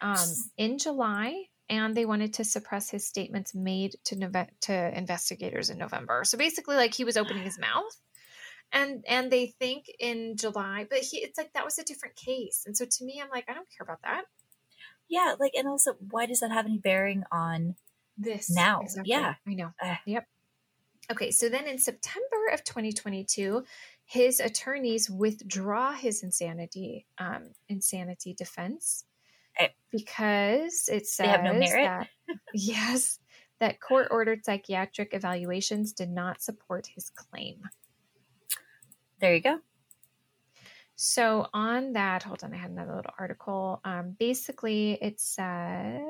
um, 0.00 0.28
in 0.56 0.78
July, 0.78 1.44
and 1.68 1.94
they 1.96 2.04
wanted 2.06 2.34
to 2.34 2.44
suppress 2.44 2.90
his 2.90 3.06
statements 3.06 3.54
made 3.54 3.96
to 4.04 4.16
Nove- 4.16 4.48
to 4.62 4.96
investigators 4.98 5.70
in 5.70 5.78
November. 5.78 6.22
So 6.24 6.38
basically, 6.38 6.76
like 6.76 6.94
he 6.94 7.04
was 7.04 7.16
opening 7.16 7.42
his 7.42 7.58
mouth, 7.68 8.00
and 8.72 9.04
and 9.08 9.30
they 9.30 9.54
think 9.58 9.86
in 9.98 10.36
July, 10.36 10.86
but 10.88 11.00
he 11.00 11.18
it's 11.18 11.38
like 11.38 11.52
that 11.54 11.64
was 11.64 11.78
a 11.78 11.84
different 11.84 12.16
case, 12.16 12.64
and 12.66 12.76
so 12.76 12.84
to 12.84 13.04
me, 13.04 13.20
I'm 13.22 13.30
like, 13.30 13.44
I 13.48 13.54
don't 13.54 13.68
care 13.76 13.84
about 13.84 14.02
that. 14.02 14.24
yeah, 15.08 15.34
like 15.38 15.52
and 15.54 15.68
also, 15.68 15.92
why 16.10 16.26
does 16.26 16.40
that 16.40 16.50
have 16.52 16.66
any 16.66 16.78
bearing 16.78 17.24
on? 17.32 17.74
This 18.20 18.50
Now, 18.50 18.82
yeah. 19.04 19.34
I 19.46 19.54
know. 19.54 19.70
Uh, 19.80 19.94
Yep. 20.04 20.26
Okay, 21.12 21.30
so 21.30 21.48
then 21.48 21.66
in 21.66 21.78
September 21.78 22.48
of 22.52 22.64
2022, 22.64 23.64
his 24.04 24.40
attorneys 24.40 25.08
withdraw 25.08 25.92
his 25.92 26.22
insanity 26.22 27.06
um, 27.18 27.52
insanity 27.68 28.34
defense. 28.34 29.04
Because 29.90 30.88
it 30.88 31.06
says 31.06 31.24
They 31.24 31.28
have 31.28 31.42
no 31.42 31.54
merit? 31.54 31.84
that 31.84 32.08
yes, 32.54 33.18
that 33.60 33.80
court 33.80 34.08
ordered 34.10 34.44
psychiatric 34.44 35.14
evaluations 35.14 35.92
did 35.92 36.10
not 36.10 36.42
support 36.42 36.86
his 36.86 37.10
claim. 37.10 37.62
There 39.20 39.34
you 39.34 39.40
go. 39.40 39.58
So 40.94 41.46
on 41.52 41.92
that, 41.92 42.22
hold 42.24 42.42
on, 42.42 42.52
I 42.52 42.56
had 42.56 42.70
another 42.70 42.96
little 42.96 43.14
article. 43.18 43.80
Um, 43.84 44.16
basically, 44.18 44.98
it 45.00 45.20
says 45.20 46.02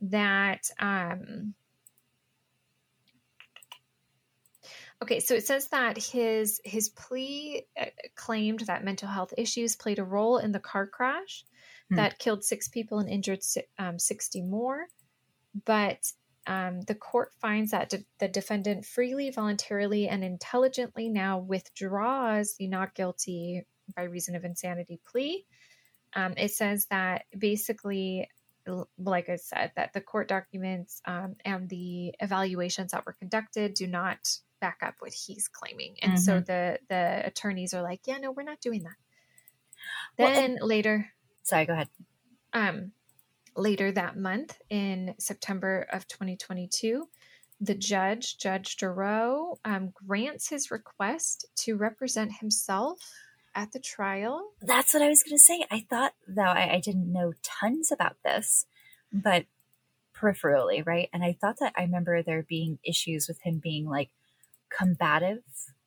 that 0.00 0.70
um, 0.78 1.54
Okay, 5.02 5.20
so 5.20 5.34
it 5.34 5.46
says 5.46 5.68
that 5.68 5.98
his 5.98 6.60
his 6.64 6.88
plea 6.88 7.66
uh, 7.78 7.86
claimed 8.14 8.60
that 8.60 8.84
mental 8.84 9.08
health 9.08 9.34
issues 9.36 9.76
played 9.76 9.98
a 9.98 10.04
role 10.04 10.38
in 10.38 10.52
the 10.52 10.60
car 10.60 10.86
crash 10.86 11.44
Hmm. 11.90 11.96
that 11.96 12.18
killed 12.18 12.44
six 12.44 12.68
people 12.68 12.98
and 12.98 13.08
injured 13.08 13.40
um, 13.78 13.98
sixty 13.98 14.40
more, 14.42 14.86
but 15.64 15.98
um, 16.46 16.82
the 16.82 16.94
court 16.94 17.32
finds 17.40 17.70
that 17.70 17.88
de- 17.90 18.04
the 18.18 18.28
defendant 18.28 18.84
freely, 18.84 19.30
voluntarily, 19.30 20.08
and 20.08 20.22
intelligently 20.24 21.08
now 21.08 21.38
withdraws 21.38 22.54
the 22.56 22.68
not 22.68 22.94
guilty 22.94 23.66
by 23.94 24.02
reason 24.02 24.34
of 24.34 24.44
insanity 24.44 25.00
plea. 25.06 25.44
Um, 26.14 26.34
it 26.36 26.52
says 26.52 26.86
that 26.90 27.24
basically, 27.36 28.28
like 28.98 29.28
I 29.28 29.36
said, 29.36 29.72
that 29.76 29.92
the 29.92 30.00
court 30.00 30.28
documents 30.28 31.00
um, 31.06 31.36
and 31.44 31.68
the 31.68 32.14
evaluations 32.20 32.92
that 32.92 33.04
were 33.04 33.14
conducted 33.14 33.74
do 33.74 33.86
not 33.86 34.38
back 34.60 34.78
up 34.82 34.94
what 35.00 35.12
he's 35.12 35.48
claiming, 35.48 35.96
and 36.02 36.20
so 36.20 36.40
the 36.40 36.78
the 36.88 37.26
attorneys 37.26 37.74
are 37.74 37.82
like, 37.82 38.02
"Yeah, 38.06 38.18
no, 38.18 38.30
we're 38.32 38.42
not 38.42 38.60
doing 38.60 38.84
that." 38.84 38.96
Well, 40.18 40.32
Then 40.32 40.58
later, 40.60 41.10
Sorry, 41.44 41.66
go 41.66 41.74
ahead. 41.74 41.88
um, 42.52 42.92
later 43.56 43.92
that 43.92 44.16
month 44.16 44.58
in 44.68 45.14
September 45.18 45.86
of 45.92 46.08
2022, 46.08 47.08
the 47.60 47.74
judge, 47.74 48.36
Judge 48.38 48.76
Giroux, 48.78 49.54
um, 49.64 49.90
grants 49.94 50.48
his 50.48 50.70
request 50.70 51.46
to 51.58 51.76
represent 51.76 52.32
himself 52.40 52.98
at 53.54 53.72
the 53.72 53.78
trial. 53.78 54.50
That's 54.60 54.92
what 54.92 55.02
I 55.02 55.08
was 55.08 55.22
going 55.22 55.36
to 55.36 55.42
say. 55.42 55.64
I 55.70 55.86
thought, 55.88 56.14
though, 56.26 56.42
I, 56.42 56.74
I 56.74 56.80
didn't 56.80 57.12
know 57.12 57.32
tons 57.42 57.92
about 57.92 58.16
this, 58.24 58.66
but 59.12 59.46
peripherally, 60.16 60.84
right? 60.84 61.08
And 61.12 61.22
I 61.22 61.36
thought 61.40 61.58
that 61.60 61.74
I 61.76 61.82
remember 61.82 62.22
there 62.22 62.42
being 62.42 62.78
issues 62.84 63.28
with 63.28 63.40
him 63.42 63.60
being 63.62 63.88
like 63.88 64.10
combative 64.76 65.42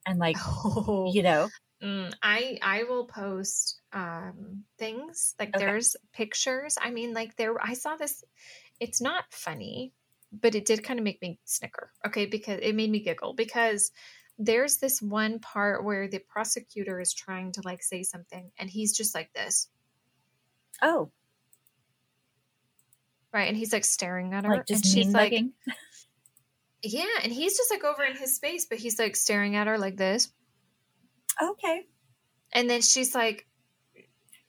and 0.06 0.20
like, 0.20 0.38
Oh, 0.46 1.12
you 1.14 1.24
know, 1.24 1.50
Mm, 1.82 2.12
I 2.24 2.58
I 2.62 2.84
will 2.84 3.06
post 3.06 3.80
um 3.94 4.64
things 4.80 5.36
like 5.40 5.56
Okay. 5.56 5.66
there's 5.66 5.96
pictures. 6.14 6.78
I 6.82 6.90
mean, 6.92 7.14
like 7.14 7.36
there 7.36 7.56
I 7.62 7.74
saw 7.74 7.96
this. 7.96 8.24
It's 8.80 9.02
not 9.02 9.26
funny, 9.32 9.94
but 10.32 10.56
it 10.56 10.66
did 10.66 10.84
kind 10.84 11.00
of 11.00 11.04
make 11.04 11.22
me 11.22 11.40
snicker. 11.46 11.92
Okay, 12.06 12.26
because 12.26 12.60
it 12.62 12.76
made 12.76 12.90
me 12.90 13.00
giggle 13.02 13.34
because 13.34 13.92
there's 14.40 14.78
this 14.78 15.02
one 15.02 15.40
part 15.40 15.84
where 15.84 16.08
the 16.08 16.20
prosecutor 16.20 17.00
is 17.00 17.14
trying 17.14 17.52
to 17.54 17.62
like 17.64 17.84
say 17.84 18.04
something 18.04 18.52
and 18.58 18.70
he's 18.70 18.96
just 18.96 19.16
like 19.16 19.32
this, 19.34 19.70
oh, 20.82 21.12
right? 23.34 23.48
And 23.48 23.58
he's 23.58 23.74
like 23.74 23.86
staring 23.86 24.34
at 24.34 24.46
her, 24.46 24.56
like 24.58 24.70
and 24.70 24.86
she's 24.86 25.14
like, 25.14 25.34
yeah, 26.84 27.06
and 27.24 27.32
he's 27.34 27.58
just 27.58 27.72
like 27.72 27.84
over 27.84 28.04
in 28.04 28.16
his 28.16 28.36
space, 28.36 28.66
but 28.66 28.78
he's 28.78 29.00
like 29.00 29.16
staring 29.16 29.56
at 29.56 29.68
her 29.68 29.78
like 29.78 29.98
this. 29.98 30.32
Okay. 31.42 31.82
And 32.54 32.70
then 32.70 32.82
she's 32.82 33.14
like, 33.14 33.46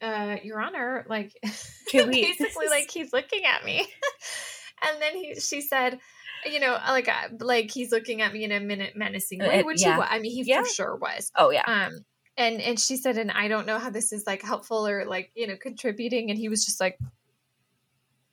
uh, 0.00 0.36
Your 0.42 0.60
Honor, 0.60 1.04
like 1.08 1.32
basically 1.92 2.68
like 2.68 2.90
he's 2.90 3.12
looking 3.12 3.44
at 3.44 3.64
me. 3.64 3.80
and 4.88 5.02
then 5.02 5.14
he 5.16 5.34
she 5.40 5.60
said, 5.60 5.98
you 6.46 6.60
know, 6.60 6.78
like 6.88 7.08
uh, 7.08 7.28
like 7.40 7.70
he's 7.70 7.90
looking 7.90 8.22
at 8.22 8.32
me 8.32 8.44
in 8.44 8.52
a 8.52 8.60
minute 8.60 8.94
menacing 8.96 9.40
way, 9.40 9.60
Uh, 9.60 9.64
which 9.64 9.82
yeah. 9.82 9.94
he 9.94 9.98
was. 9.98 10.08
I 10.10 10.18
mean, 10.20 10.32
he 10.32 10.42
Yeah. 10.48 10.62
for 10.62 10.68
sure 10.68 10.96
was. 10.96 11.32
Oh, 11.34 11.50
yeah. 11.50 11.64
Um 11.66 12.04
and 12.36 12.60
and 12.60 12.78
she 12.78 12.96
said, 12.96 13.18
and 13.18 13.32
I 13.32 13.48
don't 13.48 13.66
know 13.66 13.78
how 13.80 13.90
this 13.90 14.12
is 14.12 14.24
like 14.26 14.42
helpful 14.42 14.86
or 14.86 15.04
like, 15.04 15.32
you 15.34 15.48
know, 15.48 15.56
contributing. 15.60 16.30
And 16.30 16.38
he 16.38 16.48
was 16.48 16.64
just 16.64 16.78
like, 16.80 16.96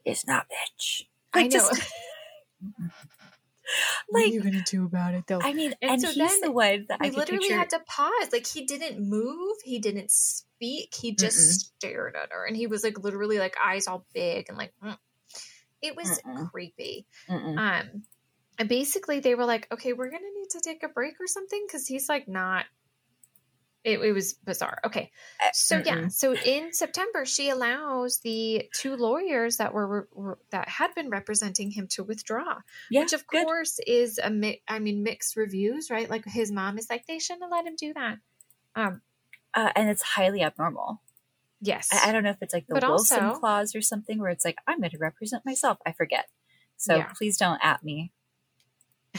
It's 0.05 0.27
not 0.27 0.45
bitch. 0.47 1.05
I 1.33 1.43
know. 1.43 1.49
just- 1.49 1.81
what 4.09 4.21
are 4.21 4.23
like, 4.25 4.33
you 4.33 4.41
gonna 4.41 4.61
do 4.61 4.85
about 4.85 5.13
it 5.13 5.25
though? 5.27 5.39
I 5.41 5.53
mean, 5.53 5.73
And 5.81 5.91
and, 5.91 6.01
so 6.01 6.07
he's 6.07 6.17
then 6.17 6.41
the 6.41 6.51
one 6.51 6.85
that 6.89 6.99
I 7.01 7.09
literally 7.09 7.39
picture. 7.39 7.57
had 7.57 7.69
to 7.71 7.79
pause. 7.87 8.31
Like 8.31 8.47
he 8.47 8.65
didn't 8.65 8.99
move, 9.07 9.57
he 9.63 9.79
didn't 9.79 10.11
speak, 10.11 10.93
he 10.95 11.15
just 11.15 11.37
Mm-mm. 11.37 11.77
stared 11.77 12.15
at 12.15 12.31
her, 12.31 12.45
and 12.45 12.55
he 12.55 12.67
was 12.67 12.83
like 12.83 12.99
literally 12.99 13.39
like 13.39 13.55
eyes 13.63 13.87
all 13.87 14.05
big 14.13 14.45
and 14.49 14.57
like. 14.57 14.73
mm. 14.83 14.97
It 15.81 15.95
was 15.95 16.19
Mm-mm. 16.25 16.49
creepy. 16.51 17.05
Mm-mm. 17.29 17.57
Um, 17.59 18.03
and 18.57 18.69
basically 18.69 19.19
they 19.19 19.35
were 19.35 19.45
like, 19.45 19.67
okay, 19.71 19.93
we're 19.93 20.09
gonna 20.09 20.23
need 20.33 20.49
to 20.51 20.59
take 20.61 20.81
a 20.83 20.87
break 20.87 21.15
or 21.19 21.27
something 21.27 21.63
because 21.67 21.85
he's 21.87 22.09
like 22.09 22.27
not. 22.27 22.65
It, 23.85 23.99
it 24.01 24.11
was 24.13 24.33
bizarre. 24.33 24.79
Okay, 24.83 25.11
Uh, 25.39 25.49
so 25.53 25.77
yeah, 25.85 25.95
mm-mm. 25.97 26.11
so 26.11 26.33
in 26.33 26.73
September 26.73 27.23
she 27.23 27.49
allows 27.49 28.17
the 28.19 28.67
two 28.73 28.95
lawyers 28.97 29.57
that 29.57 29.73
were, 29.75 30.09
were 30.11 30.39
that 30.49 30.67
had 30.67 30.95
been 30.95 31.09
representing 31.09 31.69
him 31.69 31.87
to 31.89 32.03
withdraw 32.03 32.57
yeah, 32.89 33.01
which 33.01 33.13
of 33.13 33.25
good. 33.27 33.45
course 33.45 33.79
is 33.85 34.19
a 34.21 34.31
mi- 34.31 34.61
I 34.67 34.79
mean 34.79 35.03
mixed 35.03 35.35
reviews, 35.37 35.91
right? 35.91 36.09
Like 36.09 36.25
his 36.25 36.51
mom 36.51 36.79
is 36.79 36.89
like 36.89 37.05
they 37.05 37.19
shouldn't 37.19 37.43
have 37.43 37.51
let 37.51 37.67
him 37.67 37.75
do 37.77 37.93
that. 37.93 38.17
Um, 38.75 39.01
Uh, 39.53 39.71
and 39.75 39.87
it's 39.89 40.01
highly 40.01 40.41
abnormal. 40.41 41.01
yes, 41.61 41.87
I, 41.93 42.09
I 42.09 42.11
don't 42.11 42.23
know 42.23 42.31
if 42.31 42.41
it's 42.41 42.53
like 42.55 42.65
the 42.67 42.73
But 42.73 42.87
Wilson 42.89 43.23
also- 43.23 43.39
clause 43.39 43.75
or 43.75 43.81
something 43.81 44.17
where 44.19 44.31
it's 44.31 44.43
like, 44.45 44.57
I'm 44.67 44.79
going 44.79 44.91
to 44.91 44.97
represent 44.97 45.45
myself. 45.45 45.77
I 45.85 45.91
forget. 45.91 46.25
So 46.77 46.95
Yeah. 46.95 47.11
please 47.17 47.37
don't 47.37 47.59
at 47.63 47.83
me, 47.83 48.11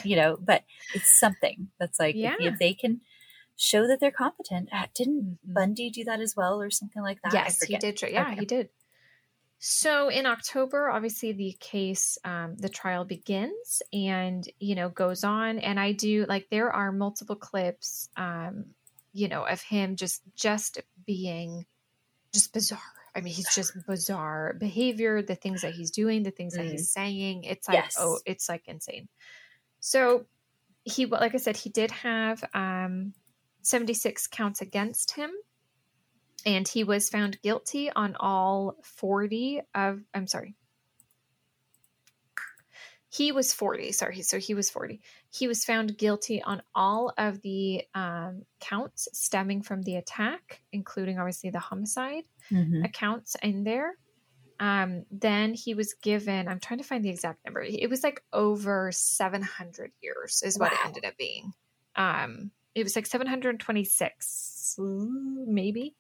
you 0.05 0.17
know, 0.17 0.37
but 0.41 0.65
it's 0.93 1.19
something 1.19 1.69
that's 1.79 1.99
like, 2.01 2.15
if- 2.17 2.35
if, 2.41 2.59
they 2.59 2.75
can 2.75 3.01
show 3.57 3.87
that 3.87 4.01
they're 4.01 4.11
competent, 4.11 4.69
uh, 4.73 4.87
didn't 4.95 5.39
Mhm. 5.47 5.55
Bundy 5.55 5.91
do 5.91 6.05
that 6.05 6.21
as 6.21 6.37
well 6.37 6.61
or 6.61 6.71
something 6.71 7.03
like 7.03 7.21
that? 7.23 7.33
Yes, 7.33 7.63
he 7.63 7.77
did. 7.77 8.01
Yeah, 8.03 8.29
Okay. 8.31 8.41
he 8.41 8.47
did. 8.47 8.69
So 9.59 10.09
in 10.11 10.27
October, 10.27 10.91
obviously 10.91 11.33
the 11.33 11.57
case, 11.59 12.19
um, 12.25 12.57
the 12.57 12.69
trial 12.69 13.05
begins, 13.07 13.81
and 13.93 14.47
you 14.61 14.75
know 14.75 14.91
goes 14.91 15.25
on. 15.25 15.59
And 15.59 15.81
I 15.81 15.93
do 15.93 16.27
like 16.29 16.49
there 16.51 16.71
are 16.71 16.93
multiple 16.93 17.37
clips, 17.37 18.11
um, 18.17 18.75
you 19.13 19.29
know, 19.29 19.45
of 19.47 19.63
him 19.63 19.97
just 19.97 20.21
just 20.35 20.79
being 21.07 21.65
just 22.33 22.53
bizarre. 22.53 22.81
I 23.15 23.23
mean, 23.23 23.33
he's 23.33 23.55
just 23.55 23.73
bizarre 23.87 24.53
behavior, 24.53 25.23
the 25.23 25.35
things 25.35 25.63
that 25.63 25.73
he's 25.73 25.91
doing, 25.91 26.23
the 26.23 26.31
things 26.31 26.53
that 26.55 26.67
he's 26.67 26.91
saying. 26.91 27.45
It's 27.45 27.67
like, 27.67 27.77
Yes. 27.77 27.97
oh, 27.99 28.19
it's 28.27 28.47
like 28.51 28.69
insane. 28.69 29.09
So 29.81 30.27
he, 30.85 31.07
like 31.07 31.35
I 31.35 31.39
said, 31.39 31.57
he 31.57 31.71
did 31.71 31.91
have 31.93 32.45
um, 32.53 33.15
76 33.67 34.27
counts 34.29 34.61
against 34.61 35.13
him. 35.13 35.31
And 36.45 36.67
he 36.69 36.85
was 36.85 37.09
found 37.09 37.41
guilty 37.43 37.91
on 37.91 38.17
all 38.21 38.77
40 38.83 39.63
of, 39.75 40.03
I'm 40.15 40.27
sorry. 40.29 40.55
He 43.09 43.33
was 43.33 43.53
40, 43.55 43.93
sorry. 43.93 44.23
So 44.23 44.39
he 44.39 44.55
was 44.55 44.69
40. 44.69 45.01
He 45.31 45.49
was 45.49 45.65
found 45.65 45.97
guilty 45.97 46.43
on 46.43 46.63
all 46.75 47.13
of 47.17 47.41
the 47.41 47.83
um, 47.95 48.43
counts 48.61 49.09
stemming 49.13 49.63
from 49.63 49.83
the 49.83 49.97
attack, 49.97 50.61
including 50.73 51.19
obviously 51.19 51.51
the 51.51 51.59
homicide 51.61 52.25
Mhm. 52.53 52.85
accounts 52.85 53.37
in 53.43 53.65
there. 53.65 53.95
Um, 54.61 55.05
then 55.11 55.55
he 55.55 55.75
was 55.75 55.95
given, 55.95 56.49
I'm 56.49 56.61
trying 56.61 56.79
to 56.79 56.85
find 56.85 57.05
the 57.05 57.11
exact 57.11 57.45
number. 57.45 57.63
It 57.63 57.89
was 57.91 58.03
like 58.03 58.23
over 58.33 58.91
700 58.93 59.93
years, 60.01 60.43
is 60.45 60.59
what 60.59 60.73
it 60.73 60.79
ended 60.85 61.05
up 61.05 61.17
being. 61.17 61.53
Um, 61.95 62.51
it 62.77 62.85
was 62.85 62.95
like 62.95 63.07
726, 63.07 64.77
maybe. 64.79 65.95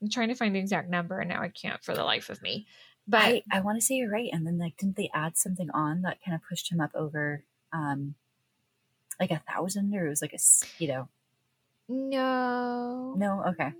I'm 0.00 0.08
trying 0.08 0.28
to 0.28 0.34
find 0.34 0.56
the 0.56 0.60
exact 0.60 0.88
number, 0.88 1.20
and 1.20 1.28
now 1.28 1.42
I 1.42 1.48
can't 1.48 1.84
for 1.84 1.94
the 1.94 2.04
life 2.04 2.30
of 2.30 2.40
me. 2.40 2.66
But 3.06 3.20
I, 3.20 3.42
I 3.52 3.60
want 3.60 3.78
to 3.78 3.84
say 3.84 3.96
you're 3.96 4.10
right. 4.10 4.30
And 4.32 4.46
then 4.46 4.58
like, 4.58 4.78
didn't 4.78 4.96
they 4.96 5.10
add 5.12 5.36
something 5.36 5.68
on 5.74 6.02
that 6.02 6.18
kind 6.24 6.34
of 6.34 6.40
pushed 6.48 6.72
him 6.72 6.80
up 6.80 6.92
over, 6.94 7.44
um, 7.72 8.14
like 9.20 9.30
a 9.30 9.42
thousand 9.52 9.94
or 9.94 10.06
it 10.06 10.08
was 10.08 10.22
like 10.22 10.32
a 10.32 10.38
you 10.78 10.88
know, 10.88 11.08
no, 11.86 13.14
no. 13.16 13.44
Okay. 13.48 13.72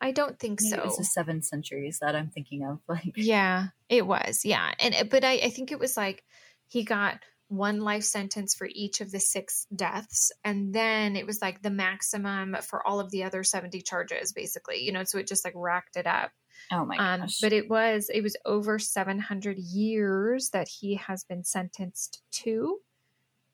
I 0.00 0.10
don't 0.10 0.36
think 0.40 0.60
Maybe 0.60 0.70
so. 0.70 0.78
it 0.78 0.84
was 0.84 0.96
the 0.96 1.04
seven 1.04 1.42
centuries 1.42 2.00
that 2.00 2.16
I'm 2.16 2.30
thinking 2.30 2.64
of. 2.64 2.80
Like, 2.88 3.12
Yeah, 3.14 3.68
it 3.88 4.04
was. 4.04 4.44
Yeah. 4.44 4.72
And 4.80 5.08
but 5.08 5.22
I, 5.22 5.34
I 5.34 5.50
think 5.50 5.70
it 5.70 5.78
was 5.78 5.96
like 5.96 6.24
he 6.66 6.82
got 6.82 7.20
one 7.52 7.80
life 7.80 8.02
sentence 8.04 8.54
for 8.54 8.66
each 8.72 9.00
of 9.02 9.10
the 9.10 9.20
six 9.20 9.66
deaths 9.74 10.32
and 10.42 10.72
then 10.74 11.16
it 11.16 11.26
was 11.26 11.42
like 11.42 11.60
the 11.60 11.70
maximum 11.70 12.56
for 12.62 12.86
all 12.86 12.98
of 12.98 13.10
the 13.10 13.24
other 13.24 13.44
70 13.44 13.82
charges 13.82 14.32
basically. 14.32 14.82
You 14.84 14.92
know, 14.92 15.04
so 15.04 15.18
it 15.18 15.26
just 15.26 15.44
like 15.44 15.54
racked 15.56 15.96
it 15.96 16.06
up. 16.06 16.30
oh 16.72 16.84
my 16.84 16.96
Um 16.96 17.20
gosh. 17.20 17.40
but 17.40 17.52
it 17.52 17.68
was 17.68 18.08
it 18.12 18.22
was 18.22 18.36
over 18.46 18.78
700 18.78 19.58
years 19.58 20.50
that 20.50 20.68
he 20.68 20.94
has 20.94 21.24
been 21.24 21.44
sentenced 21.44 22.22
to. 22.42 22.78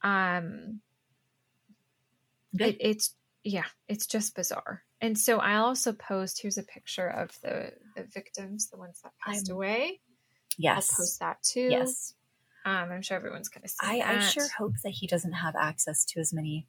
Um 0.02 0.80
it, 2.58 2.76
it's 2.80 3.14
yeah, 3.44 3.64
it's 3.88 4.06
just 4.06 4.34
bizarre. 4.34 4.82
And 5.00 5.16
so 5.18 5.38
I 5.38 5.56
also 5.56 5.92
post 5.92 6.40
here's 6.42 6.58
a 6.58 6.62
picture 6.62 7.08
of 7.08 7.30
the 7.42 7.72
the 7.96 8.04
victims, 8.04 8.68
the 8.70 8.78
ones 8.78 9.00
that 9.02 9.12
passed 9.24 9.48
I'm- 9.48 9.56
away. 9.56 10.00
yes. 10.56 10.90
I'll 10.92 10.96
post 11.04 11.20
that 11.20 11.42
too. 11.42 11.68
Yes. 11.70 12.14
Um, 12.68 12.90
I'm 12.92 13.02
sure 13.02 13.16
everyone's 13.16 13.48
going 13.48 13.62
to 13.62 13.68
see 13.68 13.76
I, 13.82 14.16
I 14.16 14.18
sure 14.20 14.46
hope 14.58 14.74
that 14.84 14.90
he 14.90 15.06
doesn't 15.06 15.32
have 15.32 15.54
access 15.56 16.04
to 16.06 16.20
as 16.20 16.32
many 16.32 16.66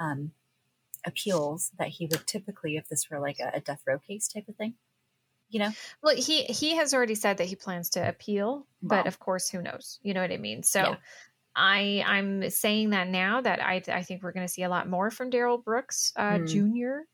um, 0.00 0.32
appeals 1.04 1.70
that 1.78 1.88
he 1.88 2.06
would 2.06 2.26
typically 2.26 2.76
if 2.76 2.88
this 2.88 3.08
were 3.10 3.20
like 3.20 3.38
a, 3.40 3.56
a 3.56 3.60
death 3.60 3.82
row 3.86 3.98
case 3.98 4.28
type 4.28 4.48
of 4.48 4.56
thing. 4.56 4.74
You 5.48 5.60
know? 5.60 5.70
Well, 6.02 6.16
he 6.16 6.42
he 6.44 6.74
has 6.76 6.92
already 6.92 7.14
said 7.14 7.38
that 7.38 7.46
he 7.46 7.54
plans 7.54 7.90
to 7.90 8.06
appeal, 8.08 8.66
but 8.82 9.06
of 9.06 9.20
course, 9.20 9.48
who 9.48 9.62
knows? 9.62 10.00
You 10.02 10.12
know 10.14 10.20
what 10.20 10.32
I 10.32 10.38
mean? 10.38 10.62
So, 10.64 10.80
Yeah. 10.80 10.96
I 11.54 12.02
I'm 12.04 12.50
saying 12.50 12.90
that 12.90 13.06
now 13.08 13.40
that 13.40 13.62
I 13.62 13.80
I 13.88 14.02
think 14.02 14.22
we're 14.22 14.32
going 14.32 14.46
to 14.46 14.52
see 14.52 14.64
a 14.64 14.68
lot 14.68 14.88
more 14.88 15.10
from 15.10 15.30
Darrell 15.30 15.58
Brooks 15.58 16.12
uh, 16.16 16.38
Mm. 16.40 16.48
Jr., 16.48 17.04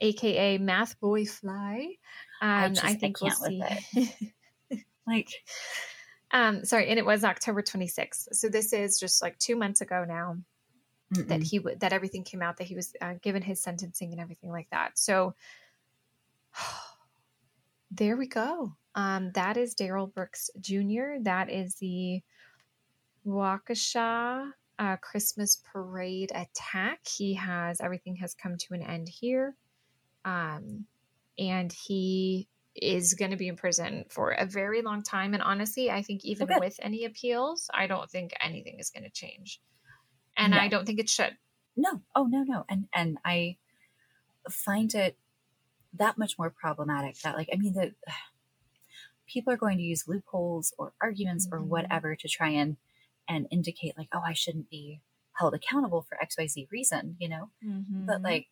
aka 0.00 0.58
MathBoi 0.58 1.28
Fly. 1.28 1.94
I 2.42 2.66
Um, 2.66 2.74
just- 2.74 2.84
I 2.86 2.90
I 2.90 2.94
think 2.94 3.20
we'll 3.20 3.32
with 3.40 3.78
see. 3.94 4.34
Like, 5.06 5.28
um, 6.32 6.64
sorry, 6.64 6.88
and 6.88 6.98
it 6.98 7.04
was 7.04 7.24
October 7.24 7.62
26th. 7.62 8.28
So 8.32 8.48
this 8.48 8.72
is 8.72 8.98
just 8.98 9.22
like 9.22 9.38
two 9.38 9.56
months 9.56 9.80
ago 9.80 10.04
now 10.06 10.36
that 11.12 11.28
mm-mm. 11.28 11.42
he 11.42 11.58
would 11.58 11.80
that 11.80 11.92
everything 11.92 12.22
came 12.22 12.40
out 12.40 12.58
that 12.58 12.68
he 12.68 12.76
was 12.76 12.92
uh, 13.00 13.14
given 13.20 13.42
his 13.42 13.60
sentencing 13.60 14.12
and 14.12 14.20
everything 14.20 14.50
like 14.50 14.68
that. 14.70 14.98
So 14.98 15.34
there 17.90 18.16
we 18.16 18.26
go. 18.26 18.76
Um, 18.94 19.32
that 19.32 19.56
is 19.56 19.74
Darrell 19.74 20.06
Brooks 20.06 20.50
Jr. 20.60 21.18
That 21.22 21.50
is 21.50 21.76
the 21.76 22.22
Waukesha 23.26 24.52
uh, 24.78 24.96
Christmas 24.96 25.62
parade 25.72 26.32
attack. 26.34 27.00
He 27.06 27.34
has 27.34 27.80
everything 27.80 28.16
has 28.16 28.34
come 28.34 28.56
to 28.56 28.74
an 28.74 28.82
end 28.82 29.08
here, 29.08 29.56
um, 30.24 30.86
and 31.38 31.72
he 31.72 32.48
is 32.74 33.14
going 33.14 33.30
to 33.32 33.36
be 33.36 33.48
in 33.48 33.56
prison 33.56 34.04
for 34.10 34.30
a 34.30 34.46
very 34.46 34.80
long 34.82 35.02
time. 35.02 35.34
And 35.34 35.42
honestly, 35.42 35.90
I 35.90 36.02
think 36.02 36.24
even 36.24 36.46
good. 36.46 36.60
with 36.60 36.78
any 36.80 37.04
appeals, 37.04 37.68
I 37.74 37.86
don't 37.86 38.08
think 38.10 38.32
anything 38.40 38.78
is 38.78 38.90
going 38.90 39.04
to 39.04 39.10
change, 39.10 39.60
and 40.36 40.52
No. 40.54 40.58
I 40.60 40.68
don't 40.68 40.86
think 40.86 41.00
it 41.00 41.08
should. 41.08 41.36
no, 41.76 42.02
oh 42.14 42.24
no, 42.26 42.42
no, 42.44 42.64
and 42.68 42.88
and 42.94 43.18
I 43.24 43.56
find 44.50 44.94
it 44.94 45.16
that 45.94 46.16
much 46.18 46.38
more 46.38 46.50
problematic. 46.50 47.18
That 47.22 47.36
like, 47.36 47.48
I 47.52 47.56
mean, 47.56 47.74
the 47.74 47.94
people 49.26 49.52
are 49.52 49.56
going 49.56 49.78
to 49.78 49.82
use 49.84 50.08
loopholes 50.08 50.72
or 50.78 50.92
arguments 51.00 51.48
or 51.52 51.58
Mhm. 51.60 51.66
whatever 51.68 52.16
to 52.16 52.28
try 52.28 52.48
and 52.50 52.76
and 53.28 53.46
indicate 53.52 53.96
like, 53.96 54.08
oh, 54.12 54.22
I 54.26 54.32
shouldn't 54.32 54.68
be 54.70 55.02
held 55.38 55.54
accountable 55.54 56.02
for 56.02 56.20
X 56.20 56.36
Y 56.38 56.46
Z 56.48 56.68
reason, 56.70 57.16
you 57.20 57.28
know. 57.28 57.50
but 57.62 58.20
Mhm. 58.20 58.24
like 58.24 58.48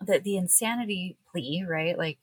the 0.00 0.18
the 0.20 0.36
insanity 0.36 1.18
plea 1.30 1.64
right 1.68 1.98
like 1.98 2.18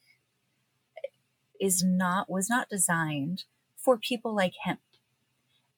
is 1.59 1.83
not 1.83 2.29
was 2.29 2.49
not 2.49 2.69
designed 2.69 3.45
for 3.77 3.97
people 3.97 4.35
like 4.35 4.53
him. 4.63 4.77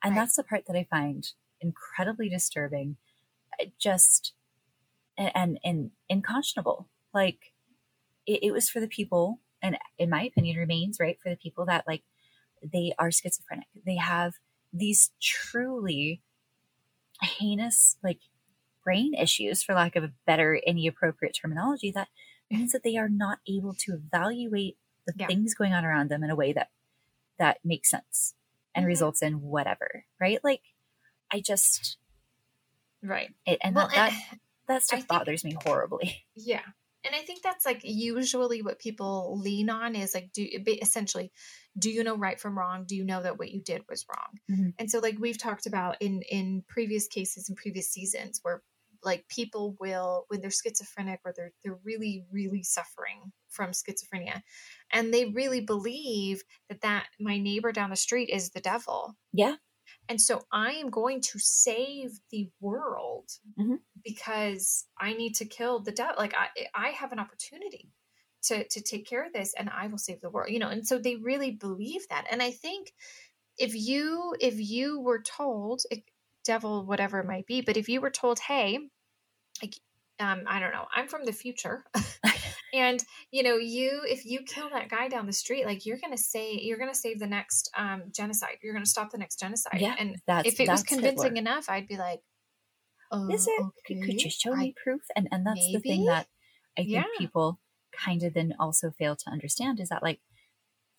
And 0.04 0.16
Right. 0.16 0.22
that's 0.22 0.36
the 0.36 0.44
part 0.44 0.66
that 0.68 0.76
i 0.78 0.86
find 0.90 1.32
incredibly 1.62 2.30
disturbing 2.30 2.98
uh, 3.62 3.66
just 3.80 4.34
and 5.18 5.32
and, 5.36 5.60
and 5.64 5.92
unconscionable. 6.10 6.90
Like 7.14 7.54
it, 8.28 8.42
it 8.44 8.52
was 8.52 8.70
for 8.70 8.80
the 8.80 8.88
people 8.88 9.42
and 9.62 9.78
in 9.98 10.10
my 10.10 10.24
opinion 10.24 10.58
remains 10.58 11.00
right 11.00 11.20
for 11.22 11.30
the 11.30 11.38
people 11.38 11.66
that 11.68 11.86
like 11.88 12.04
they 12.64 12.94
are 13.00 13.12
schizophrenic. 13.12 13.68
They 13.86 13.98
have 13.98 14.34
these 14.74 15.12
truly 15.22 16.22
heinous 17.22 17.98
like 18.04 18.20
brain 18.84 19.14
issues 19.14 19.64
for 19.64 19.74
lack 19.76 19.96
of 19.96 20.04
a 20.04 20.14
better 20.26 20.62
any 20.66 20.88
appropriate 20.88 21.38
terminology 21.40 21.92
that 21.92 22.10
means 22.52 22.72
that 22.72 22.84
they 22.84 22.98
are 22.98 23.10
not 23.10 23.40
able 23.48 23.74
to 23.74 23.94
evaluate 23.94 24.78
the 25.08 25.14
Yeah. 25.18 25.28
things 25.28 25.56
going 25.56 25.74
on 25.74 25.84
around 25.86 26.10
them 26.10 26.24
in 26.24 26.30
a 26.30 26.36
way 26.36 26.54
that 26.54 26.70
that 27.40 27.58
makes 27.66 27.90
sense 27.90 28.36
and 28.76 28.84
Mhm. 28.86 28.90
results 28.90 29.22
in 29.24 29.42
whatever 29.42 30.06
right 30.20 30.44
like 30.44 30.62
i 31.32 31.40
just 31.40 31.98
right. 33.02 33.34
it, 33.46 33.60
and 33.62 33.76
Well, 33.76 33.88
that, 33.88 33.96
that 33.96 34.14
and- 34.32 34.40
that 34.68 34.84
stuff 34.84 35.00
think- 35.00 35.08
bothers 35.10 35.44
me 35.44 35.56
horribly 35.66 36.26
Yeah. 36.36 36.64
And 37.04 37.16
I 37.16 37.20
think 37.22 37.42
that's 37.42 37.66
like 37.66 37.82
usually 37.86 38.62
what 38.62 38.80
people 38.80 39.40
lean 39.40 39.70
on 39.70 39.96
is 39.96 40.14
like, 40.14 40.34
do 40.34 40.46
essentially, 40.82 41.32
do 41.80 41.90
you 41.90 42.04
know 42.04 42.18
right 42.18 42.38
from 42.38 42.58
wrong? 42.58 42.84
Do 42.86 42.98
you 42.98 43.06
know 43.06 43.22
that 43.24 43.38
what 43.40 43.50
you 43.50 43.62
did 43.62 43.84
was 43.88 44.06
wrong? 44.10 44.40
Mhm. 44.52 44.74
And 44.78 44.92
so, 44.92 45.00
like 45.00 45.18
we've 45.18 45.38
talked 45.38 45.68
about 45.68 46.02
in 46.02 46.22
in 46.24 46.64
previous 46.68 47.08
cases 47.08 47.48
in 47.48 47.56
previous 47.56 47.90
seasons, 47.90 48.40
where 48.42 48.62
like 49.10 49.28
people 49.30 49.76
will 49.80 50.26
when 50.30 50.42
they're 50.42 50.52
schizophrenic 50.62 51.20
or 51.26 51.34
they're 51.36 51.54
they're 51.64 51.80
really 51.84 52.26
really 52.32 52.64
suffering 52.64 53.20
from 53.50 53.72
schizophrenia, 53.72 54.42
and 54.92 55.14
they 55.14 55.26
really 55.40 55.62
believe 55.62 56.44
that 56.70 56.82
that 56.82 57.08
my 57.20 57.38
neighbor 57.40 57.72
down 57.72 57.90
the 57.92 57.96
street 58.08 58.30
is 58.30 58.52
the 58.52 58.62
devil, 58.74 59.16
yeah 59.34 59.56
and 60.10 60.20
so 60.22 60.42
I 60.52 60.72
am 60.82 60.90
going 60.90 61.22
to 61.32 61.40
save 61.40 62.10
the 62.32 62.50
world 62.60 63.30
Mhm. 63.60 63.78
because 64.04 64.86
I 65.00 65.14
need 65.14 65.34
to 65.36 65.46
kill 65.46 65.80
the 65.82 65.92
devil. 65.92 66.16
Like 66.18 66.36
I, 66.36 66.48
I 66.76 66.90
have 66.90 67.12
an 67.14 67.20
opportunity 67.20 67.86
to 68.48 68.68
to 68.68 68.82
take 68.82 69.08
care 69.08 69.26
of 69.26 69.34
this, 69.34 69.54
and 69.60 69.70
I 69.70 69.88
will 69.88 69.98
save 70.08 70.22
the 70.22 70.30
world. 70.30 70.52
You 70.52 70.60
know, 70.60 70.70
and 70.70 70.86
so 70.88 70.98
they 71.00 71.16
really 71.16 71.52
believe 71.52 72.04
that. 72.10 72.26
And 72.32 72.42
I 72.42 72.52
think 72.52 72.94
if 73.58 73.76
you 73.76 74.36
if 74.40 74.56
you 74.60 75.00
were 75.02 75.22
told, 75.22 75.82
devil, 76.46 76.86
whatever 76.86 77.20
it 77.20 77.28
might 77.28 77.46
be, 77.46 77.62
but 77.62 77.78
if 77.78 77.90
you 77.90 78.02
were 78.02 78.12
told, 78.12 78.40
hey, 78.40 78.80
like 79.62 79.76
um, 80.20 80.44
I 80.48 80.60
don't 80.60 80.72
know, 80.72 80.86
I'm 80.96 81.08
from 81.08 81.26
the 81.26 81.32
future. 81.32 81.84
and 82.74 83.04
you 83.32 83.44
know 83.44 83.56
you 83.58 84.02
if 84.06 84.26
you 84.26 84.42
kill 84.42 84.70
that 84.70 84.90
guy 84.90 85.08
down 85.08 85.26
the 85.26 85.34
street 85.34 85.66
like 85.66 85.86
you're 85.86 86.00
gonna 86.02 86.18
say 86.18 86.60
you're 86.62 86.78
gonna 86.78 86.94
save 86.94 87.20
the 87.20 87.28
next 87.28 87.70
um 87.78 88.04
genocide. 88.14 88.58
You're 88.62 88.74
gonna 88.74 88.86
stop 88.86 89.12
the 89.12 89.18
next 89.18 89.40
genocide. 89.40 89.80
Yeah 89.80 89.96
and 89.98 90.18
that's 90.26 90.48
if 90.48 90.60
it 90.60 90.68
was 90.68 90.84
convincing 90.84 91.36
Hitler. 91.36 91.52
enough 91.52 91.70
i'd 91.70 91.88
be 91.88 91.98
like 91.98 92.22
oh, 93.12 93.30
is 93.30 93.48
it? 93.48 93.66
Could, 93.86 94.04
could 94.04 94.22
you 94.22 94.30
show 94.30 94.54
I- 94.54 94.58
me 94.58 94.76
proof? 94.84 95.02
And 95.16 95.28
and 95.32 95.46
that's 95.46 95.66
the 95.72 95.80
thing 95.80 96.06
that 96.06 96.28
i 96.78 96.82
think 96.82 96.90
Yeah. 96.90 97.04
people 97.18 97.60
kind 97.94 98.24
of 98.24 98.34
then 98.34 98.54
also 98.60 98.92
fail 98.92 99.16
to 99.16 99.30
understand 99.32 99.80
is 99.80 99.90
that 99.90 100.04
like 100.04 100.20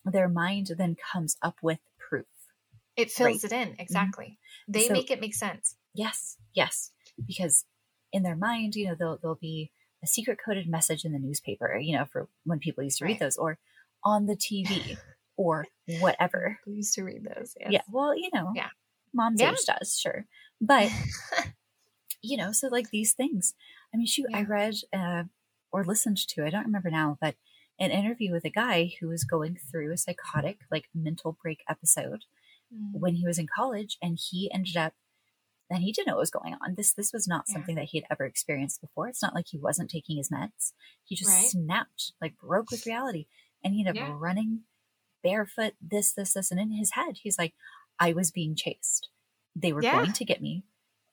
their 0.05 0.29
mind 0.29 0.71
then 0.77 0.95
comes 1.11 1.37
up 1.41 1.57
with 1.61 1.79
proof. 1.97 2.25
It 2.97 3.11
fills 3.11 3.43
it 3.43 3.51
in 3.51 3.75
exactly. 3.79 4.39
They 4.67 4.87
So- 4.87 4.93
make 4.93 5.11
it 5.11 5.21
make 5.21 5.35
sense. 5.35 5.75
Yes, 5.93 6.37
yes, 6.53 6.91
because 7.27 7.65
in 8.11 8.23
their 8.23 8.35
mind, 8.35 8.75
you 8.75 8.87
know, 8.87 8.95
there'll 8.95 9.17
there'll 9.21 9.35
be 9.35 9.71
a 10.03 10.07
secret 10.07 10.39
coded 10.43 10.67
message 10.67 11.03
in 11.05 11.11
the 11.11 11.19
newspaper, 11.19 11.77
you 11.77 11.97
know, 11.97 12.05
for 12.05 12.27
when 12.45 12.59
people 12.59 12.83
used 12.83 12.99
to 12.99 13.05
read 13.05 13.11
Right. 13.13 13.19
those, 13.19 13.37
or 13.37 13.57
on 14.03 14.25
the 14.27 14.35
TV, 14.35 14.97
or 15.37 15.65
whatever. 16.01 16.59
i 16.67 16.69
used 16.69 16.93
to 16.95 17.03
read 17.03 17.23
those 17.23 17.53
yes. 17.59 17.69
Yeah, 17.71 17.81
well, 17.91 18.15
you 18.15 18.29
know, 18.33 18.51
Yeah. 18.55 18.69
mom's 19.13 19.41
Yeah. 19.41 19.51
age 19.51 19.65
does, 19.65 19.97
sure, 19.99 20.25
but 20.61 20.89
you 22.21 22.37
know, 22.37 22.51
so 22.51 22.67
like 22.67 22.89
these 22.91 23.13
things. 23.13 23.53
I 23.93 23.97
mean, 23.97 24.05
shoot, 24.07 24.27
I 24.33 24.43
read 24.43 24.75
uh, 24.93 25.23
or 25.71 25.83
listened 25.83 26.17
to, 26.29 26.45
I 26.45 26.49
don't 26.49 26.65
remember 26.65 26.89
now, 26.91 27.17
but 27.21 27.35
an 27.79 27.91
interview 27.91 28.31
with 28.33 28.43
a 28.45 28.49
guy 28.49 28.91
who 28.99 29.07
was 29.07 29.23
going 29.23 29.57
through 29.71 29.91
a 29.93 29.97
psychotic, 29.97 30.59
like 30.71 30.85
mental 30.93 31.37
break 31.41 31.59
episode 31.69 32.25
Mm. 32.71 32.99
when 32.99 33.15
he 33.15 33.25
was 33.25 33.39
in 33.39 33.47
college 33.47 33.97
and 33.99 34.19
he 34.29 34.51
ended 34.53 34.77
up 34.77 34.93
and 35.69 35.83
he 35.83 35.91
didn't 35.91 36.07
know 36.07 36.15
what 36.15 36.21
was 36.21 36.31
going 36.31 36.55
on 36.61 36.75
this 36.75 36.93
this 36.93 37.11
was 37.13 37.27
not 37.27 37.45
Yeah. 37.47 37.53
something 37.53 37.75
that 37.75 37.85
he 37.85 37.99
had 37.99 38.05
ever 38.11 38.25
experienced 38.25 38.81
before 38.81 39.07
it's 39.07 39.21
not 39.21 39.35
like 39.35 39.47
he 39.49 39.57
wasn't 39.57 39.89
taking 39.89 40.17
his 40.17 40.29
meds 40.29 40.73
he 41.03 41.15
just 41.15 41.29
Right. 41.29 41.47
snapped 41.49 42.13
like 42.21 42.37
broke 42.37 42.71
with 42.71 42.85
reality 42.85 43.27
and 43.63 43.73
he 43.73 43.81
ended 43.81 43.97
up 44.01 44.07
Yeah. 44.09 44.15
running 44.17 44.61
barefoot 45.23 45.73
this 45.81 46.13
this 46.13 46.33
this 46.33 46.49
and 46.51 46.59
in 46.59 46.71
his 46.71 46.91
head 46.93 47.17
he's 47.23 47.37
like 47.37 47.53
i 47.99 48.13
was 48.13 48.31
being 48.31 48.55
chased 48.55 49.09
they 49.55 49.73
were 49.73 49.83
Yeah. 49.83 49.97
going 49.97 50.13
to 50.13 50.25
get 50.25 50.41
me 50.41 50.63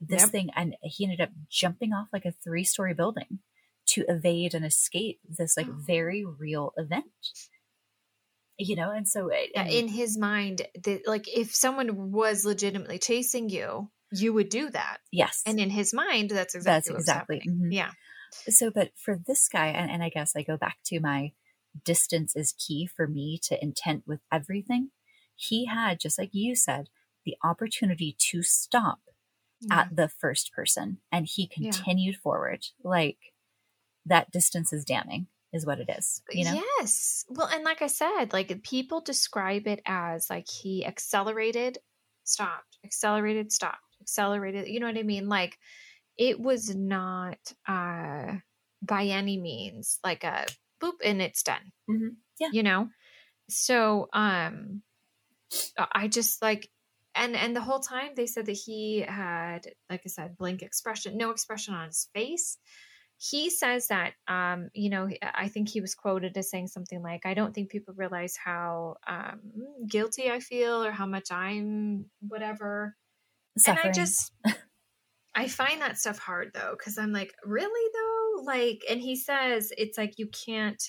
this 0.00 0.22
Yep. 0.22 0.30
thing 0.30 0.50
and 0.54 0.76
he 0.82 1.04
ended 1.04 1.20
up 1.20 1.30
jumping 1.48 1.92
off 1.92 2.08
like 2.12 2.24
a 2.24 2.32
three 2.32 2.64
story 2.64 2.94
building 2.94 3.40
to 3.88 4.04
evade 4.08 4.54
and 4.54 4.64
escape 4.64 5.20
this 5.28 5.56
like 5.56 5.68
Oh. 5.68 5.76
very 5.86 6.24
real 6.24 6.72
event 6.76 7.06
you 8.58 8.76
know 8.76 8.90
and 8.90 9.06
so 9.08 9.28
it, 9.28 9.50
Yeah, 9.54 9.66
in 9.66 9.88
his 9.88 10.16
mind 10.16 10.62
that 10.84 11.02
like 11.06 11.26
if 11.28 11.54
someone 11.54 12.10
was 12.12 12.44
legitimately 12.44 12.98
chasing 12.98 13.48
you 13.50 13.90
you 14.12 14.32
would 14.32 14.48
do 14.48 14.70
that 14.70 14.98
yes 15.10 15.42
and 15.46 15.58
in 15.58 15.70
his 15.70 15.92
mind 15.92 16.30
that's 16.30 16.54
exactly 16.54 16.92
That's 16.92 17.00
exactly- 17.02 17.42
mhm. 17.48 17.72
yeah 17.72 17.90
So, 18.48 18.70
but 18.70 18.90
for 18.96 19.18
this 19.26 19.48
guy, 19.48 19.68
and, 19.68 19.90
and 19.90 20.02
I 20.02 20.08
guess 20.10 20.34
I 20.36 20.42
go 20.42 20.56
back 20.56 20.78
to 20.86 21.00
my 21.00 21.32
distance 21.84 22.34
is 22.36 22.52
key 22.58 22.86
for 22.86 23.06
me 23.06 23.38
to 23.44 23.62
intent 23.62 24.02
with 24.06 24.20
everything. 24.32 24.90
He 25.36 25.66
had, 25.66 26.00
just 26.00 26.18
like 26.18 26.30
you 26.34 26.56
said, 26.56 26.88
the 27.24 27.36
opportunity 27.42 28.16
to 28.30 28.42
stop 28.42 28.98
Yeah. 29.60 29.80
at 29.80 29.96
the 29.96 30.08
first 30.08 30.52
person 30.52 30.98
and 31.12 31.26
he 31.26 31.48
Yeah. 31.56 31.70
continued 31.70 32.16
forward. 32.16 32.66
Like 32.82 33.32
that 34.04 34.30
distance 34.32 34.72
is 34.72 34.84
damning, 34.84 35.28
is 35.52 35.64
what 35.64 35.78
it 35.80 35.88
is. 35.88 36.20
You 36.30 36.44
know? 36.46 36.62
Yes. 36.78 37.24
Well, 37.28 37.46
and 37.46 37.64
like 37.64 37.80
I 37.80 37.86
said, 37.88 38.32
like 38.32 38.62
people 38.62 39.00
describe 39.00 39.66
it 39.66 39.80
as 39.86 40.28
like 40.28 40.48
he 40.48 40.84
accelerated, 40.84 41.78
stopped, 42.24 42.76
accelerated, 42.84 43.52
stopped, 43.52 43.85
accelerated. 44.00 44.68
You 44.68 44.80
know 44.80 44.86
what 44.86 44.98
I 44.98 45.02
mean? 45.02 45.28
Like 45.28 45.58
it 46.16 46.40
was 46.40 46.74
not 46.74 47.38
uh 47.68 48.34
by 48.82 49.04
any 49.06 49.38
means 49.38 49.98
like 50.04 50.24
a 50.24 50.46
boop 50.82 50.94
and 51.04 51.20
it's 51.22 51.42
done. 51.42 51.72
Mhm. 51.90 52.16
Yeah. 52.38 52.48
You 52.52 52.62
know? 52.62 52.88
So 53.48 54.08
um 54.12 54.82
I 55.92 56.08
just 56.08 56.42
like 56.42 56.68
and 57.14 57.36
and 57.36 57.54
the 57.54 57.60
whole 57.60 57.80
time 57.80 58.10
they 58.14 58.26
said 58.26 58.46
that 58.46 58.52
he 58.52 59.00
had 59.00 59.68
like 59.90 60.02
I 60.04 60.08
said 60.08 60.36
blank 60.36 60.62
expression, 60.62 61.16
no 61.16 61.30
expression 61.30 61.74
on 61.74 61.86
his 61.86 62.08
face 62.14 62.58
he 63.18 63.48
says 63.48 63.88
that 63.88 64.12
um 64.28 64.68
you 64.74 64.90
know 64.90 65.08
i 65.22 65.48
think 65.48 65.68
he 65.68 65.80
was 65.80 65.94
quoted 65.94 66.36
as 66.36 66.50
saying 66.50 66.66
something 66.68 67.02
like 67.02 67.24
i 67.24 67.32
don't 67.32 67.54
think 67.54 67.70
people 67.70 67.94
realize 67.96 68.36
how 68.36 68.96
um 69.06 69.40
guilty 69.88 70.30
i 70.30 70.38
feel 70.38 70.84
or 70.84 70.90
how 70.90 71.06
much 71.06 71.32
i'm 71.32 72.04
whatever 72.20 72.94
suffering. 73.58 73.86
And 73.86 73.88
I 73.90 73.92
just, 73.92 74.32
I 75.34 75.48
find 75.48 75.80
that 75.82 75.98
stuff 75.98 76.18
hard 76.18 76.52
though, 76.54 76.74
because 76.78 76.98
I'm 76.98 77.12
like, 77.12 77.34
really 77.44 77.90
though? 77.94 78.42
Like, 78.44 78.82
and 78.90 79.00
he 79.00 79.16
says 79.16 79.72
it's 79.76 79.98
like 79.98 80.14
you 80.18 80.28
can't, 80.28 80.82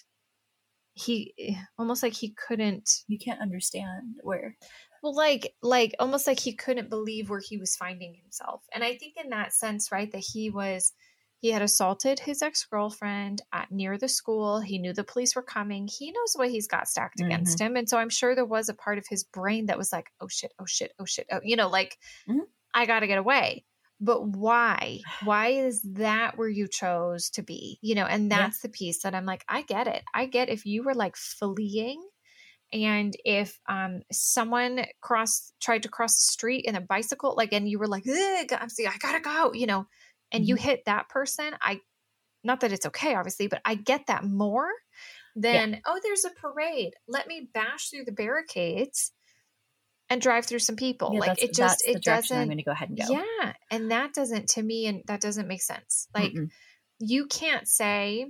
he 0.94 1.57
almost 1.77 2.02
like 2.02 2.14
he 2.14 2.34
couldn't, 2.48 2.89
you 3.07 3.19
can't 3.19 3.41
understand 3.41 4.15
where. 4.22 4.56
well, 5.03 5.15
like, 5.15 5.53
like 5.61 5.95
almost 5.99 6.26
like 6.27 6.39
he 6.39 6.53
couldn't 6.56 6.89
believe 6.89 7.30
where 7.30 7.41
he 7.45 7.57
was 7.57 7.76
finding 7.76 8.15
himself. 8.15 8.64
And 8.73 8.84
I 8.84 8.98
think 8.98 9.14
in 9.23 9.30
that 9.30 9.53
sense, 9.53 9.91
right, 9.91 10.11
that 10.11 10.23
he 10.34 10.49
was, 10.49 10.94
he 11.39 11.52
had 11.52 11.61
assaulted 11.61 12.19
his 12.19 12.41
ex 12.41 12.65
girlfriend 12.65 13.44
at 13.53 13.72
near 13.72 13.95
the 13.99 14.07
school. 14.07 14.60
He 14.60 14.80
knew 14.80 14.91
the 14.91 15.03
police 15.03 15.35
were 15.35 15.44
coming. 15.44 15.88
He 15.88 16.11
knows 16.11 16.34
what 16.34 16.49
he's 16.49 16.68
got 16.68 16.88
stacked 16.88 17.22
against 17.27 17.60
him. 17.61 17.76
And 17.76 17.88
so 17.88 17.99
I'm 17.99 18.10
sure 18.10 18.34
there 18.34 18.44
was 18.44 18.69
a 18.69 18.73
part 18.73 18.98
of 18.98 19.06
his 19.07 19.23
brain 19.23 19.68
that 19.68 19.77
was 19.77 19.91
like, 19.91 20.07
oh 20.19 20.27
shit, 20.27 20.52
oh 20.60 20.65
shit, 20.65 20.94
oh 20.99 21.06
shit. 21.06 21.27
Oh, 21.31 21.39
you 21.44 21.56
know, 21.56 21.69
like, 21.69 21.95
Mhm. 22.27 22.39
I 22.73 22.85
got 22.85 23.02
to 23.02 23.07
get 23.07 23.18
away. 23.18 23.65
But 23.99 24.27
why? 24.27 24.99
Why 25.22 25.48
is 25.48 25.81
that 25.81 26.38
where 26.38 26.49
you 26.49 26.68
chose 26.68 27.30
to 27.31 27.41
be? 27.41 27.80
You 27.81 27.95
know, 27.95 28.06
and 28.06 28.30
Yeah. 28.30 28.38
that's 28.48 28.61
the 28.61 28.69
piece 28.69 29.02
that 29.02 29.15
I'm 29.15 29.26
like, 29.26 29.44
I 29.49 29.64
get 29.64 29.88
it. 29.88 30.03
I 30.14 30.27
get 30.27 30.49
if 30.49 30.65
you 30.65 30.84
were 30.84 30.94
like 30.94 31.15
fleeing 31.15 32.07
and 32.73 33.15
if 33.23 33.60
um 33.69 34.02
someone 34.11 34.85
crossed 35.02 35.53
tried 35.61 35.84
to 35.84 35.89
cross 35.89 36.18
the 36.18 36.23
street 36.23 36.65
in 36.65 36.76
a 36.76 36.81
bicycle 36.81 37.34
like 37.38 37.53
and 37.53 37.69
you 37.69 37.80
were 37.80 37.88
like 37.88 38.03
i'm 38.52 38.69
see 38.69 38.85
i 38.85 38.98
gotta 38.98 39.22
go 39.22 39.53
you 39.53 39.65
know 39.65 39.88
and 40.31 40.45
you 40.45 40.56
hit 40.56 40.84
that 40.85 41.07
person 41.10 41.56
i 41.61 41.80
not 42.44 42.60
that 42.61 42.72
it's 42.72 42.85
okay 42.85 43.15
obviously 43.15 43.48
but 43.48 43.61
i 43.65 43.76
get 43.76 44.07
that 44.07 44.23
more 44.23 44.69
than 45.35 45.81
oh 45.85 45.99
there's 46.03 46.26
a 46.26 46.30
parade 46.31 46.94
let 47.07 47.27
me 47.27 47.49
bash 47.53 47.89
through 47.89 48.06
the 48.06 48.11
barricades 48.11 49.14
and 50.10 50.22
drive 50.22 50.46
through 50.46 50.60
some 50.60 50.76
people 50.76 51.12
Yeah, 51.14 51.20
like 51.20 51.42
it 51.44 51.54
just 51.54 51.84
it 51.86 52.02
direction 52.04 52.12
I'm 52.12 52.22
doesn't 52.22 52.48
going 52.48 52.58
to 52.58 52.64
go 52.64 52.72
ahead 52.72 52.90
and 52.90 52.98
go. 52.98 53.06
yeah 53.10 53.54
and 53.72 53.92
that 53.92 54.14
doesn't 54.14 54.50
to 54.50 54.64
me 54.64 54.86
and 54.88 55.04
that 55.08 55.22
doesn't 55.22 55.48
make 55.48 55.62
sense 55.62 56.08
like 56.16 56.32
Mm-mm. 56.34 56.50
you 57.00 57.28
can't 57.28 57.68
say 57.68 58.26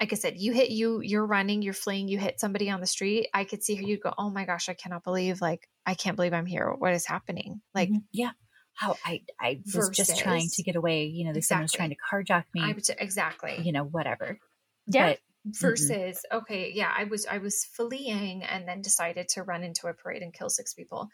like 0.00 0.12
i 0.12 0.16
said 0.16 0.34
you 0.36 0.52
hit 0.52 0.70
you 0.70 1.00
you're 1.00 1.24
running 1.26 1.62
you're 1.62 1.72
fleeing 1.74 2.08
you 2.08 2.18
hit 2.18 2.40
somebody 2.40 2.68
on 2.70 2.80
the 2.80 2.86
street 2.86 3.28
i 3.32 3.44
could 3.44 3.62
see 3.62 3.74
how 3.74 3.82
you'd 3.82 4.00
go 4.02 4.12
oh 4.18 4.30
my 4.30 4.44
gosh 4.44 4.68
i 4.68 4.74
cannot 4.74 5.04
believe 5.04 5.40
like 5.40 5.68
i 5.86 5.94
can't 5.94 6.16
believe 6.16 6.32
i'm 6.32 6.46
here 6.46 6.72
what 6.78 6.92
is 6.92 7.06
happening 7.06 7.60
like 7.74 7.88
Mhm. 7.88 8.02
yeah. 8.12 8.30
How 8.74 8.96
I 9.04 9.20
I 9.38 9.60
was 9.74 9.90
just 9.90 10.18
trying 10.18 10.48
to 10.54 10.62
get 10.62 10.76
away. 10.76 11.04
You 11.04 11.26
know, 11.26 11.34
that 11.34 11.44
someone 11.44 11.64
was 11.64 11.72
trying 11.72 11.90
to 11.90 11.96
carjack 12.10 12.44
me. 12.54 12.62
i 12.62 12.74
exactly 12.98 13.60
you 13.62 13.70
know, 13.70 13.84
whatever. 13.84 14.38
yeah 14.86 15.08
But 15.10 15.18
versus 15.44 16.24
okay 16.32 16.70
yeah 16.72 16.92
i 16.96 17.04
was 17.04 17.26
i 17.26 17.38
was 17.38 17.64
fleeing 17.64 18.44
and 18.44 18.68
then 18.68 18.80
decided 18.80 19.28
to 19.28 19.42
run 19.42 19.64
into 19.64 19.88
a 19.88 19.94
parade 19.94 20.22
and 20.22 20.32
kill 20.32 20.48
six 20.48 20.72
people 20.72 21.08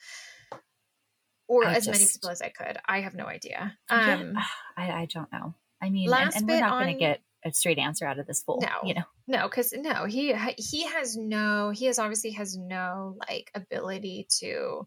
or 1.48 1.66
I 1.66 1.74
as 1.74 1.88
many 1.88 2.04
people 2.04 2.28
as 2.28 2.42
i 2.42 2.50
could 2.50 2.76
i 2.86 3.00
have 3.00 3.14
no 3.14 3.24
idea 3.24 3.76
yeah, 3.90 4.14
um 4.14 4.34
I, 4.76 5.02
I 5.02 5.08
don't 5.12 5.32
know. 5.32 5.54
I 5.82 5.90
mean, 5.90 6.04
and, 6.04 6.10
last 6.10 6.36
and 6.36 6.46
we're 6.46 6.54
bit 6.54 6.60
not 6.60 6.82
going 6.82 6.94
to 6.94 6.98
get 6.98 7.20
a 7.44 7.52
straight 7.52 7.78
answer 7.78 8.06
out 8.06 8.18
of 8.18 8.26
this 8.26 8.42
fool. 8.42 8.60
No. 8.60 8.88
You 8.88 8.94
know, 8.94 9.04
No, 9.26 9.48
because 9.48 9.72
no, 9.76 10.04
he 10.04 10.34
he 10.56 10.86
has 10.86 11.16
no 11.16 11.70
he 11.70 11.86
has 11.86 11.98
obviously 11.98 12.32
has 12.32 12.56
no 12.56 13.16
like 13.28 13.50
ability 13.54 14.26
to 14.40 14.86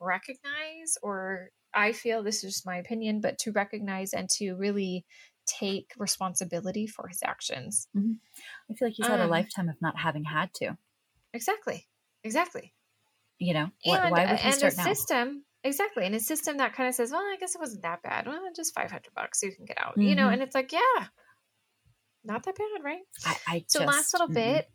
recognize 0.00 0.98
or 1.02 1.50
I 1.74 1.92
feel 1.92 2.22
this 2.22 2.44
is 2.44 2.54
just 2.54 2.66
my 2.66 2.76
opinion, 2.76 3.20
but 3.20 3.38
to 3.40 3.52
recognize 3.52 4.12
and 4.12 4.28
to 4.30 4.54
really 4.54 5.06
take 5.58 5.92
responsibility 5.98 6.86
for 6.86 7.08
his 7.08 7.20
actions. 7.24 7.88
I 7.96 8.74
feel 8.74 8.88
like 8.88 8.94
he's 8.94 9.06
had 9.06 9.20
a 9.20 9.24
Um, 9.24 9.30
lifetime 9.30 9.68
of 9.68 9.80
not 9.80 9.98
having 9.98 10.24
had 10.24 10.52
to. 10.54 10.76
Exactly. 11.34 11.88
Exactly. 12.24 12.74
You 13.38 13.54
know, 13.54 13.70
Why- 13.84 13.98
and 14.00 14.10
why 14.12 14.26
would 14.30 14.38
he 14.40 14.46
and 14.48 14.54
start 14.54 14.74
a 14.74 14.76
now? 14.76 14.84
system 14.84 15.44
exactly 15.64 16.04
and 16.06 16.14
a 16.16 16.20
system 16.20 16.56
that 16.56 16.72
kind 16.74 16.88
of 16.88 16.94
says 16.96 17.12
well 17.12 17.20
i 17.22 17.36
guess 17.38 17.54
it 17.54 17.60
wasn't 17.60 17.80
that 17.82 18.02
bad 18.02 18.26
well 18.26 18.42
just 18.56 18.74
500 18.74 19.14
bucks 19.14 19.44
you 19.44 19.54
can 19.54 19.64
get 19.64 19.78
out 19.80 19.96
you 19.96 20.16
know 20.16 20.26
Mhm. 20.26 20.32
and 20.32 20.42
it's 20.42 20.56
like 20.56 20.72
yeah 20.72 21.06
not 22.24 22.42
that 22.44 22.56
bad 22.56 22.82
right 22.84 23.02
I, 23.24 23.36
I 23.46 23.64
So 23.68 23.78
just, 23.80 23.86
last 23.96 24.12
little 24.14 24.26
mm-mm. 24.28 24.34
bit, 24.34 24.68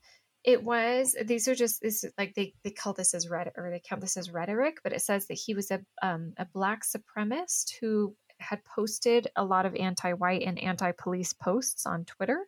it 0.45 0.63
was 0.63 1.13
these 1.25 1.47
are 1.49 1.55
just 1.55 1.81
this 1.81 2.03
is 2.05 2.13
like 2.17 2.35
they 2.35 2.53
they 2.63 2.71
call 2.71 2.93
this 2.93 3.13
as 3.13 3.27
red 3.29 3.51
or 3.57 3.69
they 3.69 3.81
count 3.81 3.99
this 4.01 4.15
as 4.17 4.31
rhetoric, 4.31 4.77
but 4.83 4.93
it 4.93 5.01
says 5.01 5.27
that 5.27 5.33
he 5.45 5.53
was 5.53 5.71
a 5.71 5.81
um, 6.01 6.33
a 6.37 6.45
black 6.45 6.83
supremacist 6.85 7.71
who 7.81 8.15
had 8.39 8.63
posted 8.63 9.27
a 9.35 9.43
lot 9.43 9.65
of 9.65 9.75
anti-white 9.75 10.43
and 10.43 10.59
anti-police 10.59 11.33
posts 11.33 11.85
on 11.85 12.05
Twitter. 12.05 12.45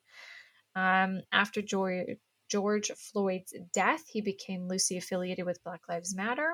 Um, 0.76 1.22
after 1.32 1.61
George 1.61 2.18
George 2.49 2.90
Floyd's 2.91 3.53
death, 3.74 4.03
he 4.07 4.22
became 4.22 4.68
loosely 4.68 4.98
affiliated 4.98 5.45
with 5.45 5.64
Black 5.64 5.82
Lives 5.88 6.16
Matter. 6.16 6.53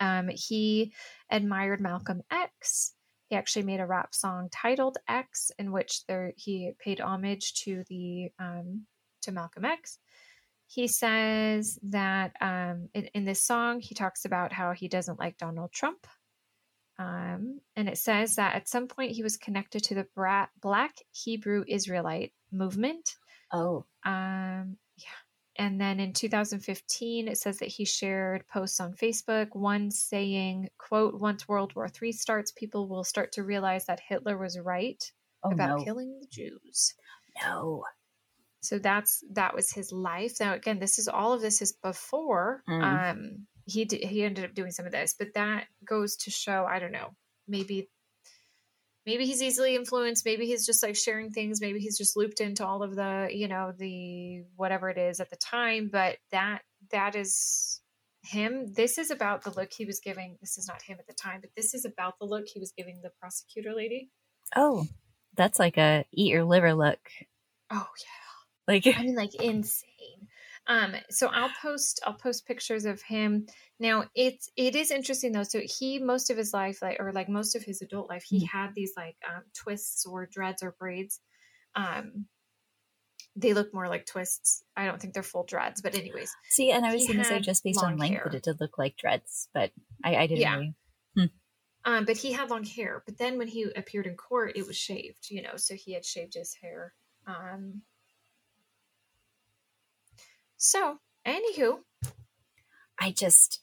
Um, 0.00 0.28
he 0.28 0.92
admired 1.30 1.80
Malcolm 1.80 2.22
X. 2.30 2.94
He 3.28 3.36
actually 3.36 3.64
made 3.64 3.80
a 3.80 3.86
rap 3.86 4.14
song 4.14 4.48
titled 4.50 4.96
X, 5.08 5.50
in 5.58 5.72
which 5.72 6.06
there 6.06 6.32
he 6.36 6.72
paid 6.78 7.00
homage 7.00 7.54
to 7.64 7.84
the 7.88 8.30
um, 8.38 8.86
to 9.22 9.32
Malcolm 9.32 9.64
X. 9.64 9.98
He 10.68 10.88
says 10.88 11.78
that 11.90 12.32
um, 12.40 12.88
in, 12.94 13.04
in 13.14 13.24
this 13.24 13.44
song, 13.44 13.80
he 13.80 13.94
talks 13.94 14.24
about 14.24 14.52
how 14.52 14.72
he 14.72 14.88
doesn't 14.88 15.18
like 15.18 15.38
Donald 15.38 15.72
Trump. 15.72 16.06
Um, 16.98 17.60
and 17.76 17.88
it 17.88 17.98
says 17.98 18.36
that 18.36 18.54
at 18.54 18.68
some 18.68 18.88
point 18.88 19.12
he 19.12 19.22
was 19.22 19.36
connected 19.36 19.84
to 19.84 19.94
the 19.94 20.06
Bra- 20.14 20.48
Black 20.60 20.94
Hebrew 21.12 21.64
Israelite 21.68 22.32
movement. 22.50 23.16
Oh, 23.52 23.84
Um, 24.04 24.78
yeah. 24.96 25.08
And 25.58 25.80
then 25.80 26.00
in 26.00 26.12
2015, 26.12 27.28
it 27.28 27.38
says 27.38 27.58
that 27.58 27.68
he 27.68 27.84
shared 27.86 28.46
posts 28.48 28.78
on 28.80 28.92
Facebook, 28.92 29.48
one 29.54 29.90
saying, 29.90 30.68
quote, 30.78 31.18
once 31.18 31.48
World 31.48 31.74
War 31.74 31.88
III 32.02 32.12
starts, 32.12 32.52
people 32.52 32.88
will 32.88 33.04
start 33.04 33.32
to 33.32 33.42
realize 33.42 33.86
that 33.86 34.00
Hitler 34.00 34.36
was 34.36 34.58
right 34.58 35.02
oh 35.42 35.50
about 35.50 35.78
no, 35.78 35.84
killing 35.84 36.18
the 36.20 36.26
Jews. 36.26 36.94
no. 37.42 37.84
So 38.60 38.78
that's 38.78 39.22
that 39.32 39.54
was 39.54 39.70
his 39.70 39.92
life. 39.92 40.40
Now 40.40 40.54
again, 40.54 40.78
this 40.80 40.98
is 40.98 41.08
all 41.08 41.32
of 41.32 41.40
this 41.40 41.62
is 41.62 41.72
before 41.72 42.62
Mm. 42.68 42.82
um 43.12 43.46
he 43.66 43.84
did, 43.84 44.02
he 44.02 44.22
ended 44.22 44.44
up 44.44 44.54
doing 44.54 44.70
some 44.70 44.86
of 44.86 44.92
this, 44.92 45.14
but 45.18 45.34
that 45.34 45.66
goes 45.84 46.16
to 46.16 46.30
show, 46.30 46.64
I 46.68 46.78
don't 46.78 46.92
know, 46.92 47.10
maybe 47.46 47.88
maybe 49.04 49.24
he's 49.24 49.40
easily 49.40 49.76
influenced 49.76 50.24
maybe 50.24 50.46
he's 50.46 50.66
just 50.66 50.82
like 50.82 50.96
sharing 50.96 51.30
things 51.30 51.60
maybe 51.60 51.78
he's 51.78 51.96
just 51.96 52.16
looped 52.16 52.40
into 52.40 52.66
all 52.66 52.82
of 52.82 52.96
the 52.96 53.28
you 53.30 53.46
know 53.46 53.72
the 53.78 54.42
whatever 54.56 54.90
it 54.90 54.98
is 54.98 55.20
at 55.20 55.30
the 55.30 55.36
time 55.36 55.88
but 55.92 56.16
that 56.32 56.62
that 56.90 57.14
is 57.14 57.80
him. 58.26 58.72
This 58.72 58.98
is 58.98 59.10
about 59.10 59.42
the 59.42 59.50
look 59.50 59.72
he 59.72 59.84
was 59.84 60.00
giving 60.00 60.36
this 60.40 60.58
is 60.58 60.68
not 60.68 60.82
him 60.82 60.98
at 60.98 61.06
the 61.06 61.14
time 61.14 61.40
but 61.40 61.50
this 61.56 61.74
is 61.74 61.84
about 61.84 62.18
the 62.18 62.26
look 62.26 62.46
he 62.46 62.60
was 62.60 62.72
giving 62.76 63.00
the 63.02 63.10
prosecutor 63.20 63.72
lady. 63.74 64.10
Oh, 64.54 64.86
that's 65.36 65.58
like 65.58 65.76
a 65.76 66.04
eat 66.12 66.32
your 66.32 66.44
liver 66.44 66.74
look. 66.74 67.00
oh 67.70 67.86
yeah. 67.98 68.22
Like, 68.68 68.86
i 68.86 69.02
mean 69.02 69.14
like 69.14 69.34
insane 69.36 69.88
um 70.68 70.94
so 71.10 71.28
i'll 71.28 71.50
post 71.62 72.00
i'll 72.04 72.14
post 72.14 72.46
pictures 72.46 72.84
of 72.84 73.00
him 73.02 73.46
now 73.78 74.04
it's 74.14 74.50
it 74.56 74.74
is 74.74 74.90
interesting 74.90 75.32
though 75.32 75.42
so 75.42 75.60
he 75.64 75.98
most 75.98 76.30
of 76.30 76.36
his 76.36 76.52
life 76.52 76.82
like 76.82 76.98
or 77.00 77.12
like 77.12 77.28
most 77.28 77.54
of 77.54 77.62
his 77.62 77.82
adult 77.82 78.08
life 78.08 78.24
he 78.24 78.40
Mhm. 78.40 78.48
had 78.48 78.74
these 78.74 78.92
like 78.96 79.16
um, 79.28 79.42
twists 79.54 80.06
or 80.06 80.26
dreads 80.26 80.62
or 80.62 80.72
braids 80.78 81.20
um 81.74 82.26
they 83.34 83.52
look 83.52 83.72
more 83.74 83.88
like 83.88 84.06
twists 84.06 84.64
i 84.76 84.84
don't 84.86 85.00
think 85.00 85.14
they're 85.14 85.22
full 85.22 85.44
dreads 85.44 85.82
but 85.82 85.94
anyways 85.94 86.32
see, 86.48 86.70
and 86.70 86.84
I 86.86 86.94
was 86.94 87.06
going 87.06 87.18
to 87.18 87.24
say 87.24 87.40
just 87.40 87.64
based 87.64 87.82
on 87.82 87.98
length 87.98 88.14
hair. 88.14 88.24
that 88.24 88.34
it 88.36 88.42
did 88.44 88.60
look 88.60 88.78
like 88.78 88.96
dreads, 88.96 89.48
but 89.52 89.72
I, 90.02 90.16
I 90.16 90.26
didn't 90.26 90.40
Yeah. 90.42 90.56
really. 90.56 90.74
um 91.84 92.04
but 92.04 92.16
he 92.16 92.32
had 92.32 92.50
long 92.50 92.64
hair 92.64 93.02
but 93.06 93.18
then 93.18 93.38
when 93.38 93.48
he 93.48 93.64
appeared 93.76 94.06
in 94.06 94.16
court 94.16 94.52
it 94.56 94.66
was 94.66 94.76
shaved 94.76 95.30
you 95.30 95.42
know 95.42 95.56
so 95.56 95.74
he 95.74 95.92
had 95.92 96.04
shaved 96.04 96.34
his 96.34 96.54
hair 96.54 96.94
um 97.26 97.82
so 100.70 100.98
anywho 101.26 101.78
I 102.98 103.10
just. 103.12 103.60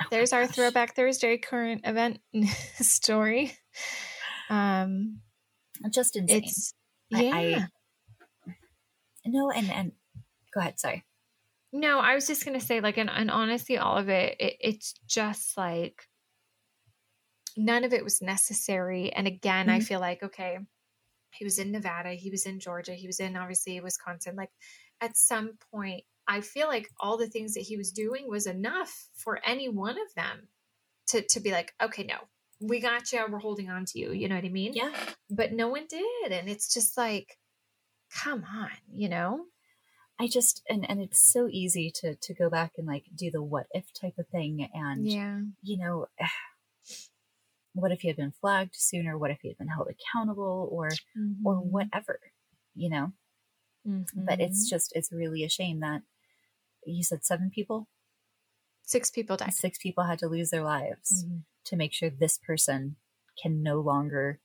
oh 0.00 0.06
there's 0.10 0.32
our 0.32 0.46
throwback 0.46 0.94
thursday 0.94 1.36
current 1.38 1.82
event 1.84 2.20
story 2.80 3.52
um 4.50 5.20
Just 5.90 6.16
insane. 6.16 6.42
it's 6.44 6.74
yeah 7.10 7.30
I- 7.34 7.66
no, 9.24 9.50
and 9.52 9.70
and 9.70 9.92
go 10.52 10.58
ahead. 10.60 10.80
Sorry. 10.80 11.04
no 11.72 12.00
i 12.00 12.14
was 12.14 12.26
just 12.26 12.44
gonna 12.44 12.60
say 12.60 12.80
like 12.80 12.98
and, 12.98 13.08
and 13.10 13.30
honestly 13.30 13.78
all 13.78 13.96
of 13.96 14.08
it, 14.08 14.36
it 14.40 14.56
it's 14.60 14.94
just 15.06 15.56
like 15.56 16.08
none 17.56 17.84
of 17.84 17.92
it 17.92 18.02
was 18.04 18.20
necessary 18.22 19.12
and 19.12 19.26
again 19.26 19.68
i 19.68 19.78
Mhm. 19.78 19.84
feel 19.84 20.00
like 20.00 20.22
okay 20.22 20.58
he 21.34 21.44
was 21.44 21.58
in 21.58 21.70
nevada 21.70 22.10
he 22.14 22.30
was 22.30 22.46
in 22.46 22.58
georgia 22.60 22.92
he 22.94 23.06
was 23.06 23.20
in 23.20 23.36
obviously 23.36 23.78
wisconsin 23.80 24.34
like 24.36 24.50
at 25.00 25.16
some 25.16 25.52
point 25.72 26.02
i 26.28 26.40
feel 26.40 26.68
like 26.68 26.88
all 27.00 27.16
the 27.16 27.28
things 27.28 27.54
that 27.54 27.60
he 27.60 27.76
was 27.76 27.92
doing 27.92 28.28
was 28.28 28.46
enough 28.46 29.08
for 29.14 29.40
any 29.44 29.68
one 29.68 29.96
of 29.98 30.14
them 30.14 30.48
to 31.06 31.22
to 31.22 31.40
be 31.40 31.50
like 31.50 31.74
okay 31.82 32.04
no 32.04 32.16
we 32.60 32.80
got 32.80 33.10
you 33.12 33.24
we're 33.28 33.38
holding 33.38 33.68
on 33.70 33.84
to 33.84 33.98
you 33.98 34.12
you 34.12 34.28
know 34.28 34.36
what 34.36 34.44
i 34.44 34.48
mean 34.48 34.72
Yeah. 34.74 34.92
but 35.30 35.52
no 35.52 35.68
one 35.68 35.86
did 35.88 36.32
and 36.32 36.48
it's 36.48 36.72
just 36.72 36.96
like 36.96 37.38
come 38.22 38.44
on 38.44 38.70
you 38.90 39.08
know 39.08 39.46
I 40.20 40.28
just 40.28 40.62
and 40.68 40.88
and 40.88 41.00
it's 41.00 41.18
so 41.32 41.48
easy 41.50 41.90
to 41.96 42.14
to 42.14 42.34
go 42.34 42.48
back 42.48 42.72
and 42.78 42.86
like 42.86 43.06
do 43.14 43.30
the 43.30 43.42
what 43.42 43.66
if 43.72 43.92
type 43.92 44.18
of 44.18 44.28
thing 44.28 44.68
and 44.72 45.10
yeah 45.10 45.40
you 45.62 45.78
know 45.78 46.06
what 47.74 47.90
if 47.90 48.00
he 48.02 48.08
had 48.08 48.16
been 48.18 48.32
flagged 48.32 48.74
sooner? 48.76 49.16
What 49.16 49.30
if 49.30 49.38
he 49.40 49.48
had 49.48 49.58
been 49.58 49.68
held 49.68 49.88
accountable 49.88 50.68
or 50.70 50.90
or 51.44 51.56
Mhm. 51.56 51.70
whatever, 51.70 52.20
you 52.74 52.90
know? 52.90 53.12
But 54.14 54.40
it's 54.40 54.66
Mhm. 54.66 54.70
just 54.70 54.92
it's 54.94 55.10
really 55.10 55.42
a 55.42 55.48
shame 55.48 55.80
that 55.80 56.02
you 56.84 57.02
said 57.02 57.24
seven 57.24 57.50
people, 57.50 57.88
six 58.82 59.10
people 59.10 59.36
died. 59.36 59.54
six 59.54 59.78
people 59.78 60.04
had 60.04 60.18
to 60.20 60.28
lose 60.28 60.50
their 60.50 60.62
lives 60.64 61.24
Mhm. 61.24 61.42
to 61.64 61.76
make 61.76 61.92
sure 61.92 62.10
this 62.10 62.38
person 62.38 62.96
can 63.40 63.62
no 63.62 63.80
longer 63.80 64.40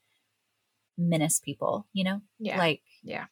menace 0.98 1.40
people, 1.40 1.88
you 1.94 2.04
know? 2.04 2.22
Yeah. 2.40 2.58
Like 2.58 2.82
Yeah. 3.04 3.26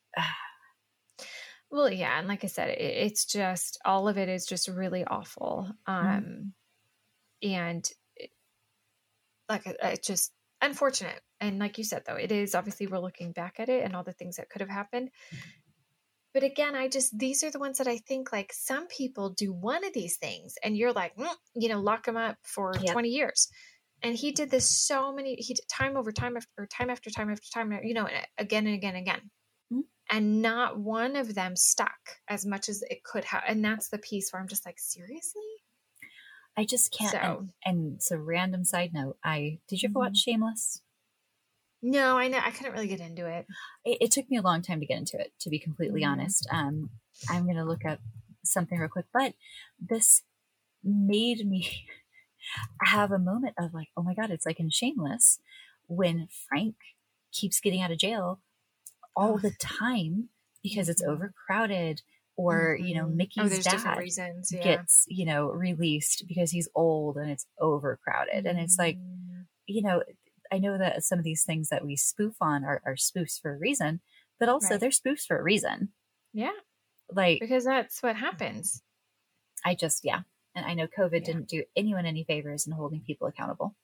Well, 1.72 1.92
yeah, 1.92 2.20
and 2.20 2.28
like 2.28 2.44
I 2.44 2.48
said, 2.48 2.70
it, 2.70 2.80
it's 2.80 3.26
just 3.26 3.80
all 3.84 4.08
of 4.08 4.18
it 4.18 4.30
is 4.30 4.46
just 4.46 4.68
really 4.68 5.04
awful. 5.04 5.70
Um, 5.88 6.54
and 7.42 7.90
it, 8.16 8.30
like 9.50 9.66
it- 9.66 9.78
it's 9.82 10.08
just 10.08 10.32
unfortunate. 10.62 11.22
And 11.42 11.60
like 11.60 11.78
you 11.78 11.84
said, 11.84 12.04
though, 12.06 12.16
it 12.16 12.32
is 12.32 12.56
obviously 12.56 12.88
we're 12.88 13.00
looking 13.00 13.32
back 13.34 13.60
at 13.60 13.68
it 13.70 13.84
and 13.84 13.96
all 13.96 14.04
the 14.04 14.14
things 14.14 14.38
that 14.38 14.50
could 14.50 14.62
have 14.62 14.70
happened. 14.70 15.10
But 16.36 16.44
again, 16.44 16.76
I 16.76 16.90
just 16.90 17.18
these 17.18 17.44
are 17.44 17.50
the 17.50 17.60
ones 17.60 17.80
that 17.80 17.88
I 17.88 17.98
think 17.98 18.32
like 18.32 18.52
some 18.54 18.88
people 18.88 19.32
do 19.32 19.54
one 19.54 19.86
of 19.86 19.94
these 19.94 20.18
things, 20.18 20.56
and 20.64 20.78
you're 20.78 20.94
like, 20.94 21.16
"Mm," 21.16 21.34
you 21.56 21.70
know, 21.70 21.80
lock 21.80 22.06
them 22.06 22.18
up 22.18 22.38
for 22.44 22.74
Yep. 22.74 22.94
twenty 22.94 23.10
years. 23.10 23.48
And 24.04 24.16
he 24.16 24.32
did 24.34 24.52
this 24.52 24.70
so 24.70 25.14
many, 25.14 25.36
he 25.36 25.54
did 25.54 25.66
time 25.70 25.98
over 25.98 26.12
time 26.12 26.38
after 26.38 26.68
time 26.68 26.90
after 26.92 27.10
time 27.10 27.32
after 27.32 27.48
time, 27.54 27.72
you 27.84 27.94
know, 27.96 28.06
and 28.06 28.28
again 28.38 28.68
and 28.68 28.76
again 28.76 28.96
and 28.96 29.08
again 29.08 29.32
and 30.12 30.42
not 30.42 30.78
one 30.78 31.16
of 31.16 31.34
them 31.34 31.56
stuck 31.56 32.18
as 32.28 32.46
much 32.46 32.70
as 32.70 32.84
it 32.90 33.04
could 33.04 33.24
have 33.26 33.44
and 33.48 33.66
that's 33.66 33.90
the 33.90 33.98
piece 33.98 34.32
where 34.32 34.42
i'm 34.42 34.48
just 34.48 34.66
like 34.66 34.78
seriously 34.78 35.42
I 36.58 36.64
just 36.64 36.92
can't 36.92 37.12
So- 37.12 37.18
and, 37.18 37.54
and 37.66 38.04
so 38.04 38.16
random 38.16 38.64
side 38.64 38.94
note, 38.94 39.18
I 39.24 39.60
did 39.68 39.84
you 39.84 39.90
ever 39.90 40.00
watch 40.00 40.18
Shameless? 40.20 40.82
No 41.86 42.18
i 42.18 42.28
know 42.28 42.40
i 42.44 42.52
couldn't 42.52 42.74
really 42.74 42.88
get 42.88 43.00
into 43.00 43.26
it 43.28 43.46
it, 43.86 43.98
it 44.02 44.12
took 44.12 44.30
me 44.30 44.38
a 44.38 44.42
long 44.42 44.62
time 44.62 44.80
to 44.80 44.86
get 44.86 44.98
into 44.98 45.18
it 45.20 45.32
to 45.40 45.50
be 45.50 45.60
completely 45.60 46.02
Mhm. 46.02 46.08
honest 46.12 46.48
um 46.52 46.90
i'm 47.30 47.46
gonna 47.48 47.66
look 47.66 47.86
up 47.86 48.00
something 48.44 48.78
real 48.80 48.90
quick 48.90 49.06
but 49.14 49.34
this 49.80 50.24
made 50.84 51.48
me 51.48 51.86
have 52.82 53.12
a 53.12 53.20
moment 53.20 53.54
of 53.58 53.74
like 53.74 53.90
oh 53.98 54.04
my 54.04 54.14
god 54.14 54.30
it's 54.32 54.46
like 54.46 54.60
in 54.60 54.70
shameless 54.70 55.40
when 55.88 56.28
frank 56.50 56.76
keeps 57.32 57.60
getting 57.60 57.82
out 57.82 57.92
of 57.92 57.98
jail 57.98 58.40
all 59.16 59.36
Oh. 59.36 59.38
the 59.40 59.52
time 59.60 60.30
because 60.64 60.90
it's 60.90 61.04
Mhm. 61.04 61.10
overcrowded 61.10 62.02
or 62.38 62.76
you 62.80 62.96
know 62.96 63.06
Mhm. 63.06 63.16
mickey's 63.16 63.60
oh 63.60 63.72
dad 63.72 63.98
reasons 63.98 64.52
yeah 64.52 64.64
gets 64.64 65.06
you 65.08 65.26
know 65.26 65.48
released 65.52 66.26
because 66.28 66.52
he's 66.52 66.68
old 66.76 67.18
and 67.18 67.30
it's 67.32 67.46
overcrowded 67.60 68.46
and 68.46 68.60
it's 68.60 68.78
like 68.78 68.98
Mm. 68.98 69.46
you 69.68 69.82
know, 69.82 70.04
I 70.52 70.58
know 70.60 70.78
that 70.78 71.04
some 71.04 71.20
of 71.20 71.26
these 71.26 71.44
things 71.44 71.70
that 71.70 71.86
we 71.86 71.96
spoof 71.96 72.36
on 72.42 72.64
are, 72.64 72.82
are 72.86 72.96
spoofs 72.96 73.40
for 73.42 73.54
a 73.54 73.58
reason, 73.58 74.02
but 74.40 74.50
also 74.50 74.72
Right. 74.72 74.80
they're 74.80 74.90
spoofs 74.90 75.26
for 75.26 75.38
a 75.38 75.44
reason. 75.44 75.90
yeah 76.34 76.52
Like, 77.12 77.40
because 77.40 77.64
that's 77.66 78.02
what 78.04 78.16
happens 78.16 78.82
I 79.66 79.74
just, 79.76 80.06
yeah. 80.06 80.22
And 80.56 80.66
I 80.66 80.74
know 80.76 80.88
COVID 80.88 81.14
Yeah. 81.22 81.26
didn't 81.26 81.48
do 81.50 81.64
anyone 81.76 82.06
any 82.06 82.24
favors 82.24 82.68
in 82.68 82.74
holding 82.74 83.02
people 83.02 83.28
accountable. 83.28 83.76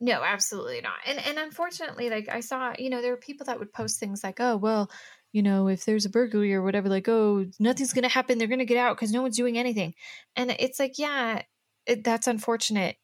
no 0.00 0.22
absolutely 0.22 0.80
not 0.80 0.96
and 1.06 1.18
and 1.24 1.38
unfortunately 1.38 2.10
like 2.10 2.28
i 2.28 2.40
saw 2.40 2.72
you 2.78 2.90
know 2.90 3.00
there 3.00 3.12
were 3.12 3.16
people 3.16 3.46
that 3.46 3.58
would 3.58 3.72
post 3.72 4.00
things 4.00 4.24
like 4.24 4.40
oh 4.40 4.56
well 4.56 4.90
you 5.32 5.42
know 5.42 5.68
if 5.68 5.84
there's 5.84 6.04
a 6.04 6.10
burglary 6.10 6.52
or 6.54 6.62
whatever 6.62 6.88
like 6.88 7.08
oh 7.08 7.46
nothing's 7.60 7.92
gonna 7.92 8.08
happen 8.08 8.38
they're 8.38 8.48
gonna 8.48 8.64
get 8.64 8.76
out 8.78 8.96
because 8.96 9.12
no 9.12 9.22
one's 9.22 9.36
doing 9.36 9.58
anything 9.58 9.94
and 10.36 10.50
it's 10.58 10.78
like 10.80 10.98
yeah 10.98 11.42
it, 11.86 12.02
that's 12.04 12.26
unfortunate 12.26 12.96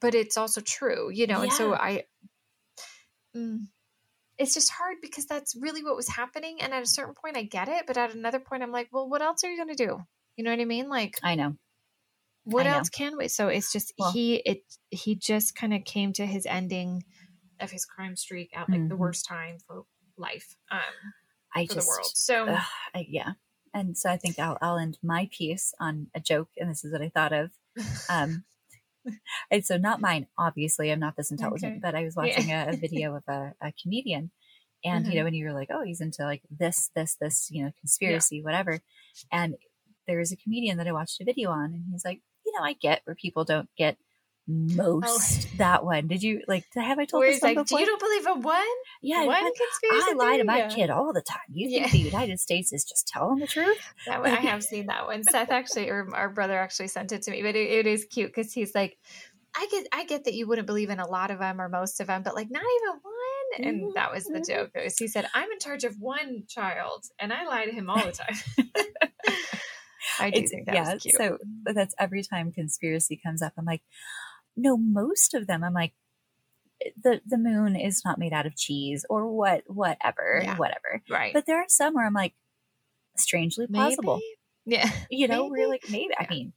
but 0.00 0.14
it's 0.14 0.36
also 0.36 0.60
true 0.60 1.10
you 1.10 1.26
know 1.26 1.40
and 1.40 1.52
so 1.52 1.74
i 1.74 2.04
mm, 3.36 3.58
it's 4.38 4.54
just 4.54 4.70
hard 4.72 4.96
because 5.00 5.26
that's 5.26 5.54
really 5.60 5.82
what 5.84 5.96
was 5.96 6.08
happening 6.08 6.58
and 6.60 6.72
at 6.74 6.82
a 6.82 6.86
certain 6.86 7.14
point 7.14 7.36
i 7.36 7.42
get 7.42 7.68
it 7.68 7.86
but 7.86 7.96
at 7.96 8.14
another 8.14 8.40
point 8.40 8.62
i'm 8.62 8.72
like 8.72 8.88
well 8.92 9.08
what 9.08 9.22
else 9.22 9.44
are 9.44 9.50
you 9.50 9.56
gonna 9.58 9.74
do 9.74 9.98
you 10.36 10.44
know 10.44 10.50
what 10.50 10.60
i 10.60 10.64
mean 10.64 10.88
like 10.88 11.18
I 11.22 11.34
know. 11.34 11.56
what 12.44 12.66
I 12.66 12.70
know. 12.70 12.76
else 12.78 12.88
can 12.88 13.16
we 13.16 13.28
so 13.28 13.48
it's 13.48 13.72
just 13.72 13.92
Well- 13.98 14.12
he 14.12 14.36
it 14.36 14.62
he 14.90 15.14
just 15.14 15.54
kind 15.54 15.74
of 15.74 15.84
came 15.84 16.12
to 16.14 16.26
his 16.26 16.46
ending 16.46 17.04
of 17.60 17.70
his 17.70 17.84
crime 17.86 18.16
streak 18.16 18.50
at 18.56 18.68
like 18.70 18.88
the 18.88 18.94
Mhm. 18.94 18.98
worst 18.98 19.26
time 19.26 19.58
for 19.66 19.84
life 20.18 20.56
um 20.70 20.80
I 21.54 21.66
for 21.66 21.74
just, 21.74 21.86
the 21.86 21.90
world 21.90 22.10
so 22.14 22.48
ugh, 22.48 22.62
I, 22.94 23.06
yeah. 23.08 23.32
And 23.72 23.96
so 23.96 24.10
I 24.10 24.16
think 24.16 24.38
I'll, 24.38 24.56
I'll 24.62 24.78
end 24.78 24.96
my 25.02 25.28
piece 25.30 25.74
on 25.78 26.08
a 26.14 26.20
joke, 26.20 26.48
and 26.56 26.70
this 26.70 26.82
is 26.84 26.92
what 26.92 27.02
I 27.02 27.10
thought 27.10 27.32
of. 27.34 27.50
Um, 28.10 28.44
and 29.50 29.64
so 29.64 29.76
not 29.76 30.00
mine, 30.00 30.26
obviously. 30.38 30.90
I'm 30.90 31.00
not 31.00 31.16
this 31.16 31.30
intelligent, 31.30 31.74
Okay. 31.74 31.80
but 31.82 31.94
I 31.94 32.02
was 32.04 32.16
Yeah. 32.16 32.22
watching 32.22 32.52
a, 32.52 32.66
a 32.72 32.76
video 32.80 33.14
of 33.16 33.24
a, 33.28 33.54
a 33.60 33.72
comedian, 33.80 34.30
and 34.84 35.06
Mhm. 35.06 35.10
you 35.12 35.18
know, 35.18 35.24
when 35.24 35.34
you 35.34 35.46
were 35.46 35.52
like, 35.54 35.68
oh, 35.72 35.82
he's 35.82 36.00
into 36.00 36.24
like 36.24 36.42
this, 36.50 36.90
this, 36.94 37.16
this, 37.20 37.50
you 37.50 37.64
know, 37.64 37.72
conspiracy, 37.80 38.42
whatever. 38.42 38.80
And 39.32 39.56
there 40.06 40.18
was 40.18 40.32
a 40.32 40.36
comedian 40.36 40.78
that 40.78 40.86
I 40.88 40.92
watched 40.92 41.20
a 41.20 41.24
video 41.24 41.50
on, 41.50 41.74
and 41.74 41.84
he's 41.90 42.04
like, 42.04 42.20
you 42.44 42.52
know, 42.52 42.64
I 42.64 42.74
get 42.74 43.02
where 43.04 43.16
people 43.16 43.44
don't 43.44 43.68
get 43.76 43.96
most 44.48 45.48
that 45.58 45.84
one. 45.84 46.06
Did 46.06 46.22
you 46.22 46.42
like? 46.46 46.64
Have 46.74 46.98
I 46.98 47.04
told 47.04 47.22
where 47.22 47.32
this 47.32 47.42
one 47.42 47.54
like 47.54 47.58
do 47.58 47.62
before? 47.64 47.80
you 47.80 47.86
don't 47.86 48.00
believe 48.00 48.26
a 48.28 48.34
one 48.40 48.62
yeah, 49.02 49.24
one 49.24 49.42
but 49.42 49.52
conspiracy 49.56 50.10
I 50.10 50.14
lie 50.14 50.36
to 50.38 50.44
my 50.44 50.58
Yeah. 50.58 50.68
kid 50.68 50.90
all 50.90 51.12
the 51.12 51.22
time. 51.22 51.38
You 51.52 51.68
think 51.68 51.86
Yeah. 51.86 51.90
the 51.92 51.98
United 51.98 52.38
States 52.40 52.72
is 52.72 52.84
just 52.84 53.08
telling 53.08 53.38
the 53.40 53.46
truth? 53.46 53.78
That 54.06 54.20
one, 54.22 54.30
I 54.30 54.36
have 54.40 54.62
seen 54.62 54.86
that 54.86 55.06
one. 55.06 55.24
Seth 55.24 55.50
actually, 55.50 55.88
or 55.90 56.08
our 56.14 56.28
brother 56.28 56.58
actually 56.58 56.88
sent 56.88 57.10
it 57.12 57.22
to 57.22 57.30
me, 57.32 57.42
but 57.42 57.56
it, 57.56 57.70
it 57.70 57.86
is 57.88 58.04
cute 58.04 58.32
because 58.34 58.52
he's 58.52 58.72
like, 58.74 58.96
I 59.56 59.66
get, 59.70 59.86
I 59.92 60.04
get 60.04 60.24
that 60.24 60.34
you 60.34 60.46
wouldn't 60.46 60.66
believe 60.66 60.90
in 60.90 61.00
a 61.00 61.08
lot 61.08 61.30
of 61.32 61.38
them 61.40 61.60
or 61.60 61.68
most 61.68 61.98
of 62.00 62.06
them, 62.06 62.22
but 62.22 62.34
like 62.36 62.48
not 62.50 62.62
even 62.62 63.00
one. 63.02 63.12
And 63.58 63.80
Mhm, 63.90 63.94
that 63.94 64.12
was 64.12 64.24
the 64.24 64.40
mhm. 64.40 64.46
joke. 64.46 64.70
Was, 64.74 64.98
he 64.98 65.08
said, 65.08 65.26
"I'm 65.34 65.50
in 65.50 65.58
charge 65.58 65.84
of 65.84 65.94
one 65.98 66.42
child, 66.48 67.04
and 67.18 67.32
I 67.32 67.46
lie 67.46 67.64
to 67.64 67.72
him 67.72 67.88
all 67.88 68.04
the 68.04 68.12
time." 68.12 68.36
I 70.20 70.30
do 70.30 70.36
It's- 70.38 70.50
think 70.50 70.66
that 70.66 70.74
yeah. 70.74 70.96
cute. 70.96 71.16
So 71.16 71.38
that's 71.64 71.94
every 71.98 72.22
time 72.22 72.52
conspiracy 72.52 73.20
comes 73.22 73.42
up. 73.42 73.52
I'm 73.58 73.64
like, 73.64 73.82
no, 74.56 74.76
most 74.76 75.34
of 75.34 75.46
them. 75.46 75.62
I'm 75.64 75.74
like, 75.74 75.92
the 77.02 77.20
the 77.26 77.38
moon 77.38 77.74
is 77.76 78.02
not 78.04 78.18
made 78.18 78.32
out 78.32 78.46
of 78.46 78.56
cheese 78.56 79.04
or 79.08 79.30
what, 79.30 79.62
whatever, 79.66 80.40
Yeah. 80.42 80.56
whatever. 80.56 81.02
right? 81.10 81.32
But 81.32 81.46
there 81.46 81.58
are 81.58 81.66
some 81.68 81.94
where 81.94 82.06
I'm 82.06 82.12
like, 82.14 82.34
strangely 83.16 83.66
plausible. 83.66 84.16
Maybe? 84.66 84.76
Yeah. 84.78 84.90
You 85.10 85.28
know, 85.28 85.46
we're 85.50 85.68
like, 85.68 85.84
maybe. 85.90 86.12
I 86.18 86.26
mean, 86.28 86.52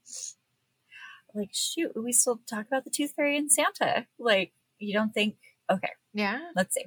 like, 1.34 1.50
shoot, 1.54 1.92
we 1.96 2.12
still 2.12 2.42
talk 2.50 2.68
about 2.68 2.84
the 2.84 2.90
tooth 2.90 3.14
fairy 3.16 3.38
and 3.38 3.52
Santa. 3.52 4.08
Like, 4.18 4.52
you 4.80 4.94
don't 4.94 5.14
think? 5.14 5.36
Okay, 5.72 5.92
Yeah. 6.14 6.40
let's 6.56 6.74
see. 6.74 6.86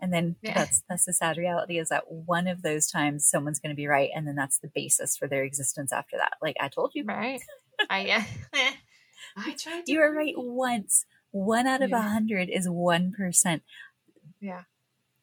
And 0.00 0.12
then 0.12 0.36
Yeah. 0.42 0.54
that's 0.54 0.82
that's 0.88 1.04
the 1.04 1.12
sad 1.12 1.36
reality 1.36 1.78
is 1.78 1.90
that 1.90 2.10
one 2.10 2.48
of 2.48 2.62
those 2.62 2.90
times 2.90 3.28
someone's 3.28 3.60
going 3.60 3.70
to 3.74 3.76
be 3.76 3.86
right, 3.86 4.10
and 4.14 4.26
then 4.26 4.34
that's 4.34 4.58
the 4.58 4.70
basis 4.74 5.16
for 5.16 5.28
their 5.28 5.44
existence 5.44 5.92
after 5.92 6.16
that. 6.16 6.32
Like 6.42 6.56
I 6.58 6.68
told 6.68 6.92
you, 6.94 7.04
Right. 7.04 7.40
I 7.90 8.00
yeah. 8.06 8.24
I 9.36 9.52
tried. 9.54 9.88
You 9.88 10.00
were 10.00 10.12
right 10.14 10.34
once. 10.36 11.06
One 11.30 11.66
out 11.66 11.82
of 11.82 11.92
a 11.92 11.96
Yeah. 11.96 12.08
hundred 12.08 12.50
is 12.50 12.68
one 12.68 13.12
percent. 13.12 13.62
Yeah. 14.40 14.62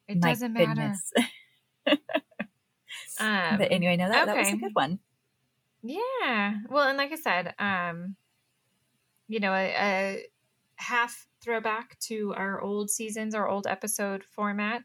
It 0.08 0.20
My 0.20 0.30
doesn't 0.30 0.52
matter. 0.52 0.94
Um, 3.20 3.58
but 3.58 3.70
anyway, 3.70 3.96
no, 3.96 4.08
that, 4.08 4.26
that 4.26 4.36
was 4.36 4.48
a 4.48 4.56
good 4.56 4.74
one. 4.74 4.98
Yeah. 5.82 6.54
Well, 6.68 6.88
and 6.88 6.98
like 6.98 7.12
I 7.12 7.16
said, 7.16 7.54
um, 7.58 8.16
you 9.28 9.40
know, 9.40 9.52
a, 9.52 9.74
a 9.76 10.26
half 10.76 11.26
throwback 11.42 11.98
to 12.00 12.34
our 12.34 12.60
old 12.60 12.90
seasons, 12.90 13.34
our 13.34 13.48
old 13.48 13.66
episode 13.66 14.24
format, 14.24 14.82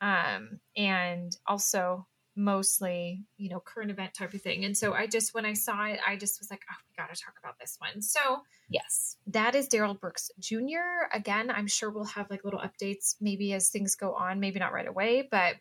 um, 0.00 0.60
and 0.76 1.36
also 1.46 2.06
mostly, 2.38 3.24
you 3.36 3.50
know, 3.50 3.60
current 3.60 3.90
event 3.90 4.14
type 4.14 4.32
of 4.32 4.40
thing. 4.40 4.64
And 4.64 4.76
so 4.76 4.94
I 4.94 5.06
just, 5.06 5.34
when 5.34 5.44
I 5.44 5.54
saw 5.54 5.86
it, 5.86 5.98
I 6.06 6.16
just 6.16 6.40
was 6.40 6.50
like, 6.50 6.62
oh, 6.70 6.76
we 6.88 7.02
got 7.02 7.12
to 7.12 7.20
talk 7.20 7.34
about 7.42 7.58
this 7.58 7.76
one. 7.78 8.00
So 8.00 8.42
Yes. 8.70 9.16
that 9.26 9.54
is 9.54 9.66
Darrell 9.66 9.94
Brooks 9.94 10.30
Jr. 10.38 11.08
Again, 11.12 11.50
I'm 11.50 11.66
sure 11.66 11.90
we'll 11.90 12.04
have 12.04 12.30
like 12.30 12.44
little 12.44 12.60
updates 12.60 13.16
maybe 13.20 13.52
as 13.52 13.70
things 13.70 13.96
go 13.96 14.14
on, 14.14 14.40
maybe 14.40 14.60
not 14.60 14.72
right 14.72 14.86
away, 14.86 15.26
but 15.28 15.56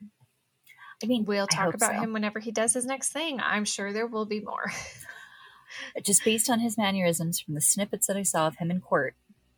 I 1.03 1.05
mean, 1.05 1.25
we'll 1.25 1.47
talk 1.47 1.73
about 1.73 1.93
so. 1.95 2.01
him 2.01 2.13
whenever 2.13 2.39
he 2.39 2.51
does 2.51 2.73
his 2.73 2.85
next 2.85 3.09
thing. 3.09 3.39
I'm 3.39 3.65
sure 3.65 3.93
there 3.93 4.07
will 4.07 4.25
be 4.25 4.39
more. 4.39 4.71
just 6.03 6.23
based 6.23 6.49
on 6.49 6.59
his 6.59 6.77
mannerisms 6.77 7.39
from 7.39 7.53
the 7.53 7.61
snippets 7.61 8.07
that 8.07 8.17
I 8.17 8.23
saw 8.23 8.47
of 8.47 8.57
him 8.57 8.71
in 8.71 8.81
court 8.81 9.15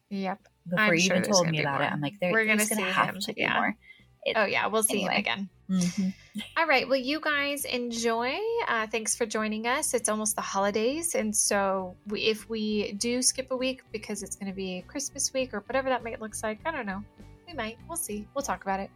yep. 0.09 0.39
before 0.67 0.85
I'm 0.85 0.93
you 0.93 0.99
sure 0.99 1.17
even 1.17 1.31
told 1.31 1.47
me 1.49 1.61
about 1.61 1.79
more. 1.79 1.87
it. 1.87 1.91
I'm 1.91 2.01
like, 2.01 2.19
there, 2.19 2.31
We're 2.31 2.45
gonna 2.45 2.65
going 2.65 2.83
to 2.83 2.91
have 2.91 3.15
him, 3.15 3.21
to 3.21 3.33
be 3.33 3.41
yeah. 3.41 3.53
more. 3.53 3.77
It- 4.23 4.33
Oh 4.37 4.45
yeah, 4.45 4.67
we'll 4.67 4.83
see 4.83 4.99
Anyway. 5.05 5.13
him 5.13 5.19
again. 5.19 5.49
Mhm. 5.69 6.13
All 6.57 6.65
right. 6.65 6.87
Well, 6.87 6.97
you 6.97 7.19
guys 7.19 7.63
enjoy. 7.65 8.35
Uh, 8.67 8.87
thanks 8.87 9.15
for 9.15 9.25
joining 9.25 9.67
us. 9.67 9.93
It's 9.93 10.09
almost 10.09 10.35
the 10.35 10.41
holidays, 10.41 11.13
and 11.15 11.35
so 11.35 11.95
we, 12.07 12.21
if 12.21 12.49
we 12.49 12.93
do 12.93 13.21
skip 13.21 13.51
a 13.51 13.55
week 13.57 13.83
because 13.91 14.23
it's 14.23 14.35
going 14.35 14.51
to 14.51 14.55
be 14.55 14.83
Christmas 14.87 15.31
week 15.33 15.53
or 15.53 15.59
whatever 15.61 15.89
that 15.89 16.03
might 16.03 16.19
looks 16.21 16.41
like, 16.43 16.59
I 16.65 16.71
don't 16.71 16.85
know. 16.87 17.03
We 17.47 17.53
might. 17.53 17.77
We'll 17.87 17.97
see. 17.97 18.27
We'll 18.33 18.41
talk 18.41 18.63
about 18.63 18.79
it. 18.79 18.89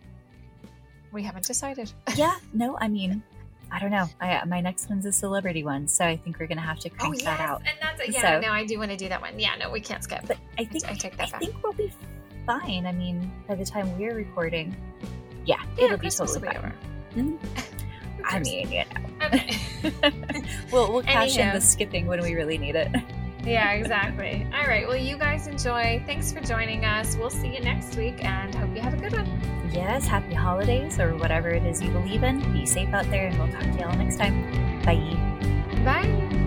We 1.11 1.21
haven't 1.23 1.45
decided. 1.45 1.91
yeah, 2.15 2.35
no, 2.53 2.75
I 2.79 2.87
mean, 2.87 3.21
I 3.71 3.79
don't 3.79 3.91
know. 3.91 4.07
I, 4.19 4.43
my 4.45 4.61
next 4.61 4.89
one's 4.89 5.05
a 5.05 5.11
celebrity 5.11 5.63
one, 5.63 5.87
so 5.87 6.05
I 6.05 6.17
think 6.17 6.39
we're 6.39 6.47
gonna 6.47 6.61
have 6.61 6.79
to 6.79 6.89
Oh 6.89 6.95
crank 6.97 7.15
yes, 7.17 7.25
that 7.25 7.39
out. 7.39 7.61
and 7.61 7.77
that's 7.81 8.09
yeah. 8.15 8.21
So- 8.21 8.39
no, 8.47 8.51
I 8.51 8.65
do 8.65 8.79
want 8.79 8.89
to 8.91 8.97
do 8.97 9.09
that 9.09 9.21
one. 9.21 9.39
Yeah, 9.39 9.55
no, 9.59 9.69
we 9.69 9.79
can't 9.79 10.03
skip. 10.03 10.21
But 10.27 10.37
I 10.57 10.65
think 10.65 10.85
I 10.89 10.93
take 10.95 11.17
that 11.17 11.27
I 11.27 11.31
back. 11.31 11.39
think 11.41 11.63
we'll 11.63 11.73
be 11.73 11.91
fine. 12.45 12.85
I 12.85 12.91
mean, 12.91 13.31
by 13.47 13.55
the 13.55 13.65
time 13.65 13.97
we're 13.97 14.15
recording, 14.15 14.75
yeah, 15.45 15.57
Yeah, 15.77 15.85
it'll 15.85 15.97
be 15.97 16.09
totally 16.09 16.39
fine. 16.45 16.73
Mhm. 17.15 17.37
I 18.25 18.39
mean, 18.39 18.71
you 18.71 18.83
know, 18.85 19.25
okay. 19.27 19.57
we'll 20.71 20.93
we'll 20.93 21.03
cash 21.03 21.37
in 21.37 21.53
the 21.53 21.59
skipping 21.61 22.07
when 22.07 22.21
we 22.21 22.33
really 22.35 22.57
need 22.57 22.75
it. 22.75 22.87
yeah, 23.45 23.71
exactly. 23.79 24.47
All 24.55 24.65
right. 24.65 24.87
Well, 24.87 24.95
you 24.95 25.17
guys 25.17 25.47
enjoy. 25.47 26.01
Thanks 26.05 26.31
for 26.31 26.39
joining 26.39 26.85
us. 26.85 27.17
We'll 27.17 27.29
see 27.29 27.53
you 27.53 27.59
next 27.59 27.97
week, 27.97 28.23
and 28.23 28.55
hope 28.55 28.73
you 28.75 28.81
have 28.81 28.93
a 28.93 28.97
good 28.97 29.11
one. 29.11 29.27
Yes, 29.73 30.07
happy 30.07 30.33
holidays 30.35 30.99
or 30.99 31.15
whatever 31.17 31.49
it 31.49 31.63
is 31.65 31.81
you 31.81 31.89
believe 31.89 32.23
in. 32.23 32.39
Be 32.53 32.65
safe 32.65 32.93
out 32.93 33.05
there, 33.09 33.27
and 33.27 33.37
we'll 33.37 33.51
talk 33.51 33.63
to 33.63 33.77
y'all 33.79 33.95
next 33.97 34.17
time. 34.17 34.41
Bye. 34.83 35.17
Bye. 35.83 36.39